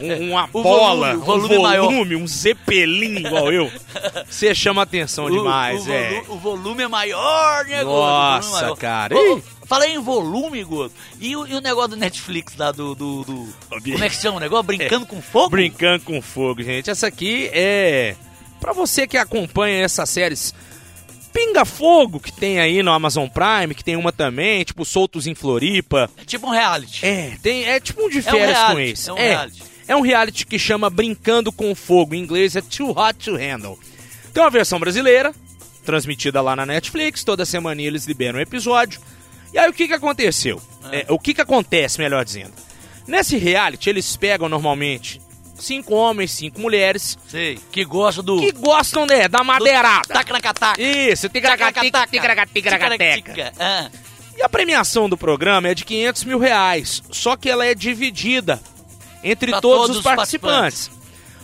um- 0.00 0.30
uma 0.30 0.48
O 0.52 0.62
bola, 0.62 1.14
volume, 1.16 1.22
o 1.22 1.24
volume 1.26 1.56
um 1.56 1.62
maior. 1.62 1.90
volume, 1.90 2.16
um 2.16 2.26
zeppelin 2.26 3.16
igual 3.26 3.52
eu, 3.52 3.70
você 4.30 4.54
chama 4.54 4.82
atenção 4.82 5.24
O- 5.26 5.30
demais, 5.30 5.86
o, 5.86 5.92
é. 5.92 6.22
o 6.28 6.36
volume 6.38 6.84
é 6.84 6.88
maior, 6.88 7.64
né, 7.64 7.82
Nossa, 7.82 8.48
é 8.58 8.60
maior. 8.62 8.76
cara. 8.76 9.14
Ih. 9.16 9.42
Falei 9.66 9.94
em 9.94 9.98
volume, 9.98 10.62
Gordo. 10.64 10.92
E 11.18 11.34
o, 11.34 11.46
e 11.46 11.54
o 11.54 11.60
negócio 11.60 11.90
do 11.90 11.96
Netflix 11.96 12.54
lá, 12.58 12.70
do... 12.72 12.94
do, 12.94 13.24
do- 13.24 13.54
como 13.70 14.04
é 14.04 14.08
que 14.08 14.16
chama 14.16 14.36
o 14.36 14.40
negócio? 14.40 14.64
Brincando 14.64 15.06
com 15.06 15.20
fogo? 15.22 15.48
Brincando 15.50 16.04
com 16.04 16.20
fogo, 16.20 16.62
gente. 16.62 16.90
Essa 16.90 17.06
aqui 17.06 17.48
é 17.52 18.14
pra 18.62 18.72
você 18.72 19.08
que 19.08 19.16
acompanha 19.18 19.82
essas 19.84 20.08
séries 20.08 20.54
Pinga 21.32 21.64
Fogo 21.64 22.20
que 22.20 22.32
tem 22.32 22.60
aí 22.60 22.80
no 22.82 22.92
Amazon 22.92 23.26
Prime, 23.26 23.74
que 23.74 23.82
tem 23.82 23.96
uma 23.96 24.12
também, 24.12 24.62
tipo 24.62 24.84
Soltos 24.84 25.26
em 25.26 25.34
Floripa. 25.34 26.08
É 26.16 26.24
tipo 26.24 26.46
um 26.46 26.50
reality. 26.50 27.04
É, 27.04 27.36
tem, 27.42 27.64
é 27.64 27.80
tipo 27.80 28.04
um 28.04 28.08
de 28.08 28.18
É 28.18 28.20
um 28.20 28.22
férias 28.22 28.58
com 28.64 28.78
esse. 28.78 29.10
é 29.10 29.12
um 29.12 29.16
reality. 29.16 29.62
é 29.88 29.96
um 29.96 30.00
reality 30.00 30.46
que 30.46 30.58
chama 30.58 30.88
Brincando 30.88 31.50
com 31.50 31.74
Fogo. 31.74 32.14
Em 32.14 32.18
inglês 32.20 32.54
é 32.54 32.60
Too 32.60 32.90
Hot 32.90 33.14
to 33.24 33.36
Handle. 33.36 33.78
Tem 34.32 34.42
uma 34.42 34.50
versão 34.50 34.78
brasileira, 34.78 35.34
transmitida 35.84 36.40
lá 36.40 36.54
na 36.54 36.64
Netflix. 36.64 37.24
Toda 37.24 37.44
semana 37.44 37.82
eles 37.82 38.04
liberam 38.04 38.38
um 38.38 38.42
episódio. 38.42 39.00
E 39.52 39.58
aí 39.58 39.68
o 39.68 39.72
que 39.72 39.88
que 39.88 39.94
aconteceu? 39.94 40.62
É, 40.92 41.06
o 41.08 41.18
que 41.18 41.34
que 41.34 41.40
acontece, 41.40 41.98
melhor 41.98 42.24
dizendo? 42.24 42.52
Nesse 43.06 43.36
reality 43.36 43.90
eles 43.90 44.16
pegam 44.16 44.48
normalmente 44.48 45.20
cinco 45.62 45.94
homens, 45.94 46.30
cinco 46.32 46.60
mulheres 46.60 47.16
Sei. 47.28 47.58
Que 47.70 47.84
gosta 47.84 48.22
do... 48.22 48.40
que 48.40 48.52
gostam 48.52 49.06
né, 49.06 49.28
da 49.28 49.42
madeirada. 49.44 50.08
Taca 50.08 50.32
na 50.32 50.40
cataca. 50.40 50.80
Isso, 50.82 51.28
tigragatica, 51.28 52.06
tigragatica. 52.06 53.52
Ah, 53.58 53.88
E 54.36 54.42
a 54.42 54.48
premiação 54.48 55.08
do 55.08 55.16
programa 55.16 55.68
é 55.68 55.74
de 55.74 55.84
500 55.84 56.24
mil 56.24 56.38
reais, 56.38 57.02
só 57.10 57.36
que 57.36 57.48
ela 57.48 57.66
é 57.66 57.74
dividida 57.74 58.60
entre 59.22 59.52
todos, 59.52 59.60
todos 59.62 59.90
os 59.90 59.96
os 59.98 60.02
participantes. 60.02 60.90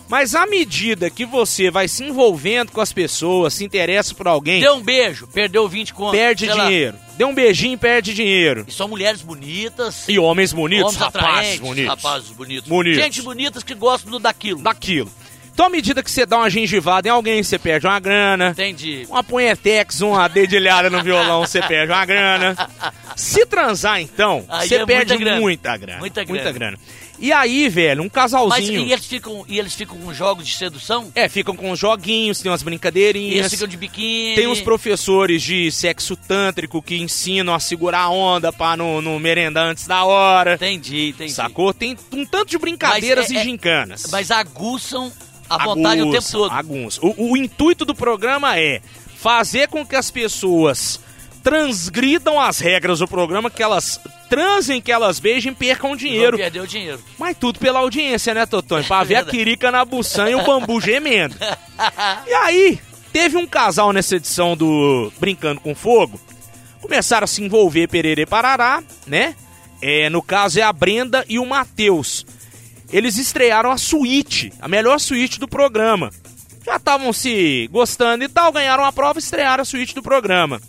Mas 0.09 0.33
à 0.33 0.47
medida 0.47 1.09
que 1.09 1.23
você 1.23 1.69
vai 1.69 1.87
se 1.87 2.03
envolvendo 2.03 2.71
com 2.71 2.81
as 2.81 2.91
pessoas, 2.91 3.53
se 3.53 3.63
interessa 3.63 4.13
por 4.15 4.27
alguém, 4.27 4.59
Deu 4.59 4.73
um 4.73 4.81
beijo, 4.81 5.27
perdeu 5.27 5.69
20 5.69 5.93
conto. 5.93 6.11
perde 6.11 6.47
sei 6.47 6.55
lá. 6.55 6.65
dinheiro. 6.65 6.95
Deu 7.15 7.27
um 7.27 7.33
beijinho, 7.33 7.77
perde 7.77 8.13
dinheiro. 8.13 8.65
E 8.67 8.71
são 8.71 8.87
mulheres 8.87 9.21
bonitas. 9.21 10.05
E 10.09 10.17
homens 10.17 10.51
bonitos, 10.51 10.95
homens 10.95 11.13
rapazes 11.13 11.59
bonitos. 11.59 11.89
rapazes 11.89 12.29
bonitos. 12.29 12.67
Bonitos. 12.67 13.03
Gente 13.03 13.21
bonitas 13.21 13.61
que 13.63 13.75
gostam 13.75 14.09
do 14.11 14.17
daquilo. 14.19 14.61
Daquilo. 14.61 15.11
Então 15.53 15.65
à 15.67 15.69
medida 15.69 16.01
que 16.01 16.09
você 16.09 16.25
dá 16.25 16.37
uma 16.37 16.49
gengivada 16.49 17.07
em 17.07 17.11
alguém, 17.11 17.43
você 17.43 17.59
perde 17.59 17.85
uma 17.85 17.99
grana. 17.99 18.49
Entendi. 18.51 19.05
Uma 19.09 19.21
punhetex, 19.21 19.99
uma 20.01 20.27
dedilhada 20.27 20.89
no 20.89 21.03
violão, 21.03 21.41
você 21.41 21.61
perde 21.61 21.91
uma 21.91 22.05
grana. 22.05 22.55
Se 23.15 23.45
transar, 23.45 23.99
então, 24.01 24.45
Aí 24.47 24.69
você 24.69 24.75
é 24.75 24.85
perde 24.85 25.11
muita 25.13 25.23
grana. 25.25 25.41
muita 25.41 25.77
grana. 25.77 25.99
Muita 25.99 26.23
grana. 26.23 26.51
grana. 26.53 26.77
E 27.21 27.33
aí, 27.33 27.67
velho, 27.67 28.01
um 28.01 28.05
Mas 28.05 28.13
casalzinho. 28.13 28.81
e 28.87 28.91
eles, 28.93 29.05
ficam, 29.05 29.43
e 29.47 29.59
eles 29.59 29.73
ficam 29.75 29.97
com 29.97 30.13
jogos 30.13 30.47
de 30.47 30.55
sedução? 30.55 31.11
É, 31.13 31.27
ficam 31.27 31.55
com 31.55 31.75
joguinhos, 31.75 32.39
tem 32.39 32.49
umas 32.51 32.61
E 32.61 32.65
brincadeirinhas. 32.65 33.35
eles 33.39 33.51
ficam 33.51 33.67
de 33.67 33.75
biquíni? 33.77 34.35
Tem 34.35 34.47
uns 34.47 34.61
professores 34.61 35.41
de 35.43 35.71
sexo 35.71 36.15
tântrico 36.15 36.81
que 36.81 36.95
ensinam 36.95 37.53
a 37.53 37.59
segurar 37.59 38.03
a 38.03 38.09
onda 38.09 38.53
pra 38.53 38.77
não, 38.77 39.01
não 39.01 39.19
merendar 39.19 39.65
antes 39.65 39.85
da 39.85 40.03
hora. 40.05 40.55
Entendi, 40.55 41.09
entendi. 41.09 41.31
Sacou? 41.33 41.73
Tem 41.73 41.97
um 42.13 42.25
tanto 42.25 42.49
de 42.51 42.57
brincadeiras 42.57 43.25
Mas 43.27 43.31
é- 43.31 43.33
e 43.33 43.37
é- 43.37 43.43
gincanas. 43.43 44.05
Mas 44.11 44.31
aguçam 44.31 45.11
a 45.49 45.63
vontade 45.63 46.01
o 46.01 46.11
tempo 46.11 46.31
todo. 46.31 46.51
aguçam. 46.53 47.03
O, 47.17 47.31
o 47.33 47.37
intuito 47.37 47.83
do 47.83 47.93
programa 47.95 48.57
é 48.57 48.81
fazer 49.17 49.67
com 49.67 49.85
que 49.85 49.95
as 49.95 50.09
pessoas 50.09 50.99
transgridam 51.43 52.39
as 52.39 52.59
regras 52.59 52.99
do 52.99 53.07
programa, 53.07 53.49
que 53.49 53.61
elas 53.63 53.99
transem, 54.29 54.79
que 54.81 54.91
elas 54.91 55.19
beijem, 55.19 55.53
percam 55.53 55.95
dinheiro. 55.95 56.37
O 56.37 56.67
dinheiro. 56.67 56.99
Mas 57.17 57.35
tudo 57.37 57.59
pela 57.59 57.79
audiência, 57.79 58.33
né, 58.33 58.45
Totônio? 58.45 58.85
Pra 58.85 59.03
ver 59.03 59.15
a 59.15 59.25
quirica 59.25 59.71
na 59.71 59.83
buçã 59.83 60.29
e 60.29 60.35
o 60.35 60.43
bambu 60.43 60.79
gemendo. 60.79 61.35
E 62.27 62.33
aí, 62.33 62.79
teve 63.11 63.37
um 63.37 63.47
casal 63.47 63.91
nessa 63.91 64.15
edição 64.15 64.55
do 64.55 65.11
Brincando 65.19 65.59
com 65.59 65.73
Fogo. 65.73 66.19
Começaram 66.81 67.25
a 67.25 67.27
se 67.27 67.43
envolver 67.43 67.87
pererê 67.87 68.25
parará, 68.25 68.83
né? 69.05 69.35
É, 69.81 70.09
no 70.09 70.21
caso 70.21 70.59
é 70.59 70.61
a 70.61 70.71
Brenda 70.71 71.25
e 71.27 71.39
o 71.39 71.45
Matheus. 71.45 72.25
Eles 72.91 73.17
estrearam 73.17 73.71
a 73.71 73.77
suíte, 73.77 74.51
a 74.59 74.67
melhor 74.67 74.99
suíte 74.99 75.39
do 75.39 75.47
programa. 75.47 76.09
Já 76.65 76.75
estavam 76.75 77.13
se 77.13 77.67
gostando 77.71 78.23
e 78.23 78.27
tal, 78.27 78.51
ganharam 78.51 78.83
a 78.83 78.91
prova 78.91 79.19
e 79.19 79.21
estrearam 79.21 79.61
a 79.61 79.65
suíte 79.65 79.95
do 79.95 80.03
programa. 80.03 80.61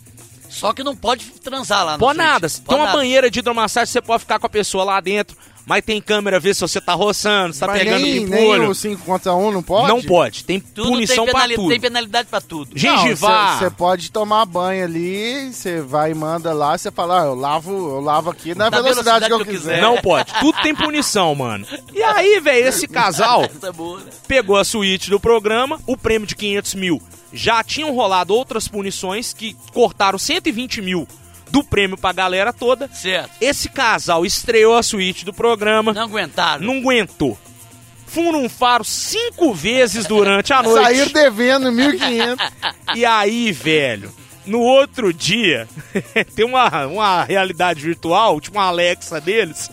Só 0.51 0.73
que 0.73 0.83
não 0.83 0.95
pode 0.95 1.25
transar 1.41 1.85
lá 1.85 1.93
no 1.93 1.99
Pode 1.99 2.17
nada. 2.17 2.47
Tem 2.49 2.61
uma 2.77 2.85
nada. 2.85 2.97
banheira 2.97 3.31
de 3.31 3.39
hidromassagem, 3.39 3.91
você 3.91 4.01
pode 4.01 4.19
ficar 4.19 4.37
com 4.37 4.45
a 4.45 4.49
pessoa 4.49 4.83
lá 4.83 4.99
dentro, 4.99 5.37
mas 5.65 5.81
tem 5.85 6.01
câmera 6.01 6.39
ver 6.41 6.53
se 6.53 6.59
você 6.61 6.81
tá 6.81 6.93
roçando, 6.93 7.53
se 7.53 7.59
tá 7.61 7.67
Mas 7.67 7.79
pegando 7.79 8.01
nem, 8.01 8.25
nem 8.25 8.39
pimpolho. 8.39 8.69
o 8.69 8.75
5 8.75 9.01
contra 9.05 9.33
1 9.33 9.51
não 9.51 9.63
pode? 9.63 9.87
Não 9.87 10.01
pode, 10.01 10.43
tem 10.43 10.59
Tudo 10.59 10.89
punição 10.89 11.23
tem, 11.23 11.33
pra 11.33 11.47
tudo. 11.47 11.69
tem 11.69 11.79
penalidade 11.79 12.27
pra 12.27 12.41
tudo. 12.41 12.71
Gengivar. 12.77 13.59
Você 13.59 13.69
pode 13.69 14.11
tomar 14.11 14.45
banho 14.45 14.83
ali, 14.83 15.53
você 15.53 15.79
vai 15.81 16.11
e 16.11 16.13
manda 16.15 16.51
lá, 16.53 16.77
você 16.77 16.91
fala, 16.91 17.21
ah, 17.21 17.25
eu 17.27 17.35
lavo, 17.35 17.71
eu 17.71 18.01
lavo 18.01 18.29
aqui 18.29 18.53
na, 18.53 18.69
Na 18.69 18.81
velocidade, 18.81 19.19
velocidade 19.21 19.27
que 19.27 19.33
eu 19.33 19.37
que 19.37 19.43
eu 19.43 19.53
quiser. 19.59 19.75
quiser. 19.75 19.81
Não 19.81 19.97
pode, 20.01 20.33
tudo 20.39 20.61
tem 20.61 20.75
punição, 20.75 21.33
mano. 21.33 21.65
E 21.93 22.03
aí, 22.03 22.39
velho, 22.41 22.67
esse 22.67 22.87
casal 22.87 23.43
é 23.63 23.71
boa, 23.71 23.99
né? 23.99 24.05
pegou 24.27 24.57
a 24.57 24.65
suíte 24.65 25.09
do 25.09 25.19
programa, 25.19 25.79
o 25.87 25.95
prêmio 25.95 26.27
de 26.27 26.35
500 26.35 26.75
mil. 26.75 27.01
Já 27.33 27.63
tinham 27.63 27.93
rolado 27.93 28.33
outras 28.33 28.67
punições 28.67 29.33
que 29.33 29.55
cortaram 29.73 30.17
120 30.19 30.81
mil 30.81 31.07
do 31.49 31.63
prêmio 31.63 31.97
pra 31.97 32.11
galera 32.13 32.51
toda. 32.53 32.87
Certo. 32.93 33.31
Esse 33.41 33.69
casal 33.69 34.25
estreou 34.25 34.77
a 34.77 34.83
suíte 34.83 35.25
do 35.25 35.33
programa, 35.33 35.93
Não 35.93 36.03
aguentaram. 36.03 36.65
não 36.65 36.77
aguentou. 36.77 37.37
Fununfaram 38.07 38.83
cinco 38.83 39.53
vezes 39.53 40.05
durante 40.05 40.51
a 40.53 40.61
noite. 40.63 40.83
Sair 40.83 41.09
devendo 41.13 41.67
1.500. 41.71 42.51
E 42.95 43.05
aí, 43.05 43.53
velho, 43.53 44.11
no 44.45 44.59
outro 44.59 45.13
dia, 45.13 45.65
tem 46.35 46.43
uma, 46.45 46.85
uma 46.87 47.23
realidade 47.23 47.79
virtual, 47.81 48.41
tipo 48.41 48.57
uma 48.57 48.65
Alexa 48.67 49.21
deles, 49.21 49.69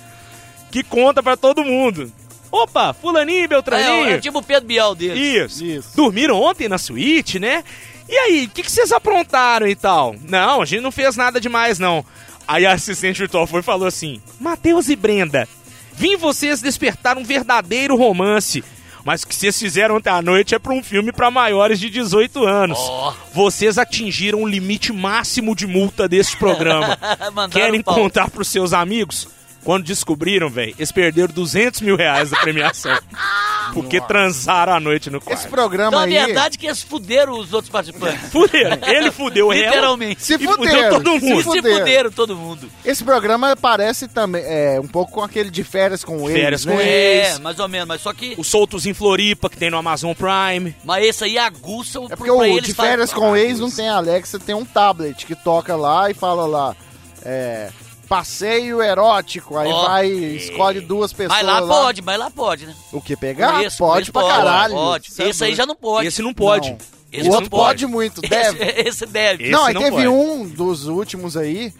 que 0.70 0.84
conta 0.84 1.20
pra 1.20 1.36
todo 1.36 1.64
mundo. 1.64 2.12
Opa, 2.50 2.92
fulaninho, 2.92 3.48
Beltraninho. 3.48 4.06
É, 4.06 4.12
é 4.12 4.18
tipo 4.18 4.38
o 4.38 4.42
Pedro 4.42 4.66
Bial 4.66 4.94
dele. 4.94 5.20
Isso. 5.20 5.64
Isso. 5.64 5.96
Dormiram 5.96 6.40
ontem 6.40 6.68
na 6.68 6.78
suíte, 6.78 7.38
né? 7.38 7.62
E 8.08 8.16
aí, 8.16 8.46
o 8.46 8.50
que, 8.50 8.62
que 8.62 8.72
vocês 8.72 8.90
aprontaram 8.90 9.66
e 9.66 9.76
tal? 9.76 10.16
Não, 10.26 10.62
a 10.62 10.64
gente 10.64 10.80
não 10.80 10.90
fez 10.90 11.14
nada 11.14 11.40
demais, 11.40 11.78
não. 11.78 12.04
Aí 12.46 12.64
a 12.64 12.72
assistente 12.72 13.18
virtual 13.18 13.46
foi 13.46 13.60
e 13.60 13.64
falou 13.64 13.86
assim: 13.86 14.22
Matheus 14.40 14.88
e 14.88 14.96
Brenda, 14.96 15.46
vim 15.92 16.16
vocês 16.16 16.62
despertar 16.62 17.18
um 17.18 17.24
verdadeiro 17.24 17.94
romance. 17.94 18.64
Mas 19.04 19.22
o 19.22 19.26
que 19.26 19.34
vocês 19.34 19.58
fizeram 19.58 19.96
ontem 19.96 20.10
à 20.10 20.20
noite 20.20 20.54
é 20.54 20.58
pra 20.58 20.72
um 20.72 20.82
filme 20.82 21.12
pra 21.12 21.30
maiores 21.30 21.78
de 21.78 21.88
18 21.88 22.44
anos. 22.44 22.78
Ó. 22.78 23.14
Vocês 23.32 23.78
atingiram 23.78 24.42
o 24.42 24.48
limite 24.48 24.92
máximo 24.92 25.54
de 25.54 25.66
multa 25.66 26.08
deste 26.08 26.36
programa. 26.36 26.98
Querem 27.50 27.80
contar 27.80 28.28
pros 28.30 28.48
seus 28.48 28.72
amigos? 28.72 29.28
Quando 29.64 29.84
descobriram, 29.84 30.48
velho, 30.48 30.74
eles 30.78 30.90
perderam 30.92 31.32
200 31.34 31.80
mil 31.82 31.96
reais 31.96 32.30
da 32.30 32.38
premiação. 32.38 32.96
Porque 33.74 34.00
transaram 34.00 34.72
a 34.72 34.80
noite 34.80 35.10
no 35.10 35.20
quarto. 35.20 35.40
Esse 35.40 35.48
programa 35.48 35.88
Então 35.88 35.98
a 36.00 36.04
aí... 36.04 36.10
verdade 36.26 36.56
é 36.56 36.58
que 36.58 36.66
eles 36.66 36.82
fuderam 36.82 37.38
os 37.38 37.52
outros 37.52 37.70
participantes. 37.70 38.18
Fuderam. 38.32 38.78
Ele 38.88 39.10
fudeu. 39.10 39.52
Literalmente. 39.52 40.22
Se 40.22 40.34
E 40.34 40.38
fudeu 40.38 40.56
fuderam. 40.56 40.90
todo 40.90 41.10
mundo. 41.20 41.36
Se 41.36 41.36
Se 41.36 41.42
fuderam. 41.42 41.78
fuderam 41.78 42.10
todo 42.10 42.34
mundo. 42.36 42.70
Esse 42.82 43.04
programa 43.04 43.54
parece 43.56 44.08
também 44.08 44.42
é, 44.46 44.80
um 44.80 44.86
pouco 44.88 45.12
com 45.12 45.22
aquele 45.22 45.50
de 45.50 45.62
férias 45.62 46.02
com 46.02 46.30
eles, 46.30 46.40
Férias 46.42 46.64
né? 46.64 46.74
com 46.74 46.80
É, 46.80 47.28
Ex. 47.32 47.38
mais 47.40 47.58
ou 47.58 47.68
menos. 47.68 47.88
Mas 47.88 48.00
só 48.00 48.12
que. 48.14 48.34
Os 48.38 48.46
soltos 48.46 48.86
em 48.86 48.94
Floripa, 48.94 49.50
que 49.50 49.56
tem 49.58 49.70
no 49.70 49.76
Amazon 49.76 50.14
Prime. 50.14 50.74
Mas 50.82 51.04
esse 51.04 51.24
aí 51.24 51.36
aguça 51.36 52.00
o 52.00 52.06
É 52.10 52.16
porque 52.16 52.30
o 52.30 52.42
eles 52.42 52.64
de 52.64 52.72
fala- 52.74 52.88
férias 52.88 53.12
com 53.12 53.36
ex 53.36 53.58
não 53.60 53.70
tem 53.70 53.86
Alexa, 53.88 54.38
tem 54.38 54.54
um 54.54 54.64
tablet 54.64 55.26
que 55.26 55.34
toca 55.34 55.76
lá 55.76 56.10
e 56.10 56.14
fala 56.14 56.46
lá, 56.46 56.74
é, 57.22 57.68
passeio 58.08 58.80
erótico, 58.82 59.56
aí 59.58 59.70
Ó. 59.70 59.86
vai, 59.86 60.08
escolhe 60.08 60.80
duas 60.80 61.12
pessoas 61.12 61.36
Mas 61.42 61.46
lá 61.46 61.60
pode, 61.66 62.00
mas 62.02 62.18
lá 62.18 62.30
pode, 62.30 62.66
né? 62.66 62.74
O 62.92 63.00
que 63.00 63.16
pegar? 63.16 63.62
Esse- 63.62 63.76
pode 63.78 64.02
esse 64.02 64.12
pra 64.12 64.26
caralho. 64.26 64.74
Pode. 64.74 65.08
Isso 65.10 65.22
é 65.22 65.28
Esse 65.28 65.44
aí 65.44 65.54
já 65.54 65.66
não 65.66 65.76
pode. 65.76 66.06
Esse 66.08 66.22
não 66.22 66.32
pode. 66.32 66.70
Não. 66.70 66.78
Esse 67.12 67.22
O 67.28 67.30
não 67.30 67.34
outro 67.36 67.50
pode 67.50 67.86
muito, 67.86 68.20
deve. 68.20 68.62
Esse, 68.64 68.88
esse 68.88 69.06
deve. 69.06 69.42
Esse 69.44 69.52
não, 69.52 69.64
aí 69.64 69.74
não 69.74 69.80
teve 69.82 69.96
pode. 69.96 70.08
um 70.08 70.46
dos 70.48 70.86
últimos 70.86 71.36
aí, 71.36 71.72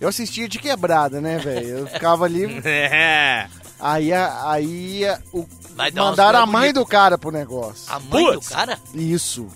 eu 0.00 0.08
assistia 0.08 0.48
de 0.48 0.58
quebrada, 0.58 1.20
né, 1.20 1.38
velho? 1.38 1.68
Eu 1.80 1.86
ficava 1.86 2.24
ali, 2.24 2.44
É. 2.64 3.46
aí, 3.78 4.12
aí 4.12 5.04
a- 5.06 5.18
o, 5.32 5.46
Vai 5.76 5.90
mandaram 5.90 6.40
a 6.40 6.46
mãe 6.46 6.62
bonitas. 6.72 6.82
do 6.82 6.86
cara 6.86 7.18
pro 7.18 7.30
negócio. 7.30 7.84
A 7.92 7.98
mãe 8.00 8.24
Putz. 8.24 8.48
do 8.48 8.54
cara? 8.54 8.78
Isso. 8.94 9.46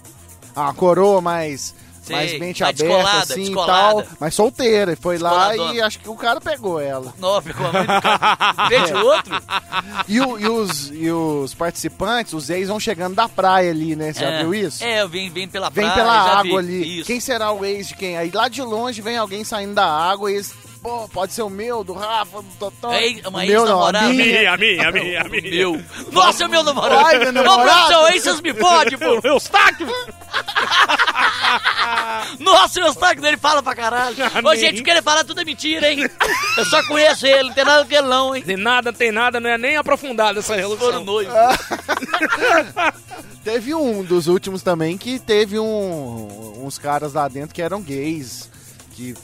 A 0.54 0.72
coroa 0.72 1.20
mais, 1.20 1.74
Sei, 2.10 2.16
mais 2.16 2.38
mente 2.38 2.62
mais 2.62 2.80
aberta, 2.80 2.94
descolada, 2.96 3.18
assim 3.22 3.40
e 3.40 3.44
descolada. 3.44 3.72
tal. 4.04 4.04
Mas 4.20 4.34
solteira. 4.34 4.92
E 4.92 4.96
foi 4.96 5.18
lá 5.18 5.56
e 5.56 5.80
acho 5.80 5.98
que 5.98 6.08
o 6.08 6.14
cara 6.16 6.40
pegou 6.40 6.78
ela. 6.80 7.12
Não, 7.18 7.40
ficou 7.40 7.66
a 7.66 7.72
mãe 7.72 7.82
do 7.82 8.00
cara. 8.02 8.54
Em 8.66 8.68
vez 8.68 8.84
de 8.86 8.92
outro? 8.94 9.42
E, 10.08 10.20
o- 10.20 10.38
e 10.38 10.48
os, 10.48 10.90
e 10.92 11.10
os 11.10 11.54
participantes, 11.54 12.32
os 12.32 12.50
ex, 12.50 12.68
vão 12.68 12.78
chegando 12.80 13.14
da 13.14 13.28
praia 13.28 13.70
ali, 13.70 13.94
né? 13.96 14.12
Você 14.12 14.20
já 14.20 14.30
é, 14.30 14.42
viu 14.42 14.54
isso? 14.54 14.82
É, 14.84 15.06
vem, 15.06 15.30
vem 15.30 15.48
pela 15.48 15.70
Vem 15.70 15.84
praia, 15.86 15.98
pela 16.00 16.12
já 16.24 16.38
água 16.40 16.62
vi. 16.62 16.68
ali. 16.68 16.98
Isso. 17.00 17.06
Quem 17.06 17.20
será 17.20 17.52
o 17.52 17.64
ex 17.64 17.88
de 17.88 17.94
quem? 17.96 18.16
Aí 18.16 18.30
lá 18.32 18.48
de 18.48 18.62
longe 18.62 19.00
vem 19.00 19.16
alguém 19.16 19.44
saindo 19.44 19.74
da 19.74 19.86
água 19.86 20.30
e 20.30 20.34
eles. 20.34 20.52
Pô, 20.82 21.06
pode 21.12 21.34
ser 21.34 21.42
o 21.42 21.50
meu, 21.50 21.84
do 21.84 21.92
Rafa, 21.92 22.40
do 22.40 22.48
Totó. 22.58 22.90
Ei, 22.94 23.20
o 23.26 23.28
uma 23.28 23.40
meu 23.44 23.66
não, 23.66 23.84
a 23.84 23.92
minha. 23.92 24.08
minha, 24.14 24.52
a 24.54 24.56
minha, 24.56 24.88
a 24.88 24.92
minha, 24.92 25.20
a 25.20 25.24
minha. 25.28 25.42
Meu. 25.50 25.82
Nossa, 26.10 26.44
é 26.44 26.48
meu 26.48 26.62
namorado. 26.62 27.04
Ai, 27.04 27.18
meu 27.18 27.32
Não, 27.32 27.42
namorado. 27.44 27.70
produção, 27.70 28.04
aí 28.06 28.18
vocês 28.18 28.40
me 28.40 28.54
fodem, 28.54 28.96
pô. 28.96 29.20
Eustáquio. 29.28 29.86
Nossa, 32.38 32.80
o 32.80 32.86
Eustáquio 32.86 33.22
dele 33.22 33.36
fala 33.36 33.62
pra 33.62 33.74
caralho. 33.74 34.16
Ô, 34.44 34.48
Amém. 34.48 34.60
gente, 34.60 34.80
o 34.80 34.84
que 34.84 34.90
ele 34.90 35.02
fala 35.02 35.24
tudo 35.24 35.40
é 35.40 35.44
mentira, 35.44 35.90
hein? 35.92 36.08
Eu 36.56 36.64
só 36.66 36.82
conheço 36.86 37.26
ele, 37.26 37.48
não 37.48 37.54
tem 37.54 37.64
nada 37.64 37.84
com 37.84 37.92
ele 37.94 38.06
não, 38.08 38.36
hein? 38.36 38.42
Tem 38.42 38.56
nada, 38.56 38.92
tem 38.92 39.12
nada, 39.12 39.40
não 39.40 39.50
é 39.50 39.58
nem 39.58 39.76
aprofundada 39.76 40.38
essa 40.40 40.54
Foram 40.54 40.68
relação. 40.78 41.04
noivo. 41.04 41.32
Teve 43.44 43.74
um 43.74 44.02
dos 44.04 44.26
últimos 44.26 44.62
também 44.62 44.98
que 44.98 45.18
teve 45.18 45.58
um, 45.58 46.62
uns 46.64 46.78
caras 46.78 47.14
lá 47.14 47.26
dentro 47.26 47.54
que 47.54 47.62
eram 47.62 47.80
gays. 47.80 48.50
Que 48.92 49.14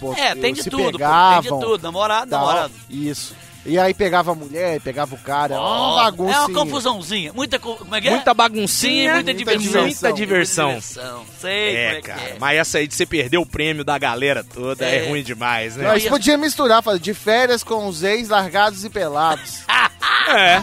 pô, 0.00 0.12
É, 0.14 0.34
tem 0.34 0.52
de 0.52 0.62
se 0.64 0.70
tudo, 0.70 0.82
pô. 0.82 0.90
Tem 0.90 0.98
pegavam. 0.98 1.58
de 1.60 1.64
tudo. 1.64 1.82
Namorado, 1.82 2.30
tal. 2.30 2.40
namorado. 2.46 2.74
Isso. 2.90 3.34
E 3.66 3.78
aí 3.78 3.94
pegava 3.94 4.32
a 4.32 4.34
mulher, 4.34 4.78
pegava 4.80 5.14
o 5.14 5.18
cara. 5.18 5.54
É 5.54 5.58
Ó, 5.58 5.94
uma 5.94 6.02
bagunça. 6.04 6.36
É 6.36 6.40
uma 6.40 6.50
confusãozinha. 6.52 7.32
Muita, 7.32 7.58
co- 7.58 7.76
como 7.76 7.94
é 7.94 8.00
que 8.00 8.08
é? 8.08 8.10
Muita 8.10 8.34
baguncinha, 8.34 9.08
Sim, 9.10 9.14
muita 9.14 9.34
diversão. 9.34 9.82
Muita 9.82 10.12
diversão. 10.12 10.68
diversão. 10.68 11.24
Sei 11.40 11.74
É, 11.76 11.86
como 11.86 11.96
é 11.98 12.00
que 12.02 12.08
cara, 12.08 12.20
é. 12.20 12.36
mas 12.38 12.58
essa 12.58 12.78
aí 12.78 12.86
de 12.86 12.94
você 12.94 13.06
perder 13.06 13.38
o 13.38 13.46
prêmio 13.46 13.82
da 13.84 13.96
galera 13.98 14.44
toda 14.44 14.84
é, 14.84 15.04
É. 15.06 15.08
ruim 15.08 15.22
demais, 15.22 15.76
né? 15.76 15.84
Nós 15.88 16.04
podia 16.06 16.36
misturar, 16.36 16.82
fazer 16.82 16.98
de 17.00 17.14
férias 17.14 17.64
com 17.64 17.86
os 17.86 18.02
ex 18.02 18.28
largados 18.28 18.84
e 18.84 18.90
pelados. 18.90 19.60
É. 20.28 20.62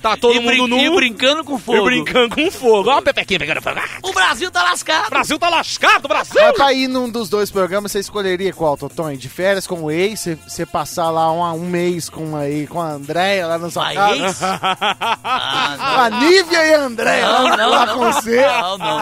Tá 0.00 0.16
todo 0.16 0.34
E 0.34 0.40
mundo 0.40 0.46
brin- 0.68 0.80
E 0.80 0.88
nu 0.88 0.94
brincando 0.96 1.44
com 1.44 1.58
fogo. 1.58 1.78
e 1.78 1.82
brincando 2.02 2.34
com 2.34 2.50
fogo. 2.50 2.88
Ó, 2.88 2.98
a 2.98 3.02
Pepequinha 3.02 3.38
pegando 3.38 3.60
fogo. 3.60 3.78
Ah, 3.78 3.98
O 4.02 4.12
Brasil 4.12 4.50
tá 4.50 4.62
lascado. 4.62 5.06
O 5.08 5.10
Brasil 5.10 5.38
tá 5.38 5.48
lascado, 5.48 6.08
Brasil! 6.08 6.40
Mas 6.40 6.54
pra 6.56 6.72
ir 6.72 6.88
num 6.88 7.10
dos 7.10 7.28
dois 7.28 7.50
programas, 7.50 7.92
você 7.92 7.98
escolheria 7.98 8.52
qual, 8.52 8.76
Totonho? 8.76 9.16
De 9.18 9.28
férias 9.28 9.66
com 9.66 9.82
o 9.84 9.90
ex, 9.90 10.26
você- 10.46 10.64
passar 10.66 11.10
lá 11.10 11.30
um, 11.32 11.42
um 11.56 11.68
mês 11.68 12.08
com 12.08 12.32
a, 12.36 12.40
com 12.68 12.80
a 12.80 12.90
Andréia 12.92 13.46
lá 13.46 13.58
na 13.58 13.70
sua 13.70 13.84
Mas 13.84 13.94
casa? 13.96 14.14
ex? 14.24 14.40
Ah, 15.22 16.04
a 16.04 16.10
Nívia 16.10 16.64
e 16.66 16.74
a 16.74 16.80
Andréia 16.80 17.26
não, 17.26 17.42
lá, 17.44 17.56
não, 17.56 17.68
lá 17.70 17.86
não. 17.86 17.94
com 17.98 18.12
você. 18.12 18.40
Não, 18.46 18.78
não. 18.78 19.00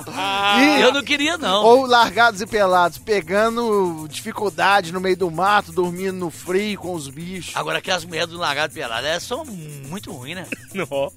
E- 0.61 0.81
Eu 0.81 0.93
não 0.93 1.03
queria, 1.03 1.37
não. 1.39 1.63
Ou 1.65 1.87
largados 1.87 2.41
e 2.41 2.47
pelados, 2.47 2.99
pegando 2.99 4.07
dificuldade 4.09 4.93
no 4.93 5.01
meio 5.01 5.17
do 5.17 5.31
mato, 5.31 5.73
dormindo 5.73 6.15
no 6.17 6.31
frio 6.31 6.79
com 6.79 6.95
os 6.95 7.09
bichos. 7.09 7.55
Agora 7.57 7.81
que 7.81 7.91
as 7.91 8.05
mulheres 8.05 8.29
do 8.31 8.39
Lagado 8.39 8.73
Pelado, 8.73 9.07
elas 9.07 9.23
são 9.23 9.45
muito 9.51 10.13
ruins, 10.13 10.37
né? 10.37 10.47
Não. 10.75 11.13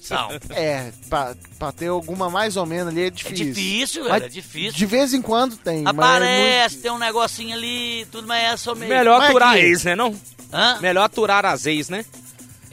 São. 0.00 0.28
É, 0.50 0.92
pra, 1.08 1.34
pra 1.58 1.72
ter 1.72 1.88
alguma 1.88 2.30
mais 2.30 2.56
ou 2.56 2.64
menos 2.64 2.88
ali 2.92 3.02
é 3.02 3.06
É 3.06 3.10
difícil. 3.10 3.46
difícil, 3.46 4.02
Mas 4.04 4.12
velho, 4.12 4.24
é 4.24 4.28
difícil. 4.28 4.72
De 4.72 4.86
vez 4.86 5.12
em 5.12 5.20
quando 5.20 5.56
tem. 5.56 5.82
mas 5.82 5.86
é 5.86 5.98
Aparece, 5.98 6.74
muito- 6.76 6.82
tem 6.82 6.92
um 6.92 6.98
negocinho 6.98 7.56
ali, 7.56 8.06
tudo, 8.12 8.28
mas 8.28 8.44
é 8.52 8.56
só 8.56 8.74
meio... 8.76 8.88
Melhor 8.92 9.18
Mas 9.18 9.30
aturar 9.30 9.54
aqui- 9.54 9.60
ex, 9.64 9.82
né 9.84 9.96
não? 9.96 10.14
Hã? 10.52 10.78
Melhor 10.80 11.02
aturar 11.02 11.44
as 11.46 11.66
ex, 11.66 11.88
né? 11.88 12.04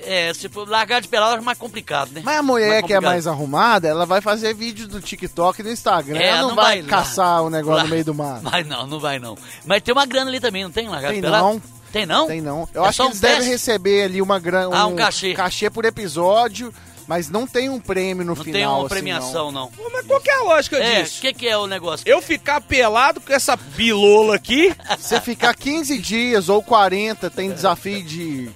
É, 0.02 0.34
se 0.34 0.48
for 0.48 0.66
largar 0.70 1.02
de 1.02 1.08
pelado, 1.10 1.36
é 1.36 1.42
mais 1.42 1.58
complicado, 1.58 2.12
né? 2.12 2.22
Mas 2.24 2.38
a 2.38 2.44
mulher 2.44 2.84
que 2.84 2.94
é 2.94 3.02
mais 3.02 3.28
arrumada, 3.28 3.86
ela 3.88 4.06
vai 4.06 4.22
fazer 4.22 4.54
vídeo 4.54 4.88
do 4.88 5.02
TikTok 5.02 5.60
e 5.60 5.64
do 5.64 5.70
Instagram. 5.72 6.18
É, 6.20 6.28
ela 6.28 6.42
não, 6.44 6.50
não 6.50 6.56
vai, 6.56 6.82
vai 6.82 6.90
caçar 6.90 7.42
o 7.44 7.50
negócio 7.50 7.78
lá- 7.80 7.84
no 7.84 7.90
meio 7.90 8.06
do 8.06 8.14
mar. 8.14 8.40
Vai 8.42 8.64
não, 8.64 8.88
não 8.88 8.98
vai 9.00 9.20
não. 9.20 9.38
Mas 9.66 9.82
tem 9.84 9.92
uma 9.94 10.06
grana 10.06 10.30
ali 10.30 10.40
também, 10.40 10.64
não 10.64 10.72
tem 10.72 10.88
largado 10.88 11.12
Tem 11.14 11.22
de 11.22 11.28
pelado? 11.28 11.44
não. 11.44 11.62
Tem 11.92 12.06
não? 12.06 12.28
Tem 12.28 12.42
não. 12.42 12.68
Eu 12.74 12.86
É 12.86 12.88
acho 12.90 12.98
que 12.98 13.04
um 13.04 13.08
eles 13.08 13.20
devem 13.20 13.38
teste? 13.38 13.52
receber 13.52 14.04
ali 14.04 14.22
uma 14.22 14.40
grana. 14.40 14.76
Ah, 14.78 14.86
um 14.86 14.96
cachê. 14.96 15.70
por 15.72 15.86
episódio, 15.86 16.74
mas 17.08 17.30
não 17.30 17.48
tem 17.48 17.68
um 17.70 17.80
prêmio 17.80 18.24
no 18.24 18.36
Não 18.36 18.44
final. 18.44 18.54
tem 18.54 18.66
uma 18.68 18.78
assim, 18.80 18.88
premiação, 18.90 19.52
não. 19.52 19.68
Pô, 19.72 19.90
Mas 19.92 20.06
qual 20.06 20.22
que 20.22 20.30
é 20.30 20.36
a 20.36 20.44
lógica 20.44 20.78
É, 20.78 21.00
o 21.00 21.04
disso? 21.04 21.22
que, 21.22 21.34
que 21.34 21.48
é 21.48 21.58
o 21.58 21.66
negócio? 21.66 22.08
Eu 22.08 22.22
ficar 22.22 22.62
pelado 22.62 23.20
com 23.20 23.34
essa 23.34 23.56
bilola 23.56 24.36
aqui, 24.36 24.74
não. 24.88 24.98
Você 24.98 25.20
ficar 25.20 25.56
15 25.56 25.98
dias 25.98 26.48
ou 26.50 26.62
40, 26.62 27.30
tem 27.32 27.52
desafio 27.52 28.04
de, 28.04 28.44
de, 28.48 28.52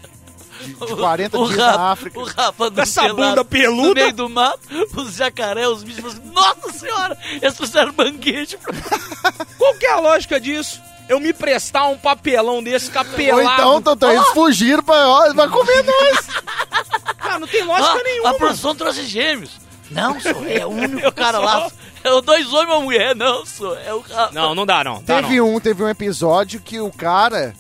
de 0.86 0.96
40 0.96 1.40
o 1.40 1.48
dias 1.48 1.60
Rafa, 1.60 1.78
na 1.78 1.92
África. 1.92 2.20
O 2.20 2.24
Rafa 2.24 2.72
Com 2.72 2.82
essa 2.82 3.02
pelado 3.02 3.16
bunda 3.30 3.46
peluda. 3.46 3.88
No 3.90 3.94
meio 3.96 4.14
do 4.14 4.30
mato, 4.30 4.60
os 4.96 5.16
jacaré, 5.16 5.68
os 5.68 5.84
bichos, 5.84 6.02
falam 6.14 6.18
assim, 6.20 6.32
nossa 6.32 6.78
senhora, 6.78 7.18
eles 7.42 7.58
fizeram 7.58 7.92
banquete. 7.94 8.58
pra- 8.58 9.34
qual 9.58 9.74
que 9.76 9.88
é 9.88 9.92
a 9.92 10.00
lógica 10.00 10.40
disso? 10.40 10.80
Eu 11.14 11.20
me 11.20 11.32
prestar 11.34 11.88
um 11.88 11.98
papelão 11.98 12.64
desse, 12.64 12.88
ficar 12.88 13.06
Ou 13.34 13.42
então, 13.42 13.82
Totó, 13.82 14.12
eles 14.12 14.28
fugiram 14.30 14.84
pra. 14.84 15.08
Ó, 15.08 15.34
vai 15.34 15.48
comer 15.48 15.84
nós. 15.84 16.28
Cara, 17.18 17.40
não 17.40 17.48
tem 17.48 17.64
lógica 17.64 17.92
Ah, 18.00 18.04
nenhuma. 18.04 18.30
a 18.32 18.34
produção 18.34 18.76
trouxe 18.76 19.06
gêmeos. 19.06 19.52
Não, 19.92 20.20
senhor, 20.20 20.50
é 20.50 20.66
o 20.66 20.70
único 20.70 21.12
cara 21.14 21.38
sou. 21.38 21.46
lá. 21.46 21.72
É 22.04 22.12
o 22.12 22.20
dois 22.22 22.48
homens 22.52 22.64
e 22.70 22.72
uma 22.74 22.82
mulher, 22.82 23.16
não, 23.16 23.46
senhor. 23.46 23.78
É 23.86 23.94
o 23.94 24.00
Rafa. 24.02 24.34
Não, 24.34 24.54
não 24.56 24.66
dá 24.66 24.84
não. 24.84 25.02
Dá 25.04 25.22
Teve 25.22 25.38
não. 25.38 25.56
um, 25.56 25.60
teve 25.60 25.84
um 25.84 25.88
episódio 25.90 26.60
que 26.60 26.80
o 26.80 26.92
cara 26.92 27.54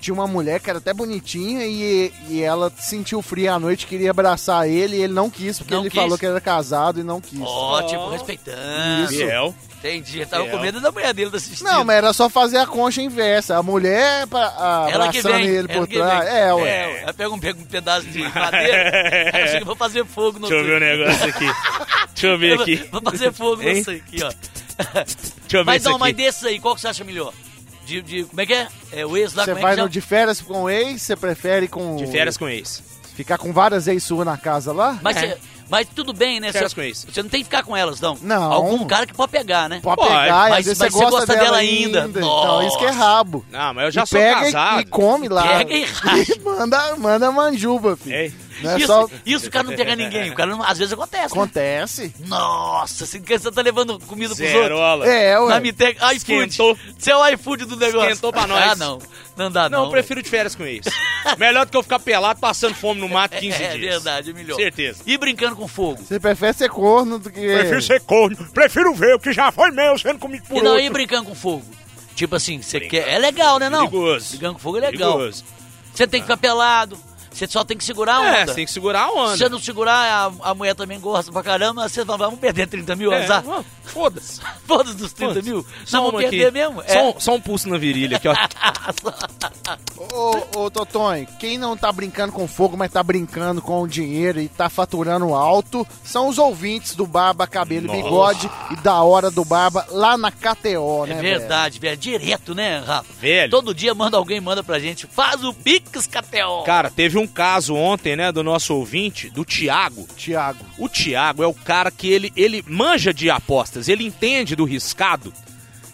tinha 0.00 0.14
uma 0.14 0.26
mulher 0.28 0.60
que 0.60 0.70
era 0.70 0.78
até 0.78 0.92
bonitinha 0.94 1.64
e, 1.66 2.12
e 2.28 2.40
ela 2.42 2.70
sentiu 2.78 3.20
frio 3.22 3.52
à 3.52 3.58
noite, 3.58 3.86
queria 3.86 4.10
abraçar 4.12 4.68
ele 4.68 4.96
e 4.96 5.02
ele 5.02 5.12
não 5.12 5.28
quis, 5.28 5.58
porque 5.58 5.74
Não 5.74 5.80
ele 5.80 5.90
quis. 5.90 6.00
falou 6.00 6.16
que 6.16 6.26
era 6.26 6.40
casado 6.40 7.00
e 7.00 7.02
não 7.02 7.20
quis. 7.20 7.40
Ótimo, 7.40 8.02
Ó. 8.02 8.10
respeitando. 8.10 9.08
Fiel. 9.08 9.54
Entendi, 9.78 10.20
eu 10.20 10.26
tava 10.26 10.42
Fiel. 10.44 10.56
com 10.56 10.62
medo 10.62 10.80
da 10.80 10.90
mulher 10.90 11.14
dele 11.14 11.30
assistindo. 11.34 11.66
Não, 11.66 11.84
mas 11.84 11.96
era 11.98 12.12
só 12.12 12.28
fazer 12.28 12.58
a 12.58 12.66
concha 12.66 13.00
inversa. 13.00 13.56
A 13.56 13.62
mulher 13.62 14.26
pra, 14.26 14.46
a, 14.58 14.88
Ela 14.90 15.08
que 15.12 15.20
vem, 15.22 15.46
ele 15.46 15.56
ela 15.58 15.68
por 15.68 15.86
que 15.86 15.94
trás. 15.94 16.24
vem. 16.28 16.36
É, 16.36 16.54
ué. 16.54 16.68
É, 16.68 17.02
ela 17.02 17.14
pega 17.14 17.30
um, 17.30 17.38
pega 17.38 17.60
um 17.60 17.64
pedaço 17.64 18.06
de 18.08 18.22
madeira, 18.22 18.76
ela 19.32 19.46
chega, 19.46 19.64
vou 19.64 19.76
fazer 19.76 20.04
fogo 20.04 20.38
no 20.40 20.48
Deixa 20.48 20.54
eu 20.56 20.66
ver 20.66 20.76
o 20.76 20.80
negócio 20.80 21.28
aqui. 21.28 21.46
Deixa 22.12 22.26
eu 22.26 22.38
ver 22.38 22.60
aqui. 22.60 22.88
Vou 22.90 23.00
fazer 23.02 23.32
fogo 23.32 23.62
Hein? 23.62 23.74
nisso 23.74 23.90
aqui, 23.92 24.18
ó. 24.24 24.32
Deixa 25.04 25.16
eu 25.52 25.60
ver 25.60 25.64
Mas 25.64 25.82
não, 25.84 25.98
mas 25.98 26.08
aqui. 26.12 26.22
desses 26.24 26.44
aí, 26.44 26.58
qual 26.58 26.74
que 26.74 26.80
você 26.80 26.88
acha 26.88 27.04
melhor? 27.04 27.32
De, 27.86 28.02
de- 28.02 28.24
como 28.24 28.40
é 28.40 28.46
que 28.46 28.52
é? 28.54 28.68
É 28.92 29.06
o 29.06 29.16
ex 29.16 29.32
lá, 29.34 29.44
Você 29.44 29.52
é 29.52 29.54
vai 29.54 29.76
que 29.76 29.80
no 29.82 29.88
de 29.88 30.00
férias 30.00 30.40
com 30.40 30.64
o 30.64 30.68
ex, 30.70 31.00
você 31.02 31.16
prefere 31.16 31.68
com. 31.68 31.96
De 31.96 32.06
férias 32.08 32.36
com 32.36 32.48
ex. 32.48 32.82
Ficar 33.14 33.38
com 33.38 33.52
várias 33.52 33.86
ex 33.88 34.02
suas 34.04 34.26
na 34.26 34.36
casa 34.36 34.72
lá? 34.72 34.98
Mas, 35.02 35.16
É. 35.16 35.20
você- 35.28 35.38
mas 35.70 35.86
tudo 35.94 36.12
bem, 36.12 36.40
né? 36.40 36.50
Você, 36.52 36.68
você 36.68 37.22
não 37.22 37.28
tem 37.30 37.40
que 37.40 37.44
ficar 37.44 37.62
com 37.62 37.76
elas, 37.76 38.00
não. 38.00 38.16
Não. 38.22 38.52
Algum 38.52 38.86
cara 38.86 39.06
que 39.06 39.14
pode 39.14 39.30
pegar, 39.32 39.68
né? 39.68 39.80
Pode 39.82 40.00
pegar, 40.02 40.26
e 40.26 40.30
mas- 40.30 40.50
mas 40.50 40.66
você 40.66 40.74
você 40.74 40.88
gosta, 40.90 41.10
gosta 41.10 41.26
dela, 41.26 41.44
dela 41.44 41.56
ainda. 41.58 42.04
ainda. 42.04 42.18
Então, 42.20 42.66
isso 42.66 42.78
que 42.78 42.84
é 42.86 42.90
rabo. 42.90 43.44
Não, 43.50 43.74
mas 43.74 43.84
eu 43.86 43.90
já 43.92 44.02
e 44.02 44.06
sou 44.06 44.18
pega 44.18 44.40
e- 44.40 44.44
casado. 44.52 44.80
e 44.80 44.86
come 44.86 45.28
lá. 45.28 45.42
Pega 45.58 45.74
e. 45.74 45.86
E 46.38 46.40
manda, 46.40 46.96
manda 46.96 47.30
manjuba, 47.32 47.96
filho. 47.96 48.14
Ei. 48.16 48.32
Não 48.62 48.70
é 48.72 48.76
isso, 48.78 48.86
só... 48.86 49.08
isso 49.24 49.46
o 49.46 49.50
cara 49.50 49.64
não 49.68 49.76
pega 49.76 49.94
ninguém. 49.96 50.30
O 50.30 50.34
cara 50.34 50.50
não- 50.50 50.62
às 50.62 50.78
vezes 50.78 50.92
acontece. 50.92 51.34
né? 51.34 51.42
Acontece. 51.42 52.14
Nossa, 52.26 53.06
você 53.06 53.18
você 53.18 53.50
tá 53.52 53.62
levando 53.62 53.98
comida 54.00 54.34
pros 54.34 54.40
outros. 54.46 54.62
Zerola. 54.62 55.06
É, 55.08 55.38
ué. 55.38 55.48
Na 55.48 55.60
Mitec, 55.60 55.96
iFood. 55.98 56.16
Esquentou. 56.16 56.78
Você 56.98 57.10
é 57.12 57.16
o 57.16 57.26
iFood 57.28 57.64
do 57.64 57.76
negócio. 57.76 58.08
Esquentou 58.10 58.32
pra 58.32 58.46
nós. 58.46 58.72
Ah, 58.72 58.76
não. 58.76 58.98
Não 59.36 59.50
dá, 59.52 59.68
Não, 59.68 59.78
não. 59.80 59.84
eu 59.86 59.90
prefiro 59.92 60.20
de 60.22 60.28
férias 60.28 60.54
com 60.56 60.64
ex. 60.64 60.84
Melhor 61.38 61.64
do 61.64 61.70
que 61.70 61.76
eu 61.76 61.82
ficar 61.82 62.00
pelado 62.00 62.40
passando 62.40 62.74
fome 62.74 63.00
no 63.00 63.08
mato 63.08 63.36
15 63.38 63.62
É 63.62 63.68
dias. 63.76 63.94
verdade, 63.94 64.30
é 64.30 64.32
melhor. 64.32 64.56
Certeza. 64.56 65.00
E 65.06 65.16
brincando 65.16 65.54
com 65.54 65.68
fogo. 65.68 66.02
Você 66.02 66.18
prefere 66.18 66.52
ser 66.54 66.68
corno 66.70 67.18
do 67.20 67.30
que... 67.30 67.40
Prefiro 67.40 67.82
ser 67.82 68.00
corno. 68.00 68.36
Prefiro 68.52 68.92
ver 68.94 69.14
o 69.14 69.18
que 69.20 69.32
já 69.32 69.52
foi 69.52 69.70
meu 69.70 69.96
sendo 69.96 70.18
comido 70.18 70.42
por 70.48 70.56
E 70.58 70.62
não, 70.62 70.72
outro. 70.72 70.84
e 70.86 70.90
brincando 70.90 71.28
com 71.28 71.34
fogo? 71.36 71.64
Tipo 72.16 72.34
assim, 72.34 72.60
você 72.60 72.80
quer. 72.80 73.08
É 73.08 73.16
legal, 73.18 73.60
né, 73.60 73.68
não? 73.70 73.86
Perigoso. 73.88 74.30
Brincando 74.30 74.54
com 74.54 74.58
fogo 74.60 74.78
é 74.78 74.80
legal. 74.90 75.12
Perigoso. 75.18 75.44
Você 75.94 76.06
tem 76.08 76.20
que 76.20 76.26
ficar 76.26 76.36
pelado. 76.36 76.98
Você 77.38 77.46
só 77.46 77.62
tem 77.64 77.76
que 77.76 77.84
segurar 77.84 78.18
a 78.18 78.24
É, 78.24 78.42
onda. 78.42 78.46
você 78.48 78.54
tem 78.54 78.64
que 78.66 78.72
segurar 78.72 79.04
a 79.04 79.08
Se 79.08 79.12
onda. 79.18 79.36
você 79.36 79.48
não 79.48 79.58
segurar, 79.60 80.32
a, 80.42 80.50
a 80.50 80.54
mulher 80.54 80.74
também 80.74 80.98
gosta 80.98 81.30
pra 81.30 81.42
caramba, 81.42 81.88
vocês 81.88 82.04
vão, 82.04 82.18
vamos 82.18 82.40
perder 82.40 82.66
30 82.66 82.96
mil, 82.96 83.12
É, 83.12 83.22
azar. 83.24 83.44
Foda-se. 83.84 84.40
Foda-se 84.66 84.96
dos 84.96 85.12
30 85.12 85.34
Foda-se. 85.34 85.48
mil. 85.50 85.66
Só 85.84 85.98
Não 85.98 86.10
vão 86.10 86.20
perder 86.20 86.46
aqui. 86.46 86.50
mesmo? 86.58 86.82
Só, 86.86 86.92
É. 86.98 87.02
um, 87.04 87.20
só 87.20 87.34
um 87.36 87.40
pulso 87.40 87.68
na 87.68 87.78
virilha 87.78 88.16
aqui, 88.16 88.26
ó. 88.28 88.34
Ô, 89.98 90.60
ô, 90.64 90.70
Totonho, 90.70 91.26
quem 91.38 91.58
não 91.58 91.76
tá 91.76 91.90
brincando 91.92 92.32
com 92.32 92.46
fogo, 92.48 92.76
mas 92.76 92.90
tá 92.90 93.02
brincando 93.02 93.60
com 93.60 93.82
o 93.82 93.88
dinheiro 93.88 94.40
e 94.40 94.48
tá 94.48 94.68
faturando 94.68 95.34
alto, 95.34 95.86
são 96.02 96.28
os 96.28 96.38
ouvintes 96.38 96.94
do 96.94 97.06
Barba 97.06 97.46
Cabelo 97.46 97.86
e 97.86 97.88
Nossa. 97.88 98.02
Bigode 98.02 98.50
e 98.72 98.76
da 98.76 99.02
Hora 99.02 99.30
do 99.30 99.44
Barba 99.44 99.86
lá 99.90 100.16
na 100.16 100.30
KTO, 100.30 101.04
É 101.06 101.14
né, 101.14 101.20
verdade, 101.22 101.78
velho. 101.78 101.96
Direto, 101.96 102.54
né, 102.54 102.78
Rafa? 102.80 103.12
Velho. 103.20 103.50
Todo 103.50 103.74
dia 103.74 103.94
manda 103.94 104.16
alguém, 104.16 104.40
manda 104.40 104.62
pra 104.62 104.78
gente. 104.78 105.06
Faz 105.06 105.44
o 105.44 105.52
Pix 105.52 106.06
KTO. 106.06 106.64
Cara, 106.64 106.90
teve 106.90 107.18
um 107.18 107.26
caso 107.28 107.74
ontem, 107.74 108.16
né, 108.16 108.32
do 108.32 108.42
nosso 108.42 108.74
ouvinte, 108.74 109.28
do 109.30 109.44
Thiago. 109.44 110.02
velho? 110.02 110.08
Tiago. 110.16 110.64
O 110.78 110.88
Thiago 110.88 111.42
é 111.42 111.46
o 111.46 111.54
cara 111.54 111.90
que 111.90 112.08
ele, 112.10 112.32
ele 112.36 112.64
manja 112.66 113.12
de 113.12 113.30
apostas, 113.30 113.88
ele 113.88 114.04
entende 114.04 114.56
do 114.56 114.64
riscado. 114.64 115.32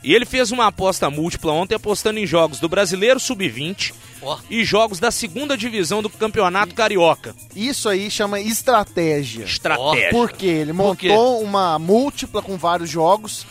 E 0.03 0.14
ele 0.14 0.26
fez 0.26 0.51
uma 0.51 0.66
aposta 0.66 1.09
múltipla 1.09 1.53
ontem 1.53 1.74
apostando 1.74 2.18
em 2.18 2.26
jogos 2.26 2.61
do 2.61 2.68
Brasileiro 2.68 3.18
Sub-20 3.18 3.95
Ó. 4.20 4.39
e 4.51 4.62
jogos 4.62 5.01
da 5.01 5.11
segunda 5.11 5.57
divisão 5.57 6.03
do 6.03 6.11
Campeonato 6.11 6.74
Carioca. 6.74 7.35
Isso 7.57 7.89
aí 7.89 8.11
chama 8.11 8.39
estratégia. 8.39 9.45
Estratégia. 9.45 10.11
Porque 10.11 10.45
ele 10.45 10.74
Por 10.74 10.95
quê? 10.95 11.09
montou 11.09 11.43
uma 11.43 11.78
múltipla 11.78 12.43
com 12.43 12.59
vários 12.59 12.91
jogos 12.91 13.47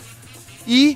e 0.67 0.95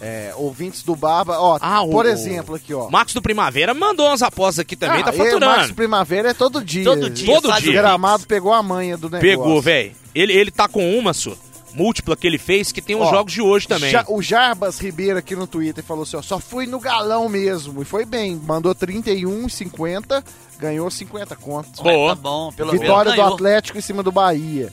é, 0.00 0.32
ouvintes 0.36 0.82
do 0.82 0.96
Barba. 0.96 1.38
Ó, 1.38 1.58
Ah, 1.60 1.82
o- 1.82 1.90
por 1.90 2.06
exemplo, 2.06 2.56
aqui, 2.56 2.74
ó. 2.74 2.90
Marcos 2.90 3.14
do 3.14 3.22
Primavera 3.22 3.72
mandou 3.72 4.06
umas 4.08 4.20
apostas 4.20 4.58
aqui 4.60 4.74
também, 4.74 5.00
Ah, 5.00 5.04
tá 5.04 5.14
e 5.14 5.16
Marcos 5.18 5.34
faturando. 5.40 5.74
Primavera 5.74 6.30
é 6.30 6.34
todo 6.34 6.64
dia. 6.64 6.82
Todo 6.84 7.08
dia, 7.08 7.26
Todo 7.26 7.48
o 7.48 7.60
dia. 7.60 7.70
O 7.70 7.72
gramado 7.72 8.26
pegou 8.26 8.52
a 8.52 8.60
manha 8.64 8.96
do 8.96 9.08
negócio. 9.08 9.28
Pegou, 9.28 9.62
velho. 9.62 9.92
Ele, 10.12 10.32
ele 10.32 10.50
tá 10.50 10.66
com 10.66 10.98
uma, 10.98 11.12
sua, 11.14 11.36
múltipla 11.74 12.16
que 12.16 12.26
ele 12.26 12.38
fez, 12.38 12.70
que 12.72 12.80
tem 12.82 12.96
os 12.96 13.02
Ó, 13.06 13.10
jogos 13.10 13.32
de 13.32 13.40
hoje 13.42 13.66
também. 13.68 13.90
Ja- 13.90 14.04
o 14.08 14.20
Jarbas 14.22 14.78
Ribeiro 14.78 15.18
aqui 15.18 15.34
no 15.36 15.46
Twitter 15.46 15.82
falou 15.82 16.02
assim: 16.04 16.16
ó, 16.16 16.22
só 16.22 16.38
fui 16.38 16.66
no 16.66 16.78
galão 16.80 17.28
mesmo. 17.28 17.82
E 17.82 17.84
foi 17.84 18.04
bem. 18.04 18.36
Mandou 18.36 18.74
31,50, 18.74 20.24
ganhou 20.58 20.90
50 20.90 21.36
contos. 21.36 21.80
Boa. 21.80 22.14
Tá 22.14 22.20
bom, 22.22 22.52
pelo 22.52 22.72
Vitória 22.72 23.12
menos 23.12 23.26
do. 23.28 23.34
Atlético 23.34 23.78
em 23.78 23.82
cima 23.82 24.02
do 24.02 24.12
Bahia. 24.12 24.72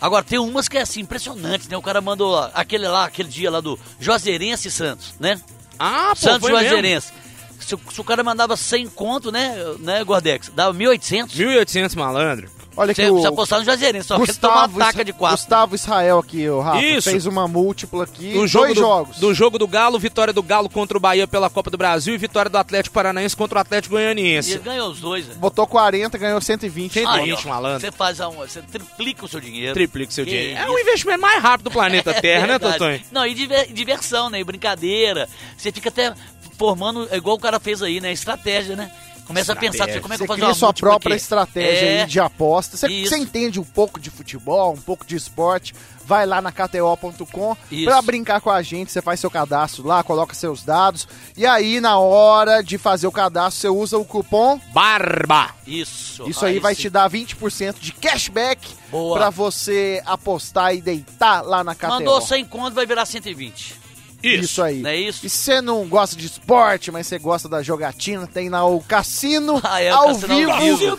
Agora, 0.00 0.22
tem 0.24 0.38
umas 0.38 0.68
que 0.68 0.76
é 0.76 0.82
assim, 0.82 1.00
impressionante, 1.00 1.68
né? 1.70 1.76
O 1.76 1.82
cara 1.82 2.00
mandou 2.00 2.36
aquele 2.52 2.86
lá, 2.86 3.04
aquele 3.06 3.28
dia 3.28 3.50
lá 3.50 3.60
do 3.60 3.78
Juazeirense 3.98 4.68
e 4.68 4.70
Santos, 4.70 5.14
né? 5.18 5.40
Ah, 5.78 6.10
pô, 6.10 6.16
Santos 6.16 6.40
foi 6.40 6.52
mesmo. 6.52 6.68
Juazeirense. 6.68 7.12
Se, 7.58 7.74
o- 7.74 7.80
se 7.90 8.00
o 8.00 8.04
cara 8.04 8.22
mandava 8.22 8.56
100 8.56 8.88
conto, 8.88 9.32
né, 9.32 9.54
né, 9.78 10.04
Gordex? 10.04 10.50
Dava 10.54 10.76
1.800. 10.76 11.28
1.800 11.34 11.94
malandro. 11.96 12.50
Olha 12.76 12.92
que 12.92 13.02
Você 13.06 13.10
o 13.10 13.26
apostar 13.28 13.58
no 13.60 13.64
Juazeirense, 13.64 14.08
só 14.08 14.18
que 14.18 14.26
Gustavo, 14.26 14.76
uma 14.78 14.86
taca 14.86 15.04
de 15.04 15.12
quatro. 15.12 15.36
Gustavo 15.38 15.74
Israel 15.74 16.18
aqui, 16.18 16.48
o 16.48 16.60
Rafa, 16.60 16.82
Isso. 16.82 17.10
fez 17.10 17.24
uma 17.26 17.46
múltipla 17.46 18.04
aqui. 18.04 18.32
Do 18.32 18.46
jogo 18.46 18.64
dois 18.66 18.74
do, 18.76 18.80
jogos. 18.80 19.16
do 19.18 19.34
jogo 19.34 19.58
do 19.58 19.68
Galo, 19.68 19.98
vitória 19.98 20.32
do 20.32 20.42
Galo 20.42 20.68
contra 20.68 20.96
o 20.96 21.00
Bahia 21.00 21.26
pela 21.28 21.48
Copa 21.48 21.70
do 21.70 21.78
Brasil 21.78 22.14
e 22.14 22.18
vitória 22.18 22.50
do 22.50 22.58
Atlético 22.58 22.92
Paranaense 22.94 23.36
contra 23.36 23.58
o 23.58 23.60
Atlético 23.60 23.94
E 23.94 23.98
Goianiense. 23.98 24.52
ele 24.52 24.58
ganhou 24.62 24.90
os 24.90 24.98
dois, 25.00 25.26
né? 25.26 25.34
Botou 25.38 25.66
40, 25.66 26.18
ganhou 26.18 26.40
120. 26.40 26.92
Cento- 26.94 27.08
Aí, 27.08 27.20
120, 27.26 27.46
ó, 27.46 27.48
malandro. 27.48 27.80
Você 27.80 27.92
faz 27.92 28.20
a, 28.20 28.28
um- 28.28 28.32
você 28.36 28.60
triplica 28.62 29.24
o 29.24 29.28
seu 29.28 29.40
dinheiro. 29.40 29.74
Triplica 29.74 30.10
seu 30.12 30.24
Que 30.24 30.30
dinheiro. 30.32 30.58
É 30.58 30.62
isso. 30.64 30.72
o 30.72 30.78
investimento 30.78 31.20
mais 31.20 31.42
rápido 31.42 31.64
do 31.64 31.70
planeta 31.70 32.12
Terra, 32.20 32.42
né, 32.46 32.58
Verdade. 32.58 32.72
Totonho? 32.78 33.00
Não, 33.12 33.24
e 33.26 33.34
diver- 33.34 33.72
diversão, 33.72 34.28
né? 34.30 34.40
E 34.40 34.44
brincadeira. 34.44 35.28
Você 35.56 35.70
fica 35.70 35.88
até 35.90 36.12
formando, 36.58 37.08
é 37.10 37.16
igual 37.16 37.36
o 37.36 37.40
cara 37.40 37.58
fez 37.60 37.82
aí, 37.82 38.00
né? 38.00 38.12
Estratégia, 38.12 38.74
né? 38.76 38.90
Começa 39.26 39.52
a 39.52 39.56
pensar 39.56 39.88
assim, 39.88 40.00
como 40.00 40.12
é 40.12 40.16
que 40.16 40.18
Você 40.18 40.24
eu 40.24 40.26
faço 40.28 40.36
cria 40.38 40.48
uma 40.48 40.54
sua 40.54 40.68
múltipla 40.68 40.90
própria 40.90 41.14
aqui? 41.14 41.22
estratégia 41.22 41.86
É. 41.86 42.00
aí 42.02 42.06
de 42.06 42.20
aposta. 42.20 42.76
Você, 42.76 42.88
você 42.88 43.16
entende 43.16 43.58
um 43.58 43.64
pouco 43.64 43.98
de 43.98 44.10
futebol, 44.10 44.72
um 44.74 44.80
pouco 44.80 45.04
de 45.06 45.16
esporte, 45.16 45.74
vai 46.04 46.26
lá 46.26 46.42
na 46.42 46.52
KTO.com 46.52 47.56
pra 47.84 48.02
brincar 48.02 48.40
com 48.40 48.50
a 48.50 48.60
gente. 48.62 48.92
Você 48.92 49.00
faz 49.00 49.20
seu 49.20 49.30
cadastro 49.30 49.86
lá, 49.86 50.02
coloca 50.02 50.34
seus 50.34 50.62
dados. 50.62 51.08
E 51.36 51.46
aí, 51.46 51.80
na 51.80 51.98
hora 51.98 52.62
de 52.62 52.76
fazer 52.76 53.06
o 53.06 53.12
cadastro, 53.12 53.60
você 53.62 53.68
usa 53.68 53.98
o 53.98 54.04
cupom. 54.04 54.60
Barba! 54.72 55.50
Isso. 55.66 56.28
Isso 56.28 56.44
aí 56.44 56.58
vai 56.58 56.74
sim. 56.74 56.82
te 56.82 56.90
dar 56.90 57.08
20% 57.10 57.76
de 57.80 57.92
cashback 57.92 58.68
Boa. 58.90 59.18
pra 59.18 59.30
você 59.30 60.02
apostar 60.04 60.74
e 60.74 60.82
deitar 60.82 61.40
lá 61.42 61.64
na 61.64 61.74
KTO. 61.74 61.88
Mandou 61.88 62.20
100 62.20 62.44
conto, 62.44 62.74
vai 62.74 62.84
virar 62.86 63.06
120. 63.06 63.83
Isso 64.26 64.62
aí. 64.62 64.80
Não 64.80 64.90
é 64.90 64.96
isso? 64.96 65.26
E 65.26 65.30
se 65.30 65.36
você 65.38 65.60
não 65.60 65.86
gosta 65.86 66.16
de 66.16 66.26
esporte, 66.26 66.90
mas 66.90 67.06
você 67.06 67.18
gosta 67.18 67.48
da 67.48 67.62
jogatina, 67.62 68.26
tem 68.26 68.48
lá 68.48 68.64
o 68.66 68.80
Cassino 68.80 69.60
Ah, 69.64 69.80
é, 69.80 69.92
o 69.92 69.96
ao 69.96 70.06
Cassino 70.08 70.50
ao 70.52 70.60
vivo. 70.60 70.76
vivo. 70.78 70.96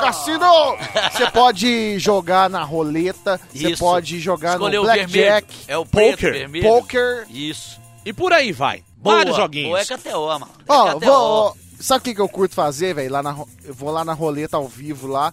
Cassino! 0.00 0.76
Você 1.12 1.30
pode 1.30 1.98
jogar 1.98 2.48
na 2.48 2.62
roleta, 2.62 3.40
você 3.52 3.70
Isso. 3.72 3.82
pode 3.82 4.18
jogar 4.20 4.52
Escolher 4.52 4.76
no 4.76 4.82
blackjack, 4.84 5.54
É 5.68 5.76
o 5.76 5.84
Poker. 5.84 6.32
vermelho. 6.32 6.64
poker. 6.64 7.26
Isso. 7.30 7.80
E 8.04 8.12
por 8.12 8.32
aí 8.32 8.52
vai. 8.52 8.82
Boa. 8.96 9.16
Vários 9.16 9.36
joguinhos. 9.36 9.68
Boa 9.70 9.80
é 9.80 9.84
KTO, 9.84 10.26
mano. 10.38 10.48
É 10.68 10.72
Ó, 10.72 10.94
KTO. 10.94 11.00
vou, 11.00 11.56
sabe 11.80 12.00
o 12.00 12.02
que, 12.04 12.14
que 12.14 12.20
eu 12.20 12.28
curto 12.28 12.54
fazer, 12.54 12.94
velho? 12.94 13.10
Lá 13.12 13.22
na 13.22 13.36
Eu 13.64 13.74
vou 13.74 13.90
lá 13.90 14.04
na 14.04 14.12
roleta 14.14 14.56
ao 14.56 14.66
vivo 14.68 15.06
lá. 15.06 15.32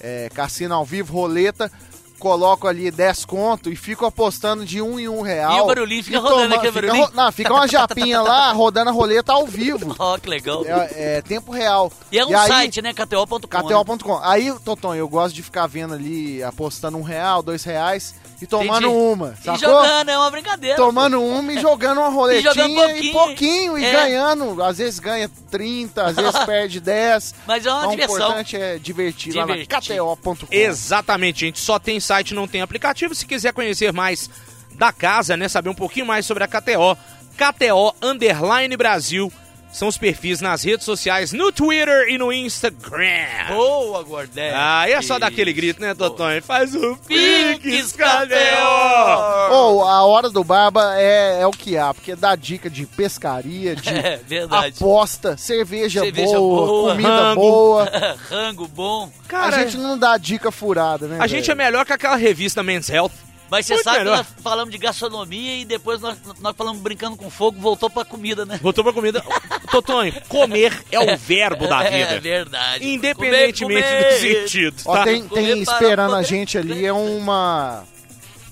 É, 0.00 0.28
cassino 0.34 0.74
ao 0.74 0.84
vivo, 0.84 1.12
roleta. 1.14 1.70
Coloco 2.18 2.66
ali 2.66 2.90
10 2.90 3.24
conto 3.24 3.70
e 3.70 3.76
fico 3.76 4.06
apostando 4.06 4.64
de 4.64 4.80
um 4.80 4.98
em 4.98 5.08
um 5.08 5.20
real. 5.20 5.58
E 5.58 5.60
o 5.60 5.66
barulhinho 5.66 6.02
fica 6.04 6.16
E 6.16 6.20
rodando 6.20 6.42
toma- 6.42 6.54
aqui, 6.56 6.66
fica 6.68 6.80
barulhinho? 6.80 7.04
ro- 7.06 7.12
Não, 7.14 7.32
fica 7.32 7.52
uma 7.52 7.68
japinha 7.68 8.22
lá 8.22 8.52
rodando 8.52 8.90
a 8.90 8.92
roleta 8.92 9.32
ao 9.32 9.46
vivo. 9.46 9.94
Ó, 9.98 10.16
que 10.18 10.28
legal. 10.28 10.64
É, 10.64 11.16
é 11.18 11.22
tempo 11.22 11.52
real. 11.52 11.92
E 12.10 12.18
é 12.18 12.24
um 12.24 12.36
aí- 12.38 12.48
site, 12.48 12.80
né? 12.80 12.94
KTO.com. 12.94 13.36
né? 13.38 13.62
KTO.com. 13.62 14.18
Aí, 14.22 14.52
Toton, 14.64 14.94
eu 14.94 15.08
gosto 15.08 15.34
de 15.34 15.42
ficar 15.42 15.66
vendo 15.66 15.92
ali, 15.94 16.42
apostando 16.42 16.96
um 16.96 17.02
real, 17.02 17.42
dois 17.42 17.62
reais 17.64 18.14
e 18.42 18.46
tomando 18.46 18.86
Entendi. 18.88 18.94
uma. 19.12 19.34
E 19.40 19.44
Sacou? 19.44 19.58
jogando, 19.58 20.08
é 20.10 20.18
uma 20.18 20.30
brincadeira. 20.30 20.76
Tomando 20.76 21.22
uma 21.22 21.52
e 21.52 21.60
jogando 21.60 21.98
uma 21.98 22.08
roletinha 22.10 22.52
jogando 22.54 22.70
e 22.70 22.74
pouquinho. 22.76 23.12
pouquinho 23.12 23.78
e 23.78 23.84
É. 23.84 23.92
ganhando. 23.92 24.62
Às 24.62 24.78
vezes 24.78 24.98
ganha 24.98 25.30
30, 25.50 26.04
às 26.04 26.16
vezes 26.16 26.38
perde 26.44 26.80
10. 26.80 27.34
Mas 27.46 27.64
é 27.66 27.70
uma 27.70 27.78
Então, 27.80 27.88
o 27.88 27.92
diversão. 27.92 28.16
importante 28.16 28.56
é 28.56 28.78
divertir, 28.78 29.34
lá 29.34 29.46
na 29.46 29.54
Divertir. 29.56 29.96
KTO.com. 29.96 30.46
Exatamente, 30.50 31.40
gente. 31.40 31.60
Só 31.60 31.78
tem 31.78 31.98
site, 32.00 32.34
não 32.34 32.46
tem 32.48 32.60
aplicativo. 32.60 33.14
Se 33.14 33.24
quiser 33.26 33.52
conhecer 33.52 33.92
mais 33.92 34.28
da 34.74 34.92
casa, 34.92 35.36
né? 35.36 35.48
Saber 35.48 35.68
um 35.70 35.74
pouquinho 35.74 36.06
mais 36.06 36.26
sobre 36.26 36.42
a 36.44 36.48
KTO, 36.48 36.96
KTO 37.36 37.94
Underline 38.02 38.76
Brasil. 38.76 39.32
São 39.74 39.88
os 39.88 39.98
perfis 39.98 40.40
nas 40.40 40.62
redes 40.62 40.84
sociais, 40.84 41.32
no 41.32 41.50
Twitter 41.50 42.06
e 42.08 42.16
no 42.16 42.32
Instagram. 42.32 43.48
Boa, 43.48 44.04
Gordé. 44.04 44.52
Ah, 44.54 44.88
e 44.88 44.92
é 44.92 45.02
só 45.02 45.18
daquele 45.18 45.52
grito, 45.52 45.80
né, 45.80 45.92
Totonho? 45.96 46.40
Faz 46.40 46.76
o 46.76 46.94
KTO. 46.94 47.98
KTO! 47.98 49.52
Ou 49.52 49.84
a 49.84 50.04
hora 50.04 50.30
do 50.30 50.44
barba 50.44 50.94
é, 50.96 51.40
é 51.40 51.46
o 51.48 51.50
que 51.50 51.76
há, 51.76 51.92
porque 51.92 52.14
dá 52.14 52.36
dica 52.36 52.70
de 52.70 52.86
pescaria, 52.86 53.74
de 53.74 53.88
É, 53.90 54.20
aposta, 54.48 55.36
cerveja, 55.36 56.02
Cerveja 56.02 56.38
boa, 56.38 56.66
boa, 56.66 56.90
comida 56.92 57.08
rango. 57.08 57.40
boa. 57.40 57.84
Rango 58.30 58.68
bom. 58.68 59.10
Cara, 59.26 59.56
a 59.56 59.64
gente 59.64 59.76
não 59.76 59.98
dá 59.98 60.16
dica 60.16 60.52
furada, 60.52 61.08
né? 61.08 61.18
a 61.20 61.26
gente 61.26 61.50
é 61.50 61.54
melhor 61.54 61.84
que 61.84 61.92
aquela 61.92 62.16
revista 62.16 62.62
Men's 62.62 62.88
Health. 62.88 63.10
Mas 63.54 63.66
você 63.66 63.74
Muito 63.74 63.84
sabe 63.84 63.98
melhor. 63.98 64.24
que 64.24 64.32
nós 64.34 64.42
falamos 64.42 64.72
de 64.72 64.78
gastronomia 64.78 65.58
e 65.58 65.64
depois 65.64 66.00
nós, 66.00 66.16
nós 66.40 66.56
falamos 66.56 66.80
brincando 66.82 67.16
com 67.16 67.30
fogo, 67.30 67.60
voltou 67.60 67.88
pra 67.88 68.04
comida, 68.04 68.44
né? 68.44 68.58
Voltou 68.60 68.82
pra 68.82 68.92
comida. 68.92 69.24
Totonho, 69.70 70.12
comer 70.28 70.84
é 70.90 70.98
o 70.98 71.16
verbo 71.16 71.66
da 71.68 71.82
É 71.86 72.04
vida. 72.06 72.20
verdade. 72.20 72.86
Independentemente 72.88 73.62
Comer, 73.64 73.82
do 73.82 74.04
comer. 74.18 74.18
sentido, 74.42 74.76
Ó, 74.86 74.94
tá? 74.96 75.04
tem, 75.04 75.28
tem 75.28 75.60
esperando 75.62 76.12
a 76.14 76.16
poder 76.16 76.24
gente 76.28 76.58
ali, 76.58 76.84
é 76.84 76.92
uma 76.92 77.84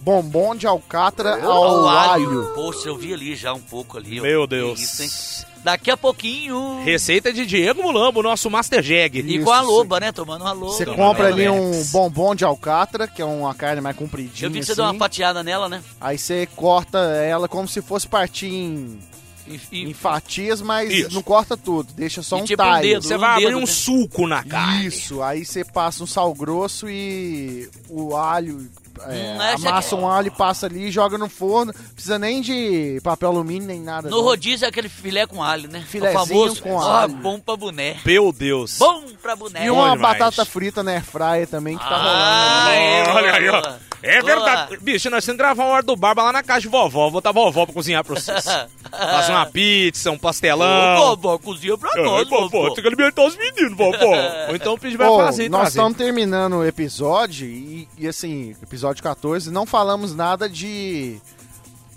bombom 0.01 0.55
de 0.55 0.67
alcatra 0.67 1.43
Ao 1.45 1.51
ao 1.53 1.89
alho. 1.89 2.29
alho. 2.29 2.53
Poxa, 2.55 2.89
eu 2.89 2.97
vi 2.97 3.13
ali 3.13 3.35
já 3.37 3.53
um 3.53 3.61
pouco 3.61 3.99
ali. 3.99 4.21
Meu 4.21 4.47
Deus. 4.47 4.81
Isso, 4.81 5.03
hein? 5.03 5.52
Daqui 5.65 5.91
a 5.91 5.97
pouquinho. 5.97 6.83
Receita 6.85 7.33
de 7.33 7.47
Diego 7.47 7.83
Mulambo, 7.83 8.23
nosso 8.23 8.51
Master 8.51 8.83
Jag. 8.83 9.19
E 9.21 9.37
Isso, 9.37 9.45
com 9.45 9.53
a 9.53 9.61
sim. 9.61 9.67
loba, 9.67 10.01
né? 10.01 10.11
Tomando 10.11 10.43
uma 10.43 10.53
loba. 10.53 10.73
Você 10.73 10.85
compra 10.87 11.29
ali 11.29 11.49
um 11.49 11.85
bombom 11.93 12.35
de 12.35 12.45
alcatra, 12.45 13.07
que 13.07 13.23
é 13.23 13.25
uma 13.25 13.55
carne 13.55 13.81
mais 13.81 13.97
compridinha 13.97 14.49
Eu 14.49 14.51
vi 14.51 14.59
que 14.59 14.67
você 14.67 14.73
assim. 14.73 14.81
deu 14.83 14.91
uma 14.91 14.99
fatiada 14.99 15.43
nela, 15.43 15.69
né? 15.69 15.81
Aí 16.01 16.19
você 16.19 16.49
corta 16.57 16.99
ela 16.99 17.47
como 17.49 17.69
se 17.69 17.81
fosse 17.81 18.09
partir 18.09 18.47
em, 18.49 18.99
E, 19.47 19.61
e- 19.73 19.83
em 19.91 19.95
fatias, 19.95 20.61
mas 20.61 20.93
Isso. 20.93 21.15
não 21.15 21.23
corta 21.23 21.57
tudo. 21.57 21.93
Deixa 21.95 22.23
só 22.23 22.39
E 22.39 22.43
um 22.43 22.45
tipo 22.45 22.63
um 22.63 22.67
talho. 22.67 22.83
dedo. 22.83 23.03
Você 23.05 23.15
um 23.17 23.19
vai 23.19 23.31
abrir 23.31 23.47
dedo, 23.47 23.57
um 23.59 23.61
né? 23.61 23.67
suco 23.67 24.27
na 24.27 24.43
carne. 24.43 24.87
Isso, 24.87 25.23
aí 25.23 25.45
você 25.45 25.65
passa 25.65 26.03
um 26.03 26.07
sal 26.07 26.33
grosso 26.35 26.89
e 26.89 27.69
o 27.89 28.17
alho. 28.17 28.69
É, 29.09 29.35
Hum, 29.37 29.43
essa 29.43 29.69
amassa 29.69 29.97
um 29.97 30.09
alho 30.09 30.31
passa 30.33 30.67
ali, 30.67 30.91
joga 30.91 31.17
no 31.19 31.29
forno. 31.29 31.73
Precisa 31.95 32.19
nem 32.19 32.41
de 32.41 33.01
papel 33.03 33.29
alumínio 33.31 33.67
nem 33.69 33.81
nada. 33.81 34.09
No 34.11 34.17
não. 34.19 34.23
rodízio 34.25 34.65
é 34.65 34.69
aquele 34.69 34.89
filé 34.89 35.27
com 35.27 35.43
alho, 35.43 35.69
né? 35.69 35.85
Filezinho 35.87 36.23
o 36.23 36.27
famoso. 36.27 36.63
com 36.63 36.81
alho. 36.81 37.15
bom 37.15 37.39
pra 37.41 37.57
boné. 37.57 37.97
Meu 38.05 38.33
Deus. 38.33 38.79
Bom 38.79 39.05
pra 39.21 39.35
boné. 39.37 39.67
E 39.67 39.71
uma 39.71 39.97
batata 39.97 40.45
frita 40.45 40.83
na 40.83 40.93
airfryer 40.93 41.47
também 41.49 41.77
que 41.77 41.85
tá 41.85 41.91
Ah, 41.95 42.65
rolando. 42.65 42.71
é, 42.71 43.13
Olha 43.15 43.33
aí, 43.35 43.49
ó. 43.49 43.92
É 44.03 44.21
Boa. 44.21 44.35
verdade. 44.35 44.77
Bicho, 44.79 45.09
nós 45.11 45.25
temos 45.25 45.37
que 45.37 45.43
gravar 45.45 45.65
uma 45.65 45.75
hora 45.75 45.83
do 45.83 45.95
Barba 45.95 46.25
lá 46.25 46.33
na 46.33 46.43
casa 46.43 46.63
de 46.63 46.69
vovó. 46.69 47.03
Vou 47.03 47.11
botar 47.13 47.29
a 47.31 47.33
vovó 47.33 47.65
pra 47.65 47.75
cozinhar 47.75 48.05
pra 48.05 48.15
vocês. 48.17 48.45
Fazer 48.91 49.33
uma 49.33 49.47
pizza, 49.47 50.11
um 50.11 50.15
Ô, 50.15 50.19
pastelão. 50.19 50.97
vovó, 51.17 51.39
cozinha 51.39 51.79
pra 51.79 51.91
É, 51.97 52.03
nós, 52.03 52.29
vovó, 52.29 52.49
vovó. 52.49 52.75
tem 52.75 52.83
que 52.83 52.89
alimentar 52.89 53.25
os 53.25 53.37
meninos, 53.37 53.77
vovó. 53.77 53.97
Ou 54.51 54.57
então 54.57 54.77
pedir 54.77 54.97
pra 54.97 55.11
Ô, 55.11 55.19
fazer 55.19 55.49
nós 55.49 55.69
estamos 55.69 55.97
terminando 55.97 56.55
o 56.57 56.65
episódio 56.67 57.47
e, 57.47 57.89
e, 57.97 58.09
assim, 58.09 58.57
episódio 58.63 59.03
14, 59.03 59.51
não 59.51 59.65
falamos 59.65 60.15
nada 60.15 60.49
de 60.49 61.19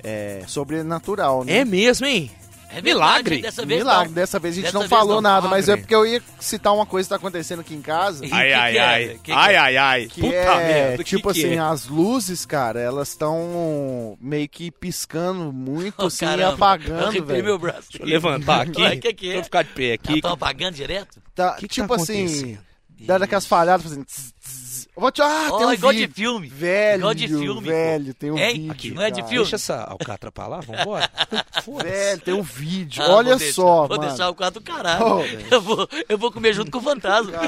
é, 0.04 0.44
sobrenatural, 0.48 1.44
né? 1.44 1.58
É 1.58 1.66
mesmo, 1.66 2.06
hein? 2.06 2.32
É 2.70 2.82
Milagre. 2.82 3.42
Dessa 3.42 3.66
vez 3.66 3.80
Milagre, 3.80 4.08
não. 4.08 4.14
dessa 4.16 4.40
vez 4.40 4.54
a 4.54 4.56
gente 4.56 4.66
Dessa 4.66 4.80
não 4.80 4.88
falou 4.88 5.16
não. 5.16 5.22
nada, 5.22 5.48
mas 5.48 5.70
é 5.70 5.78
porque 5.78 5.96
eu 5.96 6.06
ia 6.06 6.22
citar 6.40 6.74
uma 6.74 6.86
coisa 6.86 7.08
que 7.08 7.10
tá 7.10 7.16
acontecendo 7.16 7.60
aqui 7.62 7.74
em 7.74 7.82
casa. 7.82 8.24
Ai, 8.24 8.30
que 8.30 8.36
ai, 8.54 8.72
que 8.72 8.78
é? 8.78 8.82
ai. 8.84 9.08
Que 9.08 9.20
que 9.20 9.32
ai, 9.32 9.54
é? 9.54 9.58
ai, 9.58 9.78
ai. 9.78 10.08
Que 10.08 10.22
Puta 10.22 10.36
é, 10.36 10.68
merda. 10.68 10.98
que 10.98 11.10
tipo 11.10 11.34
que 11.34 11.40
assim, 11.40 11.56
é? 11.56 11.60
as 11.60 11.88
luzes, 11.88 12.46
cara, 12.46 12.80
elas 12.80 13.10
estão 13.10 14.18
meio 14.20 14.50
que 14.50 14.72
piscando 14.72 15.52
muito, 15.54 16.04
Ô, 16.04 16.08
assim, 16.08 16.26
e 16.26 16.28
caramba, 16.28 16.44
eu 16.50 16.54
apagando, 16.56 17.12
meu 17.14 17.26
velho. 17.26 17.60
braço. 17.60 17.88
Deixa 17.92 18.04
eu 18.04 18.08
levantar 18.08 18.62
aqui. 18.62 18.82
Ué, 18.82 18.96
que 18.98 19.14
que 19.14 19.26
é? 19.26 19.30
Deixa 19.30 19.40
eu 19.40 19.44
ficar 19.46 19.64
de 19.64 19.70
pé 19.70 19.94
aqui. 19.94 20.14
Estão 20.16 20.32
apagando 20.34 20.76
direto? 20.76 21.22
Tá, 21.34 21.54
que 21.54 21.68
que 21.68 21.76
tipo 21.76 21.96
tá 21.96 22.02
assim, 22.02 22.58
dando 23.00 23.24
aquelas 23.24 23.46
falhadas, 23.46 23.84
fazendo... 23.84 24.06
tss, 24.06 24.34
tss. 24.42 24.65
Eu 24.96 25.02
Vou 25.02 25.12
te... 25.12 25.22
Ah, 25.22 25.50
Ó, 25.52 25.58
tem 25.58 25.68
um 25.68 25.74
igual 25.74 25.92
de 25.92 26.00
vídeo. 26.00 26.16
filme. 26.16 26.48
Velho, 26.48 27.00
Igual 27.02 27.14
de 27.14 27.28
filme, 27.28 27.62
velho, 27.62 28.14
tem 28.14 28.32
um 28.32 28.38
É, 28.38 28.54
vídeo, 28.54 28.72
aqui, 28.72 28.92
não 28.92 29.02
é 29.02 29.10
de 29.12 29.16
cara. 29.18 29.28
filme? 29.28 29.44
Deixa 29.44 29.56
essa 29.58 29.84
alcatra 29.84 30.32
pra 30.32 30.48
lá, 30.48 30.62
vambora. 30.62 31.10
Velho, 31.84 32.22
tem 32.22 32.34
um 32.34 32.42
vídeo. 32.42 33.04
Ah, 33.04 33.10
Olha 33.16 33.30
vou 33.32 33.38
deixar- 33.40 33.54
só, 33.54 33.88
Vou 33.88 33.98
mano. 33.98 34.08
deixar 34.10 34.30
o 34.30 34.36
quarto 34.36 34.54
do 34.56 34.62
caralho. 34.62 35.18
Velho. 35.18 35.48
eu, 35.52 35.62
vou, 35.62 35.88
eu 36.08 36.18
vou 36.18 36.32
comer 36.32 36.54
junto 36.54 36.72
com 36.72 36.78
o 36.78 36.82
fantasma. 36.82 37.34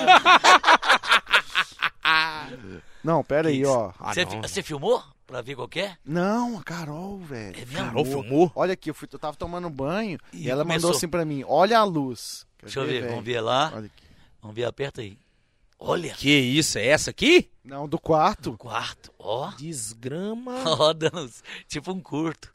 Não, 3.04 3.24
pera 3.24 3.50
aí, 3.50 3.66
ó. 3.66 3.92
Ah, 4.00 4.14
Você 4.14 4.26
você 4.26 4.62
filmou? 4.64 5.02
Pra 5.26 5.42
ver 5.42 5.56
qual 5.56 5.68
que 5.68 5.82
é? 5.82 5.96
Não, 6.06 6.58
a 6.58 6.64
Carol, 6.64 7.18
velho. 7.20 7.56
É? 7.58 7.66
Carol 7.76 8.06
filmou? 8.06 8.52
Olha 8.56 8.74
aqui, 8.74 8.90
eu, 8.90 8.94
fui, 8.94 9.08
eu 9.12 9.20
tava 9.20 9.36
tomando 9.36 9.70
banho 9.70 10.18
Ih, 10.34 10.44
e 10.46 10.50
ela 10.50 10.64
começou. 10.64 10.82
mandou 10.90 10.98
assim 10.98 11.08
pra 11.08 11.26
mim, 11.26 11.44
olha 11.46 11.78
a 11.80 11.84
luz. 11.84 12.46
Quer 12.60 12.66
Deixa 12.68 12.80
eu 12.80 12.86
ver, 12.86 13.00
velho? 13.02 13.10
vamos 13.10 13.26
ver 13.26 13.42
lá. 13.42 13.72
Olha 13.76 13.86
aqui. 13.88 14.04
Vamos 14.42 14.56
ver, 14.56 14.64
aperta 14.66 15.02
aí. 15.02 15.18
Olha, 15.80 16.12
Que 16.14 16.30
isso, 16.32 16.78
é 16.80 16.88
essa 16.88 17.12
aqui? 17.12 17.50
Não, 17.64 17.88
do 17.88 18.00
quarto. 18.00 18.58
quarto. 18.58 19.12
Ó. 19.20 19.52
Desgrama. 19.58 20.64
Ó, 20.66 20.94
dando 20.94 21.30
tipo 21.68 21.92
um 21.92 22.00
curto. 22.00 22.50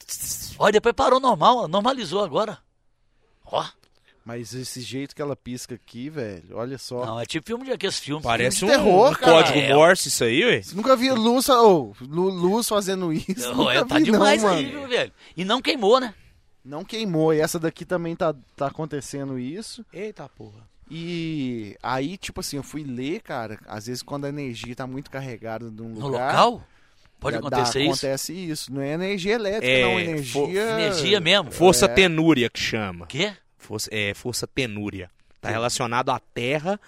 Ó, 0.58 0.70
depois 0.70 0.94
parou 0.94 1.20
normal, 1.20 1.58
ó, 1.58 1.68
normalizou 1.68 2.24
agora. 2.24 2.58
Ó. 3.44 3.64
Mas 4.24 4.54
esse 4.54 4.80
jeito 4.80 5.14
que 5.16 5.20
ela 5.22 5.34
pisca 5.34 5.74
aqui, 5.74 6.08
velho, 6.08 6.44
olha 6.56 6.78
só. 6.78 7.04
Não, 7.04 7.20
é 7.20 7.26
tipo 7.26 7.44
filme 7.46 7.64
de 7.64 7.72
aqueles 7.72 7.98
filmes. 7.98 8.22
Parece 8.24 8.64
um, 8.64 8.68
de 8.68 8.74
terror, 8.74 9.10
um 9.10 9.14
cara. 9.14 9.32
código 9.32 9.58
É. 9.58 9.74
Morse 9.74 10.08
isso 10.08 10.22
aí, 10.24 10.44
ué. 10.44 10.62
Você 10.62 10.74
nunca 10.76 10.96
viu 10.96 11.14
luz, 11.16 11.46
lu- 12.00 12.30
luz 12.30 12.68
fazendo 12.68 13.12
isso? 13.12 13.48
Não, 13.48 13.54
nunca 13.56 13.72
é, 13.72 13.84
tá 13.84 13.98
vi, 13.98 14.04
demais 14.04 14.42
não, 14.42 14.50
aí, 14.50 14.66
mano. 14.66 14.78
viu, 14.80 14.88
velho? 14.88 15.12
E 15.36 15.44
não 15.44 15.60
queimou, 15.60 15.98
né? 16.00 16.14
Não 16.64 16.84
queimou. 16.84 17.34
E 17.34 17.40
essa 17.40 17.58
daqui 17.58 17.84
também 17.84 18.14
tá, 18.14 18.32
tá 18.56 18.68
acontecendo 18.68 19.38
isso. 19.38 19.84
Eita 19.92 20.28
porra. 20.28 20.70
E 20.90 21.76
aí, 21.82 22.16
tipo 22.16 22.40
assim, 22.40 22.56
eu 22.56 22.62
fui 22.62 22.82
ler, 22.84 23.20
cara. 23.22 23.58
Às 23.66 23.86
vezes, 23.86 24.02
quando 24.02 24.24
a 24.26 24.28
energia 24.28 24.74
tá 24.74 24.86
muito 24.86 25.10
carregada 25.10 25.70
num 25.70 25.88
No 25.88 26.00
lugar. 26.08 26.28
local? 26.32 26.66
Pode 27.18 27.34
dá- 27.40 27.46
acontecer 27.46 27.80
isso? 27.82 27.90
Acontece 28.06 28.32
isso. 28.32 28.72
Não 28.72 28.82
é 28.82 28.92
energia 28.92 29.34
elétrica, 29.34 29.66
É, 29.66 29.82
não. 29.82 30.00
Energia. 30.00 30.60
Energia 30.62 31.20
mesmo. 31.20 31.50
Força 31.52 31.86
É. 31.86 31.88
tenúria 31.88 32.50
que 32.50 32.60
chama. 32.60 33.04
O 33.04 33.08
quê? 33.08 33.32
Força, 33.56 33.88
é, 33.92 34.12
força 34.12 34.46
tenúria. 34.46 35.08
Tá 35.40 35.48
relacionado 35.50 36.10
à 36.10 36.18
terra, 36.18 36.78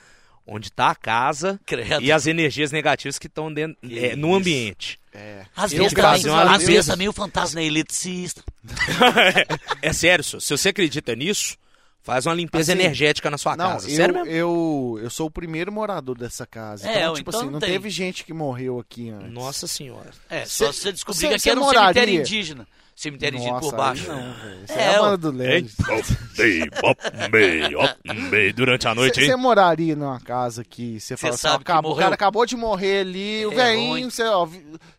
onde 0.46 0.70
tá 0.70 0.90
a 0.90 0.94
casa 0.94 1.58
Credo. 1.64 2.02
e 2.02 2.10
as 2.12 2.26
energias 2.26 2.70
negativas 2.72 3.18
que 3.18 3.26
estão 3.28 3.52
dentro, 3.52 3.76
Que 3.80 3.98
é, 4.06 4.16
no 4.16 4.28
isso. 4.28 4.36
ambiente. 4.36 5.00
É. 5.12 5.44
Às 5.56 5.72
vezes, 5.72 5.92
também, 5.92 6.30
às 6.50 6.64
vezes 6.66 6.86
também 6.86 7.08
o 7.08 7.12
fantasma 7.12 7.60
é 7.60 7.64
eletricista. 7.64 8.42
é 9.80 9.92
sério, 9.92 10.24
se 10.24 10.40
se 10.40 10.50
você 10.56 10.68
acredita 10.70 11.14
nisso, 11.14 11.56
Faz 12.04 12.26
uma 12.26 12.34
limpeza 12.34 12.72
Assim, 12.72 12.80
energética 12.82 13.30
na 13.30 13.38
sua 13.38 13.56
Não, 13.56 13.70
casa. 13.72 13.90
eu, 13.90 13.96
Sério 13.96 14.14
mesmo? 14.14 14.28
eu, 14.30 15.00
eu 15.02 15.08
sou 15.08 15.26
o 15.26 15.30
primeiro 15.30 15.72
morador 15.72 16.16
dessa 16.18 16.46
casa. 16.46 16.86
É, 16.86 16.98
então, 16.98 17.08
ou 17.10 17.16
tipo 17.16 17.30
então 17.30 17.40
assim, 17.40 17.50
não 17.50 17.58
tem. 17.58 17.70
teve 17.70 17.88
gente 17.88 18.24
que 18.24 18.32
morreu 18.34 18.78
aqui 18.78 19.08
antes. 19.08 19.32
Nossa 19.32 19.66
senhora. 19.66 20.10
É, 20.28 20.44
só 20.44 20.70
se 20.70 20.80
você 20.80 20.92
descobrir 20.92 21.18
cê- 21.20 21.28
que 21.28 21.34
aqui 21.34 21.48
era 21.50 21.58
um 21.58 21.64
moraria? 21.64 21.94
cemitério 21.94 22.20
indígena. 22.20 22.68
Cemitério 22.96 23.36
indígena 23.36 23.58
por 23.58 23.72
Nossa, 23.72 23.76
baixo. 23.76 24.06
não, 24.06 24.34
É, 24.68 24.82
é, 24.82 24.94
a 24.96 25.00
banda 25.00 25.16
do. 25.18 25.32
Bem, 25.32 26.68
bop, 26.80 26.96
bem, 27.30 27.74
ó, 27.74 27.88
bem, 28.30 28.52
durante 28.54 28.86
a 28.86 28.94
noite, 28.94 29.24
Você 29.24 29.34
moraria 29.36 29.96
numa 29.96 30.20
casa 30.20 30.64
que 30.64 31.00
você 31.00 31.16
fala 31.16 31.34
assim, 31.34 31.42
sabe 31.42 31.54
ó, 31.54 31.58
que 31.58 31.72
acabou, 31.72 31.92
o 31.92 31.96
cara 31.96 32.14
acabou 32.14 32.46
de 32.46 32.56
morrer 32.56 33.00
ali, 33.00 33.44
o 33.46 33.52
É 33.52 33.54
velhinho, 33.56 33.90
ruim. 33.90 34.10
você, 34.10 34.22
ó, 34.24 34.46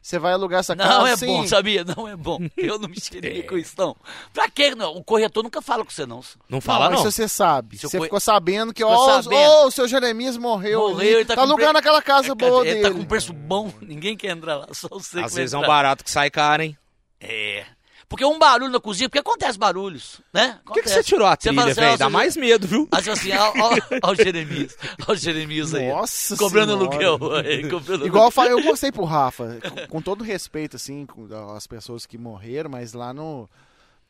você 0.01 0.19
vai 0.19 0.33
alugar 0.33 0.59
essa 0.59 0.75
casa 0.75 0.89
Não 0.99 1.07
é 1.07 1.11
assim, 1.13 1.25
bom, 1.27 1.47
sabia? 1.47 1.83
Não 1.85 2.05
é 2.07 2.15
bom. 2.17 2.39
Eu 2.57 2.77
não 2.77 2.89
mexeria 2.89 3.43
com 3.43 3.57
isso, 3.57 3.73
não. 3.77 3.95
Pra 4.33 4.49
quê? 4.49 4.75
Não? 4.75 4.91
O 4.95 5.03
corretor 5.03 5.41
nunca 5.43 5.61
fala 5.61 5.83
com 5.85 5.91
você, 5.91 6.05
não. 6.05 6.17
Não 6.17 6.23
Não, 6.49 6.61
fala, 6.61 6.89
mas 6.89 6.99
não. 6.99 7.09
se 7.09 7.11
você 7.15 7.27
sabe, 7.29 7.77
Se 7.77 7.85
eu 7.85 7.89
você 7.89 7.97
co- 7.97 8.03
ficou 8.03 8.19
sabendo 8.19 8.73
que, 8.73 8.83
ó, 8.83 8.93
ô, 8.93 9.67
o 9.67 9.71
seu 9.71 9.87
Jeremias 9.87 10.37
morreu, 10.37 10.79
Morreu, 10.81 10.99
ali, 10.99 11.07
ele 11.07 11.25
tá 11.25 11.35
tá, 11.35 11.41
com 11.41 11.47
alugando 11.47 11.69
pre- 11.71 11.79
aquela 11.79 12.01
casa 12.01 12.31
É, 12.31 12.35
boa 12.35 12.61
ele 12.67 12.75
dele. 12.81 12.89
tá 12.89 12.91
com 12.91 13.05
preço 13.05 13.31
bom, 13.33 13.71
ninguém 13.81 14.17
quer 14.17 14.31
entrar 14.31 14.57
lá, 14.57 14.67
só 14.73 14.87
você 14.89 15.19
Às 15.21 15.33
vezes 15.33 15.53
é 15.53 15.57
um 15.57 15.61
barato 15.65 16.03
que 16.03 16.11
sai 16.11 16.29
caro, 16.29 16.61
hein? 16.63 16.77
É. 17.19 17.65
Porque 18.07 18.23
um 18.23 18.37
barulho 18.37 18.71
na 18.71 18.79
cozinha, 18.79 19.09
porque 19.09 19.19
acontece 19.19 19.57
barulhos, 19.57 20.21
né? 20.31 20.59
Por 20.63 20.73
que, 20.73 20.83
que 20.83 20.89
você 20.89 21.03
tirou 21.03 21.25
a 21.27 21.35
trilha, 21.35 21.73
velho? 21.73 21.97
Dá 21.97 22.09
mais 22.09 22.37
medo, 22.37 22.67
viu? 22.67 22.87
Aí 22.91 23.09
assim, 23.09 23.31
ó, 23.33 23.51
ó, 23.57 23.69
ó 24.03 24.11
o 24.11 24.15
Jeremias, 24.15 24.77
ó 25.07 25.11
o 25.11 25.15
Jeremias 25.15 25.73
aí. 25.73 25.89
Nossa 25.89 26.37
Cobrando 26.37 26.73
aluguel. 26.73 27.17
aí, 27.35 27.67
cobrando 27.67 28.05
Igual 28.05 28.25
eu 28.25 28.31
falei, 28.31 28.53
eu 28.53 28.63
mostrei 28.63 28.91
pro 28.91 29.03
Rafa, 29.05 29.57
com, 29.61 29.87
com 29.87 30.01
todo 30.01 30.23
respeito, 30.23 30.75
assim, 30.75 31.05
com 31.05 31.27
as 31.55 31.65
pessoas 31.65 32.05
que 32.05 32.17
morreram, 32.17 32.69
mas 32.69 32.93
lá 32.93 33.11
no. 33.13 33.49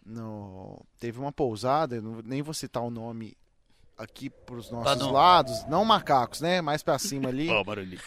no 0.05 0.81
teve 0.99 1.17
uma 1.19 1.31
pousada, 1.31 2.01
nem 2.23 2.41
vou 2.41 2.53
citar 2.53 2.83
o 2.83 2.89
nome 2.91 3.35
aqui 3.97 4.29
pros 4.29 4.69
nossos 4.69 4.91
Ah, 4.91 4.95
não. 4.97 5.11
lados, 5.11 5.65
não 5.69 5.85
macacos, 5.85 6.41
né? 6.41 6.59
Mais 6.61 6.83
pra 6.83 6.99
cima 6.99 7.29
ali, 7.29 7.49
Ó, 7.49 7.63
barulhinho. 7.63 8.01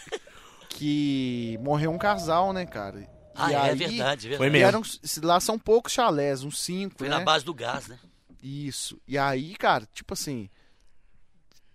que 0.68 1.58
morreu 1.62 1.90
um 1.90 1.98
casal, 1.98 2.52
né, 2.52 2.66
cara? 2.66 3.08
Ah, 3.38 3.50
E 3.50 3.54
é 3.54 3.58
aí- 3.58 3.76
verdade, 3.76 4.26
é 4.26 4.30
verdade. 4.30 4.36
Foi 4.36 4.50
mesmo. 4.50 4.66
eram, 4.66 4.82
lá 5.22 5.38
são 5.40 5.58
poucos 5.58 5.92
chalés, 5.92 6.42
uns 6.42 6.58
cinco, 6.60 6.96
Foi 6.98 7.08
né? 7.08 7.18
na 7.18 7.24
base 7.24 7.44
do 7.44 7.54
gás, 7.54 7.86
né? 7.88 7.98
Isso. 8.42 9.00
E 9.06 9.16
aí, 9.18 9.54
cara, 9.56 9.86
tipo 9.92 10.14
assim, 10.14 10.48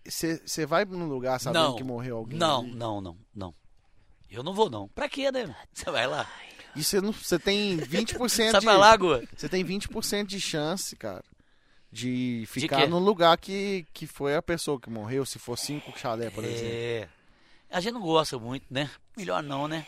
você 0.05 0.65
vai 0.65 0.85
num 0.85 1.07
lugar 1.07 1.39
sabendo 1.39 1.63
Não. 1.63 1.75
que 1.75 1.83
morreu 1.83 2.17
alguém? 2.17 2.37
Não, 2.37 2.61
ali? 2.61 2.71
não, 2.75 3.01
não, 3.01 3.17
não. 3.33 3.55
Eu 4.29 4.43
não 4.43 4.53
vou, 4.53 4.69
não. 4.69 4.87
Pra 4.89 5.07
quê, 5.07 5.31
né? 5.31 5.55
Você 5.71 5.91
vai 5.91 6.07
lá. 6.07 6.27
E 6.75 6.83
você 6.83 6.99
não, 6.99 7.11
você 7.13 7.37
tem 7.37 7.77
20% 7.77 8.17
Sai 8.51 8.59
de 8.59 8.65
pra 8.65 8.75
lá. 8.77 8.97
Você 9.37 9.47
tem 9.47 9.63
20% 9.63 10.25
de 10.25 10.41
chance, 10.41 10.95
cara, 10.95 11.23
de 11.91 12.45
ficar 12.47 12.81
quê? 12.81 12.87
no 12.87 12.97
lugar 12.97 13.37
que, 13.37 13.85
que 13.93 14.07
foi 14.07 14.35
a 14.35 14.41
pessoa 14.41 14.79
que 14.79 14.89
morreu, 14.89 15.23
se 15.23 15.37
for 15.37 15.55
cinco 15.55 15.95
chalé, 15.99 16.31
por 16.31 16.43
exemplo. 16.43 16.67
É. 16.73 17.07
A 17.69 17.79
gente 17.79 17.93
não 17.93 18.01
gosta 18.01 18.39
muito, 18.39 18.65
né? 18.71 18.89
Melhor 19.15 19.43
não, 19.43 19.67
né? 19.67 19.85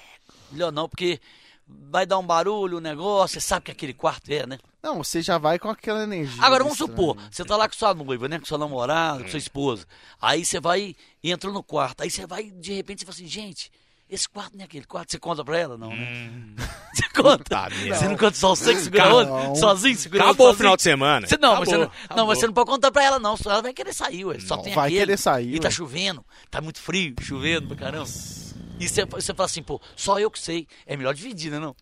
Melhor 0.51 0.71
não, 0.71 0.87
porque 0.87 1.19
vai 1.67 2.05
dar 2.05 2.17
um 2.19 2.25
barulho, 2.25 2.77
um 2.77 2.81
negócio, 2.81 3.39
você 3.39 3.45
sabe 3.47 3.65
que 3.65 3.71
aquele 3.71 3.93
quarto 3.93 4.29
é, 4.31 4.45
né? 4.45 4.57
Não, 4.83 5.03
você 5.03 5.21
já 5.21 5.37
vai 5.37 5.57
com 5.57 5.69
aquela 5.69 6.03
energia. 6.03 6.43
Agora 6.43 6.63
vamos 6.63 6.79
estranha. 6.79 6.95
supor, 6.97 7.17
você 7.31 7.43
tá 7.43 7.57
lá 7.57 7.67
com 7.67 7.75
sua 7.75 7.93
noiva, 7.93 8.27
né? 8.27 8.37
Com 8.39 8.45
sua 8.45 8.57
namorada, 8.57 9.23
com 9.23 9.29
sua 9.29 9.39
esposa. 9.39 9.85
Aí 10.21 10.45
você 10.45 10.59
vai 10.59 10.95
e 11.23 11.31
entra 11.31 11.51
no 11.51 11.63
quarto. 11.63 12.01
Aí 12.01 12.11
você 12.11 12.27
vai, 12.27 12.51
de 12.51 12.73
repente, 12.73 12.99
você 12.99 13.05
fala 13.05 13.15
assim, 13.15 13.27
gente, 13.27 13.71
esse 14.07 14.29
quarto 14.29 14.53
não 14.55 14.61
é 14.61 14.65
aquele 14.65 14.85
quarto. 14.85 15.11
Você 15.11 15.17
conta 15.17 15.43
pra 15.43 15.57
ela? 15.57 15.75
Não, 15.75 15.89
né? 15.89 16.31
Você 16.93 17.09
conta. 17.21 17.69
Merda. 17.69 17.95
Você 17.95 18.07
não 18.07 18.15
conta 18.17 18.37
só 18.37 18.55
você 18.55 18.73
que 18.75 18.81
segura 18.81 19.13
outra? 19.13 19.55
Sozinho, 19.55 19.97
segura 19.97 20.23
Acabou 20.23 20.51
o 20.51 20.53
final 20.53 20.75
de 20.77 20.83
semana. 20.83 21.25
Você, 21.27 21.37
não, 21.37 21.55
mas 21.59 21.67
você 21.69 21.75
Acabou, 21.75 21.87
não, 21.87 21.93
acabou. 22.05 22.17
não, 22.17 22.27
mas 22.27 22.39
você 22.39 22.47
não 22.47 22.53
pode 22.53 22.69
contar 22.69 22.91
pra 22.91 23.03
ela, 23.03 23.19
não. 23.19 23.35
Ela 23.45 23.61
vai 23.61 23.73
querer 23.73 23.93
sair, 23.93 24.23
ué. 24.25 24.39
Só 24.39 24.55
Não, 24.57 24.63
tem 24.63 24.73
vai 24.73 24.85
aquele. 24.87 24.99
querer 24.99 25.17
sair, 25.17 25.55
E 25.55 25.59
tá 25.59 25.67
ué. 25.67 25.71
chovendo, 25.73 26.23
tá 26.51 26.61
muito 26.61 26.79
frio, 26.79 27.15
chovendo 27.21 27.67
pra 27.67 27.75
caramba. 27.77 28.05
E 28.79 28.87
você, 28.89 29.05
você 29.05 29.33
fala 29.33 29.45
assim, 29.45 29.63
pô, 29.63 29.79
só 29.95 30.19
eu 30.19 30.29
que 30.29 30.39
sei. 30.39 30.67
É 30.85 30.95
melhor 30.97 31.13
dividir, 31.13 31.51
né, 31.51 31.59
não? 31.59 31.75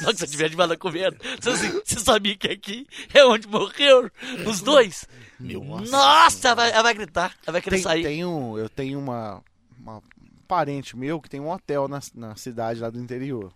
Não 0.00 0.12
que 0.12 0.18
você 0.18 0.26
tiver 0.26 0.48
de 0.50 0.56
da 0.56 0.76
coberta. 0.76 1.18
Você, 1.40 1.50
assim, 1.50 1.80
você 1.84 1.98
sabia 2.00 2.36
que 2.36 2.48
aqui 2.48 2.86
é 3.14 3.24
onde 3.24 3.48
morreu 3.48 4.10
os 4.46 4.60
dois? 4.60 5.06
Meu 5.40 5.62
Nossa, 5.64 6.48
ela 6.48 6.54
vai, 6.54 6.70
ela 6.70 6.82
vai 6.82 6.94
gritar, 6.94 7.34
ela 7.46 7.52
vai 7.52 7.62
querer 7.62 7.76
Tem, 7.76 7.82
sair. 7.82 8.02
tem 8.02 8.24
um, 8.24 8.58
eu 8.58 8.68
tenho 8.68 8.98
uma, 8.98 9.42
uma- 9.78 9.98
um 9.98 10.02
parente 10.48 10.96
meu 10.96 11.20
que 11.20 11.28
tem 11.30 11.40
um 11.40 11.50
hotel 11.50 11.88
na, 11.88 12.00
na 12.14 12.36
cidade 12.36 12.80
lá 12.80 12.90
do 12.90 12.98
interior. 13.00 13.52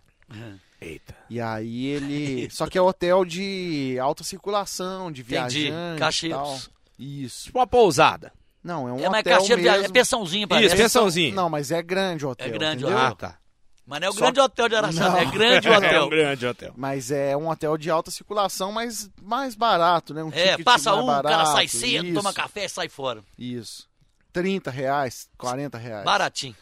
Eita. 0.79 1.15
E 1.29 1.39
aí 1.39 1.85
ele. 1.87 2.49
Só 2.53 2.65
que 2.67 2.77
é 2.77 2.81
hotel 2.81 3.23
de 3.25 3.97
alta 3.99 4.23
circulação, 4.23 5.11
de 5.11 5.21
Entendi. 5.21 5.59
viajante. 5.65 5.95
e 5.95 5.99
Cacheiros. 5.99 6.37
tal. 6.37 6.59
Isso. 6.97 7.45
Tipo 7.45 7.59
uma 7.59 7.67
pousada. 7.67 8.31
Não, 8.63 8.87
é 8.87 8.93
um 8.93 8.99
É 8.99 9.09
hotel 9.09 9.23
caixeiro, 9.23 9.55
de 9.55 9.61
viagem, 9.63 9.79
é 9.79 9.81
mesmo. 9.83 9.93
pensãozinha, 9.93 10.47
parece. 10.47 10.67
Isso, 10.67 10.77
pensãozinho. 10.77 11.35
Não, 11.35 11.49
mas 11.49 11.71
é 11.71 11.81
grande 11.81 12.25
o 12.25 12.29
hotel. 12.29 12.47
É 12.47 12.49
grande 12.49 12.83
o 12.85 12.87
entendeu? 12.87 12.97
hotel. 13.05 13.11
Ah, 13.11 13.15
tá. 13.15 13.37
Mas 13.85 13.99
não 13.99 14.07
é 14.07 14.09
o 14.09 14.13
Só- 14.13 14.19
grande 14.21 14.39
hotel 14.39 14.69
de 14.69 14.75
Araçá, 14.75 15.19
é 15.19 15.25
grande 15.25 15.67
o 15.67 15.73
É 15.73 15.77
hotel. 15.77 16.05
um 16.05 16.09
grande 16.09 16.45
hotel. 16.45 16.73
Mas 16.77 17.11
é 17.11 17.35
um 17.35 17.49
hotel 17.49 17.77
de 17.77 17.89
alta 17.89 18.11
circulação, 18.11 18.71
mas 18.71 19.09
mais 19.21 19.55
barato, 19.55 20.13
né? 20.13 20.23
Um 20.23 20.29
É, 20.31 20.57
passa 20.59 20.93
um, 20.95 21.03
o 21.03 21.07
cara 21.07 21.21
barato. 21.23 21.51
sai 21.53 21.67
cedo, 21.67 22.05
isso, 22.05 22.13
toma 22.13 22.31
café 22.31 22.65
e 22.65 22.69
sai 22.69 22.87
fora. 22.87 23.23
Isso. 23.37 23.89
30 24.31 24.69
reais, 24.71 25.27
40 25.37 25.77
reais. 25.77 26.05
Baratinho. 26.05 26.55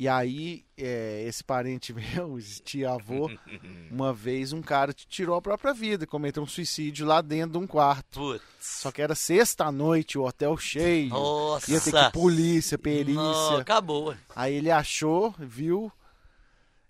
E 0.00 0.08
aí, 0.08 0.64
é, 0.78 1.24
esse 1.28 1.44
parente 1.44 1.92
meu, 1.92 2.38
esse 2.38 2.62
tio-avô, 2.62 3.30
uma 3.92 4.14
vez 4.14 4.50
um 4.50 4.62
cara 4.62 4.94
tirou 4.94 5.36
a 5.36 5.42
própria 5.42 5.74
vida, 5.74 6.06
cometeu 6.06 6.42
um 6.42 6.46
suicídio 6.46 7.06
lá 7.06 7.20
dentro 7.20 7.58
de 7.58 7.58
um 7.58 7.66
quarto. 7.66 8.18
Putz. 8.18 8.42
Só 8.58 8.90
que 8.90 9.02
era 9.02 9.14
sexta-noite, 9.14 10.16
o 10.16 10.24
hotel 10.24 10.56
cheio. 10.56 11.10
Nossa. 11.10 11.70
Ia 11.70 11.78
ter 11.82 11.92
que 11.92 12.12
polícia, 12.12 12.78
perícia. 12.78 13.20
Não, 13.20 13.58
acabou. 13.58 14.14
Aí 14.34 14.54
ele 14.54 14.70
achou, 14.70 15.34
viu, 15.38 15.92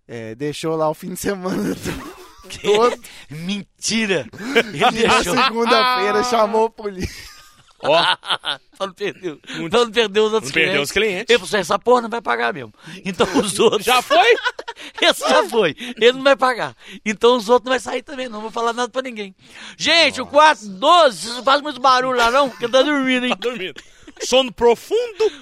é, 0.07 0.37
deixou 0.37 0.77
lá 0.77 0.89
o 0.89 0.95
fim 0.95 1.13
de 1.15 1.19
semana 1.19 1.75
todo. 2.63 3.03
Mentira! 3.29 4.25
Ele 4.73 4.77
E 4.77 4.81
na 4.81 4.91
deixou. 4.93 5.35
segunda-feira 5.37 6.23
chamou 6.23 6.67
a 6.67 6.71
polícia. 6.71 7.40
Ó, 7.83 8.17
Pra 8.81 8.87
não 8.87 8.95
perder, 8.95 9.37
pra 9.37 9.81
não 9.81 9.91
perder 9.91 10.21
os 10.21 10.33
outros 10.33 10.51
Não 10.51 10.55
perder 10.55 10.81
os 10.81 10.91
clientes. 10.91 11.27
Ele 11.29 11.39
falou 11.39 11.61
essa 11.61 11.79
porra 11.79 12.01
não 12.01 12.09
vai 12.09 12.23
pagar 12.23 12.55
mesmo. 12.55 12.73
Então 13.05 13.27
os 13.39 13.59
outros... 13.59 13.85
já 13.85 14.01
foi? 14.01 14.35
Esse 15.03 15.29
já 15.29 15.47
foi. 15.51 15.77
Ele 15.79 16.13
não 16.13 16.23
vai 16.23 16.35
pagar. 16.35 16.75
Então 17.05 17.37
os 17.37 17.51
outros 17.51 17.67
não 17.67 17.73
vai 17.73 17.81
sair 17.81 18.03
também, 18.03 18.27
não 18.27 18.41
vou 18.41 18.51
falar 18.51 18.73
nada 18.73 18.91
pra 18.91 19.03
ninguém. 19.03 19.35
Gente, 19.77 20.21
o 20.23 20.27
quarto 20.27 20.67
12, 20.67 21.19
vocês 21.19 21.37
não 21.37 21.45
fazem 21.45 21.63
muito 21.63 21.79
barulho 21.79 22.17
lá 22.17 22.31
não, 22.31 22.49
porque 22.49 22.67
tá 22.69 22.81
dormindo, 22.81 23.27
hein? 23.27 23.37
Tá 23.37 23.49
dormindo. 23.51 23.83
Sono 24.25 24.53
profundo. 24.53 25.33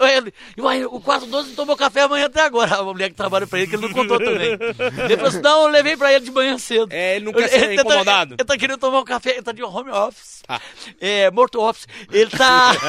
Ele- 0.00 0.86
o 0.86 1.00
quarto 1.00 1.26
12 1.26 1.48
não 1.50 1.56
tomou 1.56 1.76
café 1.76 2.02
amanhã 2.02 2.26
até 2.26 2.42
agora. 2.42 2.76
A 2.76 2.82
mulher 2.84 3.08
que 3.10 3.14
trabalha 3.16 3.46
pra 3.46 3.58
ele, 3.58 3.68
que 3.68 3.76
ele 3.76 3.82
não 3.86 3.92
contou 3.92 4.18
também. 4.18 4.52
Ele 5.04 5.16
falou 5.16 5.28
assim, 5.28 5.40
não, 5.40 5.62
eu 5.62 5.68
levei 5.68 5.96
pra 5.96 6.12
ele 6.12 6.24
de 6.24 6.30
manhã 6.30 6.56
cedo. 6.58 6.88
É, 6.90 7.16
ele 7.16 7.24
não 7.26 7.32
quer 7.32 7.48
ser 7.48 7.74
tá- 7.76 7.82
incomodado. 7.82 8.34
Ele 8.38 8.44
tá 8.44 8.56
querendo 8.56 8.78
tomar 8.78 9.00
um 9.00 9.04
café, 9.04 9.30
ele 9.32 9.42
tá 9.42 9.52
de 9.52 9.62
home 9.62 9.90
office. 9.90 10.42
Ah. 10.48 10.60
É, 11.00 11.30
morto 11.30 11.60
office. 11.60 11.86
Ele 12.10 12.30
tá... 12.30 12.72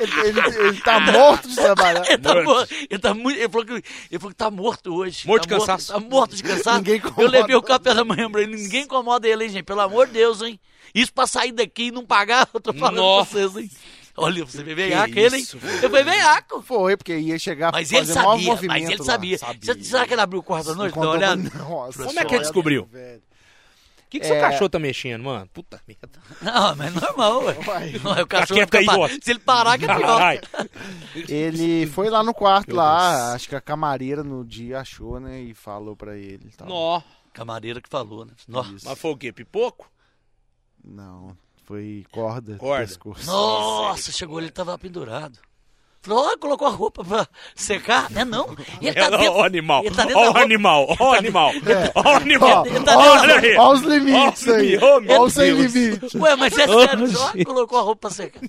Ele, 0.00 0.28
ele- 0.28 0.58
ele 0.68 0.80
tá 0.80 0.98
morto 1.00 1.48
de 1.48 1.54
trabalhar. 1.54 2.04
Ele 2.08 2.18
tá, 2.18 2.34
Morto. 2.34 2.44
morto. 2.48 2.74
Ele 2.90 2.98
tá 2.98 3.14
muito. 3.14 3.38
Ele 3.38 3.48
falou, 3.48 3.66
que, 3.66 3.72
ele 3.72 4.18
falou 4.18 4.30
que 4.30 4.34
tá 4.36 4.50
morto 4.50 4.94
hoje. 4.94 5.26
Morto 5.26 5.48
tá 5.48 5.54
de 5.54 5.60
cansaço. 5.60 5.92
Tá 5.92 6.00
morto 6.00 6.36
de 6.36 6.42
cansaço. 6.42 6.76
Ninguém 6.78 6.94
Eu 6.94 6.98
incomoda. 7.10 7.30
levei 7.30 7.56
o 7.56 7.62
café 7.62 7.94
da 7.94 8.04
manhã 8.04 8.30
pra 8.30 8.42
ele. 8.42 8.56
Ninguém 8.56 8.82
incomoda 8.82 9.28
ele, 9.28 9.44
hein, 9.44 9.50
gente? 9.50 9.64
Pelo 9.64 9.80
amor 9.80 10.06
de 10.06 10.14
Deus, 10.14 10.42
hein? 10.42 10.58
Isso 10.94 11.12
pra 11.12 11.26
sair 11.26 11.52
daqui 11.52 11.84
e 11.84 11.90
não 11.90 12.04
pagar, 12.04 12.48
eu 12.52 12.60
tô 12.60 12.72
falando 12.72 12.96
Nossa. 12.96 13.30
pra 13.30 13.40
vocês, 13.48 13.56
hein? 13.64 13.70
Olha, 14.14 14.44
você 14.44 14.62
veiaco 14.62 15.10
Que 15.14 15.20
ele, 15.20 15.36
hein? 15.38 15.46
Eu 15.82 15.88
fui 15.90 16.02
veiaco. 16.04 16.60
Foi, 16.62 16.96
porque 16.98 17.16
ia 17.16 17.38
chegar 17.38 17.72
Mas 17.72 17.88
pra 17.88 17.98
ele 17.98 18.06
sabia, 18.08 18.50
movimento 18.50 18.66
mas 18.80 18.90
ele 18.90 18.98
lá. 18.98 19.04
sabia. 19.04 19.38
Você- 19.38 19.84
Será 19.84 20.06
que 20.06 20.12
ele 20.12 20.20
abriu 20.20 20.40
o 20.40 20.42
quarto 20.42 20.66
da 20.66 20.74
noite? 20.74 20.92
Contou- 20.92 21.12
olhada? 21.12 21.42
Nossa, 21.58 22.04
Como 22.04 22.20
é 22.20 22.24
que 22.26 22.34
ele 22.34 22.42
descobriu? 22.42 22.84
velho. 22.92 23.22
O 24.06 24.10
que, 24.12 24.20
que 24.20 24.26
seu 24.26 24.36
É. 24.36 24.40
cachorro 24.40 24.68
tá 24.68 24.78
mexendo, 24.78 25.22
mano? 25.24 25.48
Puta 25.54 25.80
merda. 25.88 26.20
Não, 26.42 26.76
mas 26.76 26.94
é 26.94 27.00
normal, 27.00 27.44
ué. 27.44 27.56
Uai. 27.66 28.00
Não, 28.04 28.14
é 28.14 28.22
o 28.22 28.26
cachorro 28.26 28.60
fica 28.60 28.84
pa- 28.84 28.92
idiota. 28.92 29.14
Se 29.22 29.30
ele 29.30 29.38
parar, 29.38 29.78
que 29.78 29.86
é 29.86 29.96
pior. 29.96 30.40
Ele 31.28 31.86
foi 31.86 32.10
lá 32.10 32.22
no 32.22 32.34
quarto 32.34 32.68
Meu 32.68 32.76
lá, 32.76 33.08
Deus. 33.22 33.34
acho 33.36 33.48
que 33.48 33.56
a 33.56 33.60
camareira 33.60 34.22
no 34.22 34.44
dia 34.44 34.80
achou, 34.80 35.18
né, 35.20 35.40
e 35.40 35.54
falou 35.54 35.96
pra 35.96 36.16
ele. 36.16 36.50
tal. 36.56 36.68
Nó. 36.68 37.00
Camareira 37.32 37.80
que 37.80 37.88
falou, 37.88 38.26
né? 38.26 38.32
Nó. 38.46 38.62
Mas 38.84 38.98
foi 38.98 39.10
o 39.12 39.16
quê? 39.16 39.32
Pipoco? 39.32 39.90
Não, 40.84 41.36
foi 41.64 42.04
corda, 42.10 42.56
Corda. 42.56 42.86
pescoço. 42.86 43.26
Nossa, 43.26 44.10
chegou 44.12 44.40
ele 44.40 44.50
tava 44.50 44.76
pendurado. 44.78 45.38
Falou, 46.04 46.26
ó, 46.32 46.36
colocou 46.36 46.66
a 46.66 46.70
roupa 46.72 47.04
pra 47.04 47.28
secar. 47.54 48.10
Não 48.10 48.22
é 48.22 48.24
não. 48.24 48.56
Ele 48.80 48.92
tá 48.92 49.06
Ó 49.06 49.16
dentro, 49.18 49.34
o 49.34 49.42
animal. 49.44 49.84
Ele 49.84 49.94
tá 49.94 50.04
dentro 50.04 50.18
Ó 50.18 50.36
animal. 50.36 50.96
Ó 50.98 51.10
o 51.12 51.14
animal. 51.14 51.52
Ó 51.94 52.00
o 52.02 52.08
Ó, 52.08 52.16
animal. 52.16 52.66
Ele 52.66 52.80
tá 52.80 52.98
ó, 52.98 53.20
Olha 53.20 53.38
aí. 53.38 53.56
ó 53.56 53.72
os 53.72 53.82
limites 53.82 54.48
Ó, 54.48 54.52
aí. 54.52 54.78
oh, 54.78 55.12
Ó 55.12 55.24
os 55.26 55.32
sem 55.32 55.54
Deus. 55.54 55.72
limite. 55.72 56.18
Ué, 56.18 56.34
mas 56.34 56.58
é 56.58 56.66
sério, 56.66 57.44
colocou 57.44 57.78
a 57.78 57.82
roupa 57.82 58.08
pra 58.08 58.10
secar. 58.10 58.42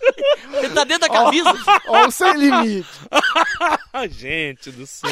Ele 0.54 0.70
tá 0.70 0.84
dentro 0.84 1.08
da 1.08 1.08
camisa. 1.08 1.52
Ó 1.88 2.06
os 2.06 2.14
sem 2.14 2.32
limite. 2.34 2.88
Gente 4.10 4.70
do 4.70 4.86
céu. 4.86 5.10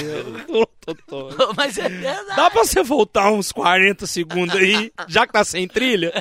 Mas 1.56 1.78
é 1.78 1.88
verdade. 1.88 2.36
Dá 2.36 2.50
pra 2.50 2.64
você 2.64 2.82
voltar 2.82 3.30
uns 3.30 3.52
40 3.52 4.06
segundos 4.06 4.56
aí, 4.56 4.92
já 5.06 5.26
que 5.26 5.32
tá 5.32 5.44
sem 5.44 5.68
trilha, 5.68 6.12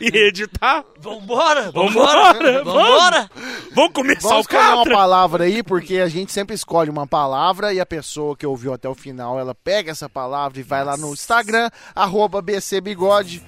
e 0.00 0.08
editar? 0.08 0.84
Vambora, 0.98 1.70
Vambora, 1.70 2.32
vambora, 2.34 2.64
vambora. 2.64 3.30
Vamos 3.74 3.92
começar 3.92 4.28
Vamos 4.28 4.38
o 4.38 4.40
escolher 4.40 4.74
uma 4.74 4.84
palavra 4.84 5.44
aí, 5.44 5.62
porque 5.62 5.96
a 5.98 6.08
gente 6.08 6.32
sempre 6.32 6.54
escolhe 6.54 6.90
uma 6.90 7.06
palavra 7.06 7.72
e 7.72 7.80
a 7.80 7.86
pessoa 7.86 8.36
que 8.36 8.46
ouviu 8.46 8.74
até 8.74 8.88
o 8.88 8.94
final, 8.94 9.38
ela 9.38 9.54
pega 9.54 9.90
essa 9.90 10.08
palavra 10.08 10.60
e 10.60 10.62
vai 10.62 10.84
lá 10.84 10.96
no 10.96 11.12
Instagram, 11.12 11.70
arroba 11.94 12.42
BCBigode 12.42 13.42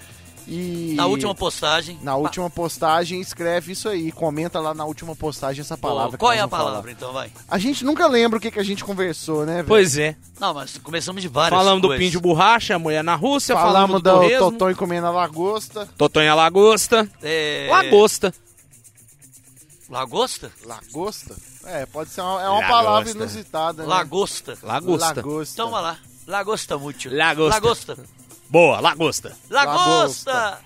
e... 0.47 0.95
Na 0.97 1.07
última 1.07 1.35
postagem. 1.35 1.99
Na 2.03 2.17
última 2.17 2.49
postagem, 2.51 3.21
escreve 3.21 3.73
isso 3.73 3.89
aí. 3.89 4.11
Comenta 4.13 4.61
lá 4.61 4.75
na 4.75 4.85
última 4.85 5.15
postagem 5.17 5.61
essa 5.61 5.77
palavra. 5.79 6.13
que 6.13 6.19
Qual 6.19 6.33
é 6.33 6.39
a 6.39 6.47
vamos 6.47 6.51
falar. 6.59 6.71
palavra, 6.71 6.91
então, 6.91 7.13
vai? 7.13 7.31
A 7.49 7.59
gente 7.59 7.85
nunca 7.85 8.07
lembra 8.07 8.39
o 8.39 8.41
que, 8.41 8.51
que 8.51 8.59
a 8.59 8.65
gente 8.65 8.85
conversou, 8.85 9.45
né, 9.47 9.57
velho? 9.57 9.69
Pois 9.69 9.97
é. 9.97 10.17
Não, 10.41 10.53
mas 10.55 10.77
começamos 10.79 11.23
de 11.23 11.29
várias 11.29 11.57
Falamos 11.59 11.83
do 11.83 11.89
coisas. 11.89 12.01
pinho 12.01 12.11
de 12.11 12.19
borracha, 12.19 12.75
a 12.75 12.79
mulher 12.79 13.05
na 13.05 13.15
Rússia, 13.15 13.55
Falamos 13.55 14.03
falamos 14.03 14.03
do 14.03 14.29
do 14.29 14.39
Totonho 14.51 14.77
comendo 14.77 15.07
a 15.07 15.11
lagosta. 15.11 15.89
Totonha 15.97 16.35
Lagosta, 16.35 17.09
É... 17.23 17.69
Lagosta. 17.71 18.35
Lagosta? 19.89 20.51
Lagosta? 20.65 21.37
É, 21.65 21.87
pode 21.87 22.11
ser 22.11 22.23
uma, 22.23 22.43
é 22.43 22.49
uma 22.49 22.55
Lagosta. 22.61 22.69
palavra 22.69 23.11
inusitada, 23.11 23.83
né? 23.83 23.89
Lagosta. 23.89 24.59
Lagosta. 24.63 25.07
Lagosta. 25.17 25.53
Então 25.55 25.71
vai 25.71 25.83
lá. 25.83 25.99
Lagosta 26.27 26.79
muito. 26.79 27.09
Lagosta. 27.15 27.55
Lagosta. 27.61 27.99
Boa, 28.53 28.81
Lagosta. 28.81 29.33
Lagosta. 29.49 30.59